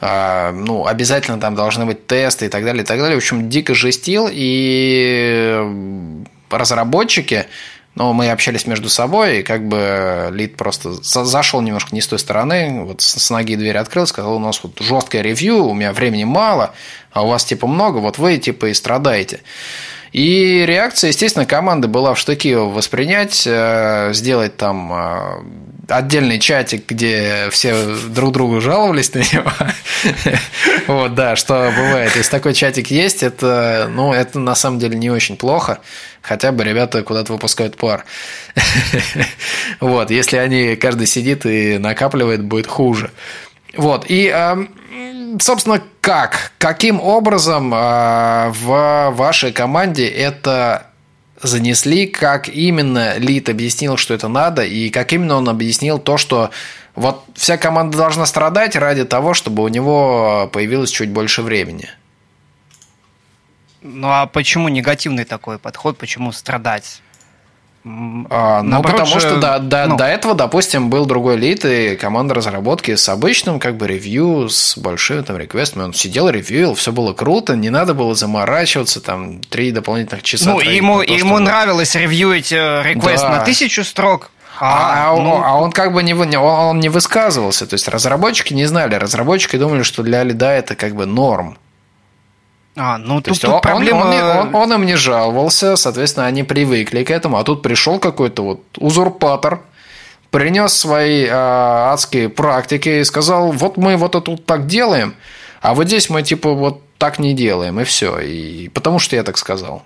ну, 0.00 0.86
обязательно 0.86 1.40
там 1.40 1.54
должны 1.54 1.86
быть 1.86 2.06
тесты 2.06 2.46
и 2.46 2.48
так 2.48 2.64
далее, 2.64 2.82
и 2.82 2.86
так 2.86 2.98
далее. 2.98 3.14
В 3.14 3.18
общем, 3.18 3.48
дико 3.48 3.74
жестил, 3.74 4.28
и 4.30 5.58
разработчики, 6.50 7.46
но 7.96 8.12
мы 8.12 8.30
общались 8.30 8.66
между 8.66 8.90
собой, 8.90 9.40
и 9.40 9.42
как 9.42 9.66
бы 9.66 10.28
лид 10.30 10.56
просто 10.56 10.92
зашел 11.02 11.62
немножко 11.62 11.94
не 11.94 12.02
с 12.02 12.06
той 12.06 12.18
стороны, 12.18 12.84
вот 12.84 13.00
с 13.00 13.30
ноги 13.30 13.56
дверь 13.56 13.78
открыл, 13.78 14.06
сказал, 14.06 14.36
у 14.36 14.38
нас 14.38 14.60
вот 14.62 14.78
жесткое 14.80 15.22
ревью, 15.22 15.64
у 15.64 15.74
меня 15.74 15.94
времени 15.94 16.24
мало, 16.24 16.74
а 17.10 17.24
у 17.24 17.28
вас 17.28 17.44
типа 17.46 17.66
много, 17.66 17.98
вот 17.98 18.18
вы 18.18 18.36
типа 18.36 18.66
и 18.66 18.74
страдаете. 18.74 19.40
И 20.12 20.64
реакция, 20.66 21.08
естественно, 21.08 21.46
команды 21.46 21.88
была 21.88 22.14
в 22.14 22.18
штыки 22.18 22.54
воспринять, 22.54 23.44
э, 23.46 24.10
сделать 24.12 24.56
там 24.56 24.92
э, 24.92 25.42
отдельный 25.88 26.38
чатик, 26.38 26.88
где 26.88 27.48
все 27.50 27.96
друг 28.08 28.32
другу 28.32 28.60
жаловались 28.60 29.12
на 29.14 29.18
него. 29.18 29.52
Вот, 30.86 31.14
да, 31.14 31.34
что 31.34 31.72
бывает. 31.76 32.14
Если 32.14 32.30
такой 32.30 32.54
чатик 32.54 32.92
есть, 32.92 33.24
это, 33.24 33.90
ну, 33.92 34.12
это 34.12 34.38
на 34.38 34.54
самом 34.54 34.78
деле 34.78 34.96
не 34.96 35.10
очень 35.10 35.36
плохо. 35.36 35.80
Хотя 36.22 36.52
бы 36.52 36.62
ребята 36.62 37.02
куда-то 37.02 37.32
выпускают 37.32 37.76
пар. 37.76 38.04
Вот, 39.80 40.10
если 40.10 40.36
они, 40.36 40.76
каждый 40.76 41.06
сидит 41.06 41.44
и 41.44 41.78
накапливает, 41.78 42.44
будет 42.44 42.66
хуже. 42.66 43.10
Вот, 43.76 44.06
и, 44.08 44.34
собственно, 45.40 45.82
как? 46.00 46.52
Каким 46.58 47.00
образом 47.00 47.72
а, 47.74 48.50
в 48.52 49.10
вашей 49.16 49.52
команде 49.52 50.06
это 50.06 50.86
занесли, 51.42 52.06
как 52.06 52.48
именно 52.48 53.18
Лид 53.18 53.48
объяснил, 53.48 53.96
что 53.96 54.14
это 54.14 54.28
надо, 54.28 54.62
и 54.62 54.90
как 54.90 55.12
именно 55.12 55.36
он 55.36 55.48
объяснил 55.48 55.98
то, 55.98 56.16
что 56.16 56.50
вот 56.94 57.24
вся 57.34 57.58
команда 57.58 57.98
должна 57.98 58.24
страдать 58.24 58.76
ради 58.76 59.04
того, 59.04 59.34
чтобы 59.34 59.62
у 59.62 59.68
него 59.68 60.48
появилось 60.52 60.90
чуть 60.90 61.10
больше 61.10 61.42
времени. 61.42 61.90
Ну 63.82 64.08
а 64.08 64.26
почему 64.26 64.68
негативный 64.68 65.24
такой 65.24 65.58
подход? 65.58 65.98
Почему 65.98 66.32
страдать? 66.32 67.02
А, 68.30 68.62
ну, 68.62 68.82
потому 68.82 69.06
же, 69.06 69.20
что 69.20 69.36
до, 69.36 69.60
до, 69.60 69.86
ну, 69.86 69.96
до 69.96 70.06
этого, 70.06 70.34
допустим, 70.34 70.90
был 70.90 71.06
другой 71.06 71.36
лид 71.36 71.64
и 71.64 71.94
команда 71.94 72.34
разработки 72.34 72.96
с 72.96 73.08
обычным 73.08 73.60
как 73.60 73.76
бы 73.76 73.86
ревью, 73.86 74.48
с 74.48 74.76
большим 74.76 75.22
там 75.22 75.38
реквестами. 75.38 75.84
Он 75.84 75.94
сидел, 75.94 76.28
ревьюил, 76.28 76.74
все 76.74 76.90
было 76.90 77.12
круто, 77.12 77.54
не 77.54 77.70
надо 77.70 77.94
было 77.94 78.16
заморачиваться, 78.16 79.00
там, 79.00 79.40
три 79.40 79.70
дополнительных 79.70 80.24
часа. 80.24 80.50
Ну, 80.50 80.60
ему, 80.60 81.04
то, 81.04 81.12
ему 81.12 81.36
чтобы... 81.36 81.40
нравилось 81.40 81.94
ревьюить 81.94 82.50
э, 82.50 82.82
реквест 82.84 83.22
да. 83.22 83.36
на 83.36 83.44
тысячу 83.44 83.84
строк, 83.84 84.32
а, 84.58 85.12
а, 85.12 85.16
ну... 85.16 85.42
а 85.44 85.54
он 85.54 85.70
как 85.70 85.92
бы 85.92 86.02
не, 86.02 86.14
он, 86.14 86.34
он 86.34 86.80
не 86.80 86.88
высказывался. 86.88 87.66
То 87.66 87.74
есть 87.74 87.86
разработчики 87.86 88.52
не 88.52 88.64
знали. 88.64 88.96
Разработчики 88.96 89.56
думали, 89.56 89.82
что 89.82 90.02
для 90.02 90.24
лида 90.24 90.50
это 90.50 90.74
как 90.74 90.96
бы 90.96 91.06
норм. 91.06 91.56
А, 92.76 92.98
ну 92.98 93.20
То 93.22 93.30
тут, 93.30 93.40
тут 93.40 93.50
он, 93.50 93.60
проблема... 93.62 94.04
Он, 94.04 94.12
он, 94.12 94.54
он, 94.54 94.54
он 94.54 94.72
им 94.74 94.86
не 94.86 94.96
жаловался, 94.96 95.76
соответственно, 95.76 96.26
они 96.26 96.42
привыкли 96.42 97.04
к 97.04 97.10
этому, 97.10 97.38
а 97.38 97.42
тут 97.42 97.62
пришел 97.62 97.98
какой-то 97.98 98.42
вот 98.42 98.60
узурпатор, 98.76 99.62
принес 100.30 100.74
свои 100.74 101.24
э, 101.24 101.30
адские 101.30 102.28
практики 102.28 103.00
и 103.00 103.04
сказал, 103.04 103.52
вот 103.52 103.78
мы 103.78 103.96
вот 103.96 104.14
это 104.14 104.20
тут 104.20 104.44
так 104.44 104.66
делаем, 104.66 105.14
а 105.62 105.74
вот 105.74 105.86
здесь 105.86 106.10
мы 106.10 106.22
типа 106.22 106.52
вот 106.52 106.82
так 106.98 107.18
не 107.18 107.34
делаем, 107.34 107.80
и 107.80 107.84
все. 107.84 108.18
И 108.18 108.68
потому 108.68 108.98
что 108.98 109.16
я 109.16 109.22
так 109.22 109.38
сказал. 109.38 109.82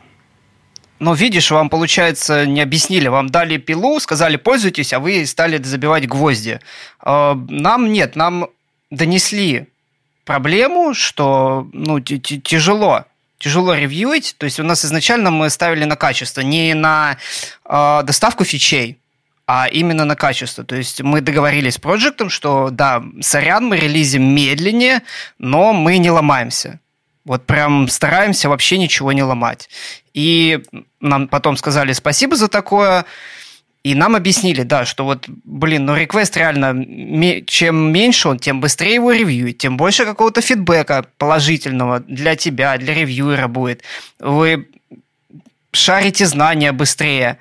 Но 0.99 1.15
видишь, 1.15 1.51
вам, 1.51 1.71
получается, 1.71 2.45
не 2.45 2.61
объяснили. 2.61 3.09
Вам 3.09 3.31
дали 3.31 3.57
пилу, 3.57 3.99
сказали, 4.01 4.37
пользуйтесь, 4.37 4.93
а 4.93 5.01
вы 5.01 5.25
стали 5.25 5.57
забивать 5.63 6.07
гвозди. 6.07 6.61
А, 7.01 7.39
нам 7.49 7.91
нет, 7.91 8.17
нам 8.17 8.49
донесли 8.91 9.69
проблему, 10.25 10.95
что 10.95 11.69
ну, 11.73 12.01
тяжело 12.01 13.05
тяжело 13.41 13.75
ревьюить. 13.75 14.37
То 14.39 14.45
есть 14.45 14.61
у 14.61 14.63
нас 14.63 14.85
изначально 14.85 15.31
мы 15.31 15.51
ставили 15.51 15.85
на 15.85 15.97
качество, 15.97 16.43
не 16.43 16.75
на 16.75 17.17
э, 17.65 18.03
доставку 18.05 18.45
фичей, 18.45 18.99
а 19.47 19.67
именно 19.67 20.05
на 20.05 20.15
качество. 20.15 20.63
То 20.63 20.77
есть 20.77 21.01
мы 21.01 21.21
договорились 21.21 21.75
с 21.75 21.79
проектом, 21.79 22.31
что 22.31 22.69
да, 22.71 23.03
сорян, 23.21 23.67
мы 23.67 23.79
релизим 23.79 24.23
медленнее, 24.23 25.03
но 25.39 25.73
мы 25.73 25.99
не 25.99 26.11
ломаемся. 26.11 26.79
Вот 27.25 27.47
прям 27.47 27.89
стараемся 27.89 28.49
вообще 28.49 28.79
ничего 28.79 29.13
не 29.13 29.23
ломать. 29.23 29.69
И 30.15 30.61
нам 31.01 31.27
потом 31.27 31.57
сказали 31.57 31.93
спасибо 31.93 32.37
за 32.37 32.49
такое. 32.49 33.05
И 33.83 33.95
нам 33.95 34.15
объяснили, 34.15 34.63
да, 34.63 34.85
что 34.85 35.05
вот, 35.05 35.25
блин, 35.27 35.87
ну 35.87 35.97
реквест 35.97 36.37
реально, 36.37 36.85
чем 37.47 37.93
меньше 37.93 38.29
он, 38.29 38.39
тем 38.39 38.61
быстрее 38.61 38.95
его 38.95 39.11
ревьюет, 39.11 39.57
тем 39.57 39.79
больше 39.79 40.05
какого-то 40.05 40.43
фидбэка 40.43 41.07
положительного 41.17 42.01
для 42.01 42.37
тебя, 42.37 42.77
для 42.77 42.93
ревьюера 42.93 43.49
будет. 43.49 43.83
Вы 44.19 44.69
шарите 45.73 46.27
знания 46.27 46.73
быстрее. 46.73 47.39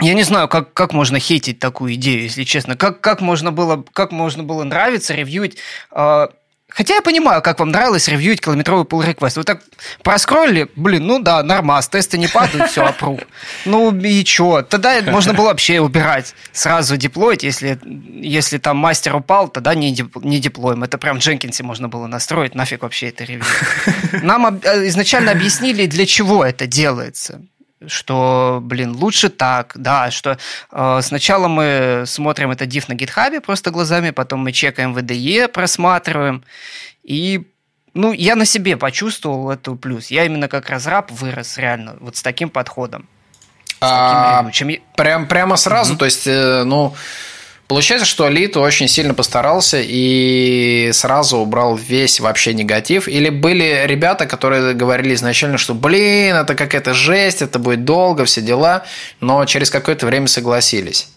Я 0.00 0.14
не 0.14 0.22
знаю, 0.22 0.48
как, 0.48 0.72
как 0.72 0.94
можно 0.94 1.18
хейтить 1.18 1.58
такую 1.58 1.94
идею, 1.94 2.22
если 2.22 2.44
честно. 2.44 2.74
Как, 2.74 3.02
как, 3.02 3.20
можно, 3.20 3.52
было, 3.52 3.84
как 3.92 4.12
можно 4.12 4.42
было 4.42 4.64
нравиться 4.64 5.14
ревьюить 5.14 5.58
э, 5.92 6.28
Хотя 6.74 6.94
я 6.94 7.02
понимаю, 7.02 7.40
как 7.40 7.60
вам 7.60 7.70
нравилось 7.70 8.08
ревьюить 8.08 8.40
километровый 8.40 8.84
pull 8.84 9.06
request. 9.06 9.36
Вы 9.36 9.44
так 9.44 9.62
проскроллили, 10.02 10.68
блин, 10.74 11.06
ну 11.06 11.20
да, 11.20 11.42
нормас, 11.42 11.88
тесты 11.88 12.18
не 12.18 12.26
падают, 12.26 12.70
все, 12.70 12.84
аппрув. 12.84 13.20
Ну 13.64 13.96
и 13.96 14.24
чё? 14.24 14.62
Тогда 14.62 15.00
можно 15.02 15.34
было 15.34 15.46
вообще 15.46 15.80
убирать, 15.80 16.34
сразу 16.52 16.96
деплоить, 16.96 17.44
если, 17.44 17.78
если 17.84 18.58
там 18.58 18.76
мастер 18.76 19.14
упал, 19.14 19.48
тогда 19.48 19.74
не, 19.74 19.96
не 20.22 20.40
деплоим. 20.40 20.82
Это 20.82 20.98
прям 20.98 21.20
в 21.20 21.22
Дженкинсе 21.22 21.62
можно 21.62 21.88
было 21.88 22.08
настроить, 22.08 22.56
нафиг 22.56 22.82
вообще 22.82 23.08
это 23.08 23.22
ревью. 23.24 23.44
Нам 24.22 24.60
э, 24.62 24.88
изначально 24.88 25.30
объяснили, 25.30 25.86
для 25.86 26.06
чего 26.06 26.44
это 26.44 26.66
делается 26.66 27.40
что, 27.88 28.60
блин, 28.62 28.92
лучше 28.92 29.28
так, 29.28 29.72
да, 29.74 30.10
что 30.10 30.38
э, 30.70 31.00
сначала 31.02 31.48
мы 31.48 32.04
смотрим 32.06 32.50
это 32.50 32.64
div 32.64 32.84
на 32.88 32.94
гитхабе 32.94 33.40
просто 33.40 33.70
глазами, 33.70 34.10
потом 34.10 34.40
мы 34.40 34.52
чекаем 34.52 34.96
VDE, 34.96 35.48
просматриваем, 35.48 36.44
и 37.02 37.46
ну, 37.94 38.12
я 38.12 38.34
на 38.34 38.44
себе 38.44 38.76
почувствовал 38.76 39.50
эту 39.50 39.76
плюс. 39.76 40.08
Я 40.08 40.24
именно 40.24 40.48
как 40.48 40.68
разраб 40.68 41.10
вырос 41.12 41.58
реально 41.58 41.96
вот 42.00 42.16
с 42.16 42.22
таким 42.22 42.50
подходом. 42.50 43.08
С 43.66 43.76
а, 43.80 44.38
таким, 44.38 44.50
чем... 44.50 44.82
прям, 44.96 45.28
прямо 45.28 45.56
сразу, 45.56 45.94
mm-hmm. 45.94 45.98
то 45.98 46.04
есть, 46.04 46.26
э, 46.26 46.64
ну, 46.64 46.94
Получается, 47.66 48.06
что 48.06 48.28
Лит 48.28 48.56
очень 48.58 48.88
сильно 48.88 49.14
постарался 49.14 49.78
и 49.80 50.90
сразу 50.92 51.38
убрал 51.38 51.76
весь 51.76 52.20
вообще 52.20 52.52
негатив. 52.52 53.08
Или 53.08 53.30
были 53.30 53.84
ребята, 53.86 54.26
которые 54.26 54.74
говорили 54.74 55.14
изначально, 55.14 55.56
что 55.56 55.74
блин, 55.74 56.36
это 56.36 56.54
какая-то 56.54 56.92
жесть, 56.92 57.40
это 57.40 57.58
будет 57.58 57.84
долго, 57.84 58.26
все 58.26 58.42
дела, 58.42 58.84
но 59.20 59.44
через 59.46 59.70
какое-то 59.70 60.04
время 60.06 60.26
согласились. 60.26 61.08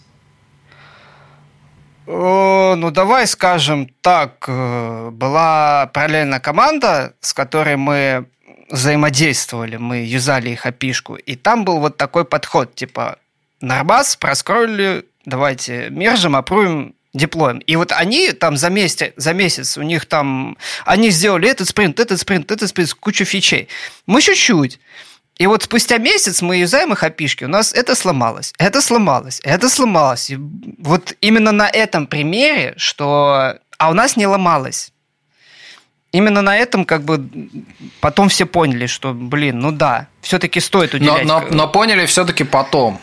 Ну, 2.06 2.90
давай 2.90 3.26
скажем 3.26 3.86
так, 4.00 4.46
э, 4.48 5.10
была 5.12 5.90
параллельная 5.92 6.40
команда, 6.40 7.12
с 7.20 7.34
которой 7.34 7.76
мы 7.76 8.24
взаимодействовали, 8.70 9.76
мы 9.76 10.06
юзали 10.06 10.50
их 10.50 10.64
опишку, 10.64 11.16
и 11.16 11.36
там 11.36 11.66
был 11.66 11.80
вот 11.80 11.98
такой 11.98 12.24
подход, 12.24 12.74
типа, 12.74 13.18
Нормас 13.60 14.16
проскроллили 14.16 15.04
давайте 15.28 15.90
мержим, 15.90 16.36
апруем, 16.36 16.94
деплоем. 17.14 17.58
И 17.58 17.76
вот 17.76 17.92
они 17.92 18.32
там 18.32 18.56
за 18.56 18.70
месяц, 18.70 19.12
за 19.16 19.32
месяц 19.32 19.76
у 19.76 19.82
них 19.82 20.06
там, 20.06 20.56
они 20.84 21.10
сделали 21.10 21.48
этот 21.48 21.68
спринт, 21.68 22.00
этот 22.00 22.20
спринт, 22.20 22.50
этот 22.50 22.68
спринт, 22.68 22.94
кучу 22.94 23.24
фичей. 23.24 23.68
Мы 24.06 24.20
чуть-чуть. 24.20 24.80
И 25.38 25.46
вот 25.46 25.62
спустя 25.62 25.98
месяц 25.98 26.42
мы 26.42 26.56
юзаем 26.56 26.92
их 26.92 27.04
опишки, 27.04 27.44
у 27.44 27.48
нас 27.48 27.72
это 27.72 27.94
сломалось, 27.94 28.52
это 28.58 28.80
сломалось, 28.80 29.40
это 29.44 29.68
сломалось. 29.68 30.30
И 30.30 30.38
вот 30.78 31.14
именно 31.20 31.52
на 31.52 31.68
этом 31.68 32.06
примере, 32.06 32.74
что... 32.76 33.58
А 33.78 33.90
у 33.90 33.94
нас 33.94 34.16
не 34.16 34.26
ломалось. 34.26 34.92
Именно 36.10 36.42
на 36.42 36.56
этом 36.56 36.84
как 36.84 37.04
бы 37.04 37.28
потом 38.00 38.28
все 38.28 38.46
поняли, 38.46 38.86
что, 38.86 39.12
блин, 39.12 39.60
ну 39.60 39.70
да, 39.70 40.08
все-таки 40.22 40.58
стоит 40.58 40.94
уделять... 40.94 41.24
Но, 41.24 41.40
но, 41.40 41.46
но 41.50 41.68
поняли 41.68 42.06
все-таки 42.06 42.42
потом. 42.42 42.98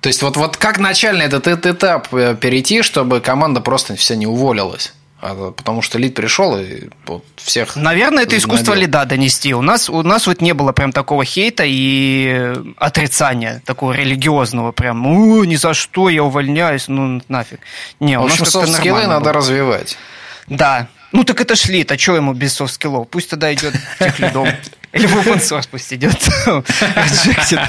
То 0.00 0.08
есть 0.08 0.22
вот, 0.22 0.36
вот 0.36 0.56
как 0.56 0.78
начально 0.78 1.22
этот, 1.22 1.46
этот 1.46 1.76
этап 1.76 2.14
э, 2.14 2.36
перейти, 2.36 2.82
чтобы 2.82 3.20
команда 3.20 3.60
просто 3.60 3.96
все 3.96 4.14
не 4.14 4.26
уволилась? 4.26 4.92
А, 5.20 5.50
потому 5.50 5.82
что 5.82 5.98
лид 5.98 6.14
пришел 6.14 6.56
и 6.56 6.88
всех... 7.34 7.74
Наверное, 7.74 8.22
это 8.22 8.36
искусство 8.36 8.74
лида 8.74 9.04
донести. 9.04 9.52
У 9.52 9.62
нас, 9.62 9.90
у 9.90 10.02
нас 10.02 10.28
вот 10.28 10.40
не 10.40 10.52
было 10.54 10.70
прям 10.70 10.92
такого 10.92 11.24
хейта 11.24 11.64
и 11.66 12.54
отрицания, 12.76 13.60
такого 13.66 13.92
религиозного 13.92 14.70
прям. 14.70 15.04
У, 15.06 15.42
ни 15.42 15.56
за 15.56 15.74
что, 15.74 16.08
я 16.08 16.22
увольняюсь, 16.22 16.86
ну 16.86 17.20
нафиг. 17.26 17.58
Не, 17.98 18.18
в 18.20 18.24
общем, 18.24 18.44
софт-скиллы 18.44 19.06
надо 19.06 19.32
развивать. 19.32 19.98
Да. 20.46 20.86
Ну 21.10 21.24
так 21.24 21.40
это 21.40 21.56
ж 21.56 21.64
лид, 21.66 21.90
а 21.90 21.98
что 21.98 22.14
ему 22.14 22.32
без 22.32 22.54
софт-скиллов? 22.54 23.08
Пусть 23.08 23.30
тогда 23.30 23.52
идет 23.52 23.74
техлидом. 23.98 24.46
Или 24.92 25.06
в 25.06 25.16
open 25.16 25.38
source 25.38 25.68
пусть 25.70 25.92
идет. 25.92 26.16
Rejected. 26.46 27.60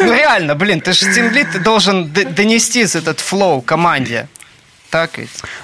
Ну 0.00 0.12
реально, 0.12 0.54
блин, 0.54 0.80
ты 0.80 0.92
же 0.92 1.06
Lead, 1.06 1.52
ты 1.52 1.58
должен 1.58 2.10
донести 2.10 2.84
этот 2.94 3.20
flow 3.20 3.60
команде 3.60 4.26
так? 4.94 5.10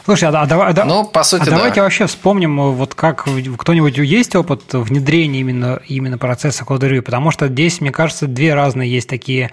Слушай, 0.05 0.28
а, 0.31 0.43
а, 0.43 0.47
давай, 0.47 0.73
а, 0.73 0.85
ну, 0.85 1.05
по 1.05 1.23
сути, 1.23 1.43
а 1.43 1.51
да. 1.51 1.57
давайте 1.59 1.82
вообще 1.82 2.07
вспомним, 2.07 2.61
э, 2.61 2.70
вот 2.70 2.97
как 2.97 3.28
кто-нибудь 3.59 3.97
есть 3.98 4.35
опыт 4.35 4.62
внедрения 4.73 5.39
именно, 5.39 5.81
именно 5.86 6.19
процесса 6.19 6.65
код 6.65 6.81
потому 7.05 7.31
что 7.31 7.47
здесь, 7.47 7.81
мне 7.81 7.93
кажется, 7.93 8.27
две 8.27 8.55
разные 8.55 8.90
есть 8.90 9.09
такие, 9.09 9.52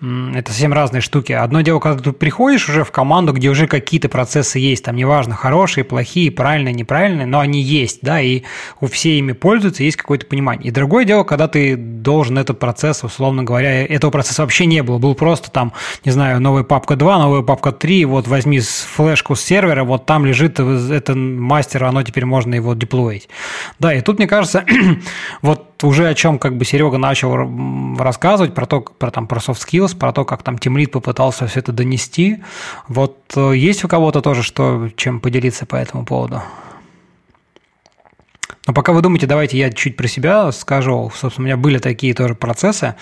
это 0.00 0.50
совсем 0.50 0.72
разные 0.72 1.02
штуки. 1.02 1.30
Одно 1.30 1.60
дело, 1.60 1.78
когда 1.78 2.02
ты 2.02 2.10
приходишь 2.10 2.68
уже 2.68 2.82
в 2.82 2.90
команду, 2.90 3.32
где 3.32 3.48
уже 3.48 3.68
какие-то 3.68 4.08
процессы 4.08 4.58
есть, 4.58 4.84
там 4.84 4.96
неважно, 4.96 5.36
хорошие, 5.36 5.84
плохие, 5.84 6.32
правильные, 6.32 6.74
неправильные, 6.74 7.26
но 7.26 7.38
они 7.38 7.62
есть, 7.62 8.00
да, 8.02 8.20
и 8.20 8.42
у 8.80 8.88
все 8.88 9.18
ими 9.18 9.30
пользуются, 9.30 9.84
есть 9.84 9.98
какое-то 9.98 10.26
понимание. 10.26 10.66
И 10.66 10.70
другое 10.72 11.04
дело, 11.04 11.22
когда 11.22 11.46
ты 11.46 11.76
должен 11.76 12.38
этот 12.38 12.58
процесс, 12.58 13.04
условно 13.04 13.44
говоря, 13.44 13.86
этого 13.86 14.10
процесса 14.10 14.42
вообще 14.42 14.66
не 14.66 14.82
было, 14.82 14.98
был 14.98 15.14
просто 15.14 15.52
там, 15.52 15.72
не 16.04 16.10
знаю, 16.10 16.40
новая 16.40 16.64
папка 16.64 16.96
2, 16.96 17.18
новая 17.18 17.42
папка 17.42 17.70
3, 17.70 18.04
вот 18.06 18.26
возьми 18.26 18.58
с 18.58 18.80
флеш 18.80 19.11
флешку 19.12 19.34
с 19.34 19.42
сервера, 19.42 19.84
вот 19.84 20.06
там 20.06 20.24
лежит 20.24 20.58
это 20.58 21.14
мастер, 21.14 21.84
оно 21.84 22.02
теперь 22.02 22.24
можно 22.24 22.54
его 22.54 22.72
деплоить. 22.72 23.28
Да, 23.78 23.92
и 23.92 24.00
тут, 24.00 24.18
мне 24.18 24.26
кажется, 24.26 24.64
вот 25.42 25.84
уже 25.84 26.08
о 26.08 26.14
чем 26.14 26.38
как 26.38 26.56
бы 26.56 26.64
Серега 26.64 26.96
начал 26.96 27.36
рассказывать, 27.98 28.54
про 28.54 28.64
то, 28.64 28.80
про, 28.80 29.10
там, 29.10 29.26
про 29.26 29.38
soft 29.38 29.60
skills, 29.60 29.98
про 29.98 30.12
то, 30.12 30.24
как 30.24 30.42
там 30.42 30.56
Тимлит 30.56 30.92
попытался 30.92 31.46
все 31.46 31.60
это 31.60 31.72
донести. 31.72 32.42
Вот 32.88 33.18
э, 33.36 33.52
есть 33.54 33.84
у 33.84 33.88
кого-то 33.88 34.22
тоже 34.22 34.42
что, 34.42 34.88
чем 34.96 35.20
поделиться 35.20 35.66
по 35.66 35.76
этому 35.76 36.06
поводу? 36.06 36.42
Но 38.66 38.72
пока 38.72 38.92
вы 38.92 39.02
думаете, 39.02 39.26
давайте 39.26 39.58
я 39.58 39.70
чуть 39.70 39.96
про 39.96 40.08
себя 40.08 40.50
скажу. 40.52 41.12
Собственно, 41.14 41.44
у 41.44 41.46
меня 41.48 41.56
были 41.58 41.78
такие 41.78 42.14
тоже 42.14 42.34
процессы 42.34 42.94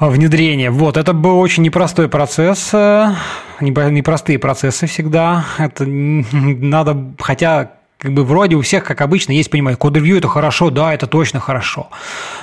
внедрения. 0.00 0.70
Вот, 0.70 0.96
это 0.96 1.12
был 1.12 1.38
очень 1.38 1.62
непростой 1.62 2.08
процесс, 2.08 2.70
э, 2.72 3.14
непростые 3.60 4.38
процессы 4.38 4.86
всегда. 4.86 5.44
Это 5.58 5.84
надо, 5.86 7.14
хотя 7.18 7.72
как 7.98 8.12
бы 8.12 8.24
вроде 8.24 8.56
у 8.56 8.60
всех, 8.60 8.84
как 8.84 9.00
обычно, 9.00 9.32
есть 9.32 9.50
понимание, 9.50 9.76
код-ревью– 9.78 10.16
это 10.18 10.28
хорошо, 10.28 10.68
да, 10.68 10.92
это 10.92 11.06
точно 11.06 11.40
хорошо. 11.40 11.88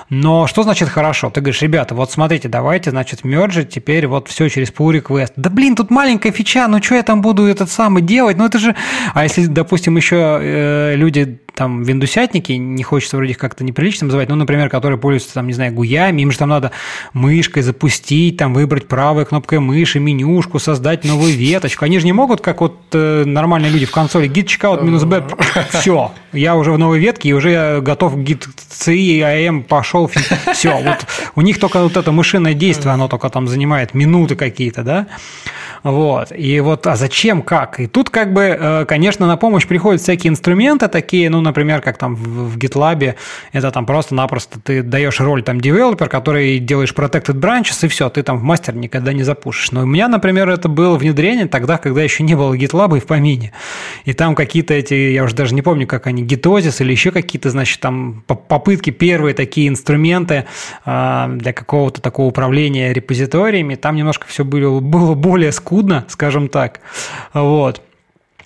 Но 0.09 0.47
что 0.47 0.63
значит 0.63 0.89
хорошо? 0.89 1.29
Ты 1.29 1.41
говоришь, 1.41 1.61
ребята, 1.61 1.93
вот 1.93 2.11
смотрите, 2.11 2.49
давайте, 2.49 2.89
значит, 2.89 3.23
мержить 3.23 3.69
теперь 3.69 4.07
вот 4.07 4.27
все 4.27 4.49
через 4.49 4.71
pull 4.71 4.99
request. 4.99 5.33
Да 5.35 5.51
блин, 5.51 5.75
тут 5.75 5.91
маленькая 5.91 6.31
фича, 6.31 6.67
ну 6.67 6.81
что 6.81 6.95
я 6.95 7.03
там 7.03 7.21
буду 7.21 7.45
этот 7.45 7.69
самый 7.69 8.01
делать? 8.01 8.35
Ну 8.35 8.45
это 8.45 8.57
же... 8.57 8.75
А 9.13 9.23
если, 9.23 9.45
допустим, 9.45 9.95
еще 9.95 10.39
э, 10.41 10.95
люди 10.95 11.39
там 11.55 11.83
виндусятники, 11.83 12.53
не 12.53 12.83
хочется 12.83 13.17
вроде 13.17 13.35
как-то 13.35 13.63
неприлично 13.63 14.05
называть, 14.05 14.29
ну, 14.29 14.35
например, 14.35 14.69
которые 14.69 14.97
пользуются, 14.97 15.35
там, 15.35 15.47
не 15.47 15.53
знаю, 15.53 15.73
гуями, 15.73 16.21
им 16.21 16.31
же 16.31 16.37
там 16.37 16.49
надо 16.49 16.71
мышкой 17.13 17.63
запустить, 17.63 18.37
там, 18.37 18.53
выбрать 18.53 18.87
правой 18.87 19.25
кнопкой 19.25 19.59
мыши, 19.59 19.99
менюшку, 19.99 20.59
создать 20.59 21.05
новую 21.05 21.33
веточку. 21.33 21.85
Они 21.85 21.99
же 21.99 22.05
не 22.05 22.13
могут, 22.13 22.41
как 22.41 22.61
вот 22.61 22.77
э, 22.93 23.23
нормальные 23.25 23.71
люди 23.71 23.85
в 23.85 23.91
консоли, 23.91 24.29
git 24.29 24.45
checkout 24.45 24.83
минус 24.83 25.03
b, 25.03 25.23
все, 25.71 26.11
я 26.31 26.55
уже 26.55 26.71
в 26.71 26.77
новой 26.77 26.99
ветке, 26.99 27.29
и 27.29 27.33
уже 27.33 27.81
готов 27.81 28.15
git 28.17 28.47
ci, 28.71 29.19
am 29.21 29.63
пошел, 29.63 30.09
все. 30.53 30.77
Вот 30.81 31.05
у 31.35 31.41
них 31.41 31.59
только 31.59 31.81
вот 31.81 31.97
это 31.97 32.11
мышиное 32.11 32.53
действие, 32.53 32.93
оно 32.93 33.07
только 33.07 33.29
там 33.29 33.47
занимает 33.47 33.93
минуты 33.93 34.35
какие-то, 34.35 34.83
да, 34.83 35.07
вот. 35.83 36.31
И 36.35 36.59
вот, 36.61 36.87
а 36.87 36.95
зачем, 36.95 37.41
как? 37.41 37.79
И 37.79 37.87
тут 37.87 38.09
как 38.09 38.33
бы, 38.33 38.57
э, 38.59 38.85
конечно, 38.85 39.27
на 39.27 39.35
помощь 39.35 39.67
приходят 39.67 40.01
всякие 40.01 40.31
инструменты 40.31 40.87
такие, 40.87 41.29
ну, 41.29 41.41
например, 41.43 41.81
как 41.81 41.97
там 41.97 42.15
в 42.15 42.57
GitLab, 42.57 43.15
это 43.51 43.71
там 43.71 43.85
просто-напросто 43.85 44.59
ты 44.59 44.81
даешь 44.81 45.19
роль 45.19 45.43
там 45.43 45.61
девелопер, 45.61 46.09
который 46.09 46.59
делаешь 46.59 46.93
protected 46.95 47.35
branches, 47.35 47.85
и 47.85 47.87
все, 47.87 48.09
ты 48.09 48.23
там 48.23 48.37
в 48.39 48.43
мастер 48.43 48.75
никогда 48.75 49.13
не 49.13 49.23
запушишь. 49.23 49.71
Но 49.71 49.83
у 49.83 49.85
меня, 49.85 50.07
например, 50.07 50.49
это 50.49 50.69
было 50.69 50.97
внедрение 50.97 51.47
тогда, 51.47 51.77
когда 51.77 52.01
еще 52.01 52.23
не 52.23 52.35
было 52.35 52.53
GitLab 52.55 52.97
и 52.97 52.99
в 52.99 53.05
помине. 53.05 53.51
И 54.05 54.13
там 54.13 54.35
какие-то 54.35 54.73
эти, 54.73 54.93
я 54.93 55.23
уже 55.23 55.35
даже 55.35 55.53
не 55.53 55.61
помню, 55.61 55.87
как 55.87 56.07
они, 56.07 56.23
Gitosis 56.23 56.81
или 56.81 56.91
еще 56.91 57.11
какие-то, 57.11 57.49
значит, 57.49 57.79
там 57.79 58.23
попытки, 58.27 58.89
первые 58.89 59.33
такие 59.33 59.67
инструменты 59.67 60.45
э, 60.85 61.25
для 61.35 61.53
какого-то 61.53 62.01
такого 62.01 62.27
управления 62.27 62.93
репозиториями, 62.93 63.75
там 63.75 63.95
немножко 63.95 64.27
все 64.27 64.43
было, 64.43 64.79
было 64.79 65.13
более 65.15 65.51
скудно, 65.51 66.05
скажем 66.07 66.47
так. 66.47 66.79
Вот. 67.33 67.81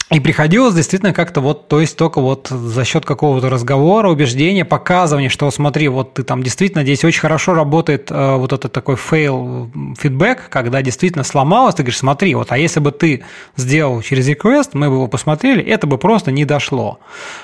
И 0.09 0.21
приходилось 0.21 0.73
действительно 0.73 1.11
как-то 1.11 1.41
вот, 1.41 1.67
то 1.67 1.81
есть 1.81 1.97
только 1.97 2.21
вот 2.21 2.47
за 2.47 2.85
счет 2.85 3.05
какого-то 3.05 3.49
разговора, 3.49 4.09
убеждения, 4.09 4.63
показывания, 4.63 5.27
что 5.27 5.51
смотри, 5.51 5.89
вот 5.89 6.13
ты 6.13 6.23
там 6.23 6.43
действительно 6.43 6.83
здесь 6.83 7.03
очень 7.03 7.19
хорошо 7.19 7.53
работает 7.53 8.09
э, 8.09 8.35
вот 8.37 8.53
этот 8.53 8.71
такой 8.71 8.95
fail 8.95 9.69
feedback, 9.99 10.47
когда 10.49 10.81
действительно 10.81 11.25
сломалось, 11.25 11.75
ты 11.75 11.83
говоришь, 11.83 11.97
смотри, 11.97 12.35
вот, 12.35 12.53
а 12.53 12.57
если 12.57 12.79
бы 12.79 12.93
ты 12.93 13.25
сделал 13.57 14.01
через 14.01 14.29
request, 14.29 14.69
мы 14.73 14.87
бы 14.87 14.95
его 14.95 15.07
посмотрели, 15.07 15.61
это 15.61 15.87
бы 15.87 15.97
просто 15.97 16.31
не 16.31 16.45
дошло. 16.45 16.99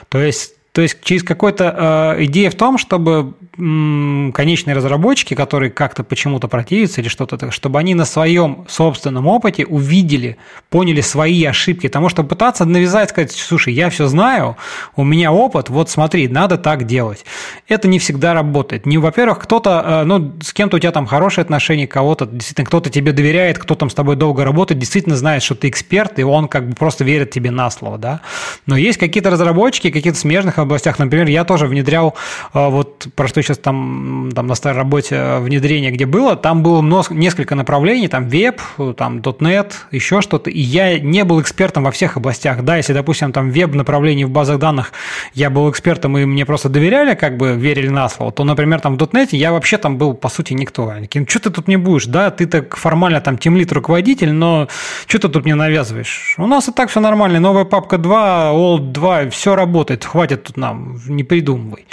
То 0.07 0.21
есть 0.21 0.53
то 0.73 0.81
есть 0.81 1.03
через 1.03 1.21
какой-то 1.21 2.15
э, 2.17 2.23
идея 2.25 2.49
в 2.49 2.55
том, 2.55 2.79
чтобы 2.79 3.35
м, 3.59 4.31
конечные 4.33 4.75
разработчики, 4.75 5.35
которые 5.35 5.69
как-то 5.69 6.03
почему-то 6.03 6.47
противятся 6.47 7.01
или 7.01 7.09
что-то, 7.09 7.51
чтобы 7.51 7.77
они 7.77 7.93
на 7.93 8.05
своем 8.05 8.65
собственном 8.67 9.27
опыте 9.27 9.67
увидели, 9.67 10.37
поняли 10.71 11.01
свои 11.01 11.43
ошибки. 11.45 11.85
Потому 11.85 12.09
что 12.09 12.23
пытаться 12.23 12.65
навязать, 12.65 13.11
сказать, 13.11 13.31
слушай, 13.31 13.71
я 13.71 13.91
все 13.91 14.07
знаю, 14.07 14.57
у 14.95 15.03
меня 15.03 15.31
опыт, 15.31 15.69
вот 15.69 15.91
смотри, 15.91 16.27
надо 16.27 16.57
так 16.57 16.87
делать. 16.87 17.23
Это 17.67 17.87
не 17.87 17.99
всегда 17.99 18.33
работает. 18.33 18.87
Не, 18.87 18.97
во-первых, 18.97 19.37
кто-то, 19.37 19.83
э, 19.85 20.03
ну, 20.05 20.33
с 20.41 20.53
кем-то 20.53 20.77
у 20.77 20.79
тебя 20.79 20.91
там 20.91 21.05
хорошие 21.05 21.43
отношения, 21.43 21.85
кого-то, 21.85 22.25
действительно, 22.25 22.65
кто-то 22.65 22.89
тебе 22.89 23.11
доверяет, 23.11 23.59
кто 23.59 23.75
там 23.75 23.91
с 23.91 23.93
тобой 23.93 24.15
долго 24.15 24.43
работает, 24.43 24.79
действительно 24.79 25.17
знает, 25.17 25.43
что 25.43 25.53
ты 25.53 25.69
эксперт, 25.69 26.17
и 26.17 26.23
он 26.23 26.47
как 26.47 26.67
бы 26.67 26.75
просто 26.75 27.03
верит 27.03 27.29
тебе 27.29 27.51
на 27.51 27.69
слово, 27.69 27.99
да. 27.99 28.21
Но 28.65 28.75
есть 28.75 28.97
какие-то 28.97 29.29
разработчики, 29.29 29.91
какие-то 29.91 30.17
смежных 30.17 30.62
областях. 30.63 30.99
Например, 30.99 31.27
я 31.27 31.43
тоже 31.43 31.67
внедрял, 31.67 32.15
а, 32.53 32.69
вот 32.69 33.07
про 33.15 33.27
что 33.27 33.41
сейчас 33.41 33.57
там, 33.57 34.31
там 34.33 34.47
на 34.47 34.55
старой 34.55 34.77
работе 34.77 35.15
а, 35.17 35.39
внедрение, 35.39 35.91
где 35.91 36.05
было, 36.05 36.35
там 36.35 36.63
было 36.63 36.81
много, 36.81 37.13
несколько 37.13 37.55
направлений, 37.55 38.07
там 38.07 38.27
веб, 38.27 38.61
там 38.97 39.19
.NET, 39.19 39.73
еще 39.91 40.21
что-то, 40.21 40.49
и 40.49 40.59
я 40.59 40.99
не 40.99 41.23
был 41.23 41.41
экспертом 41.41 41.83
во 41.83 41.91
всех 41.91 42.17
областях. 42.17 42.63
Да, 42.63 42.77
если, 42.77 42.93
допустим, 42.93 43.31
там 43.31 43.51
веб 43.51 43.73
направлений 43.73 44.25
в 44.25 44.29
базах 44.29 44.59
данных 44.59 44.91
я 45.33 45.49
был 45.49 45.69
экспертом, 45.69 46.17
и 46.17 46.25
мне 46.25 46.45
просто 46.45 46.69
доверяли, 46.69 47.15
как 47.15 47.37
бы 47.37 47.53
верили 47.53 47.89
на 47.89 48.09
слово, 48.09 48.31
то, 48.31 48.43
например, 48.43 48.79
там 48.79 48.97
в 48.97 49.01
.NET 49.01 49.29
я 49.31 49.51
вообще 49.51 49.77
там 49.77 49.97
был, 49.97 50.13
по 50.13 50.29
сути, 50.29 50.53
никто. 50.53 50.89
Они 50.89 51.09
ну, 51.13 51.25
что 51.27 51.39
ты 51.39 51.49
тут 51.49 51.67
не 51.67 51.77
будешь? 51.77 52.05
Да, 52.05 52.31
ты 52.31 52.45
так 52.45 52.75
формально 52.75 53.21
там 53.21 53.37
темлит 53.37 53.71
руководитель, 53.71 54.31
но 54.31 54.67
что 55.07 55.19
ты 55.19 55.29
тут 55.29 55.45
мне 55.45 55.55
навязываешь? 55.55 56.35
У 56.37 56.47
нас 56.47 56.67
и 56.69 56.71
так 56.71 56.89
все 56.89 56.99
нормально, 56.99 57.39
новая 57.39 57.65
папка 57.65 57.97
2, 57.97 58.51
old 58.53 58.91
2, 58.91 59.29
все 59.29 59.55
работает, 59.55 60.05
хватит 60.05 60.52
тут 60.53 60.57
нам, 60.57 60.99
не 61.07 61.23
придумывай. 61.23 61.85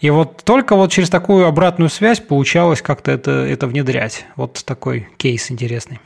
И 0.00 0.10
вот 0.10 0.42
только 0.44 0.74
вот 0.76 0.90
через 0.90 1.10
такую 1.10 1.46
обратную 1.46 1.88
связь 1.88 2.20
получалось 2.20 2.82
как-то 2.82 3.10
это, 3.10 3.30
это 3.30 3.66
внедрять. 3.66 4.26
Вот 4.36 4.62
такой 4.64 5.08
кейс 5.16 5.50
интересный. 5.50 6.00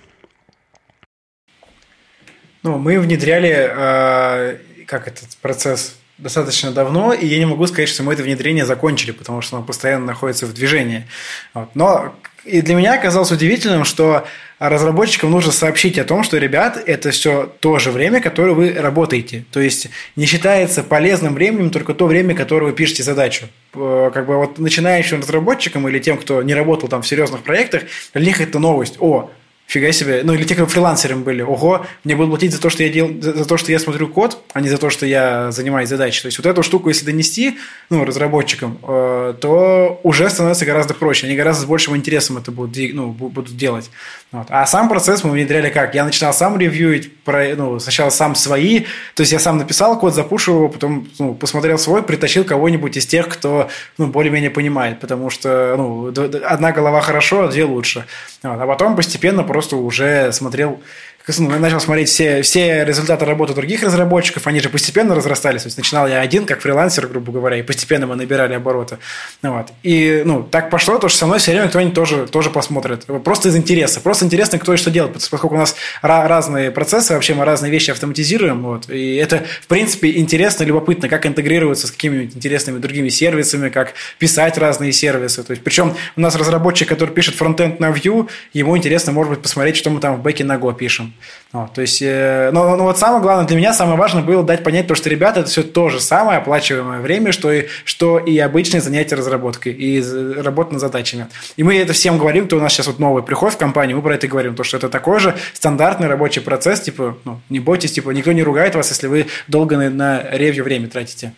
Ну, 2.62 2.78
мы 2.78 3.00
внедряли, 3.00 3.70
э, 3.70 4.58
как 4.86 5.08
этот 5.08 5.36
процесс 5.38 5.96
достаточно 6.18 6.70
давно, 6.70 7.12
и 7.12 7.26
я 7.26 7.38
не 7.38 7.46
могу 7.46 7.66
сказать, 7.66 7.88
что 7.88 8.04
мы 8.04 8.12
это 8.12 8.22
внедрение 8.22 8.64
закончили, 8.64 9.10
потому 9.10 9.40
что 9.40 9.56
оно 9.56 9.66
постоянно 9.66 10.06
находится 10.06 10.46
в 10.46 10.52
движении. 10.52 11.08
Вот. 11.54 11.70
Но 11.74 12.14
и 12.44 12.60
для 12.60 12.74
меня 12.74 12.94
оказалось 12.94 13.30
удивительным, 13.30 13.84
что 13.84 14.26
разработчикам 14.58 15.30
нужно 15.30 15.50
сообщить 15.52 15.98
о 15.98 16.04
том, 16.04 16.22
что, 16.22 16.38
ребят, 16.38 16.82
это 16.86 17.10
все 17.10 17.52
то 17.60 17.78
же 17.78 17.90
время, 17.90 18.20
которое 18.20 18.52
вы 18.52 18.72
работаете. 18.72 19.44
То 19.50 19.60
есть 19.60 19.88
не 20.14 20.26
считается 20.26 20.82
полезным 20.82 21.34
временем 21.34 21.70
только 21.70 21.94
то 21.94 22.06
время, 22.06 22.34
которое 22.34 22.66
вы 22.66 22.72
пишете 22.72 23.02
задачу. 23.02 23.46
Как 23.72 24.26
бы 24.26 24.36
вот 24.36 24.58
начинающим 24.58 25.20
разработчикам 25.20 25.88
или 25.88 25.98
тем, 25.98 26.16
кто 26.18 26.42
не 26.42 26.54
работал 26.54 26.88
там 26.88 27.02
в 27.02 27.08
серьезных 27.08 27.42
проектах, 27.42 27.82
для 28.14 28.26
них 28.26 28.40
это 28.40 28.58
новость. 28.58 28.96
О, 29.00 29.30
Фига 29.66 29.90
себе. 29.92 30.20
Ну, 30.22 30.34
или 30.34 30.44
те, 30.44 30.54
кто 30.54 30.66
фрилансером 30.66 31.22
были. 31.22 31.42
Ого, 31.42 31.86
мне 32.04 32.14
будут 32.14 32.30
платить 32.30 32.52
за 32.52 32.60
то, 32.60 32.68
что 32.68 32.82
я 32.82 32.90
дел... 32.90 33.10
за 33.20 33.44
то, 33.44 33.56
что 33.56 33.72
я 33.72 33.78
смотрю 33.78 34.08
код, 34.08 34.38
а 34.52 34.60
не 34.60 34.68
за 34.68 34.76
то, 34.76 34.90
что 34.90 35.06
я 35.06 35.50
занимаюсь 35.50 35.88
задачей. 35.88 36.20
То 36.20 36.26
есть, 36.26 36.38
вот 36.38 36.46
эту 36.46 36.62
штуку, 36.62 36.88
если 36.90 37.06
донести, 37.06 37.58
ну, 37.88 38.04
разработчикам, 38.04 38.78
э, 38.82 39.34
то 39.40 40.00
уже 40.02 40.28
становится 40.28 40.66
гораздо 40.66 40.92
проще. 40.94 41.26
Они 41.26 41.36
гораздо 41.36 41.62
с 41.62 41.66
большим 41.66 41.96
интересом 41.96 42.36
это 42.36 42.52
будут, 42.52 42.76
ну, 42.92 43.12
будут 43.12 43.56
делать. 43.56 43.90
Вот. 44.32 44.46
А 44.48 44.64
сам 44.64 44.88
процесс 44.88 45.24
мы 45.24 45.30
внедряли 45.30 45.68
как? 45.68 45.94
Я 45.94 46.04
начинал 46.04 46.32
сам 46.32 46.58
ревьюить, 46.58 47.14
про, 47.22 47.54
ну, 47.54 47.78
сначала 47.78 48.08
сам 48.08 48.34
свои, 48.34 48.80
то 49.14 49.20
есть 49.20 49.30
я 49.30 49.38
сам 49.38 49.58
написал 49.58 49.98
код, 49.98 50.14
запушил 50.14 50.56
его, 50.56 50.68
потом 50.70 51.06
ну, 51.18 51.34
посмотрел 51.34 51.76
свой, 51.76 52.02
притащил 52.02 52.42
кого-нибудь 52.44 52.96
из 52.96 53.04
тех, 53.04 53.28
кто 53.28 53.68
ну, 53.98 54.06
более-менее 54.06 54.50
понимает, 54.50 55.00
потому 55.00 55.28
что 55.28 55.74
ну, 55.76 56.08
одна 56.46 56.72
голова 56.72 57.02
хорошо, 57.02 57.44
а 57.44 57.48
две 57.48 57.64
лучше. 57.64 58.06
Вот. 58.42 58.58
А 58.58 58.66
потом 58.66 58.96
постепенно 58.96 59.42
просто 59.44 59.76
уже 59.76 60.32
смотрел 60.32 60.80
начал 61.26 61.80
смотреть 61.80 62.08
все, 62.08 62.42
все 62.42 62.84
результаты 62.84 63.24
работы 63.24 63.54
других 63.54 63.82
разработчиков, 63.82 64.46
они 64.46 64.60
же 64.60 64.68
постепенно 64.68 65.14
разрастались. 65.14 65.62
То 65.62 65.68
есть 65.68 65.76
начинал 65.76 66.08
я 66.08 66.20
один, 66.20 66.46
как 66.46 66.60
фрилансер, 66.60 67.06
грубо 67.06 67.32
говоря, 67.32 67.58
и 67.58 67.62
постепенно 67.62 68.06
мы 68.06 68.16
набирали 68.16 68.54
обороты. 68.54 68.98
Вот. 69.42 69.68
И 69.82 70.22
ну, 70.24 70.42
так 70.42 70.70
пошло, 70.70 70.98
то 70.98 71.08
что 71.08 71.18
со 71.18 71.26
мной 71.26 71.38
все 71.38 71.52
время 71.52 71.68
кто-нибудь 71.68 71.94
тоже, 71.94 72.26
тоже 72.26 72.50
посмотрит. 72.50 73.04
Просто 73.24 73.48
из 73.48 73.56
интереса. 73.56 74.00
Просто 74.00 74.24
интересно, 74.24 74.58
кто 74.58 74.74
и 74.74 74.76
что 74.76 74.90
делает. 74.90 75.14
Поскольку 75.14 75.54
у 75.54 75.58
нас 75.58 75.76
разные 76.02 76.70
процессы, 76.70 77.14
вообще 77.14 77.34
мы 77.34 77.44
разные 77.44 77.70
вещи 77.70 77.90
автоматизируем. 77.90 78.62
Вот. 78.62 78.90
И 78.90 79.16
это, 79.16 79.44
в 79.60 79.66
принципе, 79.66 80.18
интересно, 80.18 80.64
любопытно, 80.64 81.08
как 81.08 81.26
интегрироваться 81.26 81.86
с 81.86 81.90
какими-нибудь 81.90 82.36
интересными 82.36 82.78
другими 82.78 83.08
сервисами, 83.08 83.68
как 83.68 83.94
писать 84.18 84.58
разные 84.58 84.92
сервисы. 84.92 85.42
То 85.42 85.52
есть, 85.52 85.62
причем 85.62 85.94
у 86.16 86.20
нас 86.20 86.34
разработчик, 86.34 86.88
который 86.88 87.10
пишет 87.10 87.36
фронтенд 87.36 87.80
на 87.80 87.90
Vue, 87.90 88.28
ему 88.52 88.76
интересно, 88.76 89.12
может 89.12 89.30
быть, 89.30 89.42
посмотреть, 89.42 89.76
что 89.76 89.90
мы 89.90 90.00
там 90.00 90.16
в 90.16 90.22
бэке 90.22 90.44
на 90.44 90.56
Go 90.56 90.74
пишем. 90.74 91.11
Вот, 91.52 91.74
то 91.74 91.82
есть, 91.82 92.00
э, 92.00 92.50
но, 92.52 92.76
но 92.76 92.84
вот 92.84 92.98
самое 92.98 93.22
главное 93.22 93.46
для 93.46 93.56
меня, 93.56 93.74
самое 93.74 93.98
важное 93.98 94.22
было 94.22 94.42
дать 94.42 94.64
понять 94.64 94.86
то, 94.86 94.94
что, 94.94 95.10
ребята, 95.10 95.40
это 95.40 95.50
все 95.50 95.62
то 95.62 95.90
же 95.90 96.00
самое 96.00 96.38
оплачиваемое 96.38 97.00
время, 97.00 97.32
что 97.32 97.52
и, 97.52 97.66
что 97.84 98.18
и 98.18 98.38
обычные 98.38 98.80
занятия 98.80 99.16
разработкой, 99.16 99.72
и 99.72 100.02
работа 100.40 100.72
над 100.72 100.80
задачами. 100.80 101.28
И 101.56 101.62
мы 101.62 101.76
это 101.76 101.92
всем 101.92 102.18
говорим, 102.18 102.46
кто 102.46 102.56
у 102.56 102.60
нас 102.60 102.72
сейчас 102.72 102.86
вот 102.86 102.98
новый 102.98 103.22
приходит 103.22 103.56
в 103.56 103.58
компанию, 103.58 103.96
мы 103.96 104.02
про 104.02 104.14
это 104.14 104.26
говорим, 104.28 104.54
то, 104.54 104.64
что 104.64 104.78
это 104.78 104.88
такой 104.88 105.20
же 105.20 105.36
стандартный 105.52 106.08
рабочий 106.08 106.40
процесс, 106.40 106.80
типа, 106.80 107.18
ну, 107.24 107.40
не 107.50 107.60
бойтесь, 107.60 107.92
типа, 107.92 108.10
никто 108.10 108.32
не 108.32 108.42
ругает 108.42 108.74
вас, 108.74 108.88
если 108.88 109.06
вы 109.06 109.26
долго 109.46 109.76
на, 109.76 109.90
на 109.90 110.22
ревью 110.30 110.64
время 110.64 110.88
тратите. 110.88 111.34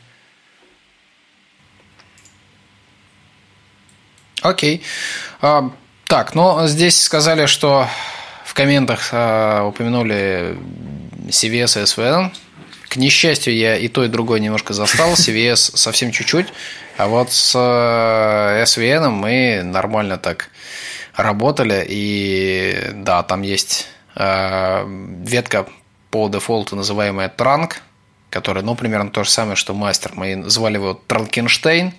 Окей. 4.43 4.83
Okay. 5.41 5.71
Uh, 5.71 5.73
так, 6.07 6.35
ну, 6.35 6.67
здесь 6.67 7.03
сказали, 7.03 7.47
что 7.47 7.89
в 8.55 8.57
комментах 8.57 9.09
э, 9.11 9.63
упомянули 9.63 10.57
CVS 11.27 11.81
и 11.81 11.83
SVN. 11.83 12.31
К 12.89 12.97
несчастью, 12.97 13.53
я 13.53 13.77
и 13.77 13.89
то, 13.89 14.05
и 14.05 14.09
другое 14.09 14.39
немножко 14.39 14.73
застал. 14.73 15.13
CVS 15.15 15.77
совсем 15.77 16.13
чуть-чуть. 16.13 16.47
А 16.97 17.09
вот 17.09 17.33
с 17.33 17.53
э, 17.57 18.63
SVN 18.63 19.09
мы 19.09 19.63
нормально 19.65 20.19
так 20.19 20.51
работали. 21.17 21.85
И 21.89 22.93
да, 22.95 23.25
там 23.25 23.43
есть 23.43 23.89
э, 24.15 24.87
ветка 25.25 25.67
по 26.11 26.29
дефолту, 26.29 26.77
называемая 26.77 27.31
Транк, 27.31 27.83
которая, 28.31 28.63
ну, 28.63 28.77
примерно 28.77 29.11
то 29.11 29.25
же 29.25 29.31
самое, 29.31 29.57
что 29.57 29.75
мастер. 29.75 30.13
Мы 30.15 30.49
звали 30.49 30.75
его 30.75 30.95
Транкенштейн 30.95 31.93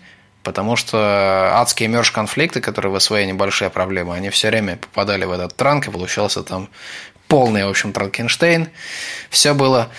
потому 0.45 0.77
что 0.77 1.51
адские 1.53 1.89
мерж-конфликты, 1.89 2.61
которые 2.61 2.93
в 2.93 2.99
СВ 2.99 3.11
небольшая 3.25 3.69
проблема, 3.69 4.13
они 4.15 4.29
все 4.29 4.49
время 4.49 4.77
попадали 4.77 5.25
в 5.25 5.31
этот 5.31 5.55
транк, 5.55 5.87
и 5.87 5.91
получался 5.91 6.43
там 6.43 6.69
полный, 7.27 7.65
в 7.65 7.69
общем, 7.69 7.91
Транкенштейн. 7.91 8.69
Все 9.29 9.53
было 9.53 9.89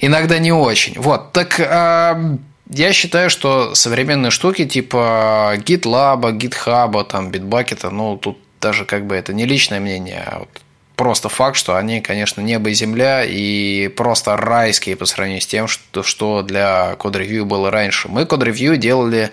иногда 0.00 0.38
не 0.38 0.52
очень. 0.52 1.00
Вот, 1.00 1.32
так 1.32 1.60
э, 1.60 2.36
я 2.68 2.92
считаю, 2.92 3.30
что 3.30 3.74
современные 3.74 4.30
штуки 4.30 4.66
типа 4.66 5.54
GitLab, 5.56 6.20
GitHub, 6.36 7.04
там, 7.04 7.30
Bitbucket, 7.30 7.88
ну, 7.90 8.16
тут 8.16 8.38
даже 8.60 8.84
как 8.84 9.06
бы 9.06 9.14
это 9.14 9.32
не 9.32 9.46
личное 9.46 9.80
мнение, 9.80 10.24
а 10.26 10.40
вот 10.40 10.48
просто 10.96 11.28
факт, 11.28 11.56
что 11.56 11.76
они, 11.76 12.00
конечно, 12.00 12.40
небо 12.40 12.70
и 12.70 12.74
земля 12.74 13.22
и 13.24 13.88
просто 13.88 14.36
райские 14.36 14.96
по 14.96 15.04
сравнению 15.04 15.42
с 15.42 15.46
тем, 15.46 15.68
что, 15.68 16.02
что 16.02 16.42
для 16.42 16.96
код-ревью 16.96 17.44
было 17.44 17.70
раньше. 17.70 18.08
Мы 18.08 18.24
код-ревью 18.26 18.76
делали 18.76 19.30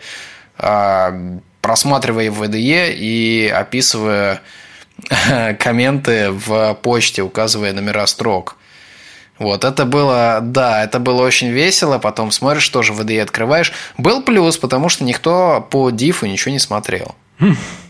просматривая 1.61 2.30
в 2.30 2.41
VDE 2.44 2.94
и 2.94 3.48
описывая 3.48 4.41
комменты 5.60 6.31
в 6.31 6.77
почте, 6.81 7.22
указывая 7.22 7.73
номера 7.73 8.06
строк. 8.07 8.57
Вот, 9.40 9.64
это 9.64 9.85
было, 9.85 10.40
да, 10.41 10.84
это 10.84 10.99
было 10.99 11.23
очень 11.23 11.49
весело, 11.49 11.98
потом 11.98 12.31
смотришь, 12.31 12.69
тоже 12.69 12.94
в 12.94 13.02
VDE 13.02 13.22
открываешь. 13.22 13.73
Был 13.98 14.22
плюс, 14.22 14.57
потому 14.57 14.90
что 14.90 15.03
никто 15.03 15.68
по 15.69 15.90
дифу 15.90 16.27
ничего 16.27 16.52
не 16.52 16.60
смотрел. 16.60 17.15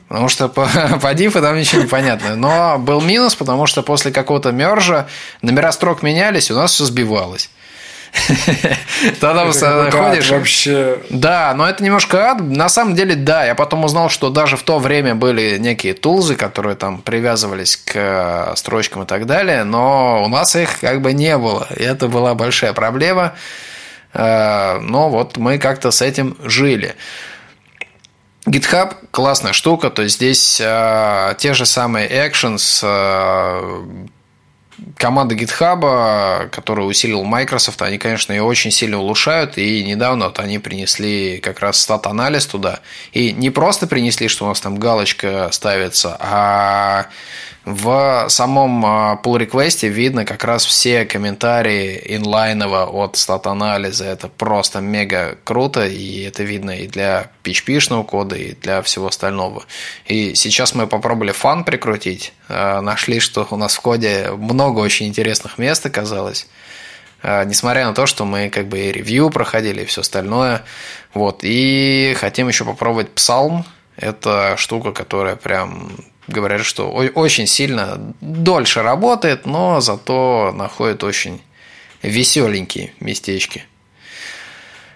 Потому 0.07 0.29
что 0.29 0.47
по, 0.47 0.67
по 1.01 1.13
дифу 1.13 1.41
там 1.41 1.57
ничего 1.57 1.81
не 1.81 1.87
понятно. 1.87 2.35
Но 2.35 2.77
был 2.77 3.01
минус, 3.01 3.35
потому 3.35 3.65
что 3.65 3.83
после 3.83 4.11
какого-то 4.11 4.51
мержа 4.51 5.07
номера 5.41 5.71
строк 5.71 6.03
менялись, 6.03 6.51
у 6.51 6.55
нас 6.55 6.71
все 6.71 6.85
сбивалось. 6.85 7.49
Тогда 9.19 9.49
ходишь. 9.91 10.29
вообще. 10.29 10.99
Да, 11.09 11.53
но 11.55 11.67
это 11.67 11.83
немножко 11.83 12.31
ад. 12.31 12.41
На 12.41 12.69
самом 12.69 12.95
деле, 12.95 13.15
да. 13.15 13.45
Я 13.45 13.55
потом 13.55 13.83
узнал, 13.83 14.09
что 14.09 14.29
даже 14.29 14.55
в 14.55 14.63
то 14.63 14.79
время 14.79 15.15
были 15.15 15.57
некие 15.57 15.93
тулзы, 15.93 16.35
которые 16.35 16.75
там 16.75 17.01
привязывались 17.01 17.77
к 17.77 17.91
э, 17.95 18.53
строчкам 18.55 19.03
и 19.03 19.05
так 19.05 19.25
далее, 19.25 19.63
но 19.63 20.23
у 20.23 20.27
нас 20.27 20.55
их 20.55 20.79
как 20.79 21.01
бы 21.01 21.13
не 21.13 21.37
было. 21.37 21.67
И 21.75 21.83
это 21.83 22.07
была 22.07 22.35
большая 22.35 22.73
проблема. 22.73 23.33
Э, 24.13 24.79
но 24.79 25.09
вот 25.09 25.37
мы 25.37 25.57
как-то 25.57 25.91
с 25.91 26.01
этим 26.01 26.37
жили. 26.43 26.95
GitHub 28.45 28.95
классная 29.11 29.53
штука, 29.53 29.89
то 29.89 30.01
есть 30.01 30.15
здесь 30.17 30.61
э, 30.61 31.35
те 31.37 31.53
же 31.53 31.65
самые 31.65 32.09
actions, 32.09 32.81
э, 32.83 33.85
команда 34.97 35.35
GitHub, 35.35 36.49
которую 36.49 36.87
усилил 36.87 37.23
Microsoft, 37.23 37.81
они, 37.81 37.97
конечно, 37.97 38.33
ее 38.33 38.43
очень 38.43 38.71
сильно 38.71 38.99
улучшают, 38.99 39.57
и 39.57 39.83
недавно 39.83 40.25
вот 40.25 40.39
они 40.39 40.59
принесли 40.59 41.39
как 41.39 41.59
раз 41.59 41.79
стат-анализ 41.79 42.45
туда. 42.45 42.79
И 43.11 43.31
не 43.31 43.49
просто 43.49 43.87
принесли, 43.87 44.27
что 44.27 44.45
у 44.45 44.47
нас 44.47 44.61
там 44.61 44.77
галочка 44.77 45.49
ставится, 45.51 46.17
а 46.19 47.07
в 47.65 48.25
самом 48.27 48.85
а, 48.85 49.19
pull 49.23 49.39
request 49.39 49.87
видно 49.87 50.25
как 50.25 50.43
раз 50.43 50.65
все 50.65 51.05
комментарии 51.05 52.01
инлайново 52.07 52.85
от 52.85 53.15
стат-анализа. 53.15 54.03
Это 54.03 54.27
просто 54.27 54.81
мега 54.81 55.37
круто, 55.45 55.87
и 55.87 56.23
это 56.23 56.43
видно 56.43 56.71
и 56.71 56.87
для 56.87 57.31
PHP-шного 57.43 58.03
кода, 58.03 58.35
и 58.35 58.53
для 58.53 58.81
всего 58.81 59.07
остального. 59.07 59.63
И 60.05 60.35
сейчас 60.35 60.75
мы 60.75 60.87
попробовали 60.87 61.31
фан 61.31 61.63
прикрутить. 61.63 62.33
А, 62.49 62.81
нашли, 62.81 63.21
что 63.21 63.47
у 63.49 63.55
нас 63.55 63.75
в 63.75 63.81
коде 63.81 64.31
много 64.31 64.79
очень 64.79 65.07
интересных 65.07 65.57
мест 65.57 65.85
оказалось. 65.85 66.47
А, 67.21 67.45
несмотря 67.45 67.87
на 67.87 67.93
то, 67.93 68.05
что 68.05 68.25
мы 68.25 68.49
как 68.49 68.67
бы 68.67 68.77
и 68.79 68.91
ревью 68.91 69.29
проходили, 69.29 69.83
и 69.83 69.85
все 69.85 70.01
остальное. 70.01 70.63
Вот. 71.13 71.39
И 71.43 72.13
хотим 72.19 72.49
еще 72.49 72.65
попробовать 72.65 73.11
Psalm. 73.15 73.63
Это 73.95 74.55
штука, 74.57 74.91
которая 74.91 75.37
прям 75.37 75.91
говорят, 76.27 76.65
что 76.65 76.89
очень 76.89 77.47
сильно 77.47 78.13
дольше 78.21 78.81
работает, 78.81 79.45
но 79.45 79.81
зато 79.81 80.53
находит 80.55 81.03
очень 81.03 81.41
веселенькие 82.01 82.93
местечки. 82.99 83.65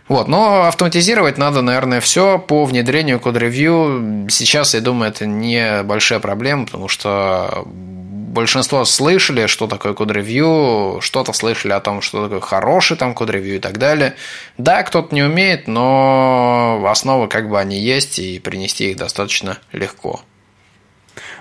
Вот, 0.08 0.30
но 0.30 0.64
автоматизировать 0.64 1.38
надо, 1.38 1.62
наверное, 1.62 2.00
все 2.00 2.40
по 2.40 2.64
внедрению 2.64 3.20
код-ревью. 3.20 4.28
Сейчас, 4.30 4.74
я 4.74 4.80
думаю, 4.80 5.10
это 5.12 5.26
не 5.26 5.84
большая 5.84 6.20
проблема, 6.20 6.66
потому 6.66 6.88
что 6.88 7.64
большинство 7.66 8.86
слышали, 8.86 9.48
что 9.48 9.68
такое 9.68 9.94
код-ревью, 9.94 11.00
что-то 11.02 11.34
слышали 11.34 11.74
о 11.74 11.82
том, 11.82 12.02
что 12.02 12.24
такое 12.24 12.40
хороший 12.40 12.96
там 12.96 13.14
код-ревью 13.14 13.58
и 13.58 13.60
так 13.60 13.80
далее. 13.80 14.16
Да, 14.58 14.84
кто-то 14.84 15.14
не 15.14 15.24
умеет, 15.24 15.68
но 15.68 16.86
основы 16.88 17.28
как 17.28 17.50
бы 17.50 17.60
они 17.60 17.78
есть, 17.78 18.20
и 18.20 18.40
принести 18.40 18.92
их 18.92 18.98
достаточно 18.98 19.58
легко. 19.74 20.22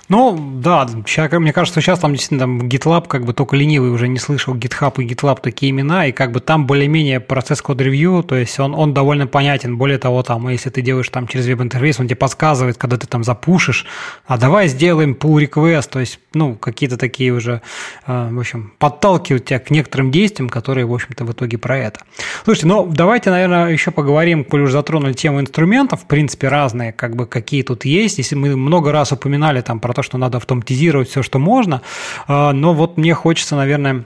Ну, 0.08 0.38
да, 0.62 0.86
сейчас, 1.06 1.32
мне 1.32 1.52
кажется, 1.52 1.80
сейчас 1.80 1.98
там 1.98 2.12
действительно 2.12 2.40
там 2.40 2.68
GitLab, 2.68 3.08
как 3.08 3.24
бы 3.24 3.32
только 3.32 3.56
ленивый 3.56 3.90
уже 3.90 4.06
не 4.06 4.20
слышал 4.20 4.54
GitHub 4.54 5.02
и 5.02 5.06
GitLab 5.06 5.40
такие 5.42 5.70
имена, 5.70 6.06
и 6.06 6.12
как 6.12 6.30
бы 6.30 6.38
там 6.40 6.66
более-менее 6.66 7.18
процесс 7.18 7.60
код-ревью, 7.60 8.22
то 8.22 8.36
есть 8.36 8.60
он, 8.60 8.74
он 8.74 8.94
довольно 8.94 9.26
понятен. 9.26 9.76
Более 9.76 9.98
того, 9.98 10.22
там, 10.22 10.48
если 10.48 10.70
ты 10.70 10.80
делаешь 10.80 11.08
там 11.08 11.26
через 11.26 11.46
веб-интерфейс, 11.46 11.98
он 11.98 12.06
тебе 12.06 12.16
подсказывает, 12.16 12.76
когда 12.76 12.96
ты 12.96 13.08
там 13.08 13.24
запушишь, 13.24 13.84
а 14.26 14.38
давай 14.38 14.68
сделаем 14.68 15.16
pull 15.18 15.44
request, 15.44 15.90
то 15.90 15.98
есть, 15.98 16.20
ну, 16.34 16.54
какие-то 16.54 16.96
такие 16.96 17.32
уже, 17.32 17.62
э, 18.06 18.28
в 18.30 18.38
общем, 18.38 18.74
подталкивают 18.78 19.46
тебя 19.46 19.58
к 19.58 19.70
некоторым 19.70 20.12
действиям, 20.12 20.48
которые, 20.48 20.86
в 20.86 20.94
общем-то, 20.94 21.24
в 21.24 21.32
итоге 21.32 21.58
про 21.58 21.78
это. 21.78 22.00
Слушайте, 22.44 22.68
ну, 22.68 22.86
давайте, 22.86 23.30
наверное, 23.30 23.70
еще 23.70 23.90
поговорим, 23.90 24.44
коль 24.44 24.62
уже 24.62 24.72
затронули 24.72 25.14
тему 25.14 25.40
инструментов, 25.40 26.02
в 26.02 26.06
принципе, 26.06 26.46
разные, 26.46 26.92
как 26.92 27.16
бы, 27.16 27.26
какие 27.26 27.62
тут 27.62 27.84
есть. 27.84 28.18
Если 28.18 28.36
мы 28.36 28.56
много 28.56 28.92
раз 28.92 29.10
упоминали 29.10 29.62
там 29.62 29.80
про 29.80 29.95
то, 29.96 30.02
что 30.02 30.18
надо 30.18 30.38
автоматизировать 30.38 31.08
все, 31.08 31.22
что 31.22 31.38
можно. 31.38 31.82
А, 32.28 32.52
но 32.52 32.74
вот 32.74 32.96
мне 32.96 33.14
хочется, 33.14 33.56
наверное, 33.56 34.04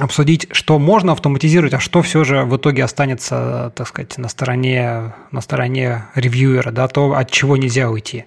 обсудить, 0.00 0.48
что 0.50 0.78
можно 0.78 1.12
автоматизировать, 1.12 1.74
а 1.74 1.80
что 1.80 2.02
все 2.02 2.24
же 2.24 2.44
в 2.44 2.56
итоге 2.56 2.84
останется, 2.84 3.72
так 3.76 3.86
сказать, 3.86 4.18
на 4.18 4.28
стороне, 4.28 5.14
на 5.30 5.40
стороне 5.40 6.06
ревьюера, 6.14 6.70
да, 6.70 6.88
то, 6.88 7.14
от 7.14 7.30
чего 7.30 7.56
нельзя 7.56 7.90
уйти. 7.90 8.24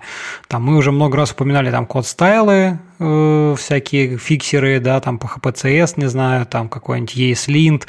Там 0.47 0.63
мы 0.63 0.77
уже 0.77 0.91
много 0.91 1.17
раз 1.17 1.31
упоминали 1.31 1.71
там 1.71 1.85
код-стайлы, 1.85 2.79
э, 2.99 3.55
всякие 3.57 4.17
фиксеры, 4.17 4.79
да, 4.79 4.99
там 5.01 5.17
по 5.19 5.27
HPCS, 5.27 5.93
не 5.97 6.07
знаю, 6.07 6.45
там 6.45 6.69
какой-нибудь 6.69 7.15
ESLint 7.17 7.83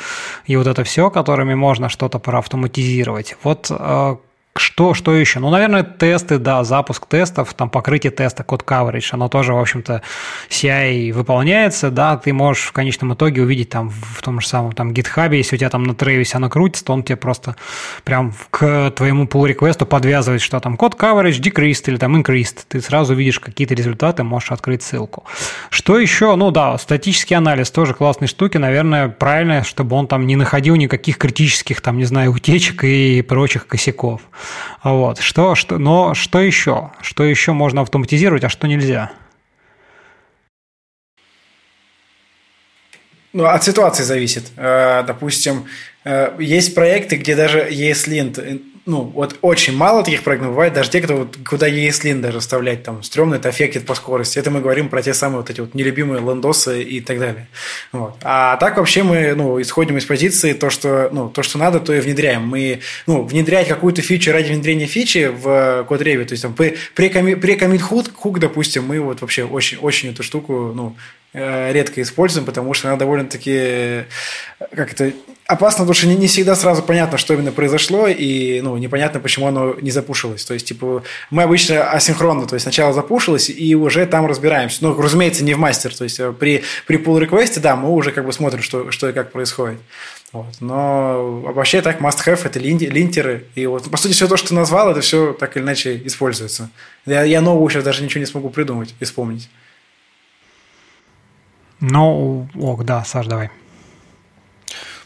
и 0.46 0.56
вот 0.56 0.66
это 0.66 0.82
все, 0.84 1.10
которыми 1.10 1.54
можно 1.54 1.88
что-то 1.88 2.18
проавтоматизировать. 2.18 3.36
Вот 3.42 3.68
э, 3.70 4.16
что, 4.58 4.94
что 4.94 5.14
еще? 5.14 5.40
Ну, 5.40 5.50
наверное, 5.50 5.82
тесты, 5.82 6.38
да, 6.38 6.64
запуск 6.64 7.06
тестов, 7.06 7.54
там 7.54 7.70
покрытие 7.70 8.10
теста, 8.10 8.44
код 8.44 8.62
coverage, 8.66 9.08
оно 9.12 9.28
тоже, 9.28 9.54
в 9.54 9.58
общем-то, 9.58 10.02
CI 10.50 11.12
выполняется, 11.12 11.90
да, 11.90 12.16
ты 12.16 12.32
можешь 12.32 12.64
в 12.64 12.72
конечном 12.72 13.14
итоге 13.14 13.42
увидеть 13.42 13.70
там 13.70 13.90
в 13.90 14.22
том 14.22 14.40
же 14.40 14.46
самом 14.46 14.72
там 14.72 14.90
GitHub, 14.90 15.34
если 15.34 15.56
у 15.56 15.58
тебя 15.58 15.70
там 15.70 15.84
на 15.84 15.92
Travis 15.92 16.30
оно 16.34 16.48
крутится, 16.48 16.84
то 16.84 16.92
он 16.92 17.02
тебе 17.02 17.16
просто 17.16 17.56
прям 18.04 18.34
к 18.50 18.90
твоему 18.90 19.24
pull 19.24 19.46
реквесту 19.46 19.86
подвязывает, 19.86 20.42
что 20.42 20.60
там 20.60 20.76
код 20.76 20.94
coverage 20.94 21.40
decreased 21.40 21.84
или 21.86 21.96
там 21.96 22.16
increased, 22.16 22.60
ты 22.68 22.80
сразу 22.80 23.14
видишь 23.14 23.40
какие-то 23.40 23.74
результаты, 23.74 24.22
можешь 24.24 24.52
открыть 24.52 24.82
ссылку. 24.82 25.24
Что 25.70 25.98
еще? 25.98 26.34
Ну 26.36 26.50
да, 26.50 26.78
статический 26.78 27.36
анализ 27.36 27.70
тоже 27.70 27.94
классные 27.94 28.28
штуки, 28.28 28.58
наверное, 28.58 29.08
правильно, 29.08 29.64
чтобы 29.64 29.96
он 29.96 30.06
там 30.06 30.26
не 30.26 30.36
находил 30.36 30.76
никаких 30.76 31.18
критических, 31.18 31.80
там, 31.80 31.98
не 31.98 32.04
знаю, 32.04 32.32
утечек 32.32 32.84
и 32.84 33.22
прочих 33.22 33.66
косяков. 33.66 34.22
Вот. 34.82 35.18
Что, 35.18 35.54
что, 35.54 35.78
но 35.78 36.14
что 36.14 36.40
еще? 36.40 36.90
Что 37.00 37.24
еще 37.24 37.52
можно 37.52 37.82
автоматизировать, 37.82 38.44
а 38.44 38.48
что 38.48 38.66
нельзя? 38.66 39.12
Ну, 43.32 43.44
от 43.44 43.62
ситуации 43.62 44.04
зависит. 44.04 44.50
Э, 44.56 45.04
допустим, 45.06 45.66
э, 46.04 46.34
есть 46.38 46.74
проекты, 46.74 47.16
где 47.16 47.36
даже 47.36 47.68
ESLint 47.68 48.62
ну, 48.88 49.02
вот 49.02 49.36
очень 49.42 49.76
мало 49.76 50.02
таких 50.02 50.22
проектов 50.22 50.48
бывает, 50.50 50.72
даже 50.72 50.90
те, 50.90 51.02
кто 51.02 51.18
вот, 51.18 51.36
куда 51.46 51.68
ESLint 51.68 52.20
даже 52.20 52.40
вставлять, 52.40 52.82
там, 52.82 53.02
стрёмно 53.02 53.34
это 53.34 53.50
аффектит 53.50 53.84
по 53.84 53.94
скорости. 53.94 54.38
Это 54.38 54.50
мы 54.50 54.62
говорим 54.62 54.88
про 54.88 55.02
те 55.02 55.12
самые 55.12 55.40
вот 55.40 55.50
эти 55.50 55.60
вот 55.60 55.74
нелюбимые 55.74 56.22
лендосы 56.22 56.82
и 56.82 57.00
так 57.00 57.18
далее. 57.18 57.48
Вот. 57.92 58.16
А 58.22 58.56
так 58.56 58.78
вообще 58.78 59.02
мы, 59.02 59.34
ну, 59.34 59.60
исходим 59.60 59.98
из 59.98 60.06
позиции 60.06 60.54
то, 60.54 60.70
что, 60.70 61.10
ну, 61.12 61.28
то, 61.28 61.42
что 61.42 61.58
надо, 61.58 61.80
то 61.80 61.92
и 61.92 62.00
внедряем. 62.00 62.48
Мы, 62.48 62.80
ну, 63.06 63.24
внедрять 63.24 63.68
какую-то 63.68 64.00
фичу 64.00 64.32
ради 64.32 64.52
внедрения 64.52 64.86
фичи 64.86 65.30
в 65.30 65.84
код 65.86 66.00
реве, 66.00 66.24
то 66.24 66.32
есть 66.32 66.42
там 66.42 66.54
при, 66.54 66.78
при, 66.94 67.08
при 67.08 67.56
commit 67.56 67.82
hook, 67.90 68.38
допустим, 68.38 68.86
мы 68.86 69.00
вот 69.00 69.20
вообще 69.20 69.44
очень, 69.44 69.76
очень 69.78 70.12
эту 70.12 70.22
штуку, 70.22 70.72
ну, 70.74 70.96
редко 71.32 72.00
используем, 72.02 72.46
потому 72.46 72.74
что 72.74 72.88
она 72.88 72.96
довольно-таки 72.96 74.04
как 74.74 74.92
это 74.92 75.12
опасно, 75.48 75.84
потому 75.84 75.94
что 75.94 76.06
не, 76.06 76.14
не 76.14 76.26
всегда 76.26 76.54
сразу 76.54 76.82
понятно, 76.82 77.16
что 77.16 77.32
именно 77.32 77.52
произошло, 77.52 78.06
и 78.06 78.60
ну, 78.60 78.76
непонятно, 78.76 79.18
почему 79.18 79.46
оно 79.46 79.74
не 79.80 79.90
запушилось. 79.90 80.44
То 80.44 80.54
есть, 80.54 80.66
типа, 80.66 81.02
мы 81.30 81.42
обычно 81.42 81.90
асинхронно, 81.90 82.46
то 82.46 82.54
есть 82.54 82.64
сначала 82.64 82.92
запушилось, 82.92 83.48
и 83.48 83.74
уже 83.74 84.04
там 84.06 84.26
разбираемся. 84.26 84.78
Ну, 84.82 85.00
разумеется, 85.00 85.42
не 85.44 85.54
в 85.54 85.58
мастер. 85.58 85.94
То 85.96 86.04
есть, 86.04 86.20
э, 86.20 86.32
при, 86.32 86.64
при 86.86 86.98
pull 86.98 87.18
реквесте 87.18 87.60
да, 87.60 87.76
мы 87.76 87.90
уже 87.90 88.12
как 88.12 88.26
бы 88.26 88.32
смотрим, 88.32 88.62
что, 88.62 88.90
что 88.90 89.08
и 89.08 89.12
как 89.12 89.32
происходит. 89.32 89.78
Вот. 90.32 90.56
Но 90.60 91.40
вообще 91.40 91.80
так 91.80 92.02
must-have– 92.02 92.40
это 92.44 92.58
линтеры. 92.58 93.46
И 93.54 93.66
вот, 93.66 93.90
по 93.90 93.96
сути, 93.96 94.12
все 94.12 94.28
то, 94.28 94.36
что 94.36 94.54
назвал, 94.54 94.90
это 94.90 95.00
все 95.00 95.32
так 95.32 95.56
или 95.56 95.64
иначе 95.64 96.00
используется. 96.04 96.68
Я, 97.06 97.22
я 97.22 97.40
нового 97.40 97.70
сейчас 97.70 97.84
даже 97.84 98.02
ничего 98.02 98.20
не 98.20 98.26
смогу 98.26 98.50
придумать 98.50 98.94
и 99.00 99.04
вспомнить. 99.06 99.48
Ну, 101.80 102.48
ок, 102.54 102.84
да, 102.84 103.04
Саш, 103.04 103.26
давай. 103.26 103.50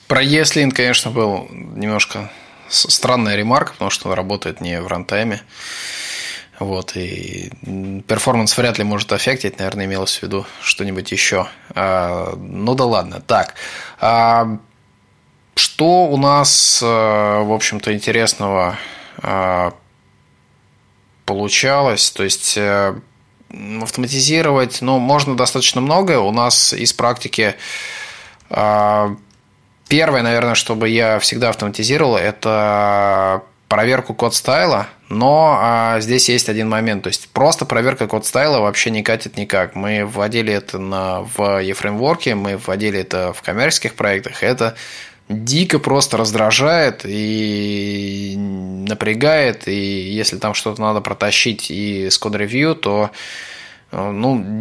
Про 0.09 0.23
ESLint, 0.23 0.73
конечно, 0.73 1.11
был 1.11 1.47
немножко 1.51 2.31
странная 2.69 3.37
ремарка, 3.37 3.73
потому 3.73 3.91
что 3.91 4.09
он 4.09 4.15
работает 4.15 4.61
не 4.61 4.81
в 4.81 4.87
рантайме. 4.87 5.43
Вот, 6.59 6.97
и 6.97 7.51
перформанс 8.07 8.57
вряд 8.57 8.79
ли 8.79 8.85
может 8.85 9.13
аффектить, 9.13 9.59
наверное, 9.59 9.87
имелось 9.87 10.19
в 10.19 10.23
виду 10.23 10.47
что-нибудь 10.61 11.11
еще. 11.11 11.49
А, 11.71 12.35
ну 12.37 12.75
да 12.75 12.85
ладно. 12.85 13.21
Так, 13.21 13.55
а, 14.01 14.59
что 15.57 16.05
у 16.07 16.17
нас, 16.17 16.81
а, 16.85 17.43
в 17.43 17.53
общем-то, 17.53 17.93
интересного 17.93 18.79
а, 19.19 19.75
получалось? 21.25 22.11
То 22.13 22.23
есть 22.23 22.57
э, 22.57 22.95
автоматизировать, 23.83 24.81
ну, 24.81 24.99
можно 24.99 25.37
достаточно 25.37 25.81
много. 25.81 26.21
У 26.21 26.33
нас 26.33 26.73
из 26.73 26.93
практики 26.93 27.55
а, 28.51 29.17
первое, 29.89 30.23
наверное, 30.23 30.55
чтобы 30.55 30.89
я 30.89 31.19
всегда 31.19 31.51
автоматизировал, 31.51 32.17
это 32.17 33.43
проверку 33.69 34.13
код 34.13 34.35
стайла, 34.35 34.89
но 35.09 35.59
а, 35.59 36.01
здесь 36.01 36.29
есть 36.29 36.51
один 36.51 36.69
момент, 36.69 37.05
то 37.05 37.09
есть 37.09 37.29
просто 37.31 37.65
проверка 37.65 38.07
код 38.07 38.27
стайла 38.27 38.61
вообще 38.61 38.91
не 38.91 39.03
катит 39.03 39.39
никак. 39.39 39.75
Мы 39.75 40.05
вводили 40.05 40.53
это 40.53 40.79
на, 40.79 41.23
в 41.23 41.39
eFramework, 41.39 42.35
мы 42.35 42.59
вводили 42.59 43.01
это 43.01 43.33
в 43.33 43.41
коммерческих 43.41 43.95
проектах, 43.95 44.43
это 44.43 44.77
дико 45.29 45.79
просто 45.79 46.17
раздражает 46.17 47.03
и 47.05 48.35
напрягает, 48.37 49.69
и 49.69 49.75
если 49.75 50.37
там 50.39 50.55
что-то 50.55 50.81
надо 50.81 51.01
протащить 51.01 51.71
и 51.71 52.11
с 52.11 52.19
код-ревью, 52.19 52.75
то 52.75 53.11
э, 53.91 54.11
ну, 54.11 54.61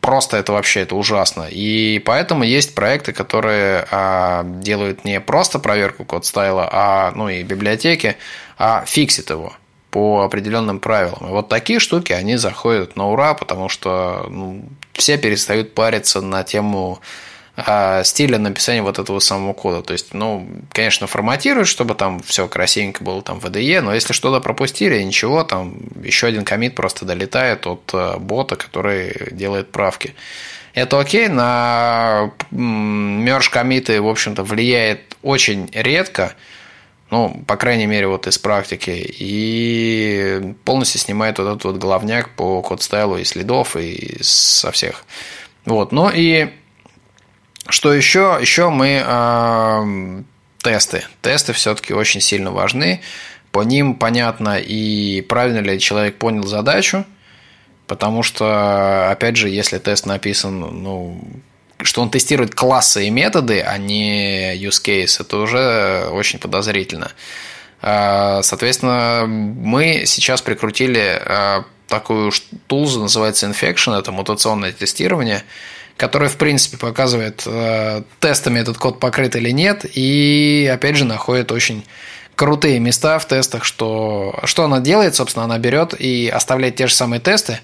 просто 0.00 0.36
это 0.36 0.52
вообще 0.52 0.80
это 0.80 0.96
ужасно. 0.96 1.46
И 1.50 2.00
поэтому 2.04 2.44
есть 2.44 2.74
проекты, 2.74 3.12
которые 3.12 3.86
а, 3.90 4.44
делают 4.44 5.04
не 5.04 5.20
просто 5.20 5.58
проверку 5.58 6.04
код 6.04 6.26
стайла, 6.26 6.68
а 6.70 7.12
ну 7.14 7.28
и 7.28 7.42
библиотеки, 7.42 8.16
а 8.58 8.84
фиксит 8.86 9.30
его 9.30 9.54
по 9.90 10.22
определенным 10.22 10.80
правилам. 10.80 11.28
И 11.28 11.30
вот 11.30 11.48
такие 11.48 11.78
штуки, 11.78 12.12
они 12.12 12.36
заходят 12.36 12.96
на 12.96 13.08
ура, 13.10 13.34
потому 13.34 13.68
что 13.68 14.26
ну, 14.28 14.64
все 14.92 15.18
перестают 15.18 15.72
париться 15.72 16.20
на 16.20 16.42
тему 16.42 17.00
стиля 18.02 18.38
написания 18.38 18.82
вот 18.82 18.98
этого 18.98 19.20
самого 19.20 19.52
кода. 19.52 19.82
То 19.82 19.92
есть, 19.92 20.12
ну, 20.12 20.48
конечно, 20.72 21.06
форматируют, 21.06 21.68
чтобы 21.68 21.94
там 21.94 22.20
все 22.20 22.48
красивенько 22.48 23.04
было 23.04 23.22
там 23.22 23.38
в 23.38 23.44
IDE, 23.44 23.80
но 23.80 23.94
если 23.94 24.12
что-то 24.12 24.40
пропустили, 24.40 25.00
ничего, 25.02 25.44
там 25.44 25.76
еще 26.02 26.26
один 26.26 26.44
комит 26.44 26.74
просто 26.74 27.04
долетает 27.04 27.66
от 27.66 27.90
э, 27.92 28.18
бота, 28.18 28.56
который 28.56 29.28
делает 29.30 29.70
правки. 29.70 30.14
Это 30.72 30.98
окей, 30.98 31.28
на 31.28 32.32
мерж 32.50 33.48
комиты, 33.48 34.00
в 34.00 34.08
общем-то, 34.08 34.42
влияет 34.42 35.16
очень 35.22 35.70
редко, 35.72 36.34
ну, 37.10 37.44
по 37.46 37.56
крайней 37.56 37.86
мере, 37.86 38.08
вот 38.08 38.26
из 38.26 38.38
практики, 38.38 38.90
и 38.90 40.54
полностью 40.64 41.00
снимает 41.00 41.38
вот 41.38 41.46
этот 41.46 41.64
вот 41.64 41.76
головняк 41.76 42.30
по 42.30 42.60
код-стайлу 42.62 43.18
и 43.18 43.24
следов, 43.24 43.76
и 43.76 44.18
со 44.20 44.72
всех. 44.72 45.04
Вот, 45.64 45.92
ну 45.92 46.10
и 46.12 46.50
что 47.68 47.92
еще? 47.92 48.38
Еще 48.40 48.70
мы 48.70 49.02
э, 49.04 50.22
тесты. 50.62 51.04
Тесты 51.22 51.52
все-таки 51.52 51.94
очень 51.94 52.20
сильно 52.20 52.50
важны. 52.50 53.00
По 53.52 53.60
ним 53.60 53.94
понятно 53.94 54.58
и 54.58 55.20
правильно 55.22 55.58
ли 55.58 55.78
человек 55.78 56.18
понял 56.18 56.44
задачу, 56.44 57.04
потому 57.86 58.22
что, 58.22 59.10
опять 59.10 59.36
же, 59.36 59.48
если 59.48 59.78
тест 59.78 60.06
написан, 60.06 60.58
ну, 60.58 61.22
что 61.80 62.02
он 62.02 62.10
тестирует 62.10 62.54
классы 62.54 63.06
и 63.06 63.10
методы, 63.10 63.60
а 63.60 63.78
не 63.78 64.56
use 64.56 64.82
case, 64.82 65.20
это 65.20 65.36
уже 65.36 66.08
очень 66.10 66.38
подозрительно. 66.38 67.12
А, 67.80 68.42
соответственно, 68.42 69.24
мы 69.26 70.04
сейчас 70.06 70.42
прикрутили 70.42 71.20
а, 71.24 71.64
такую 71.86 72.32
тулзу, 72.66 73.00
называется 73.00 73.46
Infection, 73.46 73.98
это 73.98 74.10
мутационное 74.10 74.72
тестирование, 74.72 75.44
который, 75.96 76.28
в 76.28 76.36
принципе, 76.36 76.76
показывает 76.76 77.42
э, 77.46 78.02
тестами 78.20 78.58
этот 78.58 78.78
код 78.78 79.00
покрыт 79.00 79.36
или 79.36 79.50
нет, 79.50 79.84
и, 79.94 80.70
опять 80.72 80.96
же, 80.96 81.04
находит 81.04 81.52
очень 81.52 81.84
крутые 82.34 82.80
места 82.80 83.18
в 83.18 83.26
тестах, 83.26 83.64
что, 83.64 84.40
что 84.44 84.64
она 84.64 84.80
делает, 84.80 85.14
собственно, 85.14 85.44
она 85.44 85.58
берет 85.58 85.94
и 85.98 86.28
оставляет 86.28 86.76
те 86.76 86.86
же 86.86 86.94
самые 86.94 87.20
тесты, 87.20 87.60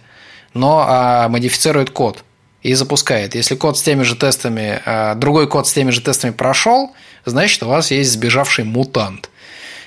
но 0.55 0.85
а, 0.87 1.29
модифицирует 1.29 1.91
код 1.91 2.25
и 2.63 2.75
запускает. 2.75 3.35
Если 3.35 3.57
код 3.57 3.79
с 3.79 3.83
теми 3.83 4.03
же 4.03 4.15
тестами, 4.15 4.81
а, 4.85 5.15
другой 5.15 5.49
код 5.49 5.67
с 5.67 5.73
теми 5.73 5.91
же 5.91 6.01
тестами 6.01 6.31
прошел, 6.31 6.95
значит, 7.25 7.63
у 7.63 7.69
вас 7.69 7.91
есть 7.91 8.13
сбежавший 8.13 8.65
мутант. 8.65 9.31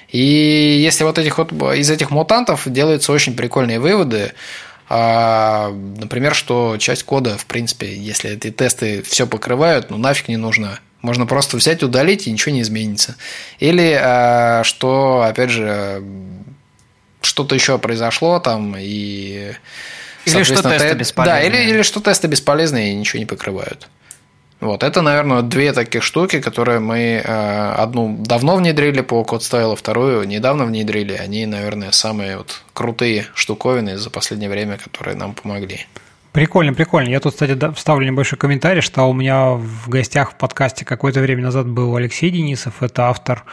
И 0.10 0.80
если 0.82 1.06
вот 1.06 1.18
этих 1.18 1.38
вот, 1.38 1.52
из 1.52 1.90
этих 1.90 2.12
мутантов 2.12 2.64
делаются 2.66 3.12
очень 3.12 3.36
прикольные 3.36 3.80
выводы, 3.80 4.34
например, 5.98 6.36
что 6.36 6.78
часть 6.78 7.04
кода, 7.04 7.38
в 7.38 7.46
принципе, 7.46 7.96
если 7.96 8.32
эти 8.32 8.52
тесты 8.52 9.02
все 9.02 9.26
покрывают, 9.26 9.90
ну 9.90 9.98
нафиг 9.98 10.28
не 10.28 10.38
нужно. 10.38 10.80
Можно 11.02 11.26
просто 11.26 11.58
взять, 11.58 11.84
удалить, 11.84 12.28
и 12.28 12.32
ничего 12.32 12.54
не 12.54 12.62
изменится. 12.62 13.16
Или 13.60 13.98
а, 14.00 14.64
что, 14.64 15.22
опять 15.28 15.50
же, 15.50 16.02
что-то 17.22 17.56
еще 17.56 17.78
произошло 17.78 18.40
там, 18.40 18.76
и... 18.78 19.54
Или 20.26 20.44
что 20.44 20.64
тесты 20.64 20.90
те... 20.90 20.94
бесполезные. 20.94 21.52
Да, 21.52 21.58
или, 21.58 21.70
или 21.72 21.82
что 21.82 22.00
тесты 22.00 22.28
бесполезные 22.28 22.92
и 22.92 22.96
ничего 22.96 23.20
не 23.20 23.26
покрывают. 23.26 23.90
Вот 24.64 24.84
это, 24.84 25.02
наверное, 25.02 25.42
две 25.42 25.74
таких 25.74 26.04
штуки, 26.04 26.40
которые 26.40 26.80
мы 26.80 27.22
э, 27.24 27.74
одну 27.78 28.16
давно 28.20 28.56
внедрили 28.56 29.02
по 29.02 29.22
CodeStyle, 29.22 29.74
а 29.74 29.76
вторую 29.76 30.26
недавно 30.26 30.66
внедрили. 30.66 31.14
Они, 31.14 31.46
наверное, 31.46 31.92
самые 31.92 32.38
вот 32.38 32.62
крутые 32.74 33.28
штуковины 33.36 33.98
за 33.98 34.10
последнее 34.10 34.50
время, 34.50 34.78
которые 34.78 35.16
нам 35.18 35.34
помогли. 35.34 35.86
Прикольно, 36.32 36.74
прикольно. 36.74 37.10
Я 37.10 37.20
тут, 37.20 37.34
кстати, 37.34 37.58
вставлю 37.76 38.08
небольшой 38.08 38.40
комментарий, 38.40 38.82
что 38.82 39.04
у 39.04 39.14
меня 39.14 39.52
в 39.52 39.90
гостях 39.90 40.32
в 40.32 40.36
подкасте 40.36 40.86
какое-то 40.86 41.20
время 41.20 41.44
назад 41.44 41.68
был 41.68 41.96
Алексей 41.96 42.32
Денисов, 42.32 42.82
это 42.82 43.10
автор 43.10 43.44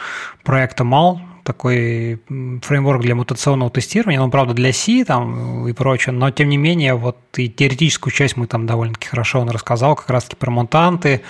проекта 0.43 0.83
МАЛ, 0.83 1.21
такой 1.43 2.21
фреймворк 2.27 3.01
для 3.01 3.15
мутационного 3.15 3.71
тестирования, 3.71 4.19
ну, 4.19 4.29
правда, 4.29 4.53
для 4.53 4.73
C 4.73 5.03
там 5.05 5.67
и 5.67 5.73
прочее, 5.73 6.13
но 6.13 6.31
тем 6.31 6.49
не 6.49 6.57
менее, 6.57 6.95
вот 6.95 7.17
и 7.37 7.49
теоретическую 7.49 8.13
часть 8.13 8.37
мы 8.37 8.47
там 8.47 8.65
довольно-таки 8.65 9.07
хорошо 9.07 9.39
он 9.39 9.49
рассказал, 9.49 9.95
как 9.95 10.09
раз-таки 10.09 10.35
про 10.35 10.51
мутанты, 10.51 11.21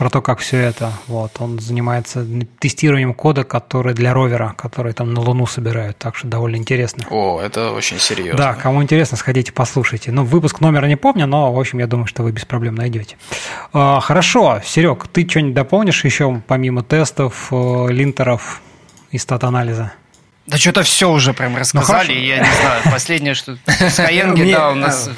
про 0.00 0.08
то, 0.08 0.22
как 0.22 0.38
все 0.38 0.56
это. 0.56 0.94
Вот, 1.08 1.32
он 1.40 1.58
занимается 1.58 2.26
тестированием 2.58 3.12
кода, 3.12 3.44
который 3.44 3.92
для 3.92 4.14
ровера, 4.14 4.54
который 4.56 4.94
там 4.94 5.12
на 5.12 5.20
Луну 5.20 5.46
собирают, 5.46 5.98
так 5.98 6.16
что 6.16 6.26
довольно 6.26 6.56
интересно. 6.56 7.04
О, 7.10 7.38
это 7.38 7.72
очень 7.72 7.98
серьезно. 7.98 8.38
Да, 8.38 8.54
кому 8.54 8.82
интересно, 8.82 9.18
сходите, 9.18 9.52
послушайте. 9.52 10.10
Ну, 10.10 10.24
выпуск 10.24 10.60
номера 10.60 10.86
не 10.86 10.96
помню, 10.96 11.26
но, 11.26 11.52
в 11.52 11.60
общем, 11.60 11.80
я 11.80 11.86
думаю, 11.86 12.06
что 12.06 12.22
вы 12.22 12.32
без 12.32 12.46
проблем 12.46 12.76
найдете. 12.76 13.18
А, 13.74 14.00
хорошо, 14.00 14.62
Серег, 14.64 15.06
ты 15.08 15.28
что-нибудь 15.28 15.54
дополнишь 15.54 16.02
еще, 16.02 16.42
помимо 16.46 16.82
тестов, 16.82 17.48
э, 17.50 17.88
линтеров, 17.90 18.62
и 19.10 19.18
стат-анализа? 19.18 19.92
Да 20.46 20.58
что-то 20.58 20.82
все 20.82 21.10
уже 21.10 21.32
прям 21.32 21.52
ну, 21.52 21.58
рассказали, 21.58 22.12
ну, 22.12 22.20
я 22.20 22.38
не 22.38 22.52
знаю. 22.60 22.82
Последнее, 22.90 23.34
что 23.34 23.54
в 23.54 23.58
Skyeng, 23.68 24.52
да, 24.52 24.70
у 24.70 24.74
нас... 24.74 25.10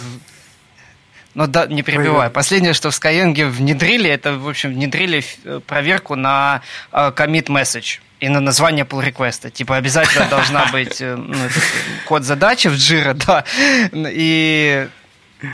Ну 1.34 1.46
да, 1.46 1.66
не 1.66 1.82
перебивай. 1.82 2.28
Последнее, 2.28 2.74
что 2.74 2.90
в 2.90 2.94
Skyeng 2.94 3.48
внедрили, 3.48 4.10
это, 4.10 4.36
в 4.36 4.48
общем, 4.48 4.74
внедрили 4.74 5.24
э, 5.44 5.60
проверку 5.66 6.14
на 6.14 6.60
э, 6.92 7.12
commit 7.16 7.46
message 7.46 8.00
и 8.20 8.28
на 8.28 8.40
название 8.40 8.84
pull 8.84 9.02
request. 9.02 9.50
Типа 9.50 9.76
обязательно 9.76 10.26
должна 10.26 10.66
быть 10.66 11.00
э, 11.00 11.16
ну, 11.16 11.34
код 12.06 12.24
задачи 12.24 12.68
в 12.68 12.74
Jira, 12.74 13.14
да. 13.14 13.44
И 13.92 14.86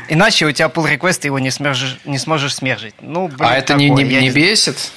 иначе 0.08 0.46
у 0.46 0.52
тебя 0.52 0.66
pull 0.66 0.92
request 0.92 1.24
его 1.24 1.38
не 1.38 1.52
сможешь, 1.52 1.98
не 2.04 2.18
сможешь 2.18 2.56
смержить. 2.56 2.94
Ну, 3.00 3.28
блин, 3.28 3.48
а 3.48 3.56
это 3.56 3.74
такое. 3.74 3.88
не, 3.88 4.02
не, 4.02 4.20
не 4.22 4.30
бесит? 4.30 4.90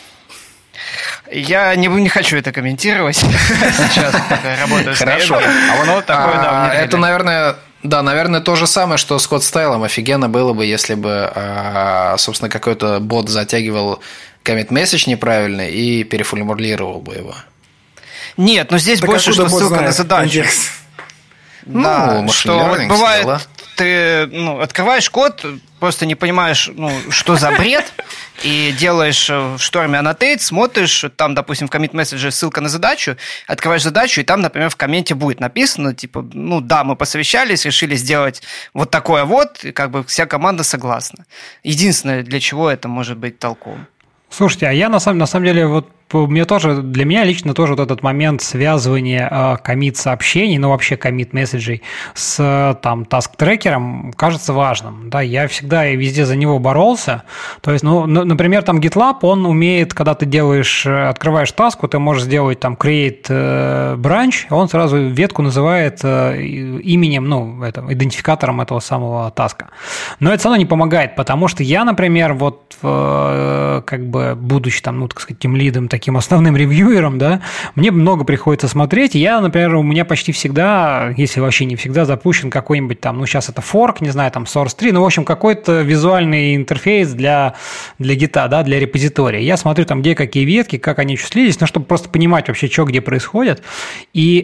Я 1.32 1.76
не, 1.76 1.88
не 1.88 2.10
хочу 2.10 2.38
это 2.38 2.52
комментировать 2.52 3.16
сейчас, 3.18 4.14
пока 4.30 4.56
работаю 4.60 4.96
Хорошо. 4.96 5.40
А 5.40 5.82
оно 5.82 6.02
такое, 6.02 6.34
да. 6.36 6.74
Это, 6.74 6.98
наверное, 6.98 7.56
да, 7.84 8.04
наверное, 8.04 8.42
то 8.42 8.56
же 8.56 8.68
самое, 8.68 8.98
что 8.98 9.18
с 9.18 9.28
код 9.28 9.44
стайлом. 9.44 9.84
Офигенно 9.84 10.30
было 10.30 10.54
бы, 10.54 10.66
если 10.66 10.96
бы, 10.96 11.32
а, 11.34 12.16
собственно, 12.18 12.50
какой-то 12.50 13.00
бот 13.00 13.30
затягивал 13.30 14.02
commit 14.44 14.70
message 14.70 15.10
неправильно 15.10 15.68
и 15.68 16.04
переформулировал 16.04 17.00
бы 17.00 17.16
его. 17.16 17.36
Нет, 18.38 18.72
но 18.72 18.78
здесь 18.78 19.02
больше, 19.02 19.34
что 19.34 19.50
ссылка 19.50 19.82
на 19.82 19.92
задачу. 19.92 20.44
Ну, 20.44 20.46
да, 21.66 22.28
что 22.30 22.60
вот 22.60 22.88
бывает, 22.88 23.48
ты 23.76 24.28
ну, 24.28 24.60
открываешь 24.60 25.10
код, 25.10 25.46
просто 25.80 26.06
не 26.06 26.16
понимаешь, 26.16 26.70
ну, 26.74 26.92
что 27.10 27.36
за 27.36 27.52
бред, 27.52 27.92
и 28.44 28.74
делаешь 28.78 29.30
э, 29.30 29.56
в 29.56 29.60
шторме 29.60 30.00
annotate, 30.00 30.40
смотришь, 30.40 31.06
там, 31.16 31.34
допустим, 31.34 31.68
в 31.68 31.72
commit 31.72 31.92
message 31.92 32.30
ссылка 32.32 32.62
на 32.62 32.70
задачу, 32.70 33.18
открываешь 33.48 33.84
задачу, 33.84 34.22
и 34.22 34.24
там, 34.24 34.42
например, 34.42 34.70
в 34.70 34.76
комменте 34.76 35.16
будет 35.16 35.40
написано, 35.40 35.94
типа, 35.94 36.28
ну 36.34 36.62
да, 36.62 36.84
мы 36.84 36.96
посовещались, 36.96 37.66
решили 37.66 37.96
сделать 37.96 38.42
вот 38.74 38.92
такое 38.92 39.26
вот, 39.26 39.64
и 39.64 39.72
как 39.72 39.92
бы 39.92 40.04
вся 40.04 40.26
команда 40.26 40.64
согласна. 40.64 41.26
Единственное, 41.64 42.24
для 42.24 42.40
чего 42.40 42.70
это 42.70 42.88
может 42.88 43.18
быть 43.18 43.40
толковым. 43.40 43.88
Слушайте, 44.30 44.68
а 44.68 44.72
я 44.72 44.90
на 44.90 45.00
самом, 45.00 45.20
на 45.20 45.26
самом 45.26 45.46
деле 45.46 45.68
вот 45.68 45.90
мне 46.14 46.46
тоже, 46.46 46.82
для 46.82 47.06
меня 47.06 47.24
лично 47.24 47.54
тоже 47.54 47.74
вот 47.74 47.80
этот 47.80 48.04
момент 48.04 48.42
связывания 48.42 49.28
э, 49.30 49.58
комит 49.64 49.98
сообщений, 49.98 50.58
ну 50.58 50.70
вообще 50.70 50.98
комит 50.98 51.34
месседжей 51.34 51.82
с 52.14 52.78
там 52.82 53.06
таск-трекером 53.06 54.14
кажется 54.16 54.54
важным. 54.54 55.10
Да, 55.10 55.22
я 55.22 55.48
всегда 55.48 55.88
и 55.88 55.96
везде 55.96 56.26
за 56.26 56.36
него 56.36 56.60
боролся. 56.60 57.24
То 57.62 57.72
есть, 57.72 57.84
ну, 57.84 58.06
например, 58.06 58.64
там 58.64 58.80
GitLab, 58.80 59.20
он 59.22 59.46
умеет, 59.46 59.94
когда 59.94 60.16
ты 60.16 60.26
делаешь, 60.26 60.86
э, 60.86 61.10
открываешь 61.10 61.52
таску, 61.52 61.88
ты 61.88 62.00
можешь 62.00 62.24
сделать 62.24 62.60
там 62.60 62.74
create 62.74 63.26
э, 63.30 63.96
branch, 63.96 64.48
он 64.50 64.70
сразу 64.70 64.98
ветку 64.98 65.42
называет 65.42 66.00
э, 66.04 66.42
именем, 66.42 67.26
ну, 67.26 67.64
это, 67.64 67.84
идентификатором 67.90 68.62
этого 68.62 68.80
самого 68.80 69.32
таска. 69.32 69.70
Но 70.20 70.30
это 70.30 70.40
все 70.40 70.50
равно 70.50 70.58
не 70.58 70.66
помогает, 70.66 71.16
потому 71.16 71.48
что 71.48 71.64
я, 71.64 71.84
например, 71.86 72.34
вот 72.34 72.78
как 72.82 74.10
бы 74.10 74.36
будучи 74.36 74.82
там, 74.82 75.00
ну, 75.00 75.08
так 75.08 75.20
сказать, 75.20 75.40
тем 75.40 75.56
лидом, 75.56 75.88
таким 76.02 76.18
основным 76.18 76.58
ревьюером, 76.58 77.20
да, 77.20 77.42
мне 77.76 77.92
много 77.92 78.24
приходится 78.24 78.68
смотреть. 78.68 79.14
я, 79.14 79.40
например, 79.40 79.76
у 79.76 79.84
меня 79.84 80.04
почти 80.04 80.32
всегда, 80.32 81.14
если 81.16 81.40
вообще 81.40 81.66
не 81.66 81.76
всегда, 81.76 82.06
запущен 82.06 82.50
какой-нибудь 82.50 83.00
там, 83.00 83.20
ну, 83.20 83.28
сейчас 83.28 83.50
это 83.50 83.62
форк, 83.62 84.02
не 84.02 84.10
знаю, 84.10 84.32
там, 84.32 84.46
Source 84.46 84.76
3, 84.76 84.94
ну, 84.94 85.02
в 85.04 85.06
общем, 85.06 85.26
какой-то 85.26 85.82
визуальный 85.82 86.56
интерфейс 86.56 87.12
для, 87.14 87.54
для 88.00 88.16
гита, 88.16 88.48
да, 88.48 88.64
для 88.64 88.80
репозитория. 88.80 89.42
Я 89.42 89.58
смотрю 89.58 89.86
там, 89.86 90.02
где 90.02 90.16
какие 90.16 90.44
ветки, 90.44 90.80
как 90.80 90.98
они 90.98 91.18
числились, 91.18 91.60
ну, 91.60 91.68
чтобы 91.68 91.86
просто 91.86 92.10
понимать 92.10 92.48
вообще, 92.48 92.68
что 92.68 92.86
где 92.86 93.00
происходит. 93.00 93.62
И 94.14 94.44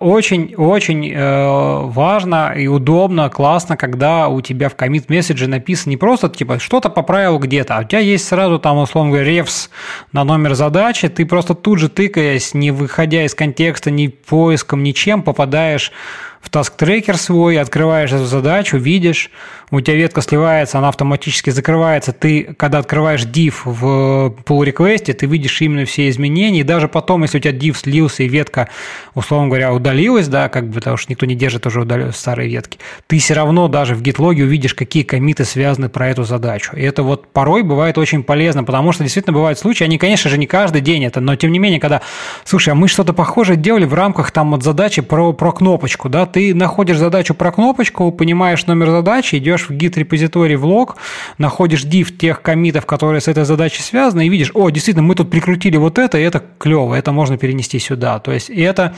очень-очень 0.00 1.10
э, 1.10 1.14
э, 1.18 1.80
важно 1.84 2.54
и 2.56 2.66
удобно, 2.66 3.28
классно, 3.28 3.76
когда 3.76 4.28
у 4.28 4.40
тебя 4.40 4.70
в 4.70 4.74
commit 4.74 5.04
месседже 5.08 5.48
написано 5.48 5.90
не 5.90 5.96
просто, 5.98 6.30
типа, 6.30 6.58
что-то 6.58 6.88
поправил 6.88 7.38
где-то, 7.38 7.76
а 7.76 7.80
у 7.80 7.84
тебя 7.84 7.98
есть 7.98 8.26
сразу 8.26 8.58
там, 8.58 8.78
условно 8.78 9.10
говоря, 9.10 9.26
рефс 9.26 9.68
на 10.12 10.24
номер 10.24 10.54
задачи, 10.54 10.77
задачи, 10.78 11.08
ты 11.08 11.26
просто 11.26 11.54
тут 11.54 11.80
же 11.80 11.88
тыкаясь, 11.88 12.54
не 12.54 12.70
выходя 12.70 13.24
из 13.24 13.34
контекста, 13.34 13.90
ни 13.90 14.06
поиском, 14.06 14.84
ничем, 14.84 15.24
попадаешь 15.24 15.90
в 16.40 16.50
таск-трекер 16.50 17.16
свой, 17.16 17.58
открываешь 17.58 18.12
эту 18.12 18.24
задачу, 18.24 18.76
видишь, 18.76 19.30
у 19.70 19.80
тебя 19.80 19.96
ветка 19.96 20.22
сливается, 20.22 20.78
она 20.78 20.88
автоматически 20.88 21.50
закрывается. 21.50 22.12
Ты, 22.12 22.54
когда 22.56 22.78
открываешь 22.78 23.24
diff 23.24 23.54
в 23.64 24.34
pull 24.44 24.64
request, 24.64 25.12
ты 25.12 25.26
видишь 25.26 25.60
именно 25.60 25.84
все 25.84 26.08
изменения, 26.08 26.60
и 26.60 26.64
даже 26.64 26.88
потом, 26.88 27.22
если 27.22 27.38
у 27.38 27.40
тебя 27.40 27.52
diff 27.52 27.76
слился 27.76 28.22
и 28.22 28.28
ветка, 28.28 28.68
условно 29.14 29.48
говоря, 29.48 29.74
удалилась, 29.74 30.28
да, 30.28 30.48
как 30.48 30.68
бы, 30.68 30.74
потому 30.74 30.96
что 30.96 31.12
никто 31.12 31.26
не 31.26 31.34
держит 31.34 31.66
уже 31.66 32.12
старые 32.12 32.48
ветки, 32.48 32.78
ты 33.06 33.18
все 33.18 33.34
равно 33.34 33.68
даже 33.68 33.94
в 33.94 34.02
git 34.02 34.20
логе 34.20 34.44
увидишь, 34.44 34.74
какие 34.74 35.02
коммиты 35.02 35.44
связаны 35.44 35.88
про 35.88 36.08
эту 36.08 36.24
задачу. 36.24 36.76
И 36.76 36.82
это 36.82 37.02
вот 37.02 37.28
порой 37.32 37.62
бывает 37.62 37.98
очень 37.98 38.22
полезно, 38.22 38.64
потому 38.64 38.92
что 38.92 39.02
действительно 39.02 39.34
бывают 39.34 39.58
случаи, 39.58 39.84
они, 39.84 39.98
конечно 39.98 40.30
же, 40.30 40.38
не 40.38 40.46
каждый 40.46 40.80
день 40.80 41.04
это, 41.04 41.20
но 41.20 41.36
тем 41.36 41.52
не 41.52 41.58
менее, 41.58 41.80
когда, 41.80 42.00
слушай, 42.44 42.70
а 42.70 42.74
мы 42.74 42.88
что-то 42.88 43.12
похожее 43.12 43.56
делали 43.56 43.84
в 43.84 43.94
рамках 43.94 44.30
там 44.30 44.52
вот 44.52 44.62
задачи 44.62 45.02
про, 45.02 45.32
про 45.32 45.52
кнопочку, 45.52 46.08
да, 46.08 46.24
ты 46.32 46.54
находишь 46.54 46.98
задачу 46.98 47.34
про 47.34 47.52
кнопочку, 47.52 48.10
понимаешь 48.12 48.66
номер 48.66 48.90
задачи, 48.90 49.36
идешь 49.36 49.68
в 49.68 49.72
git 49.72 49.98
репозиторий 49.98 50.56
в 50.56 50.64
лог, 50.64 50.96
находишь 51.38 51.84
div 51.84 52.10
тех 52.16 52.42
комитов, 52.42 52.86
которые 52.86 53.20
с 53.20 53.28
этой 53.28 53.44
задачей 53.44 53.82
связаны, 53.82 54.26
и 54.26 54.28
видишь, 54.28 54.50
о, 54.54 54.70
действительно, 54.70 55.06
мы 55.06 55.14
тут 55.14 55.30
прикрутили 55.30 55.76
вот 55.76 55.98
это, 55.98 56.18
и 56.18 56.22
это 56.22 56.42
клево, 56.58 56.94
это 56.94 57.12
можно 57.12 57.38
перенести 57.38 57.78
сюда. 57.78 58.18
То 58.18 58.32
есть, 58.32 58.50
и 58.50 58.60
это 58.60 58.94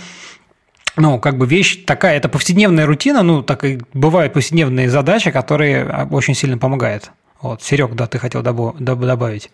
ну, 0.97 1.19
как 1.19 1.39
бы 1.39 1.47
вещь 1.47 1.85
такая, 1.85 2.17
это 2.17 2.29
повседневная 2.29 2.87
рутина, 2.87 3.23
ну, 3.23 3.43
так 3.43 3.65
и 3.65 3.81
бывают 3.95 4.33
повседневные 4.33 4.91
задачи, 4.91 5.31
которые 5.31 6.07
очень 6.11 6.35
сильно 6.35 6.59
помогают. 6.59 7.11
Вот, 7.41 7.63
Серег, 7.63 7.95
да, 7.95 8.07
ты 8.07 8.19
хотел 8.19 8.43
добавить. 8.43 9.51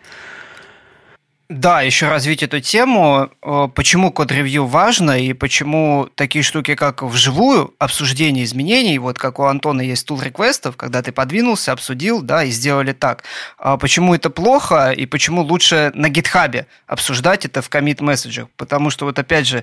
Да, 1.49 1.81
еще 1.81 2.09
развить 2.09 2.43
эту 2.43 2.61
тему, 2.61 3.31
э, 3.41 3.69
почему 3.73 4.11
код-ревью 4.11 4.67
важно 4.67 5.17
и 5.17 5.33
почему 5.33 6.09
такие 6.17 6.43
штуки, 6.43 6.75
как 6.75 7.05
вживую 7.05 7.73
обсуждение 7.79 8.43
изменений, 8.43 8.99
вот 8.99 9.17
как 9.17 9.39
у 9.39 9.45
Антона 9.45 9.81
есть 9.81 10.05
тул 10.09 10.21
реквестов, 10.21 10.77
когда 10.77 11.03
ты 11.03 11.13
подвинулся, 11.13 11.71
обсудил, 11.71 12.21
да, 12.21 12.43
и 12.43 12.51
сделали 12.51 12.93
так. 12.93 13.23
А 13.59 13.77
почему 13.77 14.13
это 14.13 14.29
плохо 14.29 14.91
и 14.91 15.07
почему 15.07 15.43
лучше 15.43 15.93
на 15.95 16.09
гитхабе 16.09 16.67
обсуждать 16.89 17.45
это 17.45 17.63
в 17.63 17.69
комит 17.69 18.01
месседжах? 18.01 18.49
Потому 18.57 18.91
что 18.91 19.05
вот 19.05 19.17
опять 19.21 19.47
же, 19.47 19.63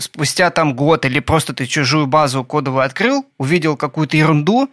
спустя 0.00 0.50
там 0.50 0.74
год 0.74 1.06
или 1.06 1.20
просто 1.20 1.54
ты 1.54 1.64
чужую 1.64 2.06
базу 2.06 2.44
кодовую 2.44 2.84
открыл, 2.84 3.24
увидел 3.38 3.78
какую-то 3.78 4.18
ерунду, 4.18 4.70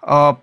а, 0.00 0.38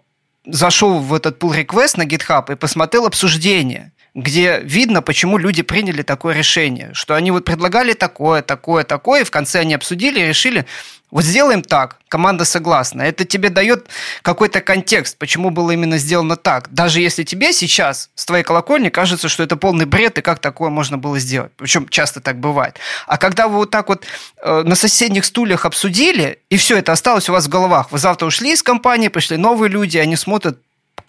зашел 0.46 1.00
в 1.00 1.16
этот 1.16 1.42
pull 1.42 1.66
request 1.66 1.98
на 1.98 2.06
GitHub 2.06 2.54
и 2.54 2.56
посмотрел 2.56 3.08
обсуждение– 3.08 3.92
где 4.14 4.60
видно, 4.60 5.02
почему 5.02 5.38
люди 5.38 5.62
приняли 5.62 6.02
такое 6.02 6.36
решение, 6.36 6.90
что 6.94 7.16
они 7.16 7.32
вот 7.32 7.46
предлагали 7.46 7.94
такое, 7.94 8.42
такое, 8.42 8.84
такое, 8.84 9.22
и 9.22 9.24
в 9.24 9.32
конце 9.32 9.60
они 9.60 9.74
обсудили 9.74 10.20
и 10.20 10.28
решили, 10.28 10.66
вот 11.12 11.26
сделаем 11.26 11.62
так, 11.62 11.98
команда 12.08 12.46
согласна. 12.46 13.02
Это 13.02 13.26
тебе 13.26 13.50
дает 13.50 13.88
какой-то 14.22 14.62
контекст, 14.62 15.18
почему 15.18 15.50
было 15.50 15.72
именно 15.72 15.98
сделано 15.98 16.38
так. 16.38 16.72
Даже 16.72 17.02
если 17.02 17.24
тебе 17.24 17.52
сейчас 17.52 18.10
с 18.16 18.26
твоей 18.26 18.44
колокольни 18.44 18.88
кажется, 18.88 19.28
что 19.28 19.44
это 19.44 19.58
полный 19.58 19.86
бред, 19.86 20.18
и 20.18 20.22
как 20.22 20.40
такое 20.40 20.70
можно 20.70 20.98
было 20.98 21.20
сделать. 21.20 21.52
Причем 21.58 21.88
часто 21.90 22.22
так 22.22 22.40
бывает. 22.40 22.78
А 23.08 23.18
когда 23.18 23.50
вы 23.50 23.58
вот 23.58 23.72
так 23.72 23.90
вот 23.90 24.06
э, 24.42 24.64
на 24.64 24.76
соседних 24.76 25.26
стульях 25.26 25.66
обсудили, 25.66 26.40
и 26.50 26.56
все 26.56 26.78
это 26.78 26.94
осталось 26.94 27.28
у 27.28 27.34
вас 27.34 27.46
в 27.46 27.50
головах, 27.50 27.92
вы 27.92 28.00
завтра 28.00 28.26
ушли 28.26 28.54
из 28.54 28.64
компании, 28.64 29.10
пришли 29.10 29.36
новые 29.36 29.70
люди, 29.70 29.98
они 29.98 30.16
смотрят, 30.16 30.60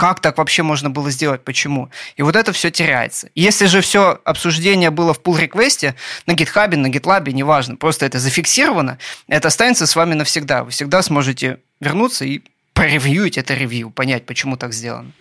как 0.03 0.19
так 0.19 0.39
вообще 0.39 0.65
можно 0.65 0.91
было 0.91 1.12
сделать, 1.12 1.45
почему. 1.45 1.89
И 2.16 2.23
вот 2.23 2.35
это 2.35 2.53
все 2.53 2.73
теряется. 2.73 3.29
Если 3.37 3.66
же 3.66 3.83
все 3.83 4.19
обсуждение 4.24 4.91
было 4.91 5.15
в 5.15 5.20
pull 5.20 5.39
request 5.39 5.88
е 5.88 5.94
на 6.27 6.33
GitHub, 6.33 6.74
на 6.77 6.89
GitLab, 6.89 7.31
неважно, 7.31 7.77
просто 7.77 8.05
это 8.07 8.19
зафиксировано, 8.19 8.99
это 9.29 9.47
останется 9.47 9.87
с 9.87 9.95
вами 9.95 10.15
навсегда. 10.15 10.65
Вы 10.65 10.73
всегда 10.73 11.03
сможете 11.03 11.61
вернуться 11.79 12.24
и 12.24 12.41
проревьюить 12.73 13.39
это 13.39 13.55
ревью, 13.55 13.91
понять, 13.91 14.27
почему 14.27 14.57
так 14.57 14.73
сделано. 14.73 15.12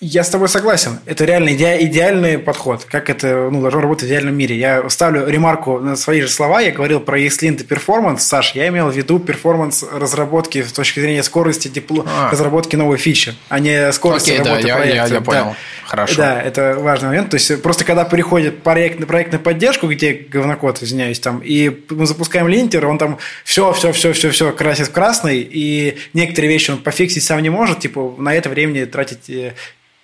Я 0.00 0.22
с 0.22 0.30
тобой 0.30 0.48
согласен. 0.48 1.00
Это 1.06 1.24
реально 1.24 1.48
иде- 1.48 1.82
идеальный 1.82 2.38
подход. 2.38 2.84
Как 2.84 3.10
это 3.10 3.48
ну, 3.50 3.60
должно 3.60 3.80
работать 3.80 4.04
в 4.04 4.06
идеальном 4.06 4.36
мире. 4.36 4.56
Я 4.56 4.88
ставлю 4.90 5.26
ремарку 5.26 5.80
на 5.80 5.96
свои 5.96 6.20
же 6.20 6.28
слова. 6.28 6.60
Я 6.60 6.70
говорил 6.70 7.00
про 7.00 7.18
ESLint 7.20 7.62
и 7.62 7.64
перформанс. 7.64 8.22
Саш, 8.22 8.54
я 8.54 8.68
имел 8.68 8.90
в 8.90 8.96
виду 8.96 9.18
перформанс 9.18 9.84
разработки 9.92 10.62
с 10.62 10.72
точки 10.72 11.00
зрения 11.00 11.24
скорости 11.24 11.66
дипло... 11.66 12.06
а. 12.06 12.30
разработки 12.30 12.76
новой 12.76 12.96
фичи, 12.96 13.34
а 13.48 13.58
не 13.58 13.90
скорости 13.90 14.30
Окей, 14.30 14.44
работы 14.44 14.68
да, 14.68 14.76
проекта. 14.76 14.96
Я, 14.96 15.06
я, 15.06 15.14
я 15.14 15.20
понял. 15.20 15.44
Да. 15.44 15.56
Хорошо. 15.88 16.16
Да, 16.18 16.42
это 16.42 16.76
важный 16.78 17.08
момент. 17.08 17.30
То 17.30 17.34
есть 17.34 17.60
просто 17.62 17.84
когда 17.84 18.04
приходит 18.04 18.62
проект, 18.62 19.00
на 19.32 19.38
поддержку, 19.38 19.88
где 19.88 20.12
говнокод, 20.12 20.82
извиняюсь, 20.82 21.18
там, 21.18 21.40
и 21.42 21.76
мы 21.88 22.06
запускаем 22.06 22.46
линтер, 22.46 22.86
он 22.86 22.98
там 22.98 23.18
все, 23.42 23.72
все, 23.72 23.92
все, 23.92 24.12
все, 24.12 24.30
все 24.30 24.52
красит 24.52 24.88
в 24.88 24.92
красный, 24.92 25.40
и 25.40 25.96
некоторые 26.12 26.52
вещи 26.52 26.70
он 26.70 26.78
пофиксить 26.78 27.24
сам 27.24 27.40
не 27.42 27.50
может, 27.50 27.80
типа 27.80 28.14
на 28.18 28.34
это 28.34 28.50
времени 28.50 28.84
тратить 28.84 29.30
э, 29.30 29.54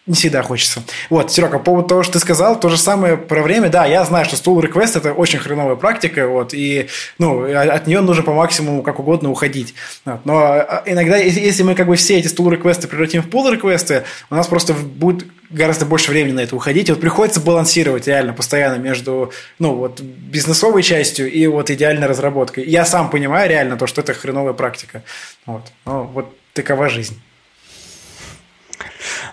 не 0.07 0.15
всегда 0.15 0.43
хочется. 0.43 0.83
Вот, 1.09 1.33
Серега, 1.33 1.59
по 1.59 1.65
поводу 1.65 1.89
того, 1.89 2.03
что 2.03 2.15
ты 2.15 2.19
сказал, 2.19 2.61
то 2.61 2.69
же 2.69 2.77
самое 2.77 3.17
про 3.17 3.43
время. 3.43 3.71
Да, 3.71 3.87
я 3.87 4.05
знаю, 4.05 4.27
что 4.27 4.37
стул 4.37 4.61
request– 4.61 4.93
это 4.99 5.15
очень 5.15 5.39
хреновая 5.39 5.77
практика, 5.77 6.29
вот, 6.29 6.53
и 6.53 6.89
ну, 7.19 7.45
от 7.45 7.87
нее 7.87 8.03
нужно 8.03 8.23
по 8.23 8.35
максимуму 8.35 8.83
как 8.83 8.99
угодно 9.01 9.31
уходить. 9.31 9.75
Вот, 10.05 10.21
но 10.27 10.43
а, 10.43 10.83
иногда, 10.85 11.17
если 11.17 11.63
мы 11.63 11.75
как 11.75 11.87
бы 11.87 11.97
все 11.97 12.19
эти 12.19 12.27
стул 12.27 12.51
реквесты 12.51 12.87
превратим 12.87 13.23
в 13.23 13.31
пул 13.31 13.51
реквесты, 13.51 14.05
у 14.29 14.35
нас 14.35 14.47
просто 14.47 14.75
будет 14.75 15.27
гораздо 15.49 15.87
больше 15.87 16.11
времени 16.11 16.33
на 16.33 16.41
это 16.41 16.55
уходить. 16.55 16.89
И 16.89 16.93
вот 16.93 17.01
приходится 17.01 17.41
балансировать 17.41 18.07
реально 18.07 18.35
постоянно 18.35 18.77
между 18.77 19.33
ну, 19.59 19.75
вот, 19.75 20.01
бизнесовой 20.01 20.83
частью 20.83 21.31
и 21.33 21.47
вот 21.47 21.71
идеальной 21.71 22.07
разработкой. 22.07 22.65
Я 22.65 22.85
сам 22.85 23.09
понимаю 23.09 23.49
реально 23.49 23.79
то, 23.79 23.87
что 23.87 24.03
это 24.03 24.13
хреновая 24.13 24.53
практика. 24.53 25.03
Вот, 25.47 25.63
ну, 25.87 26.03
вот 26.03 26.37
такова 26.53 26.89
жизнь. 26.89 27.21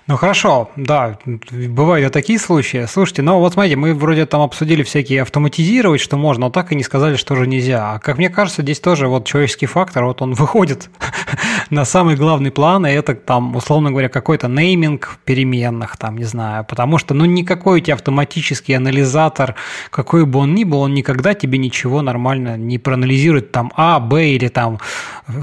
Ну 0.07 0.17
хорошо, 0.17 0.69
да, 0.75 1.17
бывают 1.25 2.07
и 2.07 2.11
такие 2.11 2.39
случаи. 2.39 2.85
Слушайте, 2.89 3.21
ну 3.21 3.39
вот 3.39 3.53
смотрите, 3.53 3.75
мы 3.75 3.93
вроде 3.93 4.25
там 4.25 4.41
обсудили 4.41 4.83
всякие 4.83 5.21
автоматизировать, 5.21 6.01
что 6.01 6.17
можно, 6.17 6.47
но 6.47 6.49
так 6.49 6.71
и 6.71 6.75
не 6.75 6.83
сказали, 6.83 7.15
что 7.15 7.35
же 7.35 7.47
нельзя. 7.47 7.93
А 7.93 7.99
как 7.99 8.17
мне 8.17 8.29
кажется, 8.29 8.61
здесь 8.61 8.79
тоже 8.79 9.07
вот 9.07 9.25
человеческий 9.25 9.65
фактор, 9.65 10.05
вот 10.05 10.21
он 10.21 10.33
выходит 10.33 10.89
на 11.71 11.85
самый 11.85 12.15
главный 12.15 12.51
план, 12.51 12.85
и 12.85 12.91
это 12.91 13.15
там, 13.15 13.55
условно 13.55 13.91
говоря, 13.91 14.09
какой-то 14.09 14.47
нейминг 14.47 15.17
переменных, 15.23 15.97
там, 15.97 16.17
не 16.17 16.25
знаю, 16.25 16.65
потому 16.65 16.97
что, 16.97 17.13
ну, 17.13 17.25
никакой 17.25 17.79
у 17.79 17.83
тебя 17.83 17.95
автоматический 17.95 18.73
анализатор, 18.73 19.55
какой 19.89 20.25
бы 20.25 20.39
он 20.39 20.53
ни 20.53 20.65
был, 20.65 20.81
он 20.81 20.93
никогда 20.93 21.33
тебе 21.33 21.57
ничего 21.57 22.01
нормально 22.01 22.57
не 22.57 22.77
проанализирует, 22.77 23.51
там, 23.51 23.71
А, 23.75 23.99
Б 23.99 24.27
или 24.27 24.49
там 24.49 24.79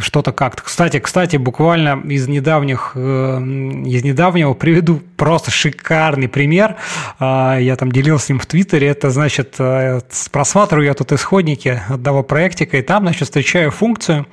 что-то 0.01 0.33
как-то. 0.33 0.63
Кстати, 0.63 0.99
кстати, 0.99 1.37
буквально 1.37 2.01
из 2.05 2.29
недавних, 2.29 2.93
э, 2.95 3.39
из 3.87 4.05
недавнего 4.05 4.53
приведу 4.53 5.01
просто 5.17 5.51
шикарный 5.51 6.29
пример. 6.29 6.77
А, 7.19 7.57
я 7.59 7.77
там 7.77 7.91
делился 7.91 8.27
с 8.27 8.29
ним 8.29 8.39
в 8.39 8.47
Твиттере. 8.47 8.89
Это, 8.89 9.11
значит, 9.11 9.55
э, 9.59 10.01
просматриваю 10.31 10.87
я 10.87 10.95
тут 10.95 11.13
исходники 11.13 11.83
одного 11.89 12.23
проектика, 12.23 12.77
и 12.77 12.83
там, 12.83 13.05
значит, 13.05 13.25
встречаю 13.25 13.71
функцию 13.71 14.27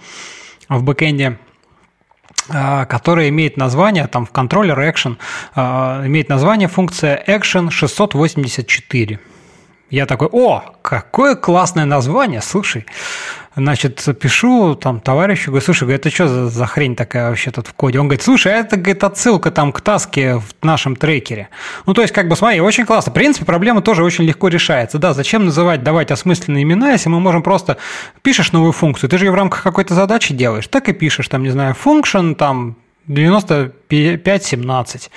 в 0.67 0.83
бэкэнде, 0.83 1.37
которая 2.47 3.29
имеет 3.29 3.57
название, 3.57 4.07
там 4.07 4.25
в 4.25 4.31
контроллер 4.31 4.79
action, 4.79 5.17
а, 5.55 6.05
имеет 6.05 6.29
название 6.29 6.67
функция 6.67 7.23
action 7.27 7.69
684. 7.69 9.19
Я 9.95 10.05
такой, 10.05 10.27
о, 10.29 10.61
какое 10.81 11.35
классное 11.35 11.85
название, 11.85 12.41
слушай. 12.41 12.85
Значит, 13.55 14.05
пишу 14.19 14.75
там 14.75 14.99
товарищу, 14.99 15.51
говорю, 15.51 15.63
слушай, 15.63 15.83
говорю, 15.83 15.95
это 15.95 16.09
что 16.09 16.27
за, 16.27 16.49
за 16.49 16.65
хрень 16.65 16.97
такая 16.97 17.29
вообще 17.29 17.49
тут 17.49 17.67
в 17.67 17.73
коде? 17.73 18.01
Он 18.01 18.09
говорит, 18.09 18.21
слушай, 18.21 18.53
а 18.53 18.57
это, 18.57 18.75
говорит, 18.75 19.05
отсылка 19.05 19.51
там 19.51 19.71
к 19.71 19.79
таске 19.79 20.35
в 20.35 20.47
нашем 20.63 20.97
трекере. 20.97 21.47
Ну, 21.85 21.93
то 21.93 22.01
есть, 22.01 22.13
как 22.13 22.27
бы, 22.27 22.35
смотри, 22.35 22.59
очень 22.59 22.85
классно. 22.85 23.13
В 23.13 23.15
принципе, 23.15 23.45
проблема 23.45 23.81
тоже 23.81 24.03
очень 24.03 24.25
легко 24.25 24.49
решается. 24.49 24.97
Да, 24.97 25.13
зачем 25.13 25.45
называть, 25.45 25.81
давать 25.81 26.11
осмысленные 26.11 26.63
имена, 26.63 26.91
если 26.91 27.07
мы 27.07 27.21
можем 27.21 27.41
просто... 27.41 27.77
Пишешь 28.21 28.51
новую 28.51 28.73
функцию, 28.73 29.09
ты 29.09 29.17
же 29.17 29.23
ее 29.23 29.31
в 29.31 29.35
рамках 29.35 29.63
какой-то 29.63 29.93
задачи 29.93 30.33
делаешь, 30.33 30.67
так 30.67 30.89
и 30.89 30.91
пишешь, 30.91 31.29
там, 31.29 31.41
не 31.41 31.51
знаю, 31.51 31.73
function, 31.73 32.35
там, 32.35 32.75
9517. 33.07 35.09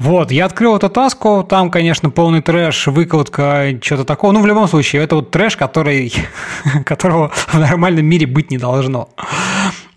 Вот, 0.00 0.32
я 0.32 0.46
открыл 0.46 0.76
эту 0.76 0.88
таску, 0.88 1.44
там, 1.46 1.70
конечно, 1.70 2.08
полный 2.08 2.40
трэш, 2.40 2.86
выкладка, 2.86 3.66
что-то 3.82 4.06
такого. 4.06 4.32
Ну, 4.32 4.40
в 4.40 4.46
любом 4.46 4.66
случае, 4.66 5.02
это 5.02 5.16
вот 5.16 5.30
трэш, 5.30 5.58
который, 5.58 6.10
которого 6.86 7.28
в 7.28 7.58
нормальном 7.58 8.06
мире 8.06 8.26
быть 8.26 8.50
не 8.50 8.56
должно. 8.56 9.10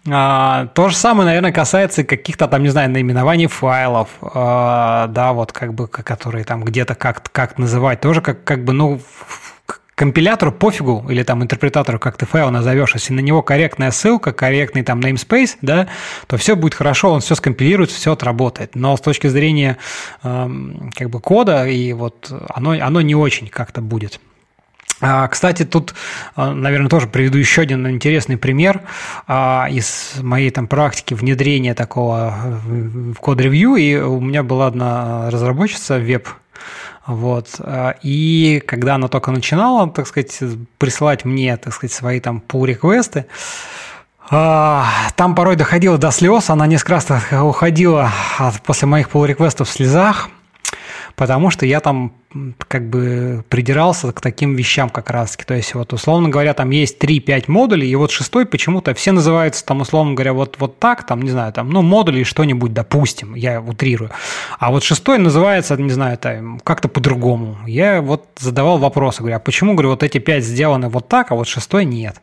А, 0.06 0.68
то 0.74 0.90
же 0.90 0.98
самое, 0.98 1.28
наверное, 1.28 1.54
касается 1.54 2.04
каких-то 2.04 2.50
там, 2.50 2.64
не 2.64 2.70
знаю, 2.70 2.90
наименований 2.90 3.48
файлов, 3.48 4.10
а, 4.22 5.08
да, 5.08 5.32
вот 5.32 5.54
как 5.54 5.74
бы, 5.74 5.88
которые 5.88 6.44
там 6.44 6.66
где-то 6.66 6.96
как, 6.96 7.24
как 7.32 7.58
называть, 7.58 8.02
тоже 8.02 8.20
как, 8.20 8.44
как 8.44 8.66
бы, 8.66 8.74
ну, 8.74 9.00
компилятору 9.96 10.52
пофигу, 10.52 11.06
или 11.10 11.24
там 11.24 11.44
интерпретатору, 11.44 12.00
как 12.00 12.18
ты 12.18 12.26
файл 12.26 12.50
назовешь, 12.50 12.94
если 12.94 13.14
на 13.14 13.20
него 13.20 13.42
корректная 13.42 13.92
ссылка, 13.92 14.32
корректный 14.34 14.84
там 14.84 15.00
namespace, 15.00 15.58
да, 15.62 15.88
то 16.28 16.38
все 16.38 16.56
будет 16.56 16.74
хорошо, 16.74 17.12
он 17.12 17.22
все 17.22 17.36
скомпилирует, 17.36 17.92
все 17.92 18.14
отработает. 18.14 18.76
Но 18.76 18.96
с 18.98 19.02
точки 19.02 19.28
зрения 19.28 19.78
э, 20.24 20.50
как 20.96 21.10
бы 21.10 21.20
кода, 21.20 21.68
и 21.68 21.94
вот 21.94 22.32
оно, 22.50 22.72
оно 22.72 23.02
не 23.02 23.16
очень 23.16 23.48
как-то 23.48 23.82
будет. 23.82 24.20
А, 25.06 25.28
кстати, 25.28 25.66
тут, 25.66 25.94
а, 26.36 26.54
наверное, 26.54 26.90
тоже 26.90 27.08
приведу 27.08 27.38
еще 27.38 27.64
один 27.64 27.90
интересный 27.90 28.38
пример 28.38 28.82
а, 29.28 29.68
из 29.70 30.14
моей 30.22 30.50
там 30.50 30.68
практики 30.68 31.14
внедрения 31.14 31.74
такого 31.74 32.34
в 32.66 33.16
код-ревью. 33.16 33.76
И 33.76 33.96
у 33.96 34.22
меня 34.22 34.44
была 34.44 34.68
одна 34.68 35.30
разработчица 35.30 35.98
веб 35.98 36.30
вот. 37.06 37.50
Э, 37.60 37.94
и 38.02 38.62
когда 38.66 38.96
она 38.96 39.08
только 39.08 39.32
начинала, 39.32 39.90
так 39.90 40.08
сказать, 40.08 40.40
присылать 40.78 41.26
мне, 41.26 41.58
так 41.58 41.74
сказать, 41.74 41.94
свои 41.94 42.20
там 42.20 42.42
pull-реквесты, 42.48 43.26
э, 44.32 44.82
там 45.16 45.36
порой 45.36 45.56
доходило 45.56 45.98
до 45.98 46.12
слез, 46.12 46.50
она 46.50 46.68
несколько 46.68 46.94
раз 46.94 47.08
уходила 47.42 48.12
после 48.66 48.88
моих 48.88 49.10
pull-реквестов 49.10 49.68
в 49.68 49.72
слезах, 49.72 50.30
потому 51.16 51.50
что 51.50 51.66
я 51.66 51.80
там 51.80 52.14
как 52.68 52.90
бы 52.90 53.44
придирался 53.50 54.12
к 54.12 54.22
таким 54.22 54.56
вещам 54.56 54.90
как 54.90 55.10
раз. 55.10 55.38
То 55.46 55.54
есть, 55.54 55.76
вот, 55.76 55.94
условно 55.94 56.30
говоря, 56.30 56.54
там 56.54 56.72
есть 56.72 57.02
3-5 57.02 57.46
модулей, 57.48 57.88
и 57.88 57.96
вот 57.96 58.12
шестой 58.12 58.46
почему-то 58.46 58.94
все 58.94 59.12
называются 59.12 59.66
там, 59.66 59.82
условно 59.82 60.14
говоря, 60.14 60.34
вот, 60.34 60.56
вот 60.60 60.80
так, 60.80 61.06
там, 61.06 61.22
не 61.22 61.30
знаю, 61.30 61.54
там, 61.54 61.70
ну, 61.70 61.82
модули 61.82 62.24
что-нибудь, 62.24 62.74
допустим, 62.74 63.36
я 63.36 63.62
утрирую. 63.62 64.12
А 64.60 64.72
вот 64.72 64.84
шестой 64.84 65.20
называется, 65.20 65.78
не 65.78 65.92
знаю, 65.92 66.18
там, 66.18 66.60
как-то 66.60 66.88
по-другому. 66.88 67.58
Я 67.68 68.02
вот 68.02 68.26
задавал 68.40 68.80
вопросы, 68.80 69.20
говорю, 69.20 69.38
а 69.38 69.40
почему, 69.40 69.74
говорю, 69.74 69.90
вот 69.90 70.04
эти 70.04 70.18
5 70.18 70.44
сделаны 70.44 70.90
вот 70.90 71.08
так, 71.08 71.32
а 71.32 71.36
вот 71.36 71.48
шестой 71.48 71.86
нет? 71.86 72.22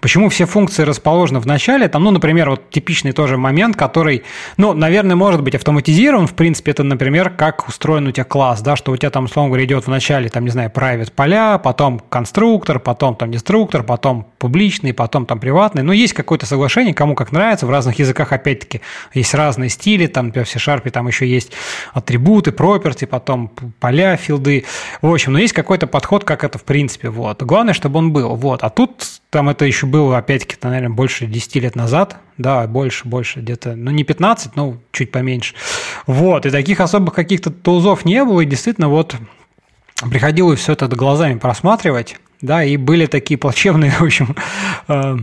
Почему 0.00 0.30
все 0.30 0.46
функции 0.46 0.82
расположены 0.82 1.40
в 1.40 1.46
начале? 1.46 1.86
Там, 1.86 2.04
ну, 2.04 2.10
например, 2.10 2.48
вот 2.48 2.70
типичный 2.70 3.12
тоже 3.12 3.36
момент, 3.36 3.76
который, 3.76 4.22
ну, 4.56 4.72
наверное, 4.72 5.14
может 5.14 5.42
быть 5.42 5.54
автоматизирован. 5.54 6.26
В 6.26 6.34
принципе, 6.34 6.70
это, 6.70 6.82
например, 6.82 7.30
как 7.30 7.68
устроен 7.68 8.06
у 8.06 8.10
тебя 8.10 8.24
класс, 8.24 8.62
да, 8.62 8.76
что 8.76 8.92
у 8.92 8.96
тебя 8.96 9.10
там, 9.10 9.24
условно 9.24 9.50
говоря, 9.50 9.66
идет 9.66 9.86
в 9.86 9.90
начале, 9.90 10.30
там, 10.30 10.44
не 10.44 10.50
знаю, 10.50 10.70
private 10.74 11.12
поля, 11.12 11.58
потом 11.58 12.00
конструктор, 12.08 12.78
потом 12.78 13.14
там 13.14 13.30
деструктор, 13.30 13.82
потом 13.82 14.26
публичный, 14.38 14.94
потом 14.94 15.26
там 15.26 15.38
приватный. 15.38 15.82
Но 15.82 15.92
есть 15.92 16.14
какое-то 16.14 16.46
соглашение, 16.46 16.94
кому 16.94 17.14
как 17.14 17.30
нравится. 17.30 17.66
В 17.66 17.70
разных 17.70 17.98
языках, 17.98 18.32
опять-таки, 18.32 18.80
есть 19.12 19.34
разные 19.34 19.68
стили. 19.68 20.06
Там, 20.06 20.26
например, 20.28 20.46
в 20.46 20.50
C-Sharp 20.50 20.88
там 20.90 21.08
еще 21.08 21.26
есть 21.26 21.52
атрибуты, 21.92 22.52
property, 22.52 23.06
потом 23.06 23.52
поля, 23.80 24.16
филды. 24.16 24.64
В 25.02 25.12
общем, 25.12 25.34
но 25.34 25.38
есть 25.40 25.52
какой-то 25.52 25.86
подход, 25.86 26.24
как 26.24 26.42
это 26.42 26.56
в 26.56 26.64
принципе. 26.64 27.10
Вот. 27.10 27.42
Главное, 27.42 27.74
чтобы 27.74 27.98
он 27.98 28.12
был. 28.12 28.34
Вот. 28.34 28.62
А 28.62 28.70
тут 28.70 29.19
там 29.30 29.48
это 29.48 29.64
еще 29.64 29.86
было, 29.86 30.18
опять-таки, 30.18 30.56
наверное, 30.62 30.90
больше 30.90 31.26
10 31.26 31.54
лет 31.56 31.76
назад. 31.76 32.16
Да, 32.36 32.66
больше, 32.66 33.06
больше, 33.06 33.40
где-то, 33.40 33.76
ну, 33.76 33.90
не 33.90 34.02
15, 34.02 34.56
но 34.56 34.78
чуть 34.92 35.12
поменьше. 35.12 35.54
Вот, 36.06 36.46
и 36.46 36.50
таких 36.50 36.80
особых 36.80 37.14
каких-то 37.14 37.50
тулзов 37.50 38.04
не 38.04 38.24
было, 38.24 38.40
и 38.40 38.46
действительно 38.46 38.88
вот 38.88 39.14
приходилось 40.10 40.60
все 40.60 40.72
это 40.72 40.88
глазами 40.88 41.38
просматривать, 41.38 42.18
да, 42.40 42.64
и 42.64 42.76
были 42.76 43.06
такие 43.06 43.38
плачевные, 43.38 43.90
в 43.98 44.02
общем, 44.02 44.34
э, 44.88 45.18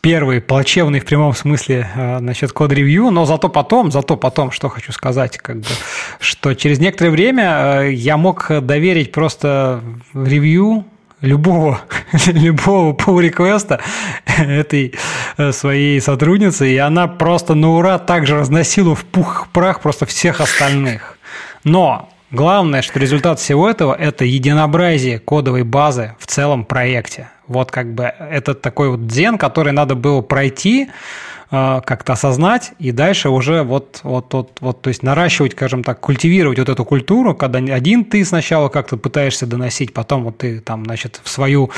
первые 0.00 0.40
плачевные 0.40 1.00
в 1.00 1.04
прямом 1.04 1.34
смысле 1.34 1.88
э, 1.94 2.18
насчет 2.20 2.52
код-ревью, 2.52 3.10
но 3.10 3.24
зато 3.26 3.48
потом, 3.48 3.92
зато 3.92 4.16
потом, 4.16 4.50
что 4.50 4.68
хочу 4.70 4.92
сказать, 4.92 5.38
как 5.38 5.58
бы, 5.58 5.66
что 6.18 6.54
через 6.54 6.78
некоторое 6.78 7.10
время 7.10 7.82
э, 7.82 7.92
я 7.92 8.16
мог 8.16 8.50
доверить 8.62 9.12
просто 9.12 9.82
ревью 10.14 10.86
любого, 11.20 11.80
любого 12.26 12.94
pull-реквеста 12.94 13.80
этой 14.36 14.94
э, 15.36 15.52
своей 15.52 16.00
сотрудницы, 16.00 16.70
и 16.70 16.76
она 16.76 17.08
просто 17.08 17.54
на 17.54 17.70
ура 17.70 17.98
также 17.98 18.36
разносила 18.36 18.94
в 18.94 19.04
пух 19.04 19.48
прах 19.52 19.80
просто 19.80 20.06
всех 20.06 20.40
остальных. 20.40 21.18
Но 21.64 22.08
главное, 22.30 22.82
что 22.82 22.98
результат 22.98 23.40
всего 23.40 23.68
этого– 23.68 23.94
это 23.98 24.24
единообразие 24.24 25.18
кодовой 25.18 25.64
базы 25.64 26.14
в 26.18 26.26
целом 26.26 26.64
проекте. 26.64 27.30
Вот 27.46 27.70
как 27.70 27.94
бы 27.94 28.04
это 28.04 28.54
такой 28.54 28.90
вот 28.90 29.06
дзен, 29.06 29.38
который 29.38 29.72
надо 29.72 29.94
было 29.94 30.20
пройти, 30.20 30.88
как-то 31.50 32.12
осознать 32.12 32.72
и 32.78 32.92
дальше 32.92 33.30
уже 33.30 33.62
вот, 33.62 34.00
вот, 34.02 34.32
вот, 34.34 34.50
вот, 34.60 34.82
то 34.82 34.88
есть 34.88 35.02
наращивать, 35.02 35.52
скажем 35.52 35.82
так, 35.82 35.98
культивировать 36.00 36.58
вот 36.58 36.68
эту 36.68 36.84
культуру, 36.84 37.34
когда 37.34 37.58
один 37.58 38.04
ты 38.04 38.24
сначала 38.24 38.68
как-то 38.68 38.96
пытаешься 38.98 39.46
доносить, 39.46 39.94
потом 39.94 40.24
вот 40.24 40.38
ты 40.38 40.60
там, 40.60 40.84
значит, 40.84 41.20
в 41.24 41.30
свою 41.30 41.70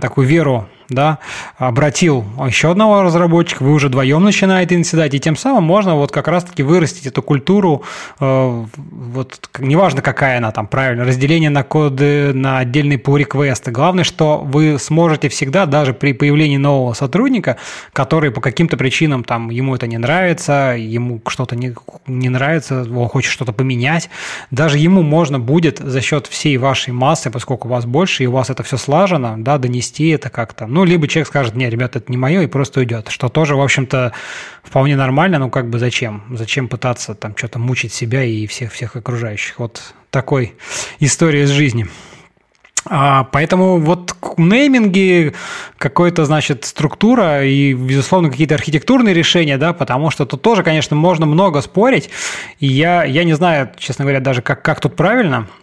такую 0.00 0.26
веру 0.26 0.66
да, 0.88 1.18
обратил 1.58 2.24
еще 2.46 2.70
одного 2.70 3.02
разработчика, 3.02 3.62
вы 3.62 3.72
уже 3.72 3.88
вдвоем 3.88 4.22
начинаете 4.22 4.76
наседать, 4.78 5.14
и 5.14 5.20
тем 5.20 5.36
самым 5.36 5.64
можно 5.64 5.96
вот 5.96 6.12
как 6.12 6.28
раз-таки 6.28 6.62
вырастить 6.62 7.06
эту 7.06 7.22
культуру, 7.22 7.82
э, 8.20 8.64
вот 8.76 9.50
неважно 9.58 10.02
какая 10.02 10.38
она 10.38 10.52
там, 10.52 10.66
правильно, 10.66 11.04
разделение 11.04 11.50
на 11.50 11.62
коды, 11.62 12.32
на 12.32 12.58
отдельные 12.58 12.98
pull 12.98 13.18
реквесты 13.18 13.70
Главное, 13.70 14.04
что 14.04 14.38
вы 14.38 14.78
сможете 14.78 15.28
всегда, 15.28 15.66
даже 15.66 15.92
при 15.92 16.12
появлении 16.12 16.56
нового 16.56 16.94
сотрудника, 16.94 17.56
который 17.92 18.30
по 18.30 18.40
каким-то 18.40 18.76
причинам 18.76 19.24
там 19.24 19.50
ему 19.50 19.74
это 19.74 19.86
не 19.86 19.98
нравится, 19.98 20.74
ему 20.78 21.20
что-то 21.26 21.56
не, 21.56 21.74
не 22.06 22.28
нравится, 22.28 22.86
он 22.90 23.08
хочет 23.08 23.30
что-то 23.30 23.52
поменять, 23.52 24.08
даже 24.50 24.78
ему 24.78 25.02
можно 25.02 25.38
будет 25.38 25.78
за 25.78 26.00
счет 26.00 26.26
всей 26.26 26.56
вашей 26.56 26.92
массы, 26.92 27.30
поскольку 27.30 27.68
у 27.68 27.70
вас 27.70 27.86
больше, 27.86 28.24
и 28.24 28.26
у 28.26 28.32
вас 28.32 28.50
это 28.50 28.62
все 28.62 28.76
слажено, 28.76 29.34
да, 29.38 29.58
донести 29.58 30.08
это 30.08 30.30
как-то 30.30 30.66
ну, 30.76 30.84
либо 30.84 31.08
человек 31.08 31.28
скажет, 31.28 31.54
не, 31.54 31.70
ребята, 31.70 32.00
это 32.00 32.12
не 32.12 32.18
мое, 32.18 32.42
и 32.42 32.46
просто 32.46 32.80
уйдет. 32.80 33.08
Что 33.08 33.30
тоже, 33.30 33.56
в 33.56 33.62
общем-то, 33.62 34.12
вполне 34.62 34.94
нормально, 34.94 35.38
ну, 35.38 35.48
как 35.48 35.70
бы 35.70 35.78
зачем? 35.78 36.22
Зачем 36.36 36.68
пытаться 36.68 37.14
там 37.14 37.34
что-то 37.34 37.58
мучить 37.58 37.94
себя 37.94 38.22
и 38.22 38.46
всех, 38.46 38.72
всех 38.72 38.94
окружающих? 38.94 39.58
Вот 39.58 39.94
такой 40.10 40.54
история 41.00 41.44
из 41.44 41.48
жизни. 41.48 41.86
А, 42.84 43.24
поэтому 43.24 43.78
вот 43.78 44.14
нейминги, 44.36 45.32
какая-то, 45.78 46.26
значит, 46.26 46.66
структура 46.66 47.42
и, 47.42 47.72
безусловно, 47.72 48.30
какие-то 48.30 48.54
архитектурные 48.54 49.14
решения, 49.14 49.56
да, 49.56 49.72
потому 49.72 50.10
что 50.10 50.26
тут 50.26 50.42
тоже, 50.42 50.62
конечно, 50.62 50.94
можно 50.94 51.24
много 51.24 51.62
спорить, 51.62 52.10
и 52.60 52.66
я, 52.66 53.02
я 53.04 53.24
не 53.24 53.32
знаю, 53.32 53.70
честно 53.78 54.04
говоря, 54.04 54.20
даже 54.20 54.42
как, 54.42 54.60
как 54.60 54.80
тут 54.80 54.94
правильно– 54.94 55.48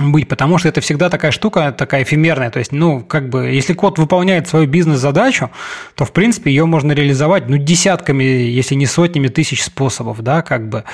быть, 0.00 0.28
потому 0.28 0.58
что 0.58 0.68
это 0.68 0.80
всегда 0.80 1.10
такая 1.10 1.30
штука, 1.30 1.72
такая 1.72 2.02
эфемерная. 2.02 2.50
То 2.50 2.58
есть, 2.58 2.72
ну, 2.72 3.00
как 3.00 3.28
бы, 3.28 3.46
если 3.46 3.72
код 3.72 3.98
выполняет 3.98 4.48
свою 4.48 4.66
бизнес-задачу, 4.66 5.50
то, 5.94 6.04
в 6.04 6.12
принципе, 6.12 6.50
ее 6.50 6.66
можно 6.66 6.92
реализовать, 6.92 7.48
ну, 7.48 7.56
десятками, 7.56 8.22
если 8.22 8.74
не 8.74 8.86
сотнями 8.86 9.28
тысяч 9.28 9.64
способов, 9.64 10.22
да, 10.22 10.42
как 10.42 10.68
бы. 10.68 10.84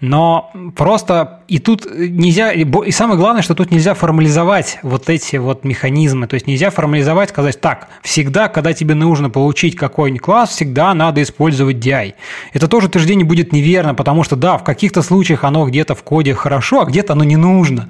Но 0.00 0.52
просто 0.76 1.40
и 1.48 1.58
тут 1.58 1.86
нельзя, 1.90 2.52
и 2.52 2.90
самое 2.90 3.18
главное, 3.18 3.42
что 3.42 3.54
тут 3.54 3.70
нельзя 3.70 3.94
формализовать 3.94 4.78
вот 4.82 5.08
эти 5.08 5.36
вот 5.36 5.64
механизмы. 5.64 6.26
То 6.26 6.34
есть, 6.34 6.46
нельзя 6.46 6.70
формализовать, 6.70 7.30
сказать, 7.30 7.60
так, 7.60 7.88
всегда, 8.02 8.48
когда 8.48 8.72
тебе 8.72 8.94
нужно 8.94 9.30
получить 9.30 9.76
какой-нибудь 9.76 10.22
класс, 10.22 10.50
всегда 10.50 10.92
надо 10.94 11.22
использовать 11.22 11.76
DI. 11.76 12.14
Это 12.52 12.68
тоже 12.68 12.86
утверждение 12.88 13.24
будет 13.24 13.52
неверно, 13.52 13.94
потому 13.94 14.22
что, 14.22 14.36
да, 14.36 14.58
в 14.58 14.64
каких-то 14.64 15.02
случаях 15.02 15.44
оно 15.44 15.66
где-то 15.66 15.94
в 15.94 16.02
коде 16.02 16.34
хорошо, 16.34 16.82
а 16.82 16.84
где-то 16.84 17.14
оно 17.14 17.24
не 17.24 17.36
нужно. 17.36 17.88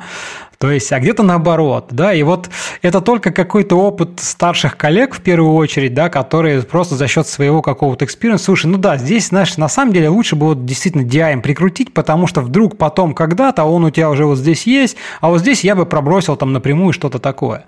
То 0.61 0.71
есть, 0.71 0.93
а 0.93 1.01
где-то 1.01 1.23
наоборот, 1.23 1.87
да, 1.91 2.13
и 2.13 2.23
вот 2.23 2.51
это 2.83 3.01
только 3.01 3.31
какой-то 3.31 3.77
опыт 3.77 4.21
старших 4.21 4.77
коллег 4.77 5.15
в 5.15 5.23
первую 5.23 5.55
очередь, 5.55 5.95
да, 5.95 6.11
которые 6.11 6.61
просто 6.61 6.97
за 6.97 7.09
счет 7.09 7.27
своего 7.27 7.63
какого-то 7.63 8.05
experience 8.05 8.38
а, 8.38 8.45
слушай, 8.45 8.67
ну 8.67 8.77
да, 8.77 8.99
здесь, 8.99 9.29
знаешь, 9.29 9.57
на 9.57 9.71
самом 9.71 9.95
деле 9.95 10.11
лучше 10.11 10.37
бы 10.37 10.49
вот 10.49 10.67
действительно 10.67 11.01
DI 11.01 11.41
прикрутить, 11.41 11.95
потому 11.95 12.27
что 12.27 12.43
вдруг 12.43 12.77
потом 12.77 13.15
когда-то 13.15 13.65
он 13.65 13.87
у 13.87 13.91
тебя 13.91 14.11
уже 14.11 14.27
вот 14.27 14.37
здесь 14.37 14.67
есть, 14.67 14.99
а 15.23 15.31
вот 15.31 15.39
здесь 15.39 15.65
я 15.65 15.75
бы 15.75 15.87
пробросил 15.87 16.37
там 16.37 16.53
напрямую 16.53 16.93
что-то 16.93 17.19
такое. 17.19 17.65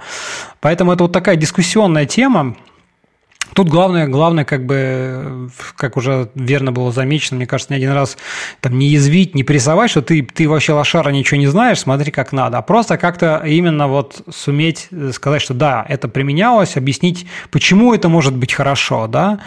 Поэтому 0.60 0.92
это 0.92 1.04
вот 1.04 1.12
такая 1.12 1.36
дискуссионная 1.36 2.04
тема, 2.04 2.56
Тут 3.54 3.68
главное, 3.68 4.06
главное, 4.06 4.44
как 4.44 4.64
бы, 4.64 5.50
как 5.76 5.96
уже 5.96 6.30
верно 6.34 6.72
было 6.72 6.92
замечено, 6.92 7.36
мне 7.36 7.46
кажется, 7.46 7.72
не 7.72 7.78
один 7.78 7.92
раз 7.92 8.16
там 8.60 8.78
не 8.78 8.88
язвить, 8.88 9.34
не 9.34 9.44
прессовать, 9.44 9.90
что 9.90 10.02
ты, 10.02 10.22
ты 10.22 10.48
вообще 10.48 10.72
лошара 10.72 11.10
ничего 11.10 11.38
не 11.38 11.46
знаешь, 11.46 11.80
смотри 11.80 12.10
как 12.10 12.32
надо, 12.32 12.58
а 12.58 12.62
просто 12.62 12.96
как-то 12.96 13.42
именно 13.44 13.88
вот 13.88 14.22
суметь 14.30 14.88
сказать, 15.12 15.42
что 15.42 15.54
да, 15.54 15.84
это 15.88 16.08
применялось, 16.08 16.76
объяснить, 16.76 17.26
почему 17.50 17.94
это 17.94 18.08
может 18.08 18.34
быть 18.34 18.52
хорошо, 18.52 19.06
да, 19.06 19.40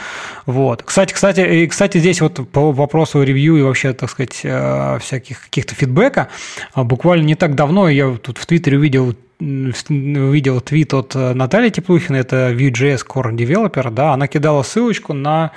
вот. 0.45 0.83
Кстати, 0.83 1.13
кстати, 1.13 1.41
и, 1.41 1.67
кстати, 1.67 1.97
здесь 1.97 2.21
вот 2.21 2.47
по 2.49 2.71
вопросу 2.71 3.23
ревью 3.23 3.57
и 3.57 3.61
вообще, 3.61 3.93
так 3.93 4.09
сказать, 4.09 4.41
э, 4.43 4.99
всяких 5.01 5.41
каких-то 5.43 5.73
фидбэка, 5.75 6.29
а 6.73 6.83
буквально 6.83 7.25
не 7.25 7.35
так 7.35 7.55
давно 7.55 7.89
я 7.89 8.15
тут 8.17 8.37
в 8.37 8.45
Твиттере 8.45 8.77
увидел 8.77 9.15
увидел 9.39 10.61
твит 10.61 10.93
от 10.93 11.13
э, 11.15 11.33
Натальи 11.33 11.69
Теплухиной, 11.69 12.21
это 12.21 12.51
Vue.js 12.51 13.05
Core 13.05 13.35
Developer, 13.35 13.91
да, 13.91 14.13
она 14.13 14.27
кидала 14.27 14.63
ссылочку 14.63 15.13
на 15.13 15.51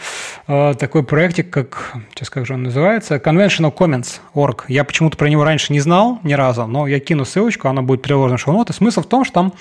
э, 0.49 0.75
такой 0.79 1.05
проектик, 1.05 1.51
как, 1.51 1.95
сейчас 2.11 2.29
как 2.29 2.45
же 2.45 2.55
он 2.55 2.65
называется, 2.65 3.17
Conventional 3.17 3.73
Comments.org. 3.73 4.65
Я 4.69 4.83
почему-то 4.83 5.17
про 5.17 5.29
него 5.29 5.45
раньше 5.45 5.73
не 5.73 5.79
знал 5.79 6.19
ни 6.25 6.33
разу, 6.33 6.67
но 6.67 6.89
я 6.89 6.99
кину 6.99 7.25
ссылочку, 7.25 7.69
она 7.69 7.83
будет 7.83 8.03
приложена 8.03 8.37
в 8.37 8.41
шоу-ноты. 8.41 8.73
Смысл 8.73 9.03
в 9.03 9.07
том, 9.07 9.25
что 9.25 9.35
там 9.35 9.53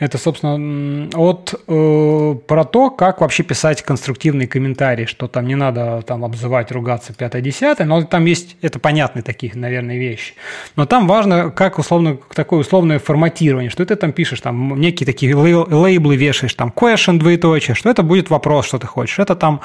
это, 0.00 0.18
собственно, 0.18 1.08
от, 1.14 1.54
э, 1.68 2.34
про 2.48 2.64
то, 2.64 2.90
как 2.90 3.20
вообще 3.20 3.44
писать 3.44 3.82
конструктивные 3.82 4.48
комментарии, 4.48 5.04
что 5.04 5.28
там 5.28 5.46
не 5.46 5.54
надо 5.54 6.02
там 6.02 6.24
обзывать, 6.24 6.72
ругаться 6.72 7.12
5-10, 7.12 7.84
но 7.84 8.02
там 8.02 8.24
есть, 8.24 8.56
это 8.62 8.80
понятные 8.80 9.22
такие, 9.22 9.52
наверное, 9.54 9.96
вещи. 9.96 10.34
Но 10.74 10.86
там 10.86 11.06
важно, 11.06 11.50
как 11.52 11.78
условно, 11.78 12.18
такое 12.34 12.60
условное 12.60 12.98
форматирование 12.98 13.43
тестирование, 13.44 13.70
что 13.70 13.84
ты 13.84 13.96
там 13.96 14.12
пишешь, 14.12 14.40
там 14.40 14.80
некие 14.80 15.06
такие 15.06 15.34
лейблы 15.34 16.16
вешаешь, 16.16 16.54
там 16.54 16.72
question, 16.74 17.18
двоеточие, 17.18 17.74
что 17.74 17.90
это 17.90 18.02
будет 18.02 18.30
вопрос, 18.30 18.66
что 18.66 18.78
ты 18.78 18.86
хочешь. 18.86 19.18
Это 19.18 19.34
там 19.34 19.60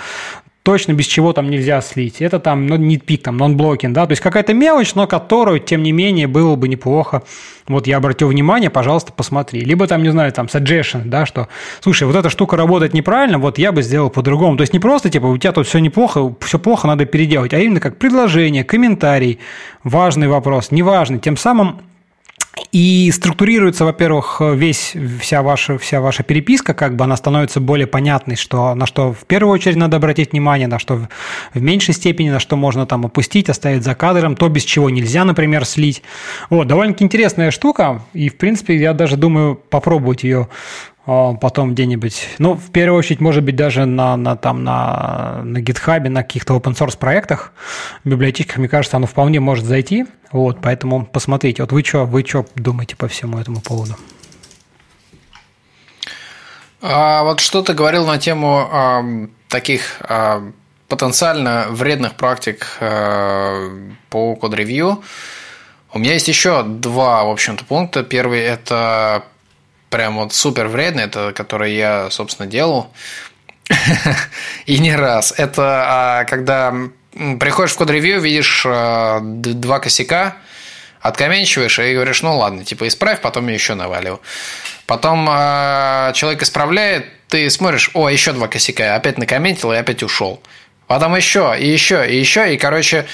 точно 0.64 0.94
без 0.94 1.06
чего 1.06 1.32
там 1.34 1.50
нельзя 1.50 1.82
слить. 1.82 2.22
Это 2.22 2.40
там 2.40 2.68
ну, 2.68 2.76
не 2.76 2.98
пик, 2.98 3.24
там 3.24 3.38
нон-блокинг, 3.38 3.94
да, 3.94 4.06
то 4.06 4.12
есть 4.12 4.22
какая-то 4.22 4.54
мелочь, 4.54 4.94
но 4.96 5.08
которую, 5.08 5.60
тем 5.60 5.82
не 5.82 5.94
менее, 5.94 6.28
было 6.28 6.56
бы 6.56 6.68
неплохо. 6.68 7.24
Вот 7.68 7.88
я 7.88 7.98
обратил 7.98 8.28
внимание, 8.28 8.70
пожалуйста, 8.70 9.14
посмотри. 9.14 9.62
Либо 9.62 9.88
там, 9.88 10.04
не 10.04 10.10
знаю, 10.10 10.32
там 10.34 10.48
suggestion, 10.48 11.04
да, 11.06 11.26
что, 11.26 11.48
слушай, 11.80 12.04
вот 12.04 12.16
эта 12.16 12.30
штука 12.30 12.58
работает 12.58 12.94
неправильно, 12.94 13.40
вот 13.40 13.58
я 13.58 13.72
бы 13.72 13.82
сделал 13.82 14.10
по-другому. 14.10 14.58
То 14.58 14.62
есть 14.62 14.74
не 14.74 14.80
просто, 14.80 15.10
типа, 15.10 15.28
у 15.28 15.38
тебя 15.38 15.54
тут 15.54 15.68
все 15.68 15.80
неплохо, 15.80 16.36
все 16.42 16.60
плохо, 16.60 16.88
надо 16.88 17.06
переделать, 17.06 17.54
а 17.54 17.60
именно 17.60 17.80
как 17.80 17.98
предложение, 17.98 18.64
комментарий, 18.64 19.40
важный 19.84 20.28
вопрос, 20.28 20.72
неважный. 20.72 21.20
Тем 21.20 21.38
самым 21.38 21.82
и 22.72 23.12
структурируется, 23.12 23.86
во-первых, 23.86 24.42
весь, 24.42 24.94
вся, 25.20 25.42
ваша, 25.42 25.78
вся 25.78 26.02
ваша 26.02 26.24
переписка, 26.24 26.74
как 26.74 26.96
бы 26.96 27.04
она 27.04 27.16
становится 27.18 27.60
более 27.60 27.88
понятной, 27.88 28.36
что, 28.36 28.76
на 28.76 28.86
что 28.86 29.14
в 29.14 29.26
первую 29.26 29.54
очередь 29.54 29.78
надо 29.78 29.98
обратить 29.98 30.32
внимание, 30.32 30.68
на 30.68 30.78
что 30.78 31.08
в, 31.54 31.62
меньшей 31.62 31.94
степени, 31.94 32.30
на 32.30 32.40
что 32.40 32.56
можно 32.56 32.86
там 32.86 33.06
опустить, 33.06 33.50
оставить 33.50 33.84
за 33.84 33.96
кадром, 33.96 34.36
то, 34.36 34.48
без 34.50 34.64
чего 34.64 34.90
нельзя, 34.90 35.26
например, 35.26 35.66
слить. 35.66 36.04
Вот, 36.50 36.68
довольно-таки 36.68 37.06
интересная 37.06 37.52
штука, 37.52 38.04
и, 38.14 38.30
в 38.30 38.38
принципе, 38.38 38.76
я 38.76 38.94
даже 38.94 39.18
думаю 39.18 39.56
попробовать 39.56 40.24
ее 40.24 40.48
потом 41.42 41.74
где-нибудь, 41.74 42.30
ну, 42.38 42.54
в 42.54 42.72
первую 42.72 43.00
очередь, 43.00 43.20
может 43.20 43.44
быть, 43.44 43.56
даже 43.56 43.86
на, 43.86 44.16
на, 44.16 44.36
там, 44.36 44.64
на, 44.64 45.42
на 45.44 45.58
GitHub, 45.58 46.08
на 46.08 46.24
каких-то 46.24 46.56
open 46.56 46.76
source 46.76 46.98
проектах, 46.98 47.52
библиотеках, 48.04 48.58
мне 48.58 48.68
кажется, 48.68 48.98
оно 48.98 49.08
вполне 49.08 49.40
может 49.40 49.66
зайти. 49.66 50.06
Вот, 50.32 50.60
поэтому 50.62 51.06
посмотрите. 51.06 51.64
Вот 51.64 51.72
вы 51.72 51.84
что 51.84 52.06
вы 52.06 52.24
что 52.24 52.46
думаете 52.56 52.96
по 52.96 53.08
всему 53.08 53.40
этому 53.40 53.62
поводу? 53.62 53.96
А 56.82 57.24
вот 57.24 57.40
что 57.40 57.62
ты 57.62 57.74
говорил 57.74 58.06
на 58.06 58.20
тему 58.20 58.70
а, 58.72 59.04
таких 59.48 59.98
а, 60.02 60.52
потенциально 60.88 61.66
вредных 61.70 62.16
практик 62.16 62.68
а, 62.80 63.70
по 64.10 64.36
код-ревью. 64.36 65.02
У 65.92 66.00
меня 66.00 66.14
есть 66.14 66.28
еще 66.28 66.64
два, 66.64 67.24
в 67.24 67.30
общем-то, 67.30 67.66
пункта. 67.66 68.04
Первый– 68.04 68.40
это 68.42 69.24
прям 69.90 70.18
вот 70.18 70.34
супер 70.34 70.68
вредный, 70.68 71.04
это 71.04 71.34
который 71.34 71.74
я, 71.74 72.10
собственно, 72.10 72.48
делал. 72.48 72.92
И 74.66 74.80
не 74.80 74.96
раз. 74.96 75.34
Это 75.38 75.84
а, 75.88 76.24
когда 76.26 76.74
приходишь 77.40 77.74
в 77.74 77.78
код-ревью, 77.78 78.20
видишь 78.22 78.64
а, 78.66 79.20
два 79.22 79.80
косяка, 79.80 80.38
откоменчиваешь 81.02 81.80
и 81.80 81.94
говоришь, 81.94 82.22
ну 82.24 82.38
ладно, 82.38 82.66
типа 82.66 82.88
исправь, 82.88 83.22
потом 83.22 83.48
я 83.48 83.54
еще 83.54 83.74
навалил. 83.74 84.20
Потом 84.86 85.30
э, 85.30 86.12
человек 86.14 86.42
исправляет, 86.44 87.06
ты 87.30 87.50
смотришь, 87.50 87.92
о, 87.94 88.10
еще 88.10 88.34
два 88.34 88.50
косяка, 88.50 88.96
опять 88.96 89.18
накомментил 89.18 89.72
и 89.72 89.78
опять 89.78 90.04
ушел. 90.04 90.42
Потом 90.88 91.16
еще, 91.16 91.56
и 91.58 91.66
еще, 91.68 92.06
и 92.10 92.20
еще, 92.20 92.54
и, 92.54 92.58
короче, 92.58 93.06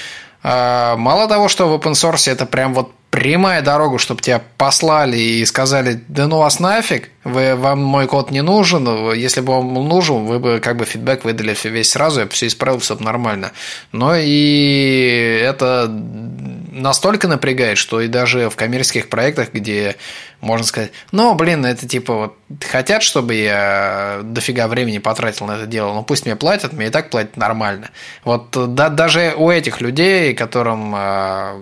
мало 0.42 1.28
того, 1.28 1.48
что 1.48 1.68
в 1.68 1.74
open 1.74 1.92
source 1.92 2.32
это 2.32 2.44
прям 2.44 2.74
вот 2.74 2.92
прямая 3.10 3.62
дорога, 3.62 3.98
чтобы 3.98 4.22
тебя 4.22 4.42
послали 4.58 5.16
и 5.16 5.44
сказали, 5.44 6.02
да 6.08 6.26
ну 6.26 6.38
вас 6.38 6.60
нафиг, 6.60 7.10
вы, 7.26 7.56
вам 7.56 7.82
мой 7.82 8.06
код 8.06 8.30
не 8.30 8.40
нужен, 8.40 9.12
если 9.12 9.40
бы 9.40 9.60
был 9.60 9.82
нужен, 9.82 10.26
вы 10.26 10.38
бы 10.38 10.60
как 10.60 10.76
бы 10.76 10.84
фидбэк 10.84 11.24
выдали 11.24 11.56
весь 11.64 11.90
сразу, 11.90 12.20
я 12.20 12.26
бы 12.26 12.32
все 12.32 12.46
исправил, 12.46 12.78
все 12.78 12.94
нормально. 12.96 13.50
Но 13.90 14.14
и 14.16 15.40
это 15.42 15.88
настолько 15.88 17.26
напрягает, 17.26 17.78
что 17.78 18.00
и 18.00 18.06
даже 18.06 18.48
в 18.48 18.54
коммерческих 18.54 19.08
проектах, 19.08 19.52
где 19.52 19.96
можно 20.40 20.64
сказать, 20.64 20.92
ну, 21.10 21.34
блин, 21.34 21.66
это 21.66 21.88
типа 21.88 22.14
вот 22.14 22.36
хотят, 22.64 23.02
чтобы 23.02 23.34
я 23.34 24.20
дофига 24.22 24.68
времени 24.68 24.98
потратил 24.98 25.46
на 25.46 25.56
это 25.56 25.66
дело, 25.66 25.92
ну 25.94 26.04
пусть 26.04 26.26
мне 26.26 26.36
платят, 26.36 26.72
мне 26.72 26.86
и 26.86 26.90
так 26.90 27.10
платят 27.10 27.36
нормально. 27.36 27.90
Вот 28.24 28.50
да, 28.74 28.88
даже 28.88 29.34
у 29.36 29.50
этих 29.50 29.80
людей, 29.80 30.32
которым 30.34 30.92
а, 30.94 31.56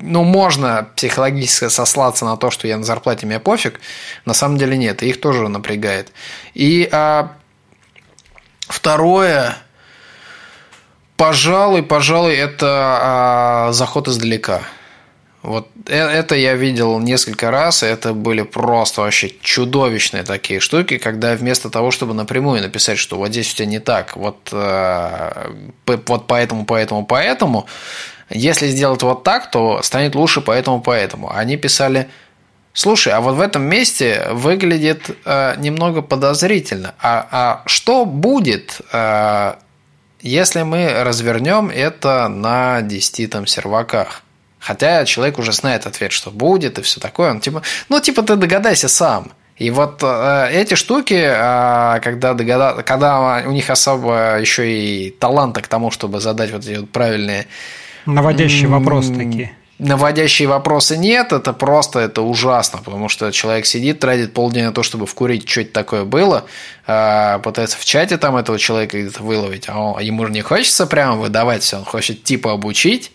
ну, 0.00 0.22
можно 0.22 0.88
психологически 0.96 1.68
сослаться 1.68 2.24
на 2.24 2.36
то, 2.36 2.50
что 2.50 2.68
я 2.68 2.76
на 2.76 2.84
зарплате, 2.84 3.26
мне 3.26 3.40
пофиг, 3.40 3.80
на 4.24 4.32
самом 4.32 4.56
деле 4.56 4.76
нет, 4.76 4.87
их 4.92 5.20
тоже 5.20 5.48
напрягает. 5.48 6.12
И 6.54 6.88
а, 6.92 7.32
второе, 8.60 9.56
пожалуй, 11.16 11.82
пожалуй, 11.82 12.34
это 12.34 12.66
а, 12.68 13.72
заход 13.72 14.08
издалека. 14.08 14.62
Вот 15.42 15.68
э, 15.86 15.96
это 15.96 16.34
я 16.34 16.54
видел 16.54 16.98
несколько 16.98 17.50
раз, 17.50 17.82
и 17.82 17.86
это 17.86 18.12
были 18.12 18.42
просто 18.42 19.02
вообще 19.02 19.32
чудовищные 19.40 20.24
такие 20.24 20.58
штуки, 20.58 20.98
когда 20.98 21.34
вместо 21.36 21.70
того, 21.70 21.90
чтобы 21.90 22.12
напрямую 22.12 22.60
написать, 22.60 22.98
что 22.98 23.16
вот 23.16 23.28
здесь 23.28 23.52
у 23.52 23.56
тебя 23.56 23.66
не 23.66 23.78
так, 23.78 24.16
вот, 24.16 24.48
э, 24.50 25.50
вот 25.86 26.26
поэтому, 26.26 26.64
поэтому, 26.64 27.06
поэтому, 27.06 27.66
если 28.30 28.68
сделать 28.68 29.02
вот 29.02 29.22
так, 29.22 29.50
то 29.50 29.80
станет 29.82 30.14
лучше 30.14 30.40
поэтому, 30.40 30.80
поэтому. 30.80 31.32
Они 31.34 31.56
писали, 31.56 32.08
слушай, 32.78 33.12
а 33.12 33.20
вот 33.20 33.34
в 33.34 33.40
этом 33.40 33.62
месте 33.62 34.28
выглядит 34.30 35.10
э, 35.24 35.54
немного 35.58 36.00
подозрительно. 36.00 36.94
А, 37.00 37.26
а 37.30 37.62
что 37.66 38.04
будет, 38.04 38.80
э, 38.92 39.54
если 40.20 40.62
мы 40.62 41.02
развернем 41.02 41.70
это 41.70 42.28
на 42.28 42.82
10 42.82 43.30
там 43.30 43.46
серваках? 43.46 44.22
Хотя 44.60 45.04
человек 45.04 45.38
уже 45.38 45.52
знает 45.52 45.86
ответ, 45.86 46.12
что 46.12 46.30
будет 46.30 46.78
и 46.78 46.82
все 46.82 47.00
такое. 47.00 47.30
Он 47.30 47.40
типа, 47.40 47.62
ну, 47.88 48.00
типа, 48.00 48.22
ты 48.22 48.36
догадайся 48.36 48.88
сам. 48.88 49.32
И 49.56 49.70
вот 49.70 50.00
э, 50.02 50.48
эти 50.52 50.74
штуки, 50.74 51.20
э, 51.20 52.00
когда, 52.00 52.34
догада... 52.34 52.82
когда 52.84 53.42
у 53.44 53.50
них 53.50 53.70
особо 53.70 54.38
еще 54.38 54.70
и 54.70 55.10
таланта 55.10 55.62
к 55.62 55.66
тому, 55.66 55.90
чтобы 55.90 56.20
задать 56.20 56.52
вот 56.52 56.64
эти 56.64 56.78
вот 56.78 56.90
правильные 56.90 57.48
Наводящие 58.06 58.68
вопросы 58.68 59.14
такие. 59.14 59.57
Наводящие 59.78 60.48
вопросы 60.48 60.96
нет, 60.96 61.32
это 61.32 61.52
просто 61.52 62.00
это 62.00 62.22
ужасно, 62.22 62.80
потому 62.84 63.08
что 63.08 63.30
человек 63.30 63.64
сидит, 63.64 64.00
тратит 64.00 64.34
полдня 64.34 64.66
на 64.66 64.72
то, 64.72 64.82
чтобы 64.82 65.06
вкурить, 65.06 65.48
что 65.48 65.60
это 65.60 65.72
такое 65.72 66.04
было, 66.04 66.46
а, 66.84 67.38
пытается 67.38 67.78
в 67.78 67.84
чате 67.84 68.16
там 68.16 68.36
этого 68.36 68.58
человека 68.58 68.98
выловить, 69.20 69.66
а 69.68 69.98
ему 70.00 70.26
же 70.26 70.32
не 70.32 70.42
хочется 70.42 70.86
прямо 70.86 71.14
выдавать 71.14 71.62
все, 71.62 71.76
он 71.76 71.84
хочет 71.84 72.24
типа 72.24 72.52
обучить, 72.52 73.12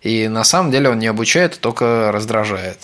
и 0.00 0.28
на 0.28 0.44
самом 0.44 0.70
деле 0.70 0.88
он 0.88 0.98
не 0.98 1.08
обучает, 1.08 1.54
а 1.54 1.60
только 1.60 2.10
раздражает. 2.10 2.78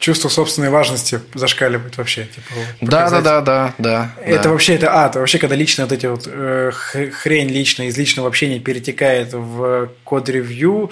Чувство 0.00 0.28
собственной 0.28 0.70
важности 0.70 1.20
зашкаливает 1.34 1.96
вообще. 1.96 2.24
Типа, 2.24 2.48
да, 2.80 3.08
да, 3.08 3.20
да, 3.20 3.40
да, 3.40 3.74
да. 3.78 4.10
Это 4.24 4.44
да. 4.44 4.50
вообще 4.50 4.74
это 4.74 4.92
а, 4.92 5.06
это 5.06 5.20
вообще 5.20 5.38
когда 5.38 5.54
лично 5.54 5.84
вот 5.84 5.92
эти 5.92 6.06
вот 6.06 6.24
э, 6.26 6.72
хрень 6.72 7.48
лично 7.48 7.84
из 7.84 7.96
личного 7.96 8.26
общения 8.26 8.58
перетекает 8.58 9.32
в 9.32 9.90
код-ревью, 10.02 10.90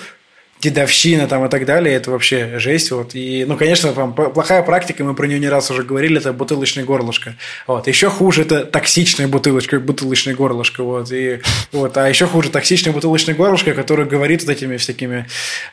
дедовщина 0.65 1.27
там 1.27 1.45
и 1.45 1.49
так 1.51 1.66
далее, 1.66 1.95
это 1.95 2.11
вообще 2.11 2.59
жесть. 2.59 2.91
Вот. 2.91 3.15
И, 3.15 3.45
ну, 3.47 3.57
конечно, 3.57 3.93
там, 3.93 4.15
плохая 4.15 4.62
практика, 4.62 5.05
мы 5.05 5.15
про 5.15 5.27
нее 5.27 5.39
не 5.39 5.49
раз 5.49 5.70
уже 5.70 5.82
говорили, 5.82 6.19
это 6.19 6.32
бутылочное 6.32 6.85
горлышко. 6.85 7.35
Вот. 7.66 7.86
Еще 7.86 8.09
хуже 8.09 8.43
это 8.43 8.65
токсичная 8.65 9.28
бутылочка, 9.28 9.78
бутылочное 9.78 10.35
горлышко. 10.35 10.82
Вот. 10.82 11.12
И, 11.12 11.41
вот. 11.73 11.97
А 11.99 12.09
еще 12.09 12.27
хуже 12.27 12.51
токсичное 12.51 12.93
бутылочное 12.93 13.35
горлышко, 13.35 13.74
которое 13.74 14.07
говорит 14.07 14.43
вот 14.43 14.51
этими 14.51 14.78
всякими 14.78 15.27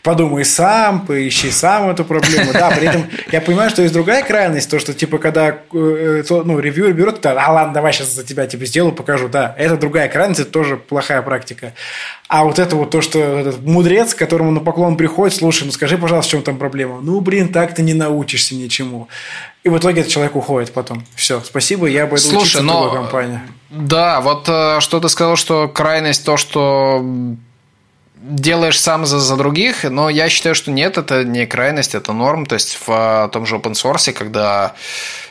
подумай 0.04 0.44
сам, 0.44 1.06
поищи 1.06 1.52
сам 1.52 1.90
эту 1.90 2.04
проблему. 2.04 2.52
Да, 2.54 2.70
при 2.72 2.88
этом 2.88 3.06
я 3.32 3.40
понимаю, 3.40 3.70
что 3.70 3.82
есть 3.82 3.94
другая 3.94 4.24
крайность, 4.24 4.70
то, 4.70 4.80
что 4.80 4.94
типа 4.94 5.18
когда 5.20 5.60
э, 5.74 6.24
ну, 6.30 6.60
ревьюер 6.60 6.94
берет, 6.94 7.22
то, 7.22 7.32
а 7.32 7.52
ладно, 7.52 7.74
давай 7.74 7.94
сейчас 7.94 8.12
за 8.12 8.24
тебя 8.24 8.46
типа 8.46 8.66
сделаю, 8.66 8.94
покажу. 8.94 9.30
Да, 9.30 9.56
это 9.58 9.78
другая 9.78 10.10
крайность, 10.10 10.42
это 10.42 10.52
тоже 10.52 10.76
плохая 10.76 11.22
практика. 11.22 11.74
А 12.28 12.46
вот 12.46 12.60
это 12.60 12.78
вот 12.78 12.90
то, 12.92 13.02
что 13.02 13.20
этот 13.20 13.62
мудрец, 13.62 14.14
которому 14.14 14.52
на 14.52 14.62
поклон 14.62 14.81
приходит, 14.98 15.36
слушай, 15.36 15.64
ну 15.64 15.72
скажи, 15.72 15.98
пожалуйста, 15.98 16.30
в 16.30 16.32
чем 16.32 16.44
там 16.44 16.58
проблема? 16.58 17.02
Ну, 17.02 17.22
блин, 17.22 17.52
так 17.52 17.76
ты 17.76 17.82
не 17.82 17.94
научишься 17.94 18.56
ничему. 18.56 19.08
И 19.64 19.70
в 19.70 19.78
итоге 19.78 20.02
этот 20.02 20.12
человек 20.12 20.36
уходит 20.36 20.74
потом. 20.74 21.04
Все, 21.16 21.42
спасибо, 21.42 21.88
я 21.88 22.08
пойду 22.08 22.28
Слушай, 22.28 22.44
учиться 22.44 22.64
но... 22.64 22.80
в 22.80 22.84
другой 22.84 23.00
компании. 23.02 23.40
Да, 23.70 24.22
вот 24.22 24.46
э, 24.48 24.80
что 24.80 25.00
ты 25.00 25.10
сказал, 25.10 25.36
что 25.36 25.68
крайность 25.68 26.26
то, 26.26 26.38
что 26.38 27.04
делаешь 28.16 28.80
сам 28.80 29.06
за, 29.06 29.20
за 29.20 29.36
других, 29.36 29.84
но 29.84 30.10
я 30.10 30.30
считаю, 30.30 30.56
что 30.56 30.72
нет, 30.72 30.98
это 30.98 31.24
не 31.24 31.46
крайность, 31.46 31.96
это 31.96 32.14
норм. 32.14 32.46
То 32.46 32.56
есть 32.56 32.78
в 32.86 33.30
том 33.32 33.46
же 33.46 33.56
open 33.56 33.74
source, 33.74 34.12
когда 34.12 34.76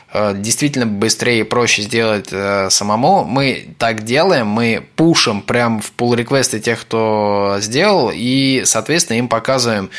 действительно 0.13 0.85
быстрее 0.85 1.39
и 1.39 1.43
проще 1.43 1.83
сделать 1.83 2.29
э, 2.31 2.69
самому. 2.69 3.23
Мы 3.23 3.75
так 3.77 4.03
делаем, 4.03 4.47
мы 4.47 4.85
пушим 4.95 5.41
прям 5.41 5.81
в 5.81 5.93
pull 5.97 6.15
реквесты 6.15 6.59
тех, 6.59 6.81
кто 6.81 7.57
сделал, 7.59 8.11
и, 8.13 8.63
соответственно, 8.65 9.17
им 9.17 9.29
показываем 9.29 9.89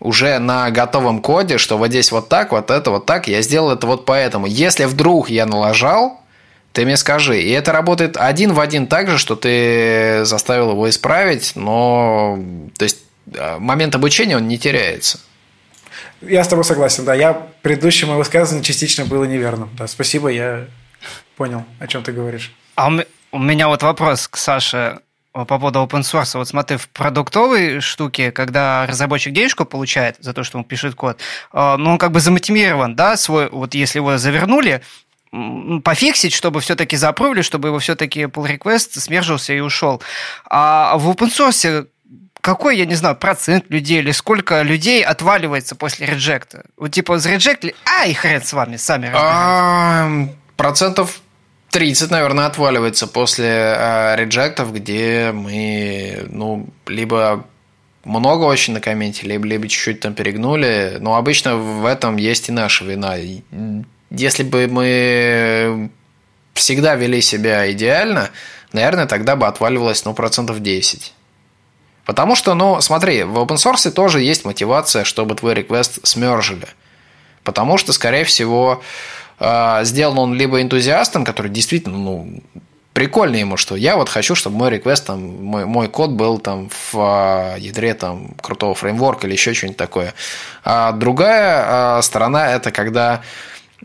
уже 0.00 0.38
на 0.40 0.70
готовом 0.70 1.20
коде, 1.20 1.58
что 1.58 1.78
вот 1.78 1.88
здесь 1.88 2.10
вот 2.10 2.28
так, 2.28 2.50
вот 2.50 2.70
это 2.72 2.90
вот 2.90 3.06
так, 3.06 3.28
я 3.28 3.40
сделал 3.40 3.70
это 3.70 3.86
вот 3.86 4.04
поэтому. 4.04 4.46
Если 4.46 4.84
вдруг 4.84 5.30
я 5.30 5.46
налажал, 5.46 6.20
ты 6.72 6.84
мне 6.84 6.96
скажи. 6.96 7.40
И 7.40 7.50
это 7.50 7.70
работает 7.72 8.16
один 8.16 8.52
в 8.52 8.60
один 8.60 8.86
так 8.86 9.08
же, 9.08 9.18
что 9.18 9.36
ты 9.36 10.24
заставил 10.24 10.70
его 10.70 10.88
исправить, 10.90 11.52
но 11.54 12.38
то 12.76 12.84
есть 12.84 12.98
э, 13.32 13.58
момент 13.58 13.94
обучения 13.94 14.36
он 14.36 14.48
не 14.48 14.58
теряется. 14.58 15.20
Я 16.22 16.44
с 16.44 16.48
тобой 16.48 16.64
согласен, 16.64 17.04
да. 17.04 17.14
Я 17.14 17.34
предыдущее 17.62 18.08
мое 18.08 18.18
высказывание 18.18 18.64
частично 18.64 19.04
было 19.04 19.24
неверным. 19.24 19.70
Да, 19.76 19.86
спасибо, 19.86 20.28
я 20.28 20.66
понял, 21.36 21.64
о 21.78 21.86
чем 21.86 22.02
ты 22.02 22.12
говоришь. 22.12 22.52
А 22.76 22.90
у 23.32 23.38
меня 23.38 23.68
вот 23.68 23.82
вопрос 23.82 24.28
к 24.28 24.36
Саше 24.36 25.00
по 25.32 25.44
поводу 25.44 25.80
open 25.80 26.02
source. 26.02 26.36
Вот 26.36 26.48
смотри, 26.48 26.76
в 26.76 26.88
продуктовой 26.90 27.80
штуке, 27.80 28.30
когда 28.30 28.86
разработчик 28.86 29.32
денежку 29.32 29.64
получает 29.64 30.16
за 30.20 30.32
то, 30.34 30.44
что 30.44 30.58
он 30.58 30.64
пишет 30.64 30.94
код, 30.94 31.18
э, 31.52 31.76
ну, 31.78 31.92
он 31.92 31.98
как 31.98 32.12
бы 32.12 32.20
замотивирован, 32.20 32.94
да, 32.94 33.16
свой, 33.16 33.48
вот 33.48 33.74
если 33.74 33.98
его 33.98 34.18
завернули, 34.18 34.82
пофиксить, 35.82 36.34
чтобы 36.34 36.60
все-таки 36.60 36.96
запровили, 36.96 37.40
чтобы 37.40 37.68
его 37.68 37.78
все-таки 37.78 38.24
pull 38.24 38.58
request 38.58 39.00
смержился 39.00 39.54
и 39.54 39.60
ушел. 39.60 40.02
А 40.44 40.98
в 40.98 41.08
open 41.08 41.30
source 41.30 41.86
какой, 42.42 42.76
я 42.76 42.86
не 42.86 42.96
знаю, 42.96 43.16
процент 43.16 43.66
людей 43.70 44.00
или 44.00 44.10
сколько 44.10 44.62
людей 44.62 45.02
отваливается 45.02 45.76
после 45.76 46.06
реджекта? 46.06 46.64
Вот 46.76 46.90
типа 46.90 47.18
зарежектили, 47.18 47.74
а 47.86 48.06
и 48.06 48.12
хрен 48.12 48.42
с 48.42 48.52
вами, 48.52 48.76
сами 48.76 49.10
а, 49.14 50.10
Процентов 50.56 51.20
30, 51.70 52.10
наверное, 52.10 52.46
отваливается 52.46 53.06
после 53.06 53.46
э, 53.46 54.16
реджектов, 54.16 54.74
где 54.74 55.30
мы, 55.32 56.26
ну, 56.28 56.68
либо 56.86 57.46
много 58.04 58.44
очень 58.44 58.74
на 58.74 58.80
комменте, 58.80 59.26
либо, 59.26 59.46
либо 59.46 59.68
чуть-чуть 59.68 60.00
там 60.00 60.12
перегнули. 60.14 60.98
Но 61.00 61.14
обычно 61.14 61.56
в 61.56 61.86
этом 61.86 62.16
есть 62.16 62.48
и 62.48 62.52
наша 62.52 62.84
вина. 62.84 63.16
Если 64.10 64.42
бы 64.42 64.66
мы 64.66 65.90
всегда 66.54 66.96
вели 66.96 67.20
себя 67.20 67.70
идеально, 67.70 68.30
наверное, 68.72 69.06
тогда 69.06 69.36
бы 69.36 69.46
отваливалось, 69.46 70.04
ну, 70.04 70.12
процентов 70.12 70.60
10. 70.60 71.14
Потому 72.04 72.34
что, 72.34 72.54
ну, 72.54 72.80
смотри, 72.80 73.22
в 73.22 73.38
open 73.38 73.56
source 73.56 73.90
тоже 73.90 74.20
есть 74.20 74.44
мотивация, 74.44 75.04
чтобы 75.04 75.34
твой 75.34 75.54
реквест 75.54 76.00
смержили. 76.06 76.66
Потому 77.44 77.78
что, 77.78 77.92
скорее 77.92 78.24
всего, 78.24 78.82
э, 79.38 79.80
сделан 79.84 80.18
он 80.18 80.34
либо 80.34 80.60
энтузиастом, 80.60 81.24
который 81.24 81.50
действительно, 81.50 81.98
ну, 81.98 82.42
прикольно 82.92 83.36
ему, 83.36 83.56
что 83.56 83.76
я 83.76 83.96
вот 83.96 84.08
хочу, 84.08 84.34
чтобы 84.34 84.56
мой 84.56 84.70
реквест, 84.70 85.06
там, 85.06 85.44
мой, 85.44 85.64
мой 85.64 85.88
код 85.88 86.10
был 86.10 86.38
там 86.38 86.68
в 86.70 86.94
э, 86.94 87.60
ядре 87.60 87.94
там, 87.94 88.34
крутого 88.40 88.74
фреймворка 88.74 89.26
или 89.28 89.34
еще 89.34 89.54
что-нибудь 89.54 89.76
такое. 89.76 90.12
А 90.64 90.90
другая 90.92 91.98
э, 91.98 92.02
сторона– 92.02 92.52
это 92.54 92.72
когда 92.72 93.22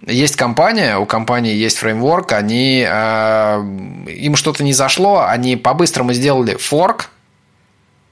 есть 0.07 0.35
компания, 0.35 0.97
у 0.97 1.05
компании 1.05 1.55
есть 1.55 1.77
фреймворк, 1.77 2.31
они, 2.33 2.81
им 2.81 4.35
что-то 4.35 4.63
не 4.63 4.71
зашло, 4.71 5.25
они 5.27 5.55
по-быстрому 5.55 6.13
сделали 6.13 6.55
форк, 6.55 7.09
Э, 7.09 7.16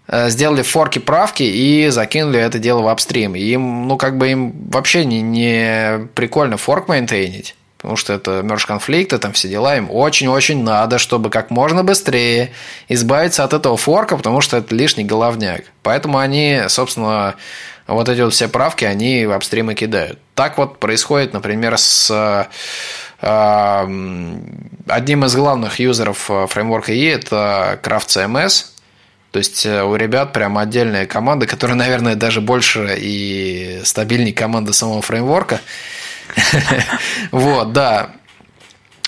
сделали 0.07 0.61
форки 0.61 0.99
правки 0.99 1.43
и 1.43 1.89
закинули 1.89 2.39
это 2.39 2.59
дело 2.59 2.81
в 2.81 2.87
апстрим. 2.87 3.35
Им, 3.35 3.87
ну, 3.87 3.97
как 3.97 4.17
бы 4.17 4.29
им 4.29 4.53
вообще 4.69 5.05
не, 5.05 5.21
не 5.21 6.07
прикольно 6.13 6.57
форк 6.57 6.87
мейнтейнить, 6.87 7.55
потому 7.77 7.97
что 7.97 8.13
это 8.13 8.41
мерж 8.43 8.65
конфликты, 8.65 9.17
там 9.17 9.33
все 9.33 9.47
дела, 9.47 9.75
им 9.75 9.89
очень-очень 9.89 10.63
надо, 10.63 10.99
чтобы 10.99 11.29
как 11.29 11.49
можно 11.49 11.83
быстрее 11.83 12.51
избавиться 12.87 13.43
от 13.43 13.53
этого 13.53 13.77
форка, 13.77 14.17
потому 14.17 14.41
что 14.41 14.57
это 14.57 14.75
лишний 14.75 15.05
головняк. 15.05 15.63
Поэтому 15.81 16.19
они, 16.19 16.63
собственно, 16.67 17.35
вот 17.87 18.09
эти 18.09 18.21
вот 18.21 18.33
все 18.33 18.47
правки 18.47 18.85
они 18.85 19.25
в 19.25 19.31
апстримы 19.31 19.75
кидают. 19.75 20.19
Так 20.33 20.57
вот 20.57 20.79
происходит, 20.79 21.33
например, 21.33 21.77
с 21.77 22.47
одним 23.21 25.25
из 25.25 25.35
главных 25.35 25.79
юзеров 25.79 26.29
фреймворка 26.49 26.93
E 26.93 27.07
это 27.07 27.79
Craft 27.81 28.07
CMS. 28.07 28.65
То 29.35 29.39
есть 29.39 29.65
у 29.65 29.95
ребят 29.97 30.31
прям 30.31 30.57
отдельная 30.57 31.05
команда, 31.05 31.45
которая, 31.45 31.75
наверное, 31.75 32.15
даже 32.15 32.39
больше 32.39 32.95
и 32.97 33.81
стабильнее 33.83 34.33
команды 34.33 34.71
самого 34.71 35.01
фреймворка. 35.01 35.59
Вот, 37.33 37.73
да. 37.73 38.11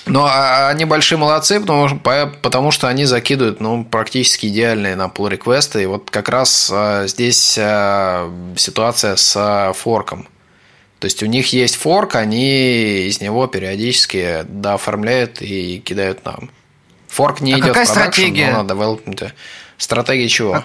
Но 0.04 0.26
а, 0.26 0.68
они 0.68 0.84
большие 0.84 1.16
молодцы, 1.16 1.58
потому, 1.60 1.98
потому 1.98 2.72
что 2.72 2.88
они 2.88 3.06
закидывают 3.06 3.60
ну, 3.60 3.86
практически 3.86 4.48
идеальные 4.48 4.96
на 4.96 5.06
pull 5.06 5.30
реквесты. 5.30 5.84
И 5.84 5.86
вот 5.86 6.10
как 6.10 6.28
раз 6.28 6.70
а, 6.70 7.06
здесь 7.06 7.56
а, 7.58 8.30
ситуация 8.54 9.16
с 9.16 9.72
форком. 9.78 10.28
То 10.98 11.06
есть 11.06 11.22
у 11.22 11.26
них 11.26 11.54
есть 11.54 11.76
форк, 11.76 12.16
они 12.16 13.06
из 13.06 13.22
него 13.22 13.46
периодически 13.46 14.44
дооформляют 14.46 15.40
и 15.40 15.78
кидают 15.78 16.26
нам. 16.26 16.50
Форк 17.06 17.40
не 17.40 17.54
а 17.54 17.56
идет 17.56 17.68
какая 17.68 17.86
в 17.86 17.88
продакшн, 17.94 18.12
стратегия? 18.20 18.52
но 18.52 18.62
на 18.62 18.70
development. 18.70 19.32
Стратегия 19.78 20.28
чего? 20.28 20.64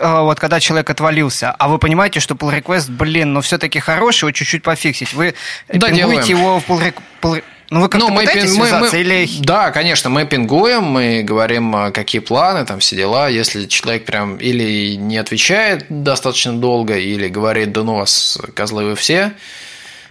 А, 0.00 0.22
вот 0.22 0.38
когда 0.38 0.60
человек 0.60 0.88
отвалился, 0.88 1.50
а 1.50 1.68
вы 1.68 1.78
понимаете, 1.78 2.20
что 2.20 2.34
pull 2.34 2.56
request, 2.62 2.90
блин, 2.90 3.32
но 3.32 3.40
все-таки 3.40 3.80
хороший, 3.80 4.24
его 4.24 4.30
чуть-чуть 4.32 4.62
пофиксить. 4.62 5.12
Вы 5.14 5.34
Да, 5.68 5.88
пингуете 5.88 5.96
делаем. 6.28 6.28
его 6.38 6.60
в 6.60 6.66
pull, 6.68 6.94
pull 7.20 7.42
ну, 7.70 7.80
вы 7.82 7.88
как-то 7.88 8.06
Ну, 8.08 8.12
мы 8.12 8.22
пытаетесь 8.22 8.56
мы- 8.56 8.66
связаться 8.66 8.96
мы- 8.96 9.00
или... 9.02 9.28
Да, 9.40 9.70
конечно, 9.70 10.10
мы 10.10 10.26
пингуем, 10.26 10.82
мы 10.84 11.22
говорим, 11.22 11.74
а, 11.76 11.90
какие 11.92 12.20
планы, 12.20 12.64
там 12.66 12.80
все 12.80 12.96
дела. 12.96 13.28
Если 13.28 13.66
человек 13.66 14.04
прям 14.04 14.36
или 14.38 14.96
не 14.96 15.16
отвечает 15.18 15.86
достаточно 15.88 16.52
долго, 16.52 16.96
или 16.96 17.28
говорит, 17.28 17.70
да 17.72 17.82
ну 17.84 17.94
вас, 17.96 18.38
козлы 18.54 18.84
вы 18.86 18.94
все, 18.96 19.32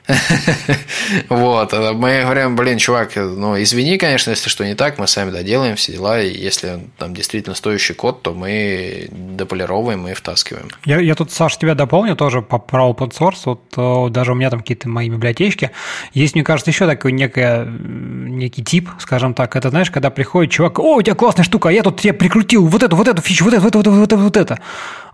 вот, 1.30 1.74
мы 1.74 2.22
говорим, 2.24 2.56
блин, 2.56 2.78
чувак, 2.78 3.16
ну, 3.16 3.62
извини, 3.62 3.98
конечно, 3.98 4.32
если 4.32 4.50
что 4.50 4.66
не 4.66 4.76
так, 4.76 4.98
мы 4.98 5.08
сами 5.08 5.32
доделаем 5.32 5.76
все 5.76 5.94
дела, 5.94 6.22
и 6.22 6.36
если 6.36 6.80
там 6.98 7.14
действительно 7.14 7.56
стоящий 7.56 7.94
код, 7.94 8.22
то 8.22 8.34
мы 8.34 9.08
дополировываем 9.12 10.08
и 10.08 10.14
втаскиваем. 10.14 10.70
Я, 10.86 11.00
я 11.00 11.16
тут, 11.16 11.32
Саш, 11.32 11.58
тебя 11.58 11.76
дополню 11.76 12.16
тоже 12.16 12.42
по 12.42 12.58
про 12.58 12.90
open 12.90 13.12
source. 13.12 13.42
Вот 13.46 13.62
э, 13.78 14.12
даже 14.12 14.32
у 14.32 14.36
меня 14.36 14.50
там 14.50 14.60
какие-то 14.60 14.90
мои 14.90 15.10
библиотечки. 15.10 15.72
Есть, 16.14 16.36
мне 16.36 16.44
кажется, 16.44 16.72
еще 16.72 16.88
такой 16.88 17.12
некое, 17.12 17.64
м, 17.64 18.38
некий 18.38 18.64
тип, 18.64 18.90
скажем 19.00 19.34
так. 19.34 19.56
Это, 19.56 19.70
знаешь, 19.70 19.92
когда 19.92 20.10
приходит 20.10 20.52
чувак, 20.52 20.80
о, 20.80 20.96
у 20.96 21.02
тебя 21.02 21.16
классная 21.16 21.44
штука, 21.44 21.70
а 21.70 21.72
я 21.72 21.84
тут 21.84 22.02
тебе 22.02 22.14
прикрутил 22.14 22.66
вот 22.66 22.84
эту, 22.84 22.96
вот 22.96 23.08
эту 23.08 23.22
фичу, 23.22 23.46
вот 23.46 23.54
это, 23.54 23.64
вот 23.64 23.76
это, 23.76 23.92
вот 23.92 24.14
это, 24.14 24.18
вот 24.18 24.38
это. 24.38 24.60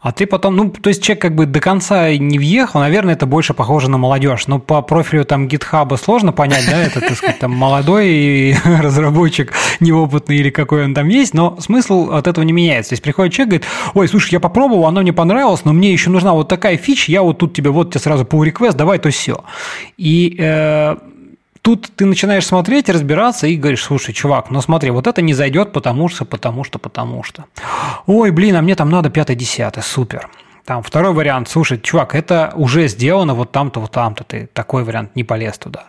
А 0.06 0.12
ты 0.12 0.28
потом, 0.28 0.56
ну, 0.56 0.70
то 0.70 0.90
есть 0.90 1.02
человек 1.02 1.22
как 1.24 1.34
бы 1.34 1.48
до 1.48 1.60
конца 1.60 2.16
не 2.16 2.38
въехал, 2.38 2.82
наверное, 2.82 3.16
это 3.16 3.26
больше 3.26 3.56
похоже 3.56 3.90
на 3.90 3.98
молодежь. 3.98 4.46
Но 4.46 4.60
по 4.60 4.82
профилю 4.86 5.26
там 5.26 5.48
гитхаба 5.48 5.96
сложно 5.96 6.32
понять, 6.32 6.66
да, 6.70 6.82
это, 6.82 7.02
так 7.02 7.16
сказать, 7.16 7.40
там 7.40 7.52
молодой 7.52 8.56
разработчик, 8.66 9.54
неопытный 9.80 10.38
или 10.38 10.50
какой 10.50 10.86
он 10.86 10.94
там 10.94 11.08
есть, 11.10 11.34
но 11.34 11.58
смысл 11.60 12.12
от 12.12 12.28
этого 12.28 12.46
не 12.46 12.54
меняется. 12.54 12.90
То 12.90 12.94
есть 12.94 13.04
приходит 13.04 13.34
человек, 13.34 13.50
говорит, 13.50 13.68
ой, 13.94 14.08
слушай, 14.08 14.32
я 14.34 14.40
попробовал, 14.40 14.86
оно 14.86 15.02
мне 15.02 15.14
понравилось, 15.14 15.66
но 15.66 15.74
мне 15.74 15.92
еще 15.92 16.10
нужна 16.10 16.34
вот 16.34 16.48
такая 16.48 16.78
фича, 16.78 17.12
я 17.12 17.22
вот 17.22 17.38
тут 17.38 17.54
тебе, 17.54 17.70
вот 17.70 17.92
тебе 17.92 18.00
сразу 18.00 18.24
pull 18.24 18.46
request, 18.46 18.76
давай 18.76 19.00
то 19.00 19.10
все. 19.10 19.44
И 19.98 20.36
э, 20.40 20.96
тут 21.62 21.90
ты 21.96 22.06
начинаешь 22.06 22.46
смотреть, 22.46 22.90
разбираться 22.90 23.48
и 23.48 23.56
говоришь, 23.56 23.84
слушай, 23.84 24.14
чувак, 24.14 24.52
ну 24.52 24.62
смотри, 24.62 24.92
вот 24.92 25.08
это 25.08 25.22
не 25.22 25.34
зайдет, 25.34 25.72
потому 25.72 26.10
что, 26.10 26.24
потому 26.24 26.64
что, 26.64 26.80
потому 26.80 27.24
что. 27.24 27.46
Ой, 28.06 28.32
блин, 28.32 28.56
а 28.56 28.62
мне 28.62 28.76
там 28.76 28.90
надо 28.90 29.10
пятое-десятое, 29.10 29.84
супер. 29.84 30.30
Там 30.66 30.82
второй 30.82 31.14
вариант, 31.14 31.48
слушай, 31.48 31.80
чувак, 31.80 32.16
это 32.16 32.52
уже 32.56 32.88
сделано 32.88 33.36
вот 33.36 33.52
там-то, 33.52 33.80
вот 33.80 33.92
там-то, 33.92 34.24
ты 34.24 34.50
такой 34.52 34.84
вариант 34.84 35.16
не 35.16 35.24
полез 35.24 35.60
туда. 35.60 35.86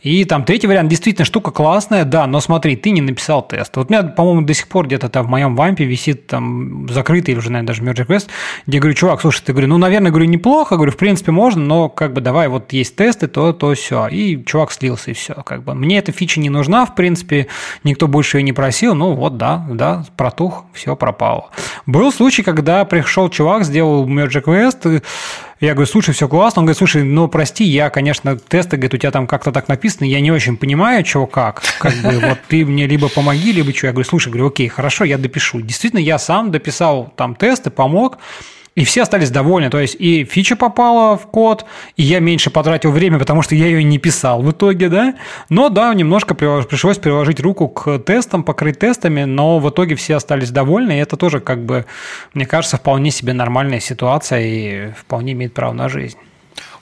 И 0.00 0.24
там 0.24 0.44
третий 0.44 0.66
вариант, 0.66 0.88
действительно, 0.88 1.24
штука 1.24 1.50
классная, 1.50 2.04
да, 2.04 2.26
но 2.26 2.40
смотри, 2.40 2.76
ты 2.76 2.90
не 2.90 3.00
написал 3.00 3.46
тест. 3.46 3.76
Вот 3.76 3.90
у 3.90 3.92
меня, 3.92 4.02
по-моему, 4.02 4.42
до 4.42 4.54
сих 4.54 4.68
пор 4.68 4.86
где-то 4.86 5.10
там 5.10 5.26
в 5.26 5.28
моем 5.28 5.56
вампе 5.56 5.84
висит 5.84 6.26
там 6.26 6.88
закрытый 6.88 7.32
или 7.32 7.38
уже, 7.38 7.50
наверное, 7.50 7.68
даже 7.68 7.82
merge 7.82 8.06
request, 8.06 8.28
где 8.66 8.78
я 8.78 8.80
говорю, 8.80 8.94
чувак, 8.94 9.20
слушай, 9.20 9.42
ты 9.44 9.52
говорю, 9.52 9.68
ну, 9.68 9.78
наверное, 9.78 10.10
говорю, 10.10 10.26
неплохо, 10.26 10.76
говорю, 10.76 10.92
в 10.92 10.96
принципе, 10.96 11.30
можно, 11.30 11.62
но 11.62 11.88
как 11.90 12.14
бы 12.14 12.20
давай, 12.20 12.48
вот 12.48 12.72
есть 12.72 12.96
тесты, 12.96 13.28
то, 13.28 13.52
то, 13.52 13.74
все. 13.74 14.08
И 14.08 14.42
чувак 14.44 14.72
слился, 14.72 15.10
и 15.10 15.14
все. 15.14 15.34
Как 15.34 15.64
бы 15.64 15.74
мне 15.74 15.98
эта 15.98 16.12
фича 16.12 16.40
не 16.40 16.50
нужна, 16.50 16.86
в 16.86 16.94
принципе, 16.94 17.48
никто 17.82 18.08
больше 18.08 18.38
ее 18.38 18.42
не 18.42 18.52
просил, 18.52 18.94
ну, 18.94 19.12
вот, 19.12 19.36
да, 19.36 19.66
да, 19.70 20.04
протух, 20.16 20.64
все 20.72 20.96
пропало. 20.96 21.50
Был 21.86 22.12
случай, 22.12 22.42
когда 22.42 22.84
пришел 22.84 23.28
чувак, 23.28 23.64
сделал 23.64 24.06
merge 24.14 24.40
request, 24.40 25.02
я 25.60 25.72
говорю, 25.72 25.86
слушай, 25.86 26.12
все 26.12 26.28
классно. 26.28 26.60
Он 26.60 26.66
говорит, 26.66 26.78
слушай, 26.78 27.02
ну 27.02 27.28
прости, 27.28 27.64
я, 27.64 27.90
конечно, 27.90 28.36
тесты, 28.36 28.76
говорит, 28.76 28.94
у 28.94 28.96
тебя 28.98 29.10
там 29.10 29.26
как-то 29.26 29.52
так 29.52 29.68
написано, 29.68 30.04
я 30.04 30.20
не 30.20 30.30
очень 30.30 30.56
понимаю, 30.56 31.02
чего 31.04 31.26
как. 31.26 31.62
Как 31.78 31.94
бы 31.94 32.18
вот 32.20 32.38
ты 32.48 32.64
мне 32.64 32.86
либо 32.86 33.08
помоги, 33.08 33.52
либо 33.52 33.72
что. 33.74 33.86
Я 33.86 33.92
говорю, 33.92 34.08
слушай, 34.08 34.28
говорю, 34.28 34.48
окей, 34.48 34.68
хорошо, 34.68 35.04
я 35.04 35.18
допишу. 35.18 35.60
Действительно, 35.60 36.00
я 36.00 36.18
сам 36.18 36.50
дописал 36.50 37.12
там 37.16 37.34
тесты, 37.34 37.70
помог. 37.70 38.18
И 38.74 38.84
все 38.84 39.02
остались 39.02 39.30
довольны. 39.30 39.70
То 39.70 39.78
есть 39.78 39.96
и 39.98 40.24
фича 40.24 40.56
попала 40.56 41.16
в 41.16 41.26
код, 41.26 41.64
и 41.96 42.02
я 42.02 42.18
меньше 42.18 42.50
потратил 42.50 42.90
время, 42.90 43.18
потому 43.18 43.42
что 43.42 43.54
я 43.54 43.66
ее 43.66 43.84
не 43.84 43.98
писал 43.98 44.42
в 44.42 44.50
итоге, 44.50 44.88
да. 44.88 45.14
Но 45.48 45.68
да, 45.68 45.94
немножко 45.94 46.34
пришлось 46.34 46.98
приложить 46.98 47.38
руку 47.40 47.68
к 47.68 47.98
тестам, 48.00 48.42
покрыть 48.42 48.78
тестами, 48.78 49.24
но 49.24 49.58
в 49.58 49.70
итоге 49.70 49.94
все 49.94 50.16
остались 50.16 50.50
довольны, 50.50 50.92
и 50.98 51.00
это 51.00 51.16
тоже, 51.16 51.40
как 51.40 51.64
бы, 51.64 51.86
мне 52.32 52.46
кажется, 52.46 52.76
вполне 52.76 53.10
себе 53.10 53.32
нормальная 53.32 53.80
ситуация 53.80 54.40
и 54.40 54.90
вполне 54.92 55.32
имеет 55.32 55.54
право 55.54 55.72
на 55.72 55.88
жизнь. 55.88 56.18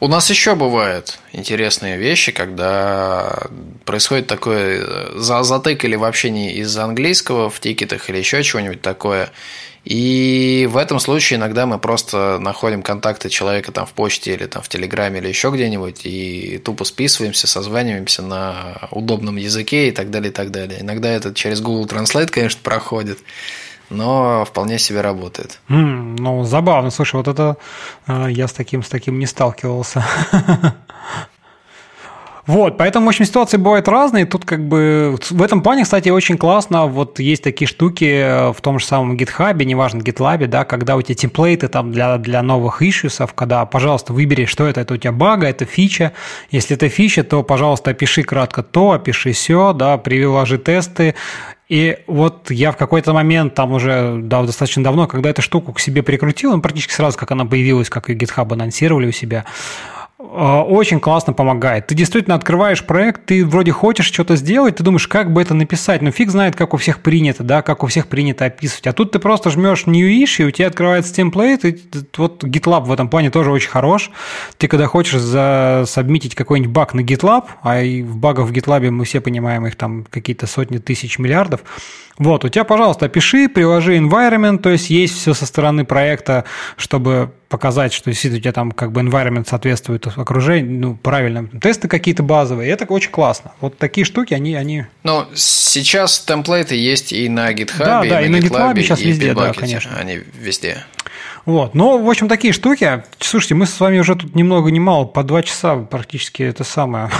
У 0.00 0.08
нас 0.08 0.28
еще 0.30 0.56
бывают 0.56 1.20
интересные 1.32 1.96
вещи, 1.96 2.32
когда 2.32 3.38
происходит 3.84 4.26
такое 4.26 4.84
затык 5.16 5.84
или 5.84 5.94
вообще 5.94 6.30
не 6.30 6.54
из-за 6.54 6.84
английского 6.84 7.50
в 7.50 7.60
тикетах 7.60 8.10
или 8.10 8.18
еще 8.18 8.42
чего-нибудь 8.42 8.82
такое. 8.82 9.30
И 9.84 10.68
в 10.70 10.76
этом 10.76 11.00
случае 11.00 11.38
иногда 11.38 11.66
мы 11.66 11.78
просто 11.78 12.38
находим 12.38 12.82
контакты 12.82 13.28
человека 13.28 13.72
там 13.72 13.84
в 13.84 13.92
почте 13.92 14.34
или 14.34 14.46
там 14.46 14.62
в 14.62 14.68
Телеграме 14.68 15.18
или 15.18 15.28
еще 15.28 15.50
где-нибудь 15.50 16.02
и 16.04 16.58
тупо 16.64 16.84
списываемся, 16.84 17.48
созваниваемся 17.48 18.22
на 18.22 18.88
удобном 18.92 19.36
языке 19.36 19.88
и 19.88 19.90
так 19.90 20.10
далее, 20.10 20.30
и 20.30 20.34
так 20.34 20.50
далее. 20.52 20.80
Иногда 20.82 21.10
это 21.10 21.34
через 21.34 21.60
Google 21.60 21.86
Translate, 21.86 22.28
конечно, 22.28 22.60
проходит, 22.62 23.18
но 23.90 24.44
вполне 24.44 24.78
себе 24.78 25.00
работает. 25.00 25.60
Mm, 25.68 26.16
ну, 26.18 26.44
забавно. 26.44 26.90
Слушай, 26.90 27.16
вот 27.16 27.28
это 27.28 27.56
э, 28.06 28.28
я 28.30 28.46
с 28.46 28.52
таким, 28.52 28.84
с 28.84 28.88
таким 28.88 29.18
не 29.18 29.26
сталкивался. 29.26 30.04
Вот, 32.46 32.76
поэтому, 32.76 33.06
в 33.06 33.08
общем, 33.10 33.24
ситуации 33.24 33.56
бывают 33.56 33.86
разные. 33.86 34.26
Тут 34.26 34.44
как 34.44 34.66
бы 34.66 35.16
в 35.30 35.42
этом 35.42 35.62
плане, 35.62 35.84
кстати, 35.84 36.08
очень 36.08 36.36
классно. 36.36 36.86
Вот 36.86 37.20
есть 37.20 37.44
такие 37.44 37.68
штуки 37.68 38.52
в 38.52 38.60
том 38.60 38.80
же 38.80 38.86
самом 38.86 39.16
GitHub, 39.16 39.64
неважно, 39.64 40.00
GitLab, 40.00 40.46
да, 40.46 40.64
когда 40.64 40.96
у 40.96 41.02
тебя 41.02 41.14
темплейты 41.14 41.68
там 41.68 41.92
для, 41.92 42.18
для 42.18 42.42
новых 42.42 42.82
ишьюсов, 42.82 43.32
когда, 43.34 43.64
пожалуйста, 43.64 44.12
выбери, 44.12 44.46
что 44.46 44.66
это, 44.66 44.80
это 44.80 44.94
у 44.94 44.96
тебя 44.96 45.12
бага, 45.12 45.46
это 45.46 45.64
фича. 45.64 46.12
Если 46.50 46.74
это 46.74 46.88
фича, 46.88 47.22
то, 47.22 47.44
пожалуйста, 47.44 47.92
опиши 47.92 48.24
кратко 48.24 48.64
то, 48.64 48.90
опиши 48.90 49.32
все, 49.32 49.72
да, 49.72 49.96
приложи 49.96 50.58
тесты, 50.58 51.14
и 51.68 52.00
вот 52.06 52.50
я 52.50 52.70
в 52.70 52.76
какой-то 52.76 53.14
момент, 53.14 53.54
там 53.54 53.72
уже 53.72 54.18
да, 54.20 54.42
достаточно 54.42 54.84
давно, 54.84 55.06
когда 55.06 55.30
эту 55.30 55.40
штуку 55.40 55.72
к 55.72 55.80
себе 55.80 56.02
прикрутил, 56.02 56.52
ну, 56.52 56.60
практически 56.60 56.92
сразу, 56.92 57.16
как 57.16 57.30
она 57.30 57.46
появилась, 57.46 57.88
как 57.88 58.10
и 58.10 58.14
GitHub 58.14 58.52
анонсировали 58.52 59.06
у 59.06 59.12
себя, 59.12 59.46
очень 60.22 61.00
классно 61.00 61.32
помогает. 61.32 61.88
Ты 61.88 61.94
действительно 61.94 62.36
открываешь 62.36 62.84
проект, 62.84 63.26
ты 63.26 63.44
вроде 63.44 63.72
хочешь 63.72 64.06
что-то 64.06 64.36
сделать, 64.36 64.76
ты 64.76 64.82
думаешь, 64.82 65.08
как 65.08 65.32
бы 65.32 65.42
это 65.42 65.54
написать, 65.54 66.00
но 66.00 66.10
фиг 66.10 66.30
знает, 66.30 66.54
как 66.56 66.74
у 66.74 66.76
всех 66.76 67.00
принято, 67.00 67.42
да, 67.42 67.62
как 67.62 67.82
у 67.82 67.86
всех 67.86 68.06
принято 68.06 68.44
описывать. 68.44 68.86
А 68.86 68.92
тут 68.92 69.12
ты 69.12 69.18
просто 69.18 69.50
жмешь 69.50 69.86
new 69.86 70.08
issue, 70.08 70.44
у 70.44 70.50
тебя 70.50 70.68
открывается 70.68 71.12
темплейт, 71.14 71.64
и 71.64 71.78
вот 72.16 72.44
GitLab 72.44 72.84
в 72.84 72.92
этом 72.92 73.08
плане 73.08 73.30
тоже 73.30 73.50
очень 73.50 73.70
хорош. 73.70 74.10
Ты 74.58 74.68
когда 74.68 74.86
хочешь 74.86 75.20
засабмитить 75.20 76.34
какой-нибудь 76.34 76.72
баг 76.72 76.94
на 76.94 77.00
GitLab, 77.00 77.44
а 77.62 77.82
и 77.82 78.02
в 78.02 78.16
багах 78.16 78.48
в 78.48 78.52
GitLab 78.52 78.90
мы 78.90 79.04
все 79.04 79.20
понимаем, 79.20 79.66
их 79.66 79.76
там 79.76 80.06
какие-то 80.08 80.46
сотни 80.46 80.78
тысяч 80.78 81.18
миллиардов, 81.18 81.60
вот, 82.18 82.44
у 82.44 82.48
тебя, 82.48 82.64
пожалуйста, 82.64 83.06
опиши, 83.06 83.48
приложи 83.48 83.96
environment, 83.96 84.58
то 84.58 84.70
есть 84.70 84.90
есть 84.90 85.16
все 85.16 85.34
со 85.34 85.46
стороны 85.46 85.84
проекта, 85.84 86.44
чтобы 86.76 87.32
показать, 87.48 87.92
что 87.92 88.10
действительно 88.10 88.38
у 88.38 88.42
тебя 88.42 88.52
там 88.52 88.72
как 88.72 88.92
бы 88.92 89.00
environment 89.02 89.46
соответствует 89.48 90.06
окружению, 90.06 90.80
ну, 90.80 90.94
правильно, 90.96 91.46
тесты 91.60 91.88
какие-то 91.88 92.22
базовые, 92.22 92.70
это 92.70 92.84
очень 92.86 93.10
классно. 93.10 93.52
Вот 93.60 93.76
такие 93.78 94.04
штуки, 94.04 94.34
они... 94.34 94.54
они... 94.54 94.86
Ну, 95.02 95.26
сейчас 95.34 96.20
темплейты 96.20 96.74
есть 96.74 97.12
и 97.12 97.28
на 97.28 97.52
GitHub, 97.52 97.78
да, 97.78 98.04
и 98.04 98.08
да, 98.08 98.20
на 98.20 98.24
и 98.24 98.28
на 98.28 98.36
GitLab, 98.36 98.74
GitLab 98.74 98.80
сейчас 98.80 99.00
и 99.00 99.08
везде, 99.08 99.34
да, 99.34 99.52
конечно. 99.52 99.96
Они 99.98 100.20
везде. 100.38 100.84
Вот. 101.44 101.74
Ну, 101.74 102.02
в 102.02 102.08
общем, 102.08 102.28
такие 102.28 102.52
штуки. 102.52 103.02
Слушайте, 103.18 103.54
мы 103.56 103.66
с 103.66 103.80
вами 103.80 103.98
уже 103.98 104.14
тут 104.14 104.34
ни 104.36 104.44
много 104.44 104.70
ни 104.70 104.78
мало, 104.78 105.04
по 105.04 105.24
два 105.24 105.42
часа 105.42 105.76
практически 105.76 106.42
это 106.44 106.62
самое 106.62 107.10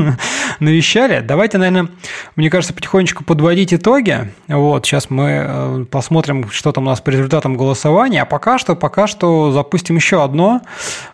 навещали. 0.60 1.20
Давайте, 1.20 1.58
наверное, 1.58 1.88
мне 2.36 2.48
кажется, 2.48 2.74
потихонечку 2.74 3.24
подводить 3.24 3.74
итоги. 3.74 4.32
Вот, 4.46 4.86
сейчас 4.86 5.10
мы 5.10 5.44
э, 5.46 5.84
посмотрим, 5.90 6.48
что 6.50 6.70
там 6.70 6.84
у 6.84 6.90
нас 6.90 7.00
по 7.00 7.10
результатам 7.10 7.56
голосования. 7.56 8.22
А 8.22 8.26
пока 8.26 8.58
что, 8.58 8.76
пока 8.76 9.08
что 9.08 9.50
запустим 9.50 9.96
еще 9.96 10.22
одно 10.22 10.62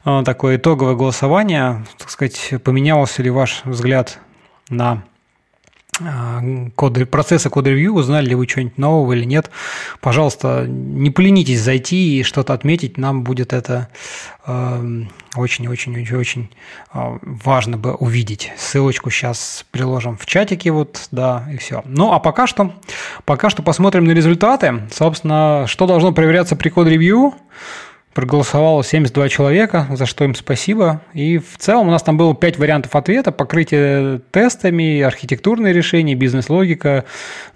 э, 0.05 0.23
такое 0.27 0.57
итоговое 0.57 0.95
голосование. 0.95 1.87
Так 1.97 2.11
сказать, 2.11 2.53
поменялся 2.63 3.23
ли 3.23 3.31
ваш 3.31 3.63
взгляд 3.65 4.19
на 4.69 5.03
коды, 6.75 7.07
процесса 7.07 7.51
код-ревью, 7.51 7.95
узнали 7.95 8.27
ли 8.31 8.35
вы 8.35 8.47
что-нибудь 8.47 8.79
нового 8.79 9.13
или 9.13 9.25
нет. 9.25 9.51
Пожалуйста, 10.01 10.67
не 10.67 11.11
поленитесь 11.11 11.61
зайти 11.61 12.19
и 12.19 12.23
что-то 12.23 12.55
отметить, 12.55 12.99
нам 12.99 13.25
будет 13.25 13.53
это 13.53 13.89
очень-очень-очень-очень 15.37 16.51
а, 16.91 17.19
важно 17.21 17.77
бы 17.77 17.95
увидеть. 17.95 18.51
Ссылочку 18.57 19.11
сейчас 19.11 19.67
приложим 19.71 20.17
в 20.17 20.25
чатике, 20.25 20.71
вот, 20.71 21.09
да, 21.11 21.47
и 21.53 21.59
все. 21.59 21.83
Ну, 21.85 22.13
а 22.13 22.19
пока 22.19 22.47
что, 22.47 22.73
пока 23.27 23.51
что 23.51 23.63
посмотрим 23.63 24.05
на 24.05 24.13
результаты. 24.13 24.89
Собственно, 24.91 25.65
что 25.67 25.87
должно 25.87 26.13
проверяться 26.13 26.57
при 26.57 26.71
код-ревью? 26.71 27.35
Проголосовало 28.15 28.83
72 28.83 29.29
человека, 29.29 29.87
за 29.91 30.07
что 30.07 30.25
им 30.25 30.35
спасибо. 30.35 31.03
И 31.15 31.39
в 31.39 31.57
целом 31.59 31.89
у 31.89 31.91
нас 31.91 32.03
там 32.03 32.17
было 32.17 32.35
5 32.35 32.59
вариантов 32.59 32.97
ответа. 32.97 33.33
Покрытие 33.33 34.21
тестами, 34.31 35.01
архитектурные 35.01 35.73
решения, 35.73 36.15
бизнес-логика, 36.15 37.05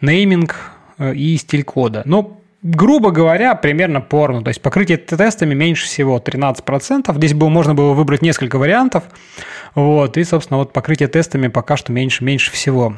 нейминг 0.01 0.57
э, 0.99 1.15
и 1.15 1.37
стиль 1.37 1.65
кода. 1.65 2.03
Но 2.05 2.41
грубо 2.63 3.11
говоря, 3.11 3.55
примерно 3.55 4.01
порно. 4.01 4.43
То 4.43 4.49
есть 4.49 4.63
покрытие 4.63 4.99
тестами 4.99 5.55
меньше 5.55 5.87
всего 5.87 6.19
13%. 6.19 7.15
Здесь 7.17 7.35
было, 7.35 7.49
можно 7.49 7.75
было 7.75 7.93
выбрать 7.93 8.23
несколько 8.23 8.57
вариантов. 8.57 9.05
Вот, 9.75 10.17
и, 10.17 10.25
собственно, 10.25 10.59
вот 10.59 10.73
покрытие 10.73 11.09
тестами 11.09 11.49
пока 11.49 11.77
что 11.77 11.93
меньше, 11.93 12.25
меньше 12.25 12.53
всего 12.53 12.95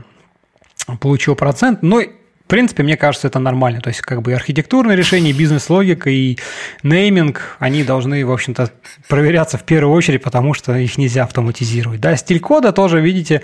получил 1.01 1.35
процент. 1.35 1.82
Но 1.82 2.02
в 2.44 2.46
принципе, 2.46 2.82
мне 2.82 2.98
кажется, 2.98 3.26
это 3.26 3.38
нормально. 3.38 3.80
То 3.80 3.88
есть, 3.88 4.02
как 4.02 4.20
бы 4.20 4.34
архитектурные 4.34 4.98
решения, 4.98 5.32
бизнес-логика 5.32 6.10
и 6.10 6.36
нейминг, 6.82 7.56
они 7.58 7.84
должны, 7.84 8.24
в 8.26 8.30
общем-то, 8.30 8.70
проверяться 9.08 9.56
в 9.56 9.62
первую 9.62 9.96
очередь, 9.96 10.22
потому 10.22 10.52
что 10.52 10.76
их 10.76 10.98
нельзя 10.98 11.24
автоматизировать. 11.24 12.00
Да, 12.00 12.14
стиль 12.16 12.40
кода 12.40 12.72
тоже, 12.72 13.00
видите, 13.00 13.40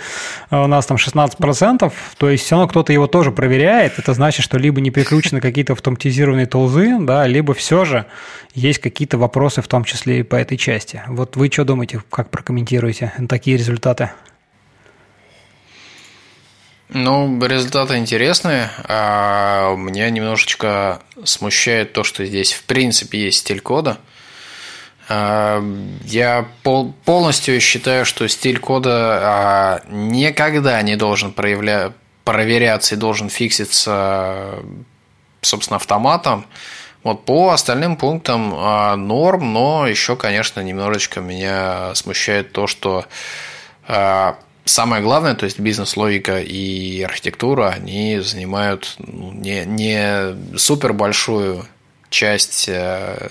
у 0.50 0.66
нас 0.66 0.84
там 0.84 0.98
16%, 0.98 1.90
то 2.18 2.30
есть 2.30 2.44
все 2.44 2.56
равно 2.56 2.68
кто-то 2.68 2.92
его 2.92 3.06
тоже 3.06 3.32
проверяет. 3.32 3.98
Это 3.98 4.12
значит, 4.12 4.44
что 4.44 4.58
либо 4.58 4.82
не 4.82 4.90
прикручены 4.90 5.40
какие-то 5.40 5.72
автоматизированные 5.72 6.46
тулзы, 6.46 6.98
да, 7.00 7.26
либо 7.26 7.54
все 7.54 7.86
же 7.86 8.04
есть 8.54 8.80
какие-то 8.80 9.16
вопросы, 9.16 9.62
в 9.62 9.68
том 9.68 9.84
числе 9.84 10.20
и 10.20 10.22
по 10.22 10.36
этой 10.36 10.58
части. 10.58 11.02
Вот 11.08 11.36
вы 11.36 11.48
что 11.50 11.64
думаете, 11.64 12.02
как 12.10 12.28
прокомментируете 12.28 13.14
такие 13.28 13.56
результаты? 13.56 14.10
Ну, 16.92 17.38
результаты 17.46 17.98
интересные. 17.98 18.70
А 18.84 19.74
меня 19.76 20.10
немножечко 20.10 21.00
смущает 21.24 21.92
то, 21.92 22.02
что 22.02 22.24
здесь 22.24 22.52
в 22.52 22.64
принципе 22.64 23.24
есть 23.26 23.38
стиль 23.38 23.60
кода. 23.60 23.98
А, 25.08 25.62
я 26.04 26.48
пол, 26.62 26.92
полностью 27.04 27.60
считаю, 27.60 28.04
что 28.04 28.26
стиль 28.28 28.58
кода 28.58 29.18
а, 29.22 29.82
никогда 29.88 30.82
не 30.82 30.96
должен 30.96 31.32
проявля, 31.32 31.92
проверяться 32.24 32.96
и 32.96 32.98
должен 32.98 33.28
фикситься, 33.28 34.58
собственно, 35.42 35.76
автоматом. 35.76 36.44
Вот 37.04 37.24
по 37.24 37.50
остальным 37.50 37.96
пунктам 37.96 38.52
а, 38.54 38.96
норм, 38.96 39.52
но 39.52 39.86
еще, 39.86 40.16
конечно, 40.16 40.60
немножечко 40.60 41.20
меня 41.20 41.94
смущает 41.94 42.52
то, 42.52 42.66
что 42.66 43.06
самое 44.70 45.02
главное, 45.02 45.34
то 45.34 45.44
есть 45.44 45.58
бизнес-логика 45.58 46.40
и 46.40 47.02
архитектура, 47.02 47.70
они 47.70 48.20
занимают 48.20 48.94
ну, 48.98 49.32
не, 49.32 49.64
не 49.64 50.56
супер 50.56 50.92
большую 50.92 51.66
часть 52.08 52.68
э, 52.68 53.30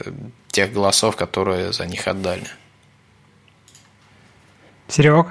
тех 0.50 0.72
голосов, 0.72 1.16
которые 1.16 1.74
за 1.74 1.86
них 1.86 2.08
отдали. 2.08 2.48
Серег? 4.88 5.28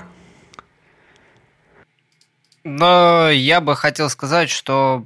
Но 2.64 3.30
я 3.30 3.60
бы 3.60 3.76
хотел 3.76 4.10
сказать, 4.10 4.50
что 4.50 5.04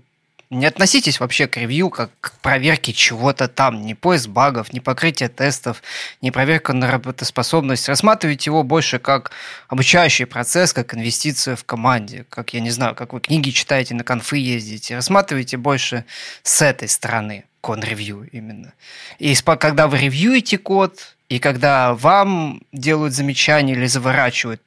не 0.53 0.67
относитесь 0.67 1.19
вообще 1.19 1.47
к 1.47 1.57
ревью 1.57 1.89
как 1.89 2.11
к 2.21 2.33
проверке 2.41 2.93
чего-то 2.93 3.49
там, 3.49 3.81
не 3.83 3.95
поиск 3.95 4.29
багов, 4.29 4.73
не 4.73 4.81
покрытие 4.81 5.29
тестов, 5.29 5.83
не 6.21 6.31
проверка 6.31 6.75
на 6.75 6.91
работоспособность. 6.91 7.89
Рассматривайте 7.89 8.51
его 8.51 8.63
больше 8.63 8.99
как 8.99 9.33
обучающий 9.69 10.27
процесс, 10.27 10.73
как 10.73 10.95
инвестицию 10.95 11.57
в 11.57 11.65
команде, 11.65 12.27
как, 12.29 12.53
я 12.53 12.61
не 12.61 12.71
знаю, 12.71 12.95
как 12.95 13.15
вы 13.15 13.21
книги 13.21 13.51
читаете, 13.51 13.95
на 13.95 14.05
конфы 14.05 14.37
ездите. 14.37 14.95
Рассматривайте 14.95 15.57
больше 15.57 16.05
с 16.43 16.61
этой 16.61 16.89
стороны 16.89 17.45
код-ревью 17.63 18.29
именно. 18.33 18.75
И 19.19 19.35
когда 19.35 19.87
вы 19.87 19.99
ревьюете 19.99 20.59
код, 20.59 20.99
и 21.31 21.39
когда 21.39 21.95
вам 21.95 22.61
делают 22.73 23.15
замечания 23.15 23.73
или 23.73 23.87
заворачивают, 23.87 24.61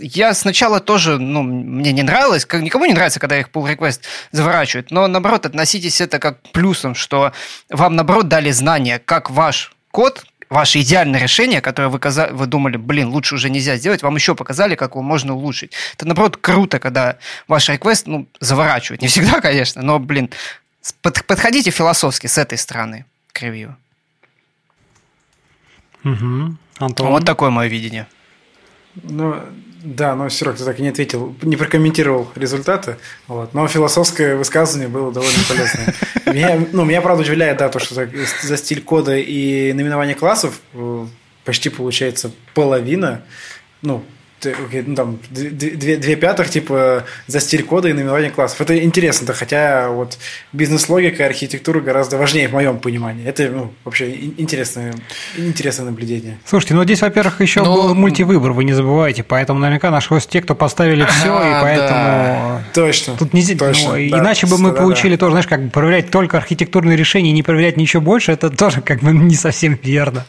я 0.00 0.32
сначала 0.32 0.80
тоже, 0.80 1.18
ну, 1.18 1.42
мне 1.42 1.92
не 1.92 2.02
нравилось, 2.02 2.46
как 2.46 2.62
никому 2.62 2.86
не 2.86 2.94
нравится, 2.94 3.20
когда 3.20 3.38
их 3.38 3.50
pull 3.50 3.70
request 3.70 4.00
заворачивают, 4.32 4.90
но 4.90 5.06
наоборот, 5.08 5.44
относитесь 5.44 6.00
это 6.00 6.18
как 6.18 6.40
плюсом, 6.52 6.94
что 6.94 7.32
вам 7.68 7.96
наоборот 7.96 8.28
дали 8.28 8.50
знания, 8.50 8.98
как 9.04 9.30
ваш 9.30 9.74
код, 9.90 10.24
ваше 10.50 10.80
идеальное 10.80 11.20
решение, 11.20 11.60
которое 11.60 11.88
вы, 11.88 12.00
вы 12.32 12.46
думали, 12.46 12.76
блин, 12.76 13.08
лучше 13.08 13.36
уже 13.36 13.48
нельзя 13.50 13.76
сделать, 13.76 14.02
вам 14.02 14.16
еще 14.16 14.34
показали, 14.34 14.74
как 14.74 14.92
его 14.92 15.02
можно 15.02 15.34
улучшить. 15.34 15.72
Это, 15.94 16.06
наоборот, 16.06 16.36
круто, 16.36 16.78
когда 16.78 17.18
ваш 17.46 17.70
request 17.70 18.02
ну, 18.06 18.26
заворачивают. 18.40 19.00
Не 19.00 19.08
всегда, 19.08 19.40
конечно, 19.42 19.80
но, 19.80 19.98
блин, 19.98 20.30
подходите 21.02 21.70
философски 21.70 22.26
с 22.26 22.38
этой 22.38 22.58
стороны 22.58 23.04
к 23.32 23.42
ревью. 23.42 23.76
Угу. 26.04 26.56
Антон? 26.78 27.08
Вот 27.08 27.24
такое 27.24 27.50
мое 27.50 27.68
видение. 27.68 28.06
Ну, 28.94 29.36
да, 29.82 30.14
но 30.14 30.28
Серег, 30.28 30.56
ты 30.56 30.64
так 30.64 30.78
и 30.78 30.82
не 30.82 30.88
ответил, 30.88 31.34
не 31.42 31.56
прокомментировал 31.56 32.30
результаты. 32.34 32.96
Вот. 33.28 33.54
Но 33.54 33.66
философское 33.68 34.36
высказывание 34.36 34.88
было 34.88 35.12
довольно 35.12 35.38
полезное. 35.48 35.94
Меня, 36.26 36.66
ну, 36.72 36.84
меня, 36.84 37.00
правда, 37.00 37.22
удивляет, 37.22 37.58
да, 37.58 37.68
то, 37.68 37.80
что 37.80 37.94
за 37.94 38.56
стиль 38.56 38.82
кода 38.82 39.16
и 39.16 39.72
наименование 39.72 40.14
классов 40.14 40.60
э, 40.74 41.06
почти 41.44 41.70
получается 41.70 42.30
половина. 42.54 43.22
Ну, 43.82 44.04
ну, 44.44 44.94
там, 44.94 45.18
две, 45.30 45.96
две 45.96 46.16
пятых, 46.16 46.50
типа, 46.50 47.04
за 47.26 47.40
стиль 47.40 47.62
кода 47.62 47.88
и 47.88 47.92
наименование 47.92 48.30
классов. 48.30 48.60
Это 48.60 48.82
интересно-то, 48.82 49.32
хотя 49.34 49.88
вот 49.88 50.18
бизнес-логика 50.52 51.22
и 51.22 51.26
архитектура 51.26 51.80
гораздо 51.80 52.16
важнее 52.16 52.48
в 52.48 52.52
моем 52.52 52.78
понимании. 52.78 53.26
Это, 53.26 53.48
ну, 53.48 53.72
вообще 53.84 54.10
интересное, 54.38 54.94
интересное 55.36 55.86
наблюдение. 55.86 56.38
Слушайте, 56.44 56.74
ну 56.74 56.84
здесь, 56.84 57.00
во-первых, 57.02 57.40
еще 57.40 57.62
Но... 57.62 57.74
был 57.74 57.94
мультивыбор, 57.94 58.52
вы 58.52 58.64
не 58.64 58.72
забывайте, 58.72 59.22
поэтому 59.22 59.58
наверняка 59.58 59.90
нашлось 59.90 60.26
те, 60.26 60.40
кто 60.40 60.54
поставили 60.54 61.04
все, 61.04 61.36
а, 61.36 61.58
и 61.58 61.62
поэтому... 61.62 61.88
Да. 61.90 62.62
Точно. 62.74 63.16
Тут 63.16 63.32
нельзя... 63.32 63.56
Точно, 63.56 63.96
ну, 63.96 64.10
да, 64.10 64.18
иначе 64.18 64.46
бы 64.46 64.58
мы 64.58 64.70
да, 64.70 64.76
получили 64.76 65.12
да. 65.12 65.18
тоже, 65.18 65.32
знаешь, 65.32 65.46
как 65.46 65.64
бы 65.64 65.70
проверять 65.70 66.10
только 66.10 66.36
архитектурные 66.36 66.96
решения 66.96 67.30
и 67.30 67.32
не 67.32 67.42
проверять 67.42 67.76
ничего 67.76 68.02
больше, 68.02 68.32
это 68.32 68.50
тоже 68.50 68.80
как 68.80 69.00
бы 69.00 69.12
не 69.12 69.34
совсем 69.34 69.78
верно. 69.82 70.24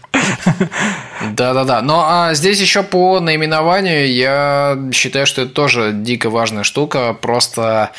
Да-да-да. 1.22 1.82
Но 1.82 2.06
а 2.08 2.34
здесь 2.34 2.60
еще 2.60 2.84
по 2.84 3.20
наименованию 3.20 4.12
я 4.12 4.78
считаю, 4.92 5.26
что 5.26 5.44
это 5.44 5.54
тоже 5.54 5.92
дико 5.94 6.30
важная 6.30 6.64
штука. 6.64 7.14
Просто 7.14 7.92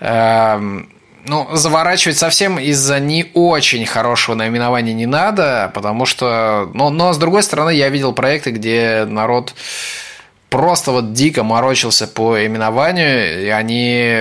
э, 0.00 0.80
ну, 1.26 1.48
заворачивать 1.52 2.18
совсем 2.18 2.58
из-за 2.58 3.00
не 3.00 3.30
очень 3.34 3.84
хорошего 3.86 4.34
наименования 4.34 4.94
не 4.94 5.06
надо, 5.06 5.70
потому 5.74 6.06
что... 6.06 6.70
Но, 6.72 6.90
но 6.90 7.12
с 7.12 7.18
другой 7.18 7.42
стороны, 7.42 7.70
я 7.70 7.88
видел 7.88 8.12
проекты, 8.12 8.50
где 8.50 9.04
народ 9.08 9.54
просто 10.50 10.92
вот 10.92 11.12
дико 11.12 11.42
морочился 11.42 12.06
по 12.06 12.44
именованию, 12.44 13.44
и 13.44 13.48
они 13.48 14.14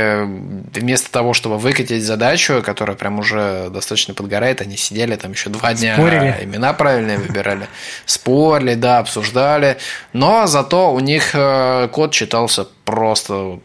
вместо 0.74 1.12
того, 1.12 1.34
чтобы 1.34 1.58
выкатить 1.58 2.04
задачу, 2.04 2.62
которая 2.66 2.96
прям 2.96 3.20
уже 3.20 3.70
достаточно 3.70 4.14
подгорает, 4.14 4.62
они 4.62 4.78
сидели 4.78 5.16
там 5.16 5.32
еще 5.32 5.50
два 5.50 5.74
дня, 5.74 5.96
Спорили. 5.96 6.38
имена 6.42 6.74
правильные 6.74 7.18
выбирали, 7.18 7.68
спорили, 8.06 8.76
да, 8.76 9.00
обсуждали, 9.00 9.78
но 10.14 10.48
зато 10.48 10.94
у 10.94 11.00
них 11.00 11.32
э, 11.34 11.90
код 11.92 12.12
читался 12.12 12.68
просто 12.86 13.60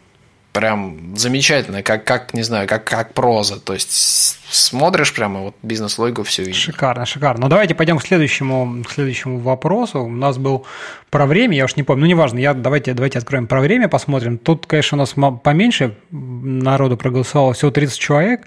прям 0.52 1.16
замечательно, 1.16 1.82
как, 1.82 2.04
как 2.04 2.34
не 2.34 2.42
знаю, 2.42 2.68
как, 2.68 2.84
как 2.84 3.14
проза. 3.14 3.60
То 3.60 3.72
есть 3.72 4.39
смотришь 4.51 5.14
прямо 5.14 5.40
вот 5.40 5.55
бизнес-логику 5.62 6.24
все 6.24 6.43
видишь. 6.43 6.60
Шикарно, 6.60 7.06
шикарно. 7.06 7.43
Ну 7.43 7.48
давайте 7.48 7.74
пойдем 7.74 7.98
к 7.98 8.02
следующему, 8.02 8.82
к 8.85 8.90
следующему 8.90 9.39
вопросу. 9.39 10.01
У 10.01 10.09
нас 10.09 10.39
был 10.39 10.66
про 11.10 11.27
время, 11.27 11.56
я 11.56 11.64
уж 11.64 11.77
не 11.77 11.82
помню, 11.82 12.02
ну 12.02 12.06
неважно, 12.06 12.39
я, 12.39 12.55
давайте, 12.55 12.94
давайте 12.94 13.18
откроем 13.18 13.47
про 13.47 13.60
время, 13.60 13.89
посмотрим. 13.89 14.39
Тут, 14.39 14.66
конечно, 14.66 14.97
у 14.97 15.01
нас 15.01 15.14
поменьше 15.43 15.97
народу 16.10 16.97
проголосовало, 16.97 17.52
всего 17.52 17.70
30 17.70 17.98
человек. 17.98 18.43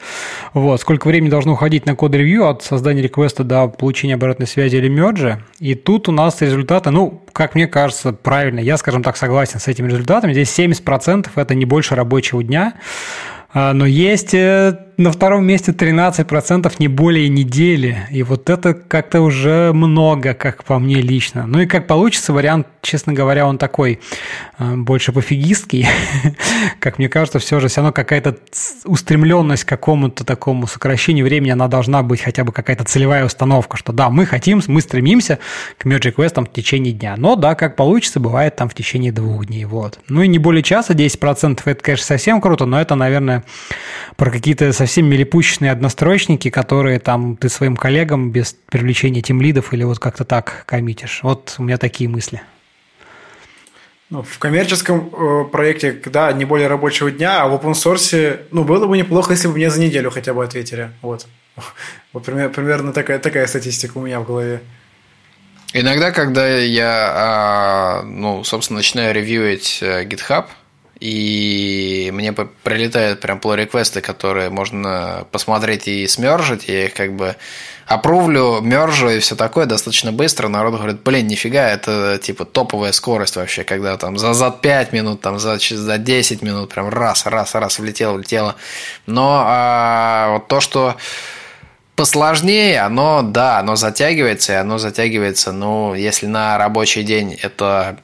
Вот, 0.53 0.79
сколько 0.81 1.07
времени 1.07 1.29
должно 1.29 1.53
уходить 1.53 1.85
на 1.85 1.95
код-ревью 1.95 2.47
от 2.47 2.63
создания 2.63 3.01
реквеста 3.01 3.43
до 3.43 3.67
получения 3.67 4.15
обратной 4.15 4.47
связи 4.47 4.75
или 4.77 4.89
мерджа. 4.89 5.41
И 5.59 5.75
тут 5.75 6.09
у 6.09 6.11
нас 6.11 6.41
результаты, 6.41 6.91
ну, 6.91 7.21
как 7.31 7.55
мне 7.55 7.67
кажется, 7.67 8.13
правильно, 8.13 8.59
я, 8.59 8.77
скажем 8.77 9.03
так, 9.03 9.17
согласен 9.17 9.59
с 9.59 9.67
этими 9.67 9.87
результатами. 9.87 10.33
Здесь 10.33 10.57
70% 10.57 11.29
это 11.35 11.55
не 11.55 11.65
больше 11.65 11.95
рабочего 11.95 12.43
дня. 12.43 12.73
А, 13.53 13.73
но 13.73 13.85
есть 13.85 14.33
э, 14.33 14.79
на 14.97 15.11
втором 15.11 15.45
месте 15.45 15.71
13%, 15.71 16.73
не 16.79 16.87
более 16.87 17.29
недели. 17.29 18.07
И 18.11 18.23
вот 18.23 18.49
это 18.49 18.73
как-то 18.73 19.21
уже 19.21 19.71
много, 19.73 20.33
как 20.33 20.63
по 20.63 20.79
мне 20.79 21.01
лично. 21.01 21.45
Ну 21.47 21.61
и 21.61 21.65
как 21.65 21.87
получится, 21.87 22.33
вариант, 22.33 22.67
честно 22.81 23.13
говоря, 23.13 23.47
он 23.47 23.57
такой 23.57 23.99
э, 24.59 24.75
больше 24.75 25.11
пофигистский. 25.11 25.87
как 26.79 26.97
мне 26.99 27.09
кажется, 27.09 27.39
все 27.39 27.59
же 27.59 27.67
все 27.67 27.81
равно 27.81 27.91
какая-то 27.91 28.37
устремленность 28.85 29.63
к 29.63 29.69
какому-то 29.69 30.23
такому 30.23 30.67
сокращению 30.67 31.25
времени, 31.25 31.51
она 31.51 31.67
должна 31.67 32.03
быть 32.03 32.21
хотя 32.21 32.43
бы 32.43 32.51
какая-то 32.51 32.83
целевая 32.83 33.25
установка, 33.25 33.77
что 33.77 33.93
да, 33.93 34.09
мы 34.09 34.25
хотим, 34.25 34.61
мы 34.67 34.81
стремимся 34.81 35.39
к 35.77 35.85
Merge 35.85 36.13
Quest 36.13 36.39
в 36.43 36.51
течение 36.51 36.93
дня. 36.93 37.15
Но 37.17 37.35
да, 37.35 37.55
как 37.55 37.75
получится, 37.75 38.19
бывает 38.19 38.55
там 38.55 38.69
в 38.69 38.73
течение 38.73 39.11
двух 39.11 39.45
дней. 39.45 39.65
Вот. 39.65 39.99
Ну 40.07 40.21
и 40.21 40.27
не 40.27 40.39
более 40.39 40.63
часа, 40.63 40.93
10% 40.93 41.61
это, 41.65 41.83
конечно, 41.83 42.05
совсем 42.05 42.41
круто, 42.41 42.65
но 42.65 42.79
это, 42.79 42.95
наверное, 42.95 43.43
про 44.15 44.29
какие-то 44.29 44.71
совсем 44.83 45.05
милипущенные 45.05 45.71
однострочники, 45.71 46.49
которые 46.49 46.99
там 46.99 47.37
ты 47.37 47.47
своим 47.47 47.77
коллегам 47.77 48.31
без 48.31 48.53
привлечения 48.69 49.21
тимлидов 49.21 49.73
или 49.73 49.85
вот 49.85 49.99
как-то 49.99 50.25
так 50.25 50.65
коммитишь. 50.65 51.21
Вот 51.23 51.55
у 51.57 51.63
меня 51.63 51.77
такие 51.77 52.09
мысли. 52.09 52.41
Ну, 54.09 54.23
в 54.23 54.39
коммерческом 54.39 55.09
э, 55.13 55.45
проекте, 55.49 55.93
да, 56.05 56.33
не 56.33 56.43
более 56.43 56.67
рабочего 56.67 57.09
дня, 57.11 57.43
а 57.43 57.47
в 57.47 57.53
open 57.53 57.71
source, 57.71 58.41
ну, 58.51 58.65
было 58.65 58.85
бы 58.85 58.97
неплохо, 58.97 59.31
если 59.31 59.47
бы 59.47 59.53
мне 59.53 59.69
за 59.69 59.79
неделю 59.79 60.11
хотя 60.11 60.33
бы 60.33 60.43
ответили. 60.43 60.91
Вот. 61.01 61.27
Вот 62.11 62.25
пример, 62.25 62.49
примерно 62.49 62.91
такая, 62.91 63.19
такая 63.19 63.47
статистика 63.47 63.97
у 63.97 64.01
меня 64.01 64.19
в 64.19 64.27
голове. 64.27 64.61
Иногда, 65.71 66.11
когда 66.11 66.57
я, 66.57 67.11
а, 67.15 68.03
ну, 68.03 68.43
собственно, 68.43 68.79
начинаю 68.79 69.15
ревьюить 69.15 69.79
э, 69.81 70.03
GitHub, 70.03 70.45
и 71.03 72.11
мне 72.13 72.31
прилетают 72.31 73.19
прям 73.19 73.39
pull 73.39 73.57
реквесты 73.57 73.99
которые 73.99 74.49
можно 74.49 75.27
посмотреть 75.31 75.89
и 75.89 76.07
смержить, 76.07 76.69
я 76.69 76.85
их 76.85 76.93
как 76.93 77.13
бы 77.13 77.35
опровлю, 77.85 78.61
мержу 78.61 79.09
и 79.09 79.19
все 79.19 79.35
такое 79.35 79.65
достаточно 79.65 80.13
быстро. 80.13 80.47
Народ 80.47 80.75
говорит, 80.75 81.03
блин, 81.03 81.27
нифига, 81.27 81.67
это 81.67 82.17
типа 82.23 82.45
топовая 82.45 82.93
скорость 82.93 83.35
вообще, 83.35 83.65
когда 83.65 83.97
там 83.97 84.17
за, 84.17 84.33
за 84.33 84.49
5 84.49 84.93
минут, 84.93 85.19
там 85.19 85.39
за, 85.39 85.57
за 85.57 85.97
10 85.97 86.41
минут 86.41 86.73
прям 86.73 86.87
раз, 86.87 87.25
раз, 87.25 87.53
раз 87.53 87.79
влетело, 87.79 88.13
влетело. 88.13 88.55
Но 89.05 89.43
а, 89.45 90.29
вот 90.35 90.47
то, 90.47 90.61
что 90.61 90.95
посложнее, 91.97 92.79
оно, 92.79 93.23
да, 93.23 93.59
оно 93.59 93.75
затягивается, 93.75 94.53
и 94.53 94.55
оно 94.55 94.77
затягивается, 94.77 95.51
ну, 95.51 95.95
если 95.95 96.27
на 96.27 96.57
рабочий 96.57 97.03
день 97.03 97.33
это 97.33 97.97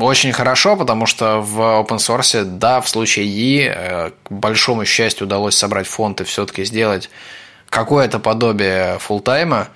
очень 0.00 0.32
хорошо, 0.32 0.76
потому 0.76 1.06
что 1.06 1.40
в 1.40 1.60
open 1.60 1.98
source, 1.98 2.44
да, 2.44 2.80
в 2.80 2.88
случае 2.88 3.66
э, 3.66 4.10
к 4.22 4.30
большому 4.30 4.84
счастью, 4.84 5.26
удалось 5.26 5.56
собрать 5.56 5.86
фонд 5.86 6.22
и 6.22 6.24
все-таки 6.24 6.64
сделать 6.64 7.10
какое-то 7.68 8.18
подобие 8.18 8.98
фултайма, 8.98 9.68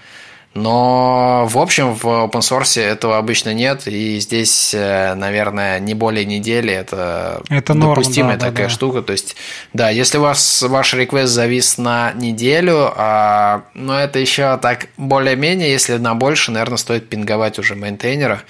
но, 0.57 1.47
в 1.47 1.59
общем, 1.59 1.95
в 1.95 2.07
open 2.07 2.41
source 2.41 2.81
этого 2.81 3.19
обычно 3.19 3.53
нет, 3.53 3.87
и 3.87 4.19
здесь, 4.19 4.73
э, 4.73 5.15
наверное, 5.15 5.79
не 5.81 5.93
более 5.93 6.25
недели 6.25 6.73
это, 6.73 7.43
это 7.51 7.75
норм, 7.75 7.95
допустимая 7.95 8.39
да, 8.39 8.47
такая 8.47 8.69
да, 8.69 8.73
штука. 8.73 9.03
То 9.03 9.13
есть, 9.13 9.37
да, 9.75 9.91
если 9.91 10.17
у 10.17 10.23
вас 10.23 10.63
ваш 10.63 10.95
реквест 10.95 11.35
завис 11.35 11.77
на 11.77 12.13
неделю, 12.15 12.91
а, 12.97 13.65
но 13.75 13.99
это 14.01 14.19
еще 14.19 14.57
так 14.57 14.87
более-менее, 14.97 15.71
если 15.71 15.99
на 15.99 16.15
больше, 16.15 16.51
наверное, 16.51 16.79
стоит 16.79 17.11
пинговать 17.11 17.59
уже 17.59 17.75
мейнтейнера, 17.75 18.41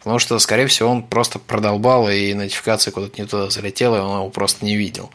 Потому 0.00 0.18
что, 0.18 0.38
скорее 0.38 0.66
всего, 0.66 0.90
он 0.90 1.02
просто 1.02 1.38
продолбал, 1.38 2.08
и 2.08 2.32
нотификация 2.34 2.90
куда-то 2.90 3.20
не 3.20 3.28
туда 3.28 3.50
залетела, 3.50 3.96
и 3.96 4.00
он 4.00 4.16
его 4.18 4.30
просто 4.30 4.64
не 4.64 4.76
видел. 4.76 5.10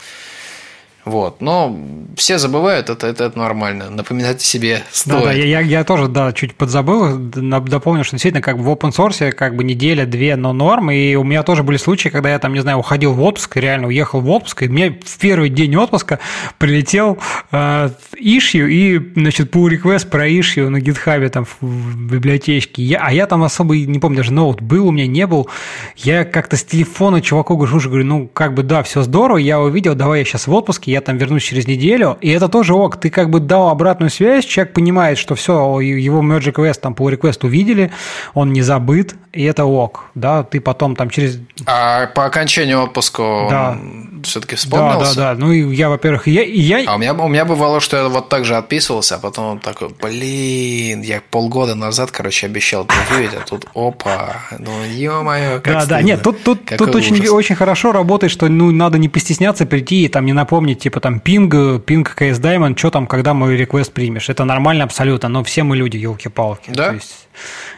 Вот. 1.05 1.39
Но 1.39 1.77
все 2.15 2.39
забывают, 2.39 2.89
это, 2.89 3.07
это, 3.07 3.25
это 3.25 3.37
нормально. 3.37 3.91
Напоминать 3.91 4.41
себе 4.41 4.81
стоит. 4.91 5.23
Да, 5.23 5.25
да 5.25 5.33
я, 5.33 5.59
я 5.59 5.83
тоже, 5.83 6.07
да, 6.07 6.33
чуть 6.33 6.55
подзабыл, 6.55 7.17
дополню, 7.17 8.03
что 8.03 8.15
действительно 8.15 8.41
как 8.41 8.57
бы 8.57 8.63
в 8.63 8.69
open 8.69 8.91
source 8.91 9.31
как 9.31 9.55
бы 9.55 9.63
неделя-две, 9.63 10.35
но 10.35 10.51
норм, 10.51 10.89
и 10.89 11.13
у 11.15 11.23
меня 11.23 11.43
тоже 11.43 11.61
были 11.61 11.77
случаи, 11.77 12.09
когда 12.09 12.31
я 12.31 12.39
там, 12.39 12.53
не 12.53 12.59
знаю, 12.61 12.79
уходил 12.79 13.13
в 13.13 13.21
отпуск, 13.21 13.55
реально 13.57 13.87
уехал 13.87 14.19
в 14.19 14.29
отпуск, 14.29 14.63
и 14.63 14.67
мне 14.67 14.99
в 15.05 15.17
первый 15.19 15.49
день 15.49 15.75
отпуска 15.75 16.19
прилетел 16.57 17.19
э, 17.51 17.89
issue 18.19 18.67
и, 18.67 19.13
значит, 19.15 19.53
pull 19.53 19.69
request 19.69 20.09
про 20.09 20.27
issue 20.27 20.69
на 20.69 20.79
гитхабе 20.79 21.29
там 21.29 21.45
в 21.61 22.11
библиотечке. 22.11 22.81
Я, 22.81 22.99
а 23.03 23.13
я 23.13 23.27
там 23.27 23.43
особо, 23.43 23.77
не 23.77 23.99
помню, 23.99 24.17
даже 24.17 24.33
ноут 24.33 24.61
был 24.61 24.87
у 24.87 24.91
меня, 24.91 25.05
не 25.05 25.27
был. 25.27 25.49
Я 25.97 26.25
как-то 26.25 26.57
с 26.57 26.63
телефона 26.63 27.21
чуваку 27.21 27.57
говорю, 27.57 27.79
говорю, 27.79 28.05
ну, 28.05 28.27
как 28.27 28.55
бы, 28.55 28.63
да, 28.63 28.81
все 28.81 29.03
здорово, 29.03 29.37
я 29.37 29.59
увидел, 29.59 29.93
давай 29.93 30.19
я 30.19 30.25
сейчас 30.25 30.47
в 30.47 30.53
отпуске, 30.53 30.94
я 30.95 31.01
там 31.01 31.17
вернусь 31.17 31.43
через 31.43 31.67
неделю, 31.67 32.17
и 32.21 32.29
это 32.31 32.47
тоже 32.47 32.73
ок, 32.73 32.97
ты 32.97 33.09
как 33.09 33.29
бы 33.29 33.41
дал 33.41 33.67
обратную 33.67 34.09
связь, 34.09 34.45
человек 34.45 34.73
понимает, 34.73 35.17
что 35.17 35.35
все, 35.35 35.79
его 35.81 36.21
merge 36.21 36.53
request, 36.53 36.79
там, 36.79 36.93
pull 36.93 37.13
request 37.13 37.39
увидели, 37.45 37.91
он 38.33 38.53
не 38.53 38.61
забыт, 38.61 39.15
и 39.33 39.43
это 39.43 39.65
ок, 39.65 40.05
да, 40.15 40.43
ты 40.43 40.61
потом 40.61 40.95
там 40.95 41.09
через... 41.09 41.39
А 41.65 42.07
по 42.07 42.25
окончанию 42.25 42.81
отпуска 42.81 43.47
да. 43.49 43.77
все-таки 44.23 44.55
вспомнился? 44.55 45.15
Да, 45.15 45.21
да, 45.21 45.33
да, 45.33 45.39
ну 45.39 45.51
и 45.51 45.75
я, 45.75 45.89
во-первых, 45.89 46.27
я, 46.27 46.43
я... 46.43 46.89
А 46.89 46.95
у 46.95 46.97
меня, 46.97 47.13
у 47.13 47.27
меня 47.27 47.43
бывало, 47.43 47.81
что 47.81 47.97
я 47.97 48.07
вот 48.07 48.29
так 48.29 48.45
же 48.45 48.55
отписывался, 48.55 49.15
а 49.15 49.19
потом 49.19 49.59
такой, 49.59 49.89
блин, 50.01 51.01
я 51.01 51.21
полгода 51.29 51.75
назад, 51.75 52.11
короче, 52.11 52.45
обещал 52.45 52.85
превьюить, 52.85 53.33
а 53.33 53.45
тут 53.45 53.67
опа, 53.75 54.37
ну 54.57 54.71
ё-моё, 54.85 55.59
как 55.59 55.73
Да, 55.73 55.79
стыдно. 55.81 55.97
да, 55.97 56.01
нет, 56.01 56.23
тут, 56.23 56.41
тут, 56.43 56.65
тут 56.65 56.95
очень, 56.95 57.27
очень 57.27 57.55
хорошо 57.55 57.91
работает, 57.91 58.31
что 58.31 58.47
ну, 58.47 58.71
надо 58.71 58.97
не 58.97 59.09
постесняться 59.09 59.65
прийти 59.65 60.05
и 60.05 60.07
там 60.07 60.25
не 60.25 60.31
напомнить, 60.33 60.79
типа 60.85 60.99
там 60.99 61.19
пинг, 61.19 61.83
пинг 61.83 62.15
CS 62.15 62.39
Diamond, 62.39 62.77
что 62.77 62.91
там, 62.91 63.07
когда 63.07 63.33
мой 63.33 63.57
реквест 63.57 63.91
примешь. 63.91 64.29
Это 64.29 64.45
нормально 64.45 64.83
абсолютно, 64.83 65.29
но 65.29 65.43
все 65.43 65.63
мы 65.63 65.75
люди, 65.77 65.97
елки-палки. 65.97 66.69
Да? 66.69 66.89
То 66.89 66.93
есть, 66.93 67.27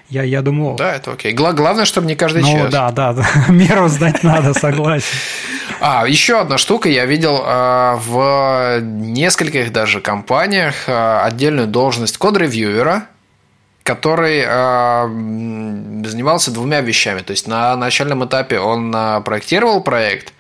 я, 0.10 0.24
я 0.24 0.42
думал... 0.42 0.76
Да, 0.76 0.94
это 0.94 1.14
окей. 1.14 1.32
Гла- 1.32 1.54
главное, 1.54 1.86
чтобы 1.86 2.08
не 2.08 2.16
каждый 2.16 2.42
ну, 2.42 2.52
час. 2.52 2.70
да, 2.70 2.92
да, 2.92 3.14
да. 3.14 3.26
меру 3.48 3.88
сдать 3.88 4.24
надо, 4.24 4.54
согласен. 4.54 5.06
А, 5.80 6.06
еще 6.06 6.42
одна 6.42 6.58
штука. 6.58 6.90
Я 6.90 7.06
видел 7.06 7.42
э, 7.46 7.96
в 7.96 8.82
нескольких 8.82 9.72
даже 9.72 10.02
компаниях 10.02 10.76
э, 10.88 11.20
отдельную 11.24 11.68
должность 11.68 12.18
код-ревьюера, 12.18 13.06
который 13.84 14.44
э, 14.46 15.08
занимался 16.10 16.52
двумя 16.52 16.82
вещами. 16.82 17.22
То 17.22 17.32
есть 17.32 17.48
на 17.48 17.74
начальном 17.78 18.26
этапе 18.26 18.60
он 18.60 18.92
проектировал 19.24 19.82
проект, 19.82 20.34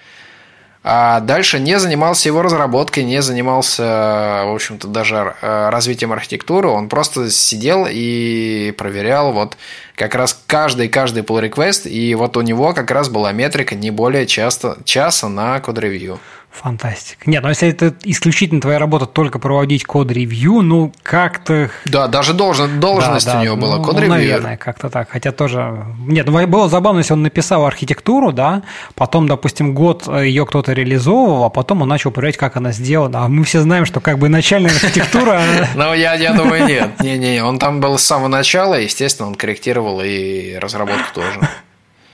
а 0.90 1.20
дальше 1.20 1.60
не 1.60 1.78
занимался 1.80 2.30
его 2.30 2.42
разработкой, 2.42 3.04
не 3.04 3.22
занимался, 3.22 4.44
в 4.46 4.56
общем-то, 4.56 4.88
даже 4.88 5.36
э, 5.42 5.70
развитием 5.70 6.14
архитектуры. 6.14 6.70
Он 6.70 6.88
просто 6.88 7.30
сидел 7.30 7.86
и 7.90 8.74
проверял 8.78 9.34
вот 9.34 9.58
как 9.96 10.16
раз 10.16 10.40
каждый-каждый 10.48 11.24
pull 11.24 11.50
request, 11.50 11.90
и 11.90 12.16
вот 12.16 12.38
у 12.38 12.42
него 12.42 12.74
как 12.74 12.90
раз 12.90 13.10
была 13.10 13.34
метрика 13.34 13.76
не 13.76 13.92
более 13.92 14.26
часто, 14.26 14.78
часа 14.86 15.28
на 15.28 15.60
код-ревью. 15.60 16.22
Фантастика. 16.52 17.30
Нет, 17.30 17.44
ну 17.44 17.50
если 17.50 17.70
это 17.70 17.94
исключительно 18.04 18.60
твоя 18.60 18.80
работа 18.80 19.06
только 19.06 19.38
проводить 19.38 19.86
код-ревью, 19.86 20.62
ну 20.62 20.92
как-то... 21.04 21.70
Да, 21.86 22.08
даже 22.08 22.34
должен, 22.34 22.80
должность 22.80 23.28
да, 23.28 23.34
да, 23.34 23.40
у 23.40 23.44
него 23.44 23.56
была, 23.58 23.78
ну, 23.78 23.84
код-ревью. 23.84 24.10
Ну, 24.10 24.16
наверное, 24.16 24.58
как-то 24.58 24.90
так. 24.90 25.10
Хотя 25.10 25.32
тоже... 25.32 25.86
Нет, 26.00 26.26
ну 26.26 26.48
было 26.48 26.68
забавно, 26.68 27.00
если 27.00 27.14
он 27.14 27.22
написал 27.22 27.66
архитектуру, 27.66 28.32
да, 28.32 28.64
потом, 28.96 29.28
допустим, 29.28 29.76
год 29.76 30.08
ее 30.08 30.48
кто-то 30.48 30.74
реализовывал, 30.74 31.44
а 31.44 31.50
потом 31.50 31.84
он 31.84 31.90
начал 31.90 32.10
проверять, 32.10 32.38
как 32.38 32.58
она 32.58 32.72
сделана. 32.72 33.26
А 33.26 33.28
мы 33.28 33.44
все 33.44 33.62
знаем, 33.62 33.86
что 33.86 34.00
как 34.00 34.18
бы 34.18 34.28
начальная 34.28 34.72
архитектура... 34.72 35.42
Ну, 35.76 35.94
я, 35.94 36.16
я 36.16 36.34
думаю, 36.34 36.66
нет. 36.66 37.00
Не-не, 37.02 37.44
он 37.44 37.60
там 37.60 37.82
был 37.82 37.98
с 37.98 38.04
самого 38.04 38.30
начала, 38.30 38.76
естественно, 38.76 39.28
он 39.28 39.36
корректировал 39.36 40.02
и 40.04 40.56
разработку 40.56 41.14
тоже. 41.14 41.40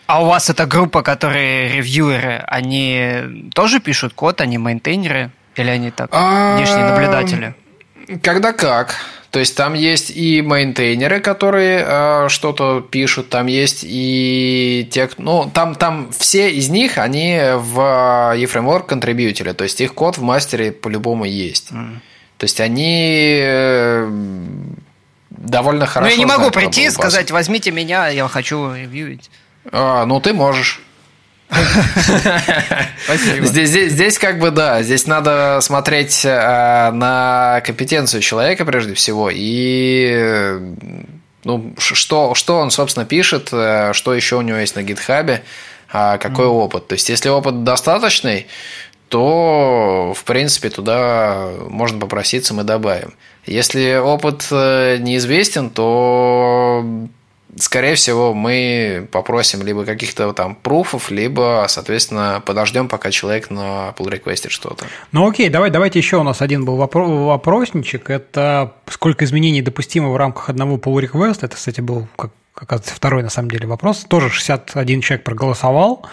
А 0.06 0.24
у 0.24 0.26
вас 0.28 0.50
эта 0.50 0.66
группа, 0.66 1.02
которые 1.02 1.70
ревьюеры, 1.70 2.44
они 2.48 3.50
тоже 3.54 3.80
пишут 3.80 4.14
код, 4.14 4.42
они 4.42 4.58
мейнтейнеры? 4.58 5.32
Или 5.56 5.70
они 5.70 5.92
так, 5.92 6.12
внешние 6.12 6.86
наблюдатели? 6.86 7.56
Когда 8.22 8.52
как. 8.54 8.96
То 9.34 9.40
есть 9.40 9.56
там 9.58 9.74
есть 9.74 10.12
и 10.12 10.44
мейнтейнеры, 10.44 11.20
которые 11.20 11.84
э, 11.88 12.30
что-то 12.30 12.82
пишут, 12.82 13.30
там 13.30 13.48
есть 13.48 13.80
и 13.84 14.88
те, 14.92 15.10
ну, 15.18 15.50
там, 15.52 15.74
там 15.74 16.12
все 16.16 16.52
из 16.52 16.70
них, 16.70 17.00
они 17.00 17.40
в 17.56 17.80
eFramework 18.36 18.86
контрибьютили, 18.86 19.54
то 19.54 19.64
есть 19.64 19.82
их 19.82 19.96
код 19.96 20.20
в 20.20 20.22
мастере 20.22 20.72
по-любому 20.72 21.26
есть. 21.26 21.72
Mm. 21.72 21.96
То 22.38 22.44
есть 22.44 22.60
они 22.60 23.40
э, 23.42 24.08
довольно 25.32 25.88
хорошо. 25.88 26.12
Ну, 26.12 26.12
я 26.12 26.18
не 26.18 26.28
могу 26.28 26.52
прийти 26.52 26.86
и 26.86 26.90
сказать, 26.92 27.32
возьмите 27.32 27.72
меня, 27.72 28.10
я 28.10 28.28
хочу 28.28 28.76
ревьюить. 28.76 29.32
А, 29.72 30.06
ну, 30.06 30.20
ты 30.20 30.34
можешь. 30.34 30.82
Спасибо. 33.06 33.46
Здесь, 33.46 33.70
здесь, 33.70 33.92
здесь 33.92 34.18
как 34.18 34.40
бы 34.40 34.52
да, 34.52 34.82
здесь 34.82 35.06
надо 35.06 35.60
смотреть 35.62 36.26
э, 36.26 36.92
на 36.92 37.62
компетенцию 37.66 38.22
человека 38.22 38.66
прежде 38.66 38.96
всего 38.96 39.30
и 39.32 40.58
ну, 41.44 41.74
что, 41.78 42.36
что 42.36 42.58
он, 42.58 42.72
собственно, 42.72 43.06
пишет, 43.06 43.50
э, 43.52 43.94
что 43.94 44.14
еще 44.14 44.38
у 44.38 44.42
него 44.42 44.58
есть 44.58 44.76
на 44.76 44.84
гитхабе, 44.84 45.44
э, 45.92 46.18
какой 46.18 46.46
mm. 46.46 46.50
опыт. 46.50 46.88
То 46.88 46.94
есть, 46.94 47.10
если 47.10 47.30
опыт 47.30 47.64
достаточный, 47.64 48.48
то, 49.10 50.14
в 50.16 50.24
принципе, 50.24 50.70
туда 50.70 51.50
можно 51.70 52.00
попроситься, 52.00 52.54
мы 52.54 52.64
добавим. 52.64 53.14
Если 53.46 53.96
опыт 53.98 54.48
э, 54.52 54.98
неизвестен, 55.00 55.70
то 55.70 56.84
скорее 57.58 57.96
всего, 57.96 58.34
мы 58.34 59.08
попросим 59.12 59.62
либо 59.64 59.86
каких-то 59.86 60.34
там 60.34 60.56
пруфов, 60.56 61.12
либо, 61.12 61.66
соответственно, 61.68 62.42
подождем, 62.46 62.88
пока 62.88 63.12
человек 63.12 63.50
на 63.50 63.94
pull 63.98 64.10
реквестит 64.10 64.52
что-то. 64.52 64.86
Ну 65.12 65.28
окей, 65.28 65.50
давай, 65.50 65.70
давайте 65.70 66.00
еще 66.00 66.18
у 66.18 66.24
нас 66.24 66.42
один 66.42 66.66
был 66.66 66.78
вопросничек. 66.78 68.10
Это 68.10 68.74
сколько 68.90 69.26
изменений 69.26 69.62
допустимо 69.62 70.10
в 70.10 70.18
рамках 70.18 70.50
одного 70.50 70.78
pull 70.78 71.02
request. 71.02 71.40
Это, 71.42 71.56
кстати, 71.56 71.82
был 71.82 72.08
как 72.16 72.32
оказывается, 72.56 72.96
второй 72.96 73.24
на 73.24 73.30
самом 73.30 73.50
деле 73.50 73.68
вопрос. 73.68 74.06
Тоже 74.08 74.30
61 74.30 75.02
человек 75.02 75.24
проголосовал. 75.24 76.06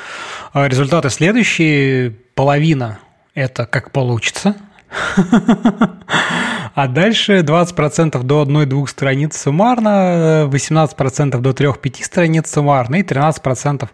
А 0.53 0.69
результаты 0.69 1.11
следующие. 1.11 2.17
Половина– 2.35 3.01
это 3.35 3.67
как 3.67 3.91
получится– 3.91 4.57
а 6.75 6.89
дальше 6.89 7.41
20% 7.41 8.23
до 8.23 8.43
1-2 8.43 8.87
страниц 8.87 9.37
суммарно, 9.37 10.49
18% 10.51 11.39
до 11.39 11.51
3-5 11.51 12.05
страниц 12.05 12.51
суммарно 12.51 12.97
и 12.97 13.03
13% 13.03 13.89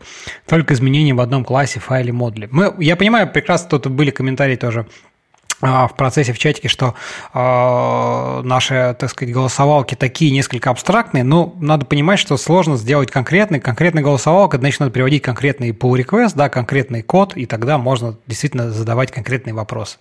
только 0.47 0.75
изменений 0.75 1.13
в 1.13 1.21
одном 1.21 1.45
классе, 1.45 1.81
файле, 1.81 2.13
модуле. 2.13 2.49
Мы, 2.51 2.75
я 2.79 2.97
понимаю, 2.97 3.31
прекрасно 3.31 3.71
тут 3.79 3.87
были 3.89 4.11
комментарии 4.11 4.57
тоже 4.57 4.87
в 5.61 5.93
процессе 5.97 6.33
в 6.33 6.39
чатике, 6.39 6.69
что 6.69 6.95
э, 7.33 8.41
наши, 8.45 8.97
так 8.99 9.11
сказать, 9.11 9.33
голосовалки 9.33 9.95
такие 9.95 10.31
несколько 10.31 10.71
абстрактные, 10.71 11.25
но 11.25 11.55
надо 11.61 11.87
понимать, 11.87 12.19
что 12.19 12.37
сложно 12.37 12.77
сделать 12.77 13.11
конкретный. 13.11 13.61
Конкретный 13.61 14.03
голосовалка, 14.03 14.59
значит, 14.59 14.81
надо 14.81 14.93
приводить 14.93 15.23
конкретный 15.23 15.71
pull 15.71 15.99
request, 15.99 16.33
да, 16.35 16.49
конкретный 16.49 17.03
код, 17.03 17.37
и 17.37 17.47
тогда 17.47 17.79
можно 17.79 18.17
действительно 18.27 18.71
задавать 18.71 19.11
конкретные 19.11 19.55
вопросы. 19.55 19.99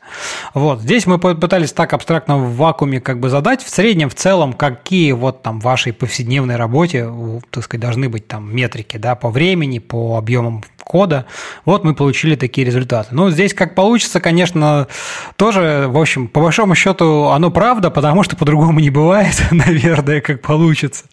Вот, 0.53 0.81
здесь 0.81 1.05
мы 1.05 1.19
пытались 1.19 1.71
так 1.71 1.93
абстрактно 1.93 2.37
в 2.37 2.55
вакууме 2.57 2.99
как 2.99 3.19
бы 3.19 3.29
задать. 3.29 3.63
В 3.63 3.69
среднем, 3.69 4.09
в 4.09 4.15
целом, 4.15 4.53
какие 4.53 5.13
вот 5.13 5.41
там 5.41 5.61
в 5.61 5.63
вашей 5.63 5.93
повседневной 5.93 6.57
работе, 6.57 7.09
так 7.49 7.63
сказать, 7.63 7.81
должны 7.81 8.09
быть 8.09 8.27
там 8.27 8.53
метрики, 8.53 8.97
да, 8.97 9.15
по 9.15 9.29
времени, 9.29 9.79
по 9.79 10.17
объемам 10.17 10.63
кода. 10.85 11.25
Вот 11.65 11.83
мы 11.83 11.95
получили 11.95 12.35
такие 12.35 12.65
результаты. 12.65 13.09
Ну, 13.11 13.29
здесь 13.29 13.53
как 13.53 13.75
получится, 13.75 14.21
конечно, 14.21 14.87
тоже, 15.35 15.87
в 15.89 15.97
общем, 15.97 16.27
по 16.27 16.39
большому 16.39 16.75
счету 16.75 17.25
оно 17.25 17.51
правда, 17.51 17.89
потому 17.89 18.23
что 18.23 18.37
по-другому 18.37 18.79
не 18.79 18.91
бывает, 18.91 19.35
наверное, 19.51 20.21
как 20.21 20.41
получится. 20.41 21.05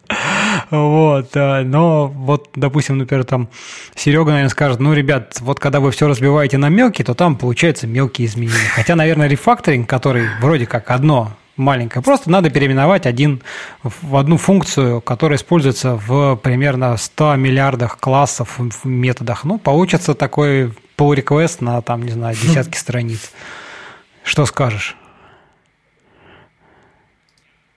Вот, 0.70 1.34
но 1.34 2.06
вот, 2.06 2.50
допустим, 2.54 2.98
например, 2.98 3.24
там 3.24 3.48
Серега, 3.96 4.30
наверное, 4.30 4.50
скажет, 4.50 4.78
ну, 4.78 4.92
ребят, 4.92 5.38
вот 5.40 5.58
когда 5.58 5.80
вы 5.80 5.90
все 5.90 6.06
разбиваете 6.06 6.58
на 6.58 6.68
мелкие, 6.68 7.04
то 7.04 7.14
там 7.14 7.36
получаются 7.36 7.86
мелкие 7.86 8.26
изменения. 8.26 8.70
Хотя, 8.74 8.94
наверное, 8.94 9.26
рефакторинг, 9.26 9.88
который 9.88 10.28
вроде 10.40 10.66
как 10.66 10.90
одно 10.90 11.32
маленькая. 11.62 12.02
Просто 12.02 12.30
надо 12.30 12.50
переименовать 12.50 13.06
один 13.06 13.42
в 13.82 14.16
одну 14.16 14.36
функцию, 14.36 15.00
которая 15.00 15.38
используется 15.38 15.94
в 15.94 16.36
примерно 16.36 16.96
100 16.96 17.36
миллиардах 17.36 17.98
классов 17.98 18.58
в 18.58 18.86
методах. 18.86 19.44
Ну, 19.44 19.58
получится 19.58 20.14
такой 20.14 20.72
pull 20.96 21.16
request 21.16 21.58
на, 21.60 21.80
там, 21.82 22.02
не 22.02 22.10
знаю, 22.12 22.36
десятки 22.36 22.76
страниц. 22.78 23.32
Что 24.24 24.46
скажешь? 24.46 24.96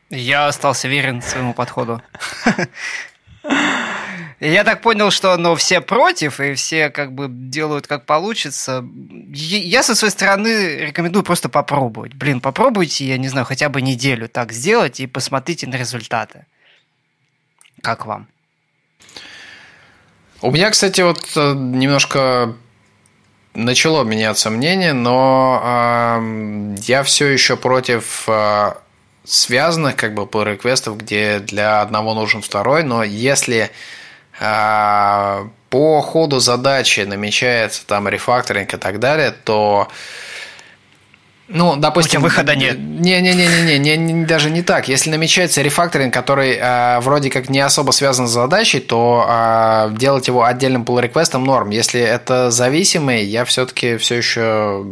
Я 0.09 0.47
остался 0.47 0.87
верен 0.87 1.21
своему 1.21 1.53
подходу. 1.53 2.01
Я 4.45 4.63
так 4.63 4.81
понял, 4.81 5.09
что 5.09 5.35
ну, 5.37 5.55
все 5.55 5.81
против, 5.81 6.39
и 6.39 6.53
все 6.53 6.89
как 6.89 7.13
бы 7.13 7.27
делают 7.29 7.87
как 7.87 8.05
получится. 8.05 8.85
Я 9.33 9.81
со 9.81 9.95
своей 9.95 10.11
стороны 10.11 10.77
рекомендую 10.77 11.23
просто 11.23 11.49
попробовать. 11.49 12.13
Блин, 12.13 12.41
попробуйте, 12.41 13.05
я 13.05 13.17
не 13.17 13.27
знаю, 13.27 13.45
хотя 13.45 13.69
бы 13.69 13.81
неделю 13.81 14.29
так 14.29 14.51
сделать 14.51 14.99
и 14.99 15.07
посмотрите 15.07 15.65
на 15.67 15.75
результаты. 15.75 16.45
Как 17.81 18.05
вам? 18.05 18.27
У 20.41 20.51
меня, 20.51 20.69
кстати, 20.69 21.01
вот 21.01 21.31
э, 21.35 21.53
немножко 21.55 22.55
начало 23.55 24.03
меняться 24.03 24.51
мнение, 24.51 24.93
но 24.93 25.59
э, 25.63 26.75
я 26.81 27.01
все 27.01 27.27
еще 27.27 27.57
против 27.57 28.25
э, 28.27 28.73
связанных 29.23 29.95
как 29.95 30.13
бы 30.13 30.23
pull 30.23 30.43
реквестов 30.43 30.97
где 30.97 31.39
для 31.39 31.81
одного 31.81 32.13
нужен 32.13 32.41
второй, 32.41 32.83
но 32.83 33.03
если 33.03 33.71
по 34.39 36.01
ходу 36.01 36.39
задачи 36.39 37.01
намечается 37.01 37.85
там 37.85 38.07
рефакторинг 38.07 38.73
и 38.73 38.77
так 38.77 38.99
далее, 38.99 39.31
то 39.31 39.87
ну, 41.47 41.75
допустим, 41.75 42.21
выхода 42.21 42.55
нет. 42.55 42.79
Не-не-не-не, 42.79 43.77
не, 43.77 43.97
не, 43.97 44.25
даже 44.25 44.49
не 44.49 44.63
так. 44.63 44.87
Если 44.87 45.11
намечается 45.11 45.61
рефакторинг, 45.61 46.11
который 46.11 46.57
э, 46.59 46.99
вроде 47.01 47.29
как 47.29 47.49
не 47.49 47.59
особо 47.59 47.91
связан 47.91 48.27
с 48.27 48.31
задачей, 48.31 48.79
то 48.79 49.25
э, 49.27 49.95
делать 49.95 50.27
его 50.27 50.43
отдельным 50.43 50.83
pull 50.83 50.99
реквестом 51.01 51.43
норм. 51.43 51.69
Если 51.69 52.01
это 52.01 52.49
зависимый, 52.49 53.23
я 53.25 53.45
все-таки 53.45 53.97
все 53.97 54.15
еще 54.15 54.85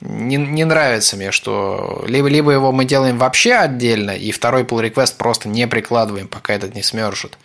не, 0.00 0.36
не 0.36 0.64
нравится 0.64 1.16
мне, 1.16 1.32
что 1.32 2.04
либо, 2.06 2.28
либо 2.28 2.52
его 2.52 2.70
мы 2.70 2.84
делаем 2.84 3.18
вообще 3.18 3.54
отдельно, 3.54 4.12
и 4.12 4.30
второй 4.30 4.62
pull 4.62 4.88
request 4.88 5.14
просто 5.18 5.48
не 5.48 5.66
прикладываем, 5.66 6.28
пока 6.28 6.54
этот 6.54 6.76
не 6.76 6.84
смержит. 6.84 7.36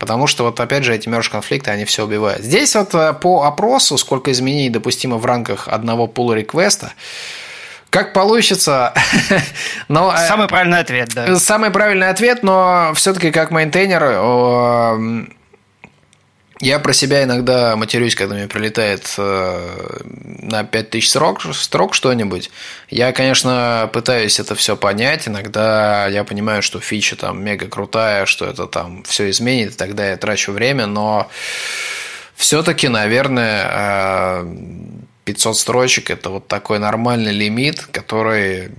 Потому 0.00 0.26
что 0.26 0.44
вот 0.44 0.58
опять 0.58 0.82
же 0.82 0.94
эти 0.94 1.10
мерж-конфликты, 1.10 1.70
они 1.70 1.84
все 1.84 2.04
убивают. 2.04 2.42
Здесь 2.42 2.74
вот 2.74 2.94
э, 2.94 3.12
по 3.12 3.42
опросу, 3.42 3.98
сколько 3.98 4.32
изменений 4.32 4.70
допустимо 4.70 5.18
в 5.18 5.26
рамках 5.26 5.68
одного 5.68 6.06
pull 6.06 6.32
request 6.32 6.80
а, 6.80 6.94
как 7.90 8.14
получится, 8.14 8.94
но... 9.88 10.10
Э, 10.10 10.26
самый 10.26 10.48
правильный 10.48 10.78
ответ, 10.78 11.10
да. 11.14 11.36
Самый 11.38 11.70
правильный 11.70 12.08
ответ, 12.08 12.42
но 12.42 12.92
все-таки 12.94 13.30
как 13.30 13.50
мейнтейнер 13.50 15.36
я 16.60 16.78
про 16.78 16.92
себя 16.92 17.24
иногда 17.24 17.74
матерюсь, 17.74 18.14
когда 18.14 18.34
мне 18.34 18.46
прилетает 18.46 19.14
э, 19.16 20.00
на 20.42 20.62
5000 20.62 21.08
строк, 21.08 21.42
строк 21.54 21.94
что-нибудь. 21.94 22.50
Я, 22.90 23.12
конечно, 23.12 23.88
пытаюсь 23.94 24.38
это 24.38 24.54
все 24.54 24.76
понять. 24.76 25.26
Иногда 25.26 26.06
я 26.08 26.22
понимаю, 26.22 26.60
что 26.62 26.78
фича 26.78 27.16
там 27.16 27.42
мега 27.42 27.66
крутая, 27.66 28.26
что 28.26 28.44
это 28.44 28.66
там 28.66 29.02
все 29.04 29.30
изменит, 29.30 29.78
тогда 29.78 30.10
я 30.10 30.18
трачу 30.18 30.52
время, 30.52 30.86
но 30.86 31.30
все-таки, 32.36 32.88
наверное, 32.88 34.44
500 35.24 35.54
э, 35.54 35.58
строчек– 35.58 36.10
это 36.12 36.28
вот 36.28 36.46
такой 36.46 36.78
нормальный 36.78 37.32
лимит, 37.32 37.86
который 37.90 38.70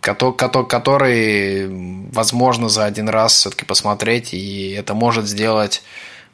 который 0.00 1.68
возможно 2.12 2.68
за 2.68 2.84
один 2.84 3.08
раз 3.08 3.34
все-таки 3.34 3.64
посмотреть, 3.64 4.32
и 4.32 4.70
это 4.72 4.94
может 4.94 5.26
сделать 5.26 5.82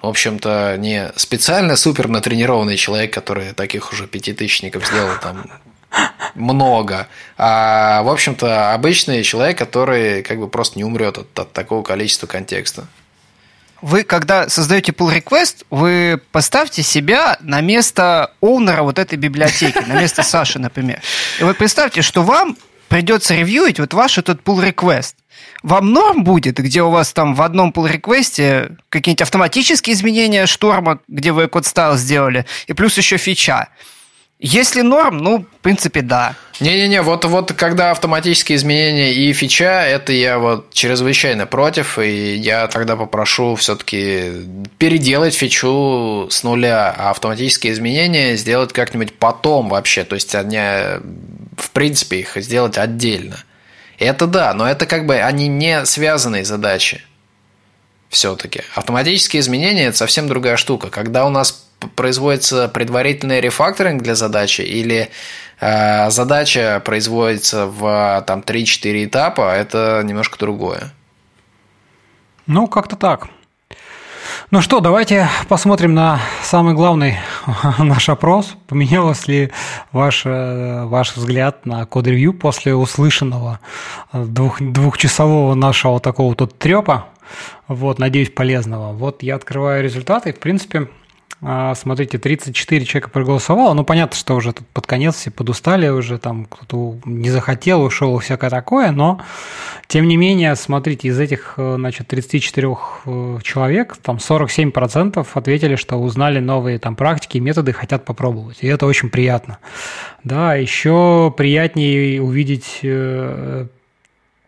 в 0.03 0.07
общем-то, 0.07 0.77
не 0.79 1.13
специально 1.17 1.77
супер 1.77 2.09
натренированный 2.09 2.77
человек, 2.77 3.13
который 3.13 3.53
таких 3.53 3.93
уже 3.93 4.07
пятитысячников 4.07 4.87
сделал 4.87 5.19
там 5.23 5.47
много, 6.35 7.09
а, 7.39 8.03
в 8.03 8.09
общем-то, 8.09 8.73
обычный 8.75 9.23
человек, 9.23 9.57
который 9.57 10.23
как 10.23 10.39
бы 10.39 10.49
просто 10.49 10.79
не 10.79 10.85
умрет 10.85 11.19
от, 11.19 11.39
от 11.39 11.53
такого 11.53 11.83
количества 11.83 12.27
контекста. 12.27 12.87
Вы, 13.81 14.03
когда 14.03 14.49
создаете 14.49 14.93
pull 14.93 15.15
request, 15.15 15.67
вы 15.71 16.21
поставьте 16.33 16.83
себя 16.83 17.37
на 17.41 17.61
место 17.61 18.33
оунера 18.41 18.83
вот 18.83 18.99
этой 18.99 19.17
библиотеки, 19.19 19.79
на 19.87 20.01
место 20.01 20.23
Саши, 20.23 20.59
например. 20.59 21.03
И 21.39 21.45
вот 21.45 21.59
представьте, 21.59 22.01
что 22.01 22.23
вам 22.23 22.57
придется 22.89 23.35
ревьюить 23.35 23.79
вот 23.79 23.95
ваш 23.95 24.19
этот 24.19 24.43
pull 24.43 24.63
request 24.63 25.15
вам 25.63 25.93
норм 25.93 26.25
будет, 26.25 26.59
где 26.59 26.83
у 26.83 26.91
вас 26.91 27.13
там 27.13 27.35
в 27.35 27.43
одном 27.43 27.71
pull 27.71 27.91
реквесте 27.91 28.77
какие-нибудь 28.91 29.23
автоматические 29.23 29.95
изменения 29.95 30.47
шторма, 30.47 31.01
где 31.09 31.33
вы 31.33 31.49
код 31.49 31.67
стайл 31.67 31.97
сделали, 31.97 32.47
и 32.67 32.73
плюс 32.75 32.97
еще 32.99 33.17
фича. 33.17 33.69
Если 34.47 34.83
норм, 34.83 35.17
ну, 35.21 35.39
в 35.39 35.63
принципе, 35.63 36.03
да. 36.03 36.35
Не-не-не, 36.61 37.01
вот, 37.01 37.25
вот 37.25 37.55
когда 37.55 37.93
автоматические 37.93 38.57
изменения 38.57 39.15
и 39.15 39.33
фича, 39.33 39.87
это 39.87 40.13
я 40.13 40.39
вот 40.39 40.71
чрезвычайно 40.71 41.47
против, 41.47 41.99
и 41.99 42.35
я 42.35 42.67
тогда 42.67 42.95
попрошу 42.95 43.55
все-таки 43.55 44.33
переделать 44.77 45.35
фичу 45.35 46.29
с 46.31 46.43
нуля, 46.43 46.95
а 46.95 47.09
автоматические 47.09 47.73
изменения 47.73 48.37
сделать 48.37 48.75
как-нибудь 48.75 49.15
потом 49.15 49.71
вообще, 49.71 50.05
то 50.05 50.15
есть 50.15 50.35
они, 50.35 50.59
в 50.59 51.71
принципе, 51.73 52.19
их 52.19 52.37
сделать 52.37 52.77
отдельно. 52.77 53.43
Это 53.99 54.27
да, 54.27 54.53
но 54.53 54.69
это 54.69 54.85
как 54.85 55.07
бы 55.07 55.17
они 55.17 55.49
не 55.49 55.87
связанные 55.87 56.45
задачи 56.45 57.01
все-таки. 58.15 58.63
Автоматические 58.75 59.41
изменения– 59.41 59.87
это 59.87 59.99
совсем 59.99 60.29
другая 60.29 60.57
штука. 60.57 60.89
Когда 60.89 61.27
у 61.27 61.31
нас 61.31 61.67
производится 61.97 62.69
предварительный 62.69 63.41
рефакторинг 63.41 64.03
для 64.03 64.15
задачи 64.15 64.63
или 64.63 65.11
э, 65.61 66.11
задача 66.11 66.81
производится 66.85 67.67
в 67.67 68.25
там 68.27 68.41
3-4 68.41 69.05
этапа, 69.05 69.55
это 69.55 70.03
немножко 70.05 70.39
другое. 70.39 70.93
Ну, 72.47 72.69
как-то 72.69 72.97
так. 72.97 73.29
Ну 74.51 74.61
что, 74.61 74.81
давайте 74.81 75.29
посмотрим 75.49 75.95
на 75.95 76.21
самый 76.43 76.75
главный 76.75 77.19
наш 77.79 78.09
опрос. 78.09 78.55
Поменялось 78.69 79.27
ли 79.27 79.51
ваш, 79.91 80.23
э, 80.27 80.85
ваш 80.85 81.17
взгляд 81.17 81.67
на 81.67 81.85
код-ревью 81.87 82.35
после 82.35 82.75
услышанного 82.75 83.59
двух, 84.13 84.61
двухчасового 84.61 85.55
нашего 85.55 85.99
такого 85.99 86.35
тут 86.35 86.57
трепа? 86.59 87.07
Вот, 87.69 87.99
надеюсь, 87.99 88.31
полезного. 88.31 88.93
Вот 88.93 89.23
я 89.23 89.37
открываю 89.37 89.83
результаты. 89.83 90.33
В 90.33 90.39
принципе, 90.39 90.89
а, 91.47 91.75
смотрите, 91.75 92.17
34 92.17 92.85
человека 92.87 93.11
проголосовало. 93.11 93.75
Ну, 93.75 93.85
понятно, 93.85 94.17
что 94.17 94.35
уже 94.35 94.55
тут 94.55 94.67
под 94.69 94.87
конец 94.87 95.17
все 95.17 95.31
подустали 95.31 95.89
уже, 95.89 96.19
там 96.19 96.47
кто-то 96.47 96.99
не 97.05 97.29
захотел, 97.29 97.83
ушел 97.83 98.17
и 98.17 98.23
всякое 98.23 98.49
такое, 98.49 98.93
но 98.93 99.21
тем 99.87 100.09
не 100.09 100.17
менее, 100.17 100.57
смотрите, 100.57 101.09
из 101.09 101.21
этих, 101.21 101.55
э, 101.59 101.75
значит, 101.77 102.09
34 102.09 102.69
э, 103.05 103.39
человек, 103.43 103.97
там 103.99 104.17
47% 104.17 105.27
ответили, 105.35 105.77
что 105.77 105.97
узнали 105.97 106.39
новые 106.39 106.79
там 106.79 106.97
практики, 106.97 107.37
методы, 107.37 107.75
хотят 107.75 108.07
попробовать. 108.07 108.59
И 108.63 108.67
это 108.67 108.87
очень 108.87 109.11
приятно. 109.11 109.59
Да, 110.23 110.55
еще 110.55 111.35
приятнее 111.37 112.23
увидеть 112.23 112.81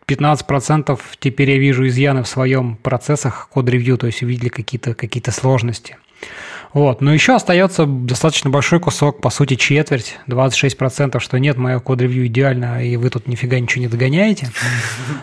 15% 0.07 0.93
э, 0.93 0.97
теперь 1.19 1.51
я 1.51 1.57
вижу 1.57 1.87
изъяны 1.87 2.23
в 2.23 2.27
своем 2.27 2.75
процессах 2.75 3.49
код-ревью, 3.49 3.97
то 3.97 4.07
есть 4.07 4.23
увидели 4.23 4.49
какие-то 4.49 4.93
какие 4.93 5.23
сложности. 5.31 5.97
Вот. 6.73 7.01
Но 7.01 7.13
еще 7.13 7.35
остается 7.35 7.85
достаточно 7.85 8.49
большой 8.49 8.79
кусок, 8.79 9.21
по 9.21 9.29
сути, 9.29 9.55
четверть, 9.55 10.17
26%, 10.27 11.19
что 11.19 11.39
нет, 11.39 11.57
мое 11.57 11.79
код-ревью 11.79 12.27
идеально, 12.27 12.85
и 12.85 12.97
вы 12.97 13.09
тут 13.09 13.27
нифига 13.27 13.59
ничего 13.59 13.81
не 13.81 13.87
догоняете. 13.87 14.49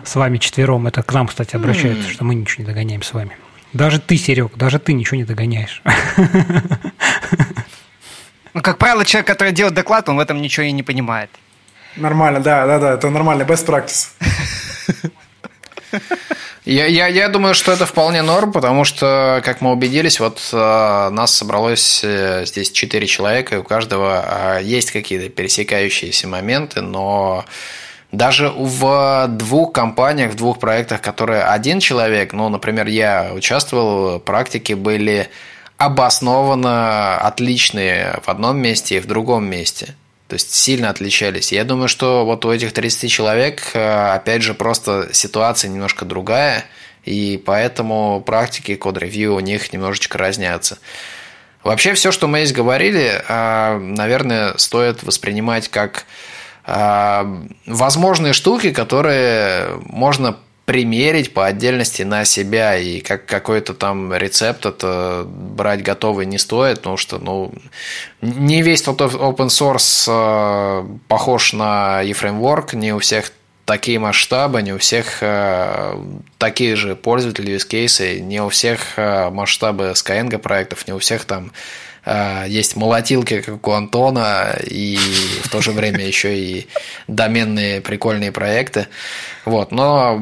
С 0.04 0.16
вами 0.16 0.38
четвером. 0.38 0.86
Это 0.86 1.02
к 1.02 1.12
нам, 1.12 1.28
кстати, 1.28 1.56
обращаются, 1.56 2.08
что 2.10 2.24
мы 2.24 2.34
ничего 2.34 2.64
не 2.64 2.68
догоняем 2.68 3.02
с 3.02 3.12
вами. 3.12 3.36
Даже 3.72 4.00
ты, 4.00 4.16
Серег, 4.16 4.56
даже 4.56 4.78
ты 4.78 4.92
ничего 4.92 5.16
не 5.16 5.24
догоняешь. 5.24 5.82
Ну, 8.52 8.62
как 8.62 8.78
правило, 8.78 9.04
человек, 9.04 9.26
который 9.26 9.52
делает 9.52 9.74
доклад, 9.74 10.08
он 10.08 10.16
в 10.16 10.20
этом 10.20 10.40
ничего 10.40 10.64
и 10.64 10.70
не 10.70 10.84
понимает. 10.84 11.28
Нормально, 11.96 12.38
да, 12.38 12.66
да, 12.66 12.78
да, 12.78 12.94
это 12.94 13.10
нормально, 13.10 13.42
best 13.42 13.66
practice. 13.66 14.10
Я, 16.64 16.86
я, 16.86 17.08
я 17.08 17.28
думаю, 17.28 17.54
что 17.54 17.72
это 17.72 17.84
вполне 17.84 18.22
норм, 18.22 18.50
потому 18.50 18.84
что, 18.84 19.42
как 19.44 19.60
мы 19.60 19.70
убедились, 19.72 20.18
вот 20.18 20.40
э, 20.50 21.08
нас 21.10 21.34
собралось 21.34 22.00
э, 22.02 22.44
здесь 22.46 22.72
четыре 22.72 23.06
человека, 23.06 23.56
и 23.56 23.58
у 23.58 23.62
каждого 23.62 24.24
э, 24.26 24.62
есть 24.62 24.90
какие-то 24.90 25.28
пересекающиеся 25.28 26.26
моменты, 26.26 26.80
но 26.80 27.44
даже 28.12 28.48
в 28.48 29.26
двух 29.28 29.72
компаниях, 29.72 30.32
в 30.32 30.36
двух 30.36 30.58
проектах, 30.58 31.02
которые 31.02 31.42
один 31.42 31.80
человек, 31.80 32.32
ну, 32.32 32.48
например, 32.48 32.86
я 32.86 33.32
участвовал, 33.34 34.18
практики 34.18 34.72
были 34.72 35.28
обоснованно 35.76 37.18
отличные 37.18 38.20
в 38.24 38.28
одном 38.30 38.58
месте 38.58 38.96
и 38.96 39.00
в 39.00 39.06
другом 39.06 39.44
месте. 39.44 39.94
То 40.28 40.34
есть 40.34 40.54
сильно 40.54 40.88
отличались. 40.88 41.52
Я 41.52 41.64
думаю, 41.64 41.88
что 41.88 42.24
вот 42.24 42.44
у 42.44 42.52
этих 42.52 42.72
30 42.72 43.10
человек, 43.10 43.62
э, 43.74 44.14
опять 44.14 44.42
же, 44.42 44.54
просто 44.54 45.10
ситуация 45.12 45.68
немножко 45.68 46.04
другая, 46.04 46.64
и 47.04 47.42
поэтому 47.44 48.22
практики 48.22 48.74
код-ревью 48.74 49.34
у 49.34 49.40
них 49.40 49.72
немножечко 49.72 50.16
разнятся. 50.16 50.78
Вообще 51.62 51.92
все, 51.94 52.10
что 52.10 52.26
мы 52.26 52.40
здесь 52.40 52.56
говорили, 52.56 53.22
э, 53.26 53.78
наверное, 53.78 54.56
стоит 54.56 55.02
воспринимать 55.02 55.68
как 55.68 56.06
э, 56.66 57.46
возможные 57.66 58.32
штуки, 58.32 58.72
которые 58.72 59.78
можно 59.84 60.38
примерить 60.64 61.34
по 61.34 61.46
отдельности 61.46 62.02
на 62.02 62.24
себя. 62.24 62.76
И 62.76 63.00
как 63.00 63.26
какой-то 63.26 63.74
там 63.74 64.14
рецепт 64.14 64.66
это 64.66 65.24
брать 65.26 65.82
готовый 65.82 66.26
не 66.26 66.38
стоит, 66.38 66.78
потому 66.78 66.96
что 66.96 67.18
ну, 67.18 67.52
не 68.20 68.62
весь 68.62 68.82
тот 68.82 69.00
open 69.00 69.48
source 69.48 70.08
э, 70.08 70.86
похож 71.08 71.52
на 71.52 72.02
eFramework, 72.04 72.76
не 72.76 72.92
у 72.92 72.98
всех 72.98 73.30
такие 73.64 73.98
масштабы, 73.98 74.62
не 74.62 74.72
у 74.72 74.78
всех 74.78 75.18
э, 75.20 75.96
такие 76.38 76.76
же 76.76 76.96
пользователи 76.96 77.54
use 77.54 77.68
cases, 77.68 78.20
не 78.20 78.40
у 78.40 78.48
всех 78.48 78.98
э, 78.98 79.30
масштабы 79.30 79.92
Skyeng 79.94 80.38
проектов, 80.38 80.86
не 80.86 80.94
у 80.94 80.98
всех 80.98 81.24
там 81.24 81.52
есть 82.46 82.76
молотилки, 82.76 83.40
как 83.40 83.66
у 83.66 83.72
Антона, 83.72 84.56
и 84.64 84.98
в 85.42 85.48
то 85.48 85.62
же 85.62 85.72
время 85.72 86.04
еще 86.06 86.38
и 86.38 86.68
доменные 87.08 87.80
прикольные 87.80 88.32
проекты. 88.32 88.88
Вот, 89.44 89.72
но 89.72 90.20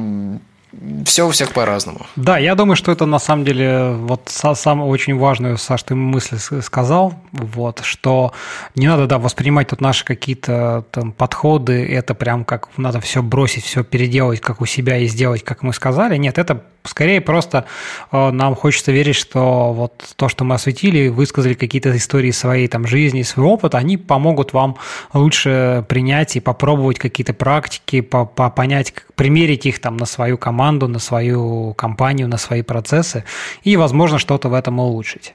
все 1.05 1.27
у 1.27 1.31
всех 1.31 1.53
по-разному. 1.53 2.07
Да, 2.17 2.39
я 2.39 2.55
думаю, 2.55 2.77
что 2.77 2.93
это 2.93 3.05
на 3.05 3.19
самом 3.19 3.45
деле 3.45 3.91
вот 3.91 4.29
самую 4.29 4.89
очень 4.89 5.19
важную, 5.19 5.59
Саш, 5.59 5.83
ты 5.83 5.95
мысль 5.95 6.39
сказал, 6.63 7.15
вот, 7.33 7.81
что 7.85 8.33
не 8.75 8.87
надо, 8.87 9.07
да, 9.07 9.19
воспринимать 9.19 9.69
тут 9.69 9.81
наши 9.81 10.05
какие-то 10.05 10.85
там 10.91 11.13
подходы, 11.13 11.87
это 11.95 12.15
прям 12.15 12.45
как 12.45 12.69
надо 12.79 13.01
все 13.01 13.23
бросить, 13.23 13.65
все 13.65 13.85
переделать, 13.85 14.41
как 14.41 14.61
у 14.63 14.67
себя 14.67 14.97
и 14.97 15.07
сделать, 15.09 15.45
как 15.45 15.63
мы 15.63 15.75
сказали. 15.75 16.17
Нет, 16.17 16.39
это 16.39 16.65
скорее 16.85 17.21
просто 17.21 17.67
э, 18.11 18.31
нам 18.31 18.55
хочется 18.55 18.93
верить, 18.93 19.17
что 19.17 19.73
вот 19.73 19.93
то, 20.17 20.29
что 20.29 20.45
мы 20.45 20.55
осветили, 20.57 21.09
высказали 21.09 21.55
какие-то 21.55 21.97
истории 21.97 22.31
своей 22.31 22.69
там 22.69 22.87
жизни, 22.87 23.23
своего 23.23 23.55
опыта, 23.55 23.79
они 23.79 23.97
помогут 23.97 24.53
вам 24.53 24.77
лучше 25.13 25.85
принять 25.89 26.37
и 26.37 26.41
попробовать 26.41 26.99
какие-то 26.99 27.35
практики, 27.35 28.01
по, 28.01 28.25
по 28.25 28.51
понять, 28.51 28.95
примерить 29.15 29.67
их 29.67 29.81
там 29.81 29.97
на 29.97 30.07
свою 30.07 30.39
команду, 30.39 30.89
на 30.89 30.99
свою 30.99 31.75
компанию, 31.75 32.29
на 32.29 32.39
свои 32.39 32.63
процессы 32.63 33.25
и, 33.63 33.77
возможно, 33.77 34.19
что-то 34.19 34.49
в 34.49 34.55
этом 34.55 34.79
улучшить. 34.81 35.35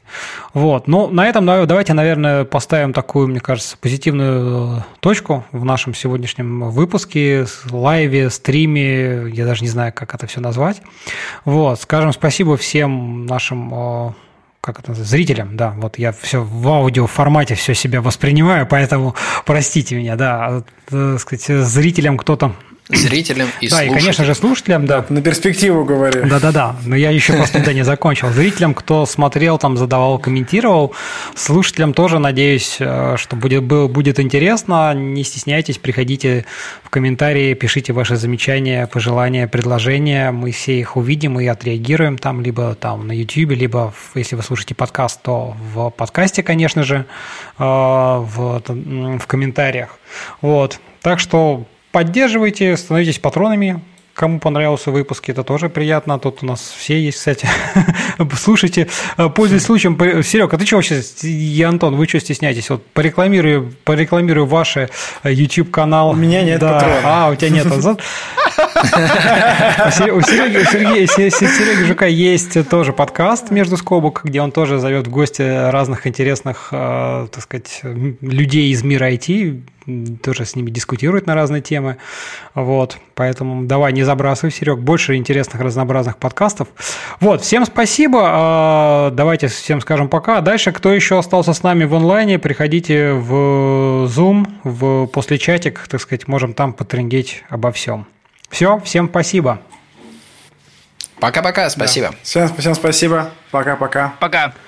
Вот. 0.53 0.87
Ну, 0.87 1.07
на 1.07 1.27
этом 1.27 1.45
давайте, 1.45 1.93
наверное, 1.93 2.43
поставим 2.43 2.93
такую, 2.93 3.27
мне 3.27 3.39
кажется, 3.39 3.77
позитивную 3.77 4.83
точку 4.99 5.45
в 5.51 5.63
нашем 5.65 5.93
сегодняшнем 5.93 6.69
выпуске, 6.69 7.45
лайве, 7.69 8.29
стриме, 8.29 9.29
я 9.29 9.45
даже 9.45 9.63
не 9.63 9.69
знаю, 9.69 9.93
как 9.93 10.13
это 10.13 10.27
все 10.27 10.41
назвать. 10.41 10.81
Вот, 11.47 11.79
скажем 11.79 12.11
спасибо 12.11 12.57
всем 12.57 13.25
нашим 13.25 14.13
как 14.59 14.79
это 14.79 14.93
зрителям, 14.93 15.55
да, 15.55 15.73
вот 15.77 15.97
я 15.97 16.11
все 16.11 16.43
в 16.43 16.67
аудио 16.67 17.07
формате 17.07 17.55
все 17.55 17.73
себя 17.73 18.01
воспринимаю, 18.01 18.67
поэтому 18.67 19.15
простите 19.45 19.95
меня, 19.95 20.17
да, 20.17 20.61
э, 20.91 21.13
так 21.13 21.21
сказать, 21.21 21.65
зрителям 21.65 22.17
кто-то 22.17 22.53
Зрителям 22.89 23.49
и 23.59 23.67
да, 23.67 23.77
слушателям. 23.77 23.79
Да, 23.79 23.83
и, 23.83 23.99
конечно 23.99 24.25
же, 24.25 24.35
слушателям, 24.35 24.85
да. 24.85 25.05
На 25.09 25.21
перспективу 25.21 25.83
говорю. 25.83 26.25
Да-да-да, 26.25 26.77
но 26.85 26.95
я 26.95 27.11
еще 27.11 27.33
просто 27.33 27.59
да, 27.59 27.73
не 27.73 27.83
закончил. 27.83 28.29
Зрителям, 28.29 28.73
кто 28.73 29.05
смотрел, 29.05 29.57
там 29.57 29.75
задавал, 29.75 30.19
комментировал, 30.19 30.93
слушателям 31.35 31.93
тоже, 31.93 32.19
надеюсь, 32.19 32.77
э, 32.79 33.15
что 33.17 33.35
будет, 33.35 33.63
будет 33.63 34.19
интересно. 34.21 34.93
Не 34.93 35.23
стесняйтесь, 35.23 35.77
приходите 35.79 36.45
в 36.81 36.89
комментарии, 36.89 37.53
пишите 37.55 37.91
ваши 37.91 38.15
замечания, 38.15 38.87
пожелания, 38.87 39.47
предложения. 39.47 40.31
Мы 40.31 40.51
все 40.51 40.79
их 40.79 40.95
увидим 40.95 41.39
и 41.41 41.45
отреагируем 41.45 42.17
там, 42.17 42.41
либо 42.41 42.73
там 42.75 43.05
на 43.05 43.11
YouTube, 43.11 43.51
либо, 43.51 43.93
если 44.15 44.37
вы 44.37 44.43
слушаете 44.43 44.75
подкаст, 44.75 45.21
то 45.21 45.57
в 45.73 45.89
подкасте, 45.89 46.41
конечно 46.41 46.83
же, 46.83 47.05
э, 47.59 47.63
в, 47.63 48.61
в 49.19 49.27
комментариях. 49.27 49.99
Вот. 50.41 50.79
Так 51.01 51.19
что 51.19 51.65
Поддерживайте, 51.97 52.77
становитесь 52.77 53.17
патронами 53.17 53.81
кому 54.13 54.39
понравился 54.39 54.91
выпуск, 54.91 55.29
это 55.29 55.43
тоже 55.43 55.67
приятно. 55.69 56.19
Тут 56.19 56.43
у 56.43 56.45
нас 56.45 56.75
все 56.77 56.99
есть, 56.99 57.17
кстати. 57.17 57.47
Слушайте, 58.35 58.87
пользуясь 59.35 59.63
случаем. 59.63 59.97
Серега, 60.23 60.55
а 60.55 60.59
ты 60.59 60.65
чего 60.65 60.83
сейчас, 60.83 61.23
и 61.23 61.63
Антон, 61.63 61.95
вы 61.95 62.07
что 62.07 62.19
стесняетесь? 62.19 62.69
Вот 62.69 62.85
порекламирую, 62.85 63.73
порекламирую 63.83 64.45
ваш 64.45 64.77
YouTube-канал. 65.23 66.11
У 66.11 66.15
меня 66.15 66.43
нет 66.43 66.59
да. 66.59 66.73
патрона. 66.73 67.01
А, 67.03 67.29
у 67.31 67.35
тебя 67.35 67.49
нет. 67.49 67.65
У 67.67 67.71
Сереги 70.21 71.85
Жука 71.85 72.05
есть 72.05 72.69
тоже 72.69 72.93
подкаст 72.93 73.49
«Между 73.51 73.75
скобок», 73.77 74.21
где 74.23 74.41
он 74.41 74.51
тоже 74.51 74.77
зовет 74.79 75.07
в 75.07 75.11
гости 75.11 75.69
разных 75.71 76.05
интересных, 76.05 76.69
э, 76.71 77.27
так 77.31 77.43
сказать, 77.43 77.81
людей 78.21 78.71
из 78.71 78.83
мира 78.83 79.11
IT, 79.11 79.61
тоже 80.21 80.45
с 80.45 80.55
ними 80.55 80.69
дискутирует 80.69 81.27
на 81.27 81.35
разные 81.35 81.61
темы. 81.61 81.97
Вот, 82.53 82.97
поэтому 83.15 83.65
давай 83.65 83.93
не 83.93 84.03
забрасывай, 84.03 84.51
Серег, 84.51 84.79
больше 84.79 85.15
интересных 85.15 85.61
разнообразных 85.61 86.17
подкастов. 86.17 86.67
Вот, 87.19 87.41
всем 87.41 87.65
спасибо, 87.65 89.09
э, 89.09 89.15
давайте 89.15 89.47
всем 89.47 89.81
скажем 89.81 90.09
пока. 90.09 90.41
Дальше, 90.41 90.71
кто 90.71 90.93
еще 90.93 91.17
остался 91.17 91.53
с 91.53 91.63
нами 91.63 91.85
в 91.85 91.95
онлайне, 91.95 92.39
приходите 92.39 93.13
в 93.13 94.07
Zoom, 94.07 94.47
в 94.63 95.07
после 95.07 95.37
чатик, 95.37 95.87
так 95.87 96.01
сказать, 96.01 96.27
можем 96.27 96.53
там 96.53 96.73
потрендеть 96.73 97.43
обо 97.49 97.71
всем. 97.71 98.05
Все, 98.49 98.79
всем 98.79 99.09
спасибо. 99.09 99.59
Пока-пока, 101.19 101.69
спасибо. 101.69 102.09
Да. 102.09 102.15
Всем, 102.21 102.55
всем 102.57 102.75
спасибо. 102.75 103.31
Пока-пока. 103.51 104.13
Пока. 104.19 104.37
-пока. 104.37 104.51
Пока. 104.51 104.66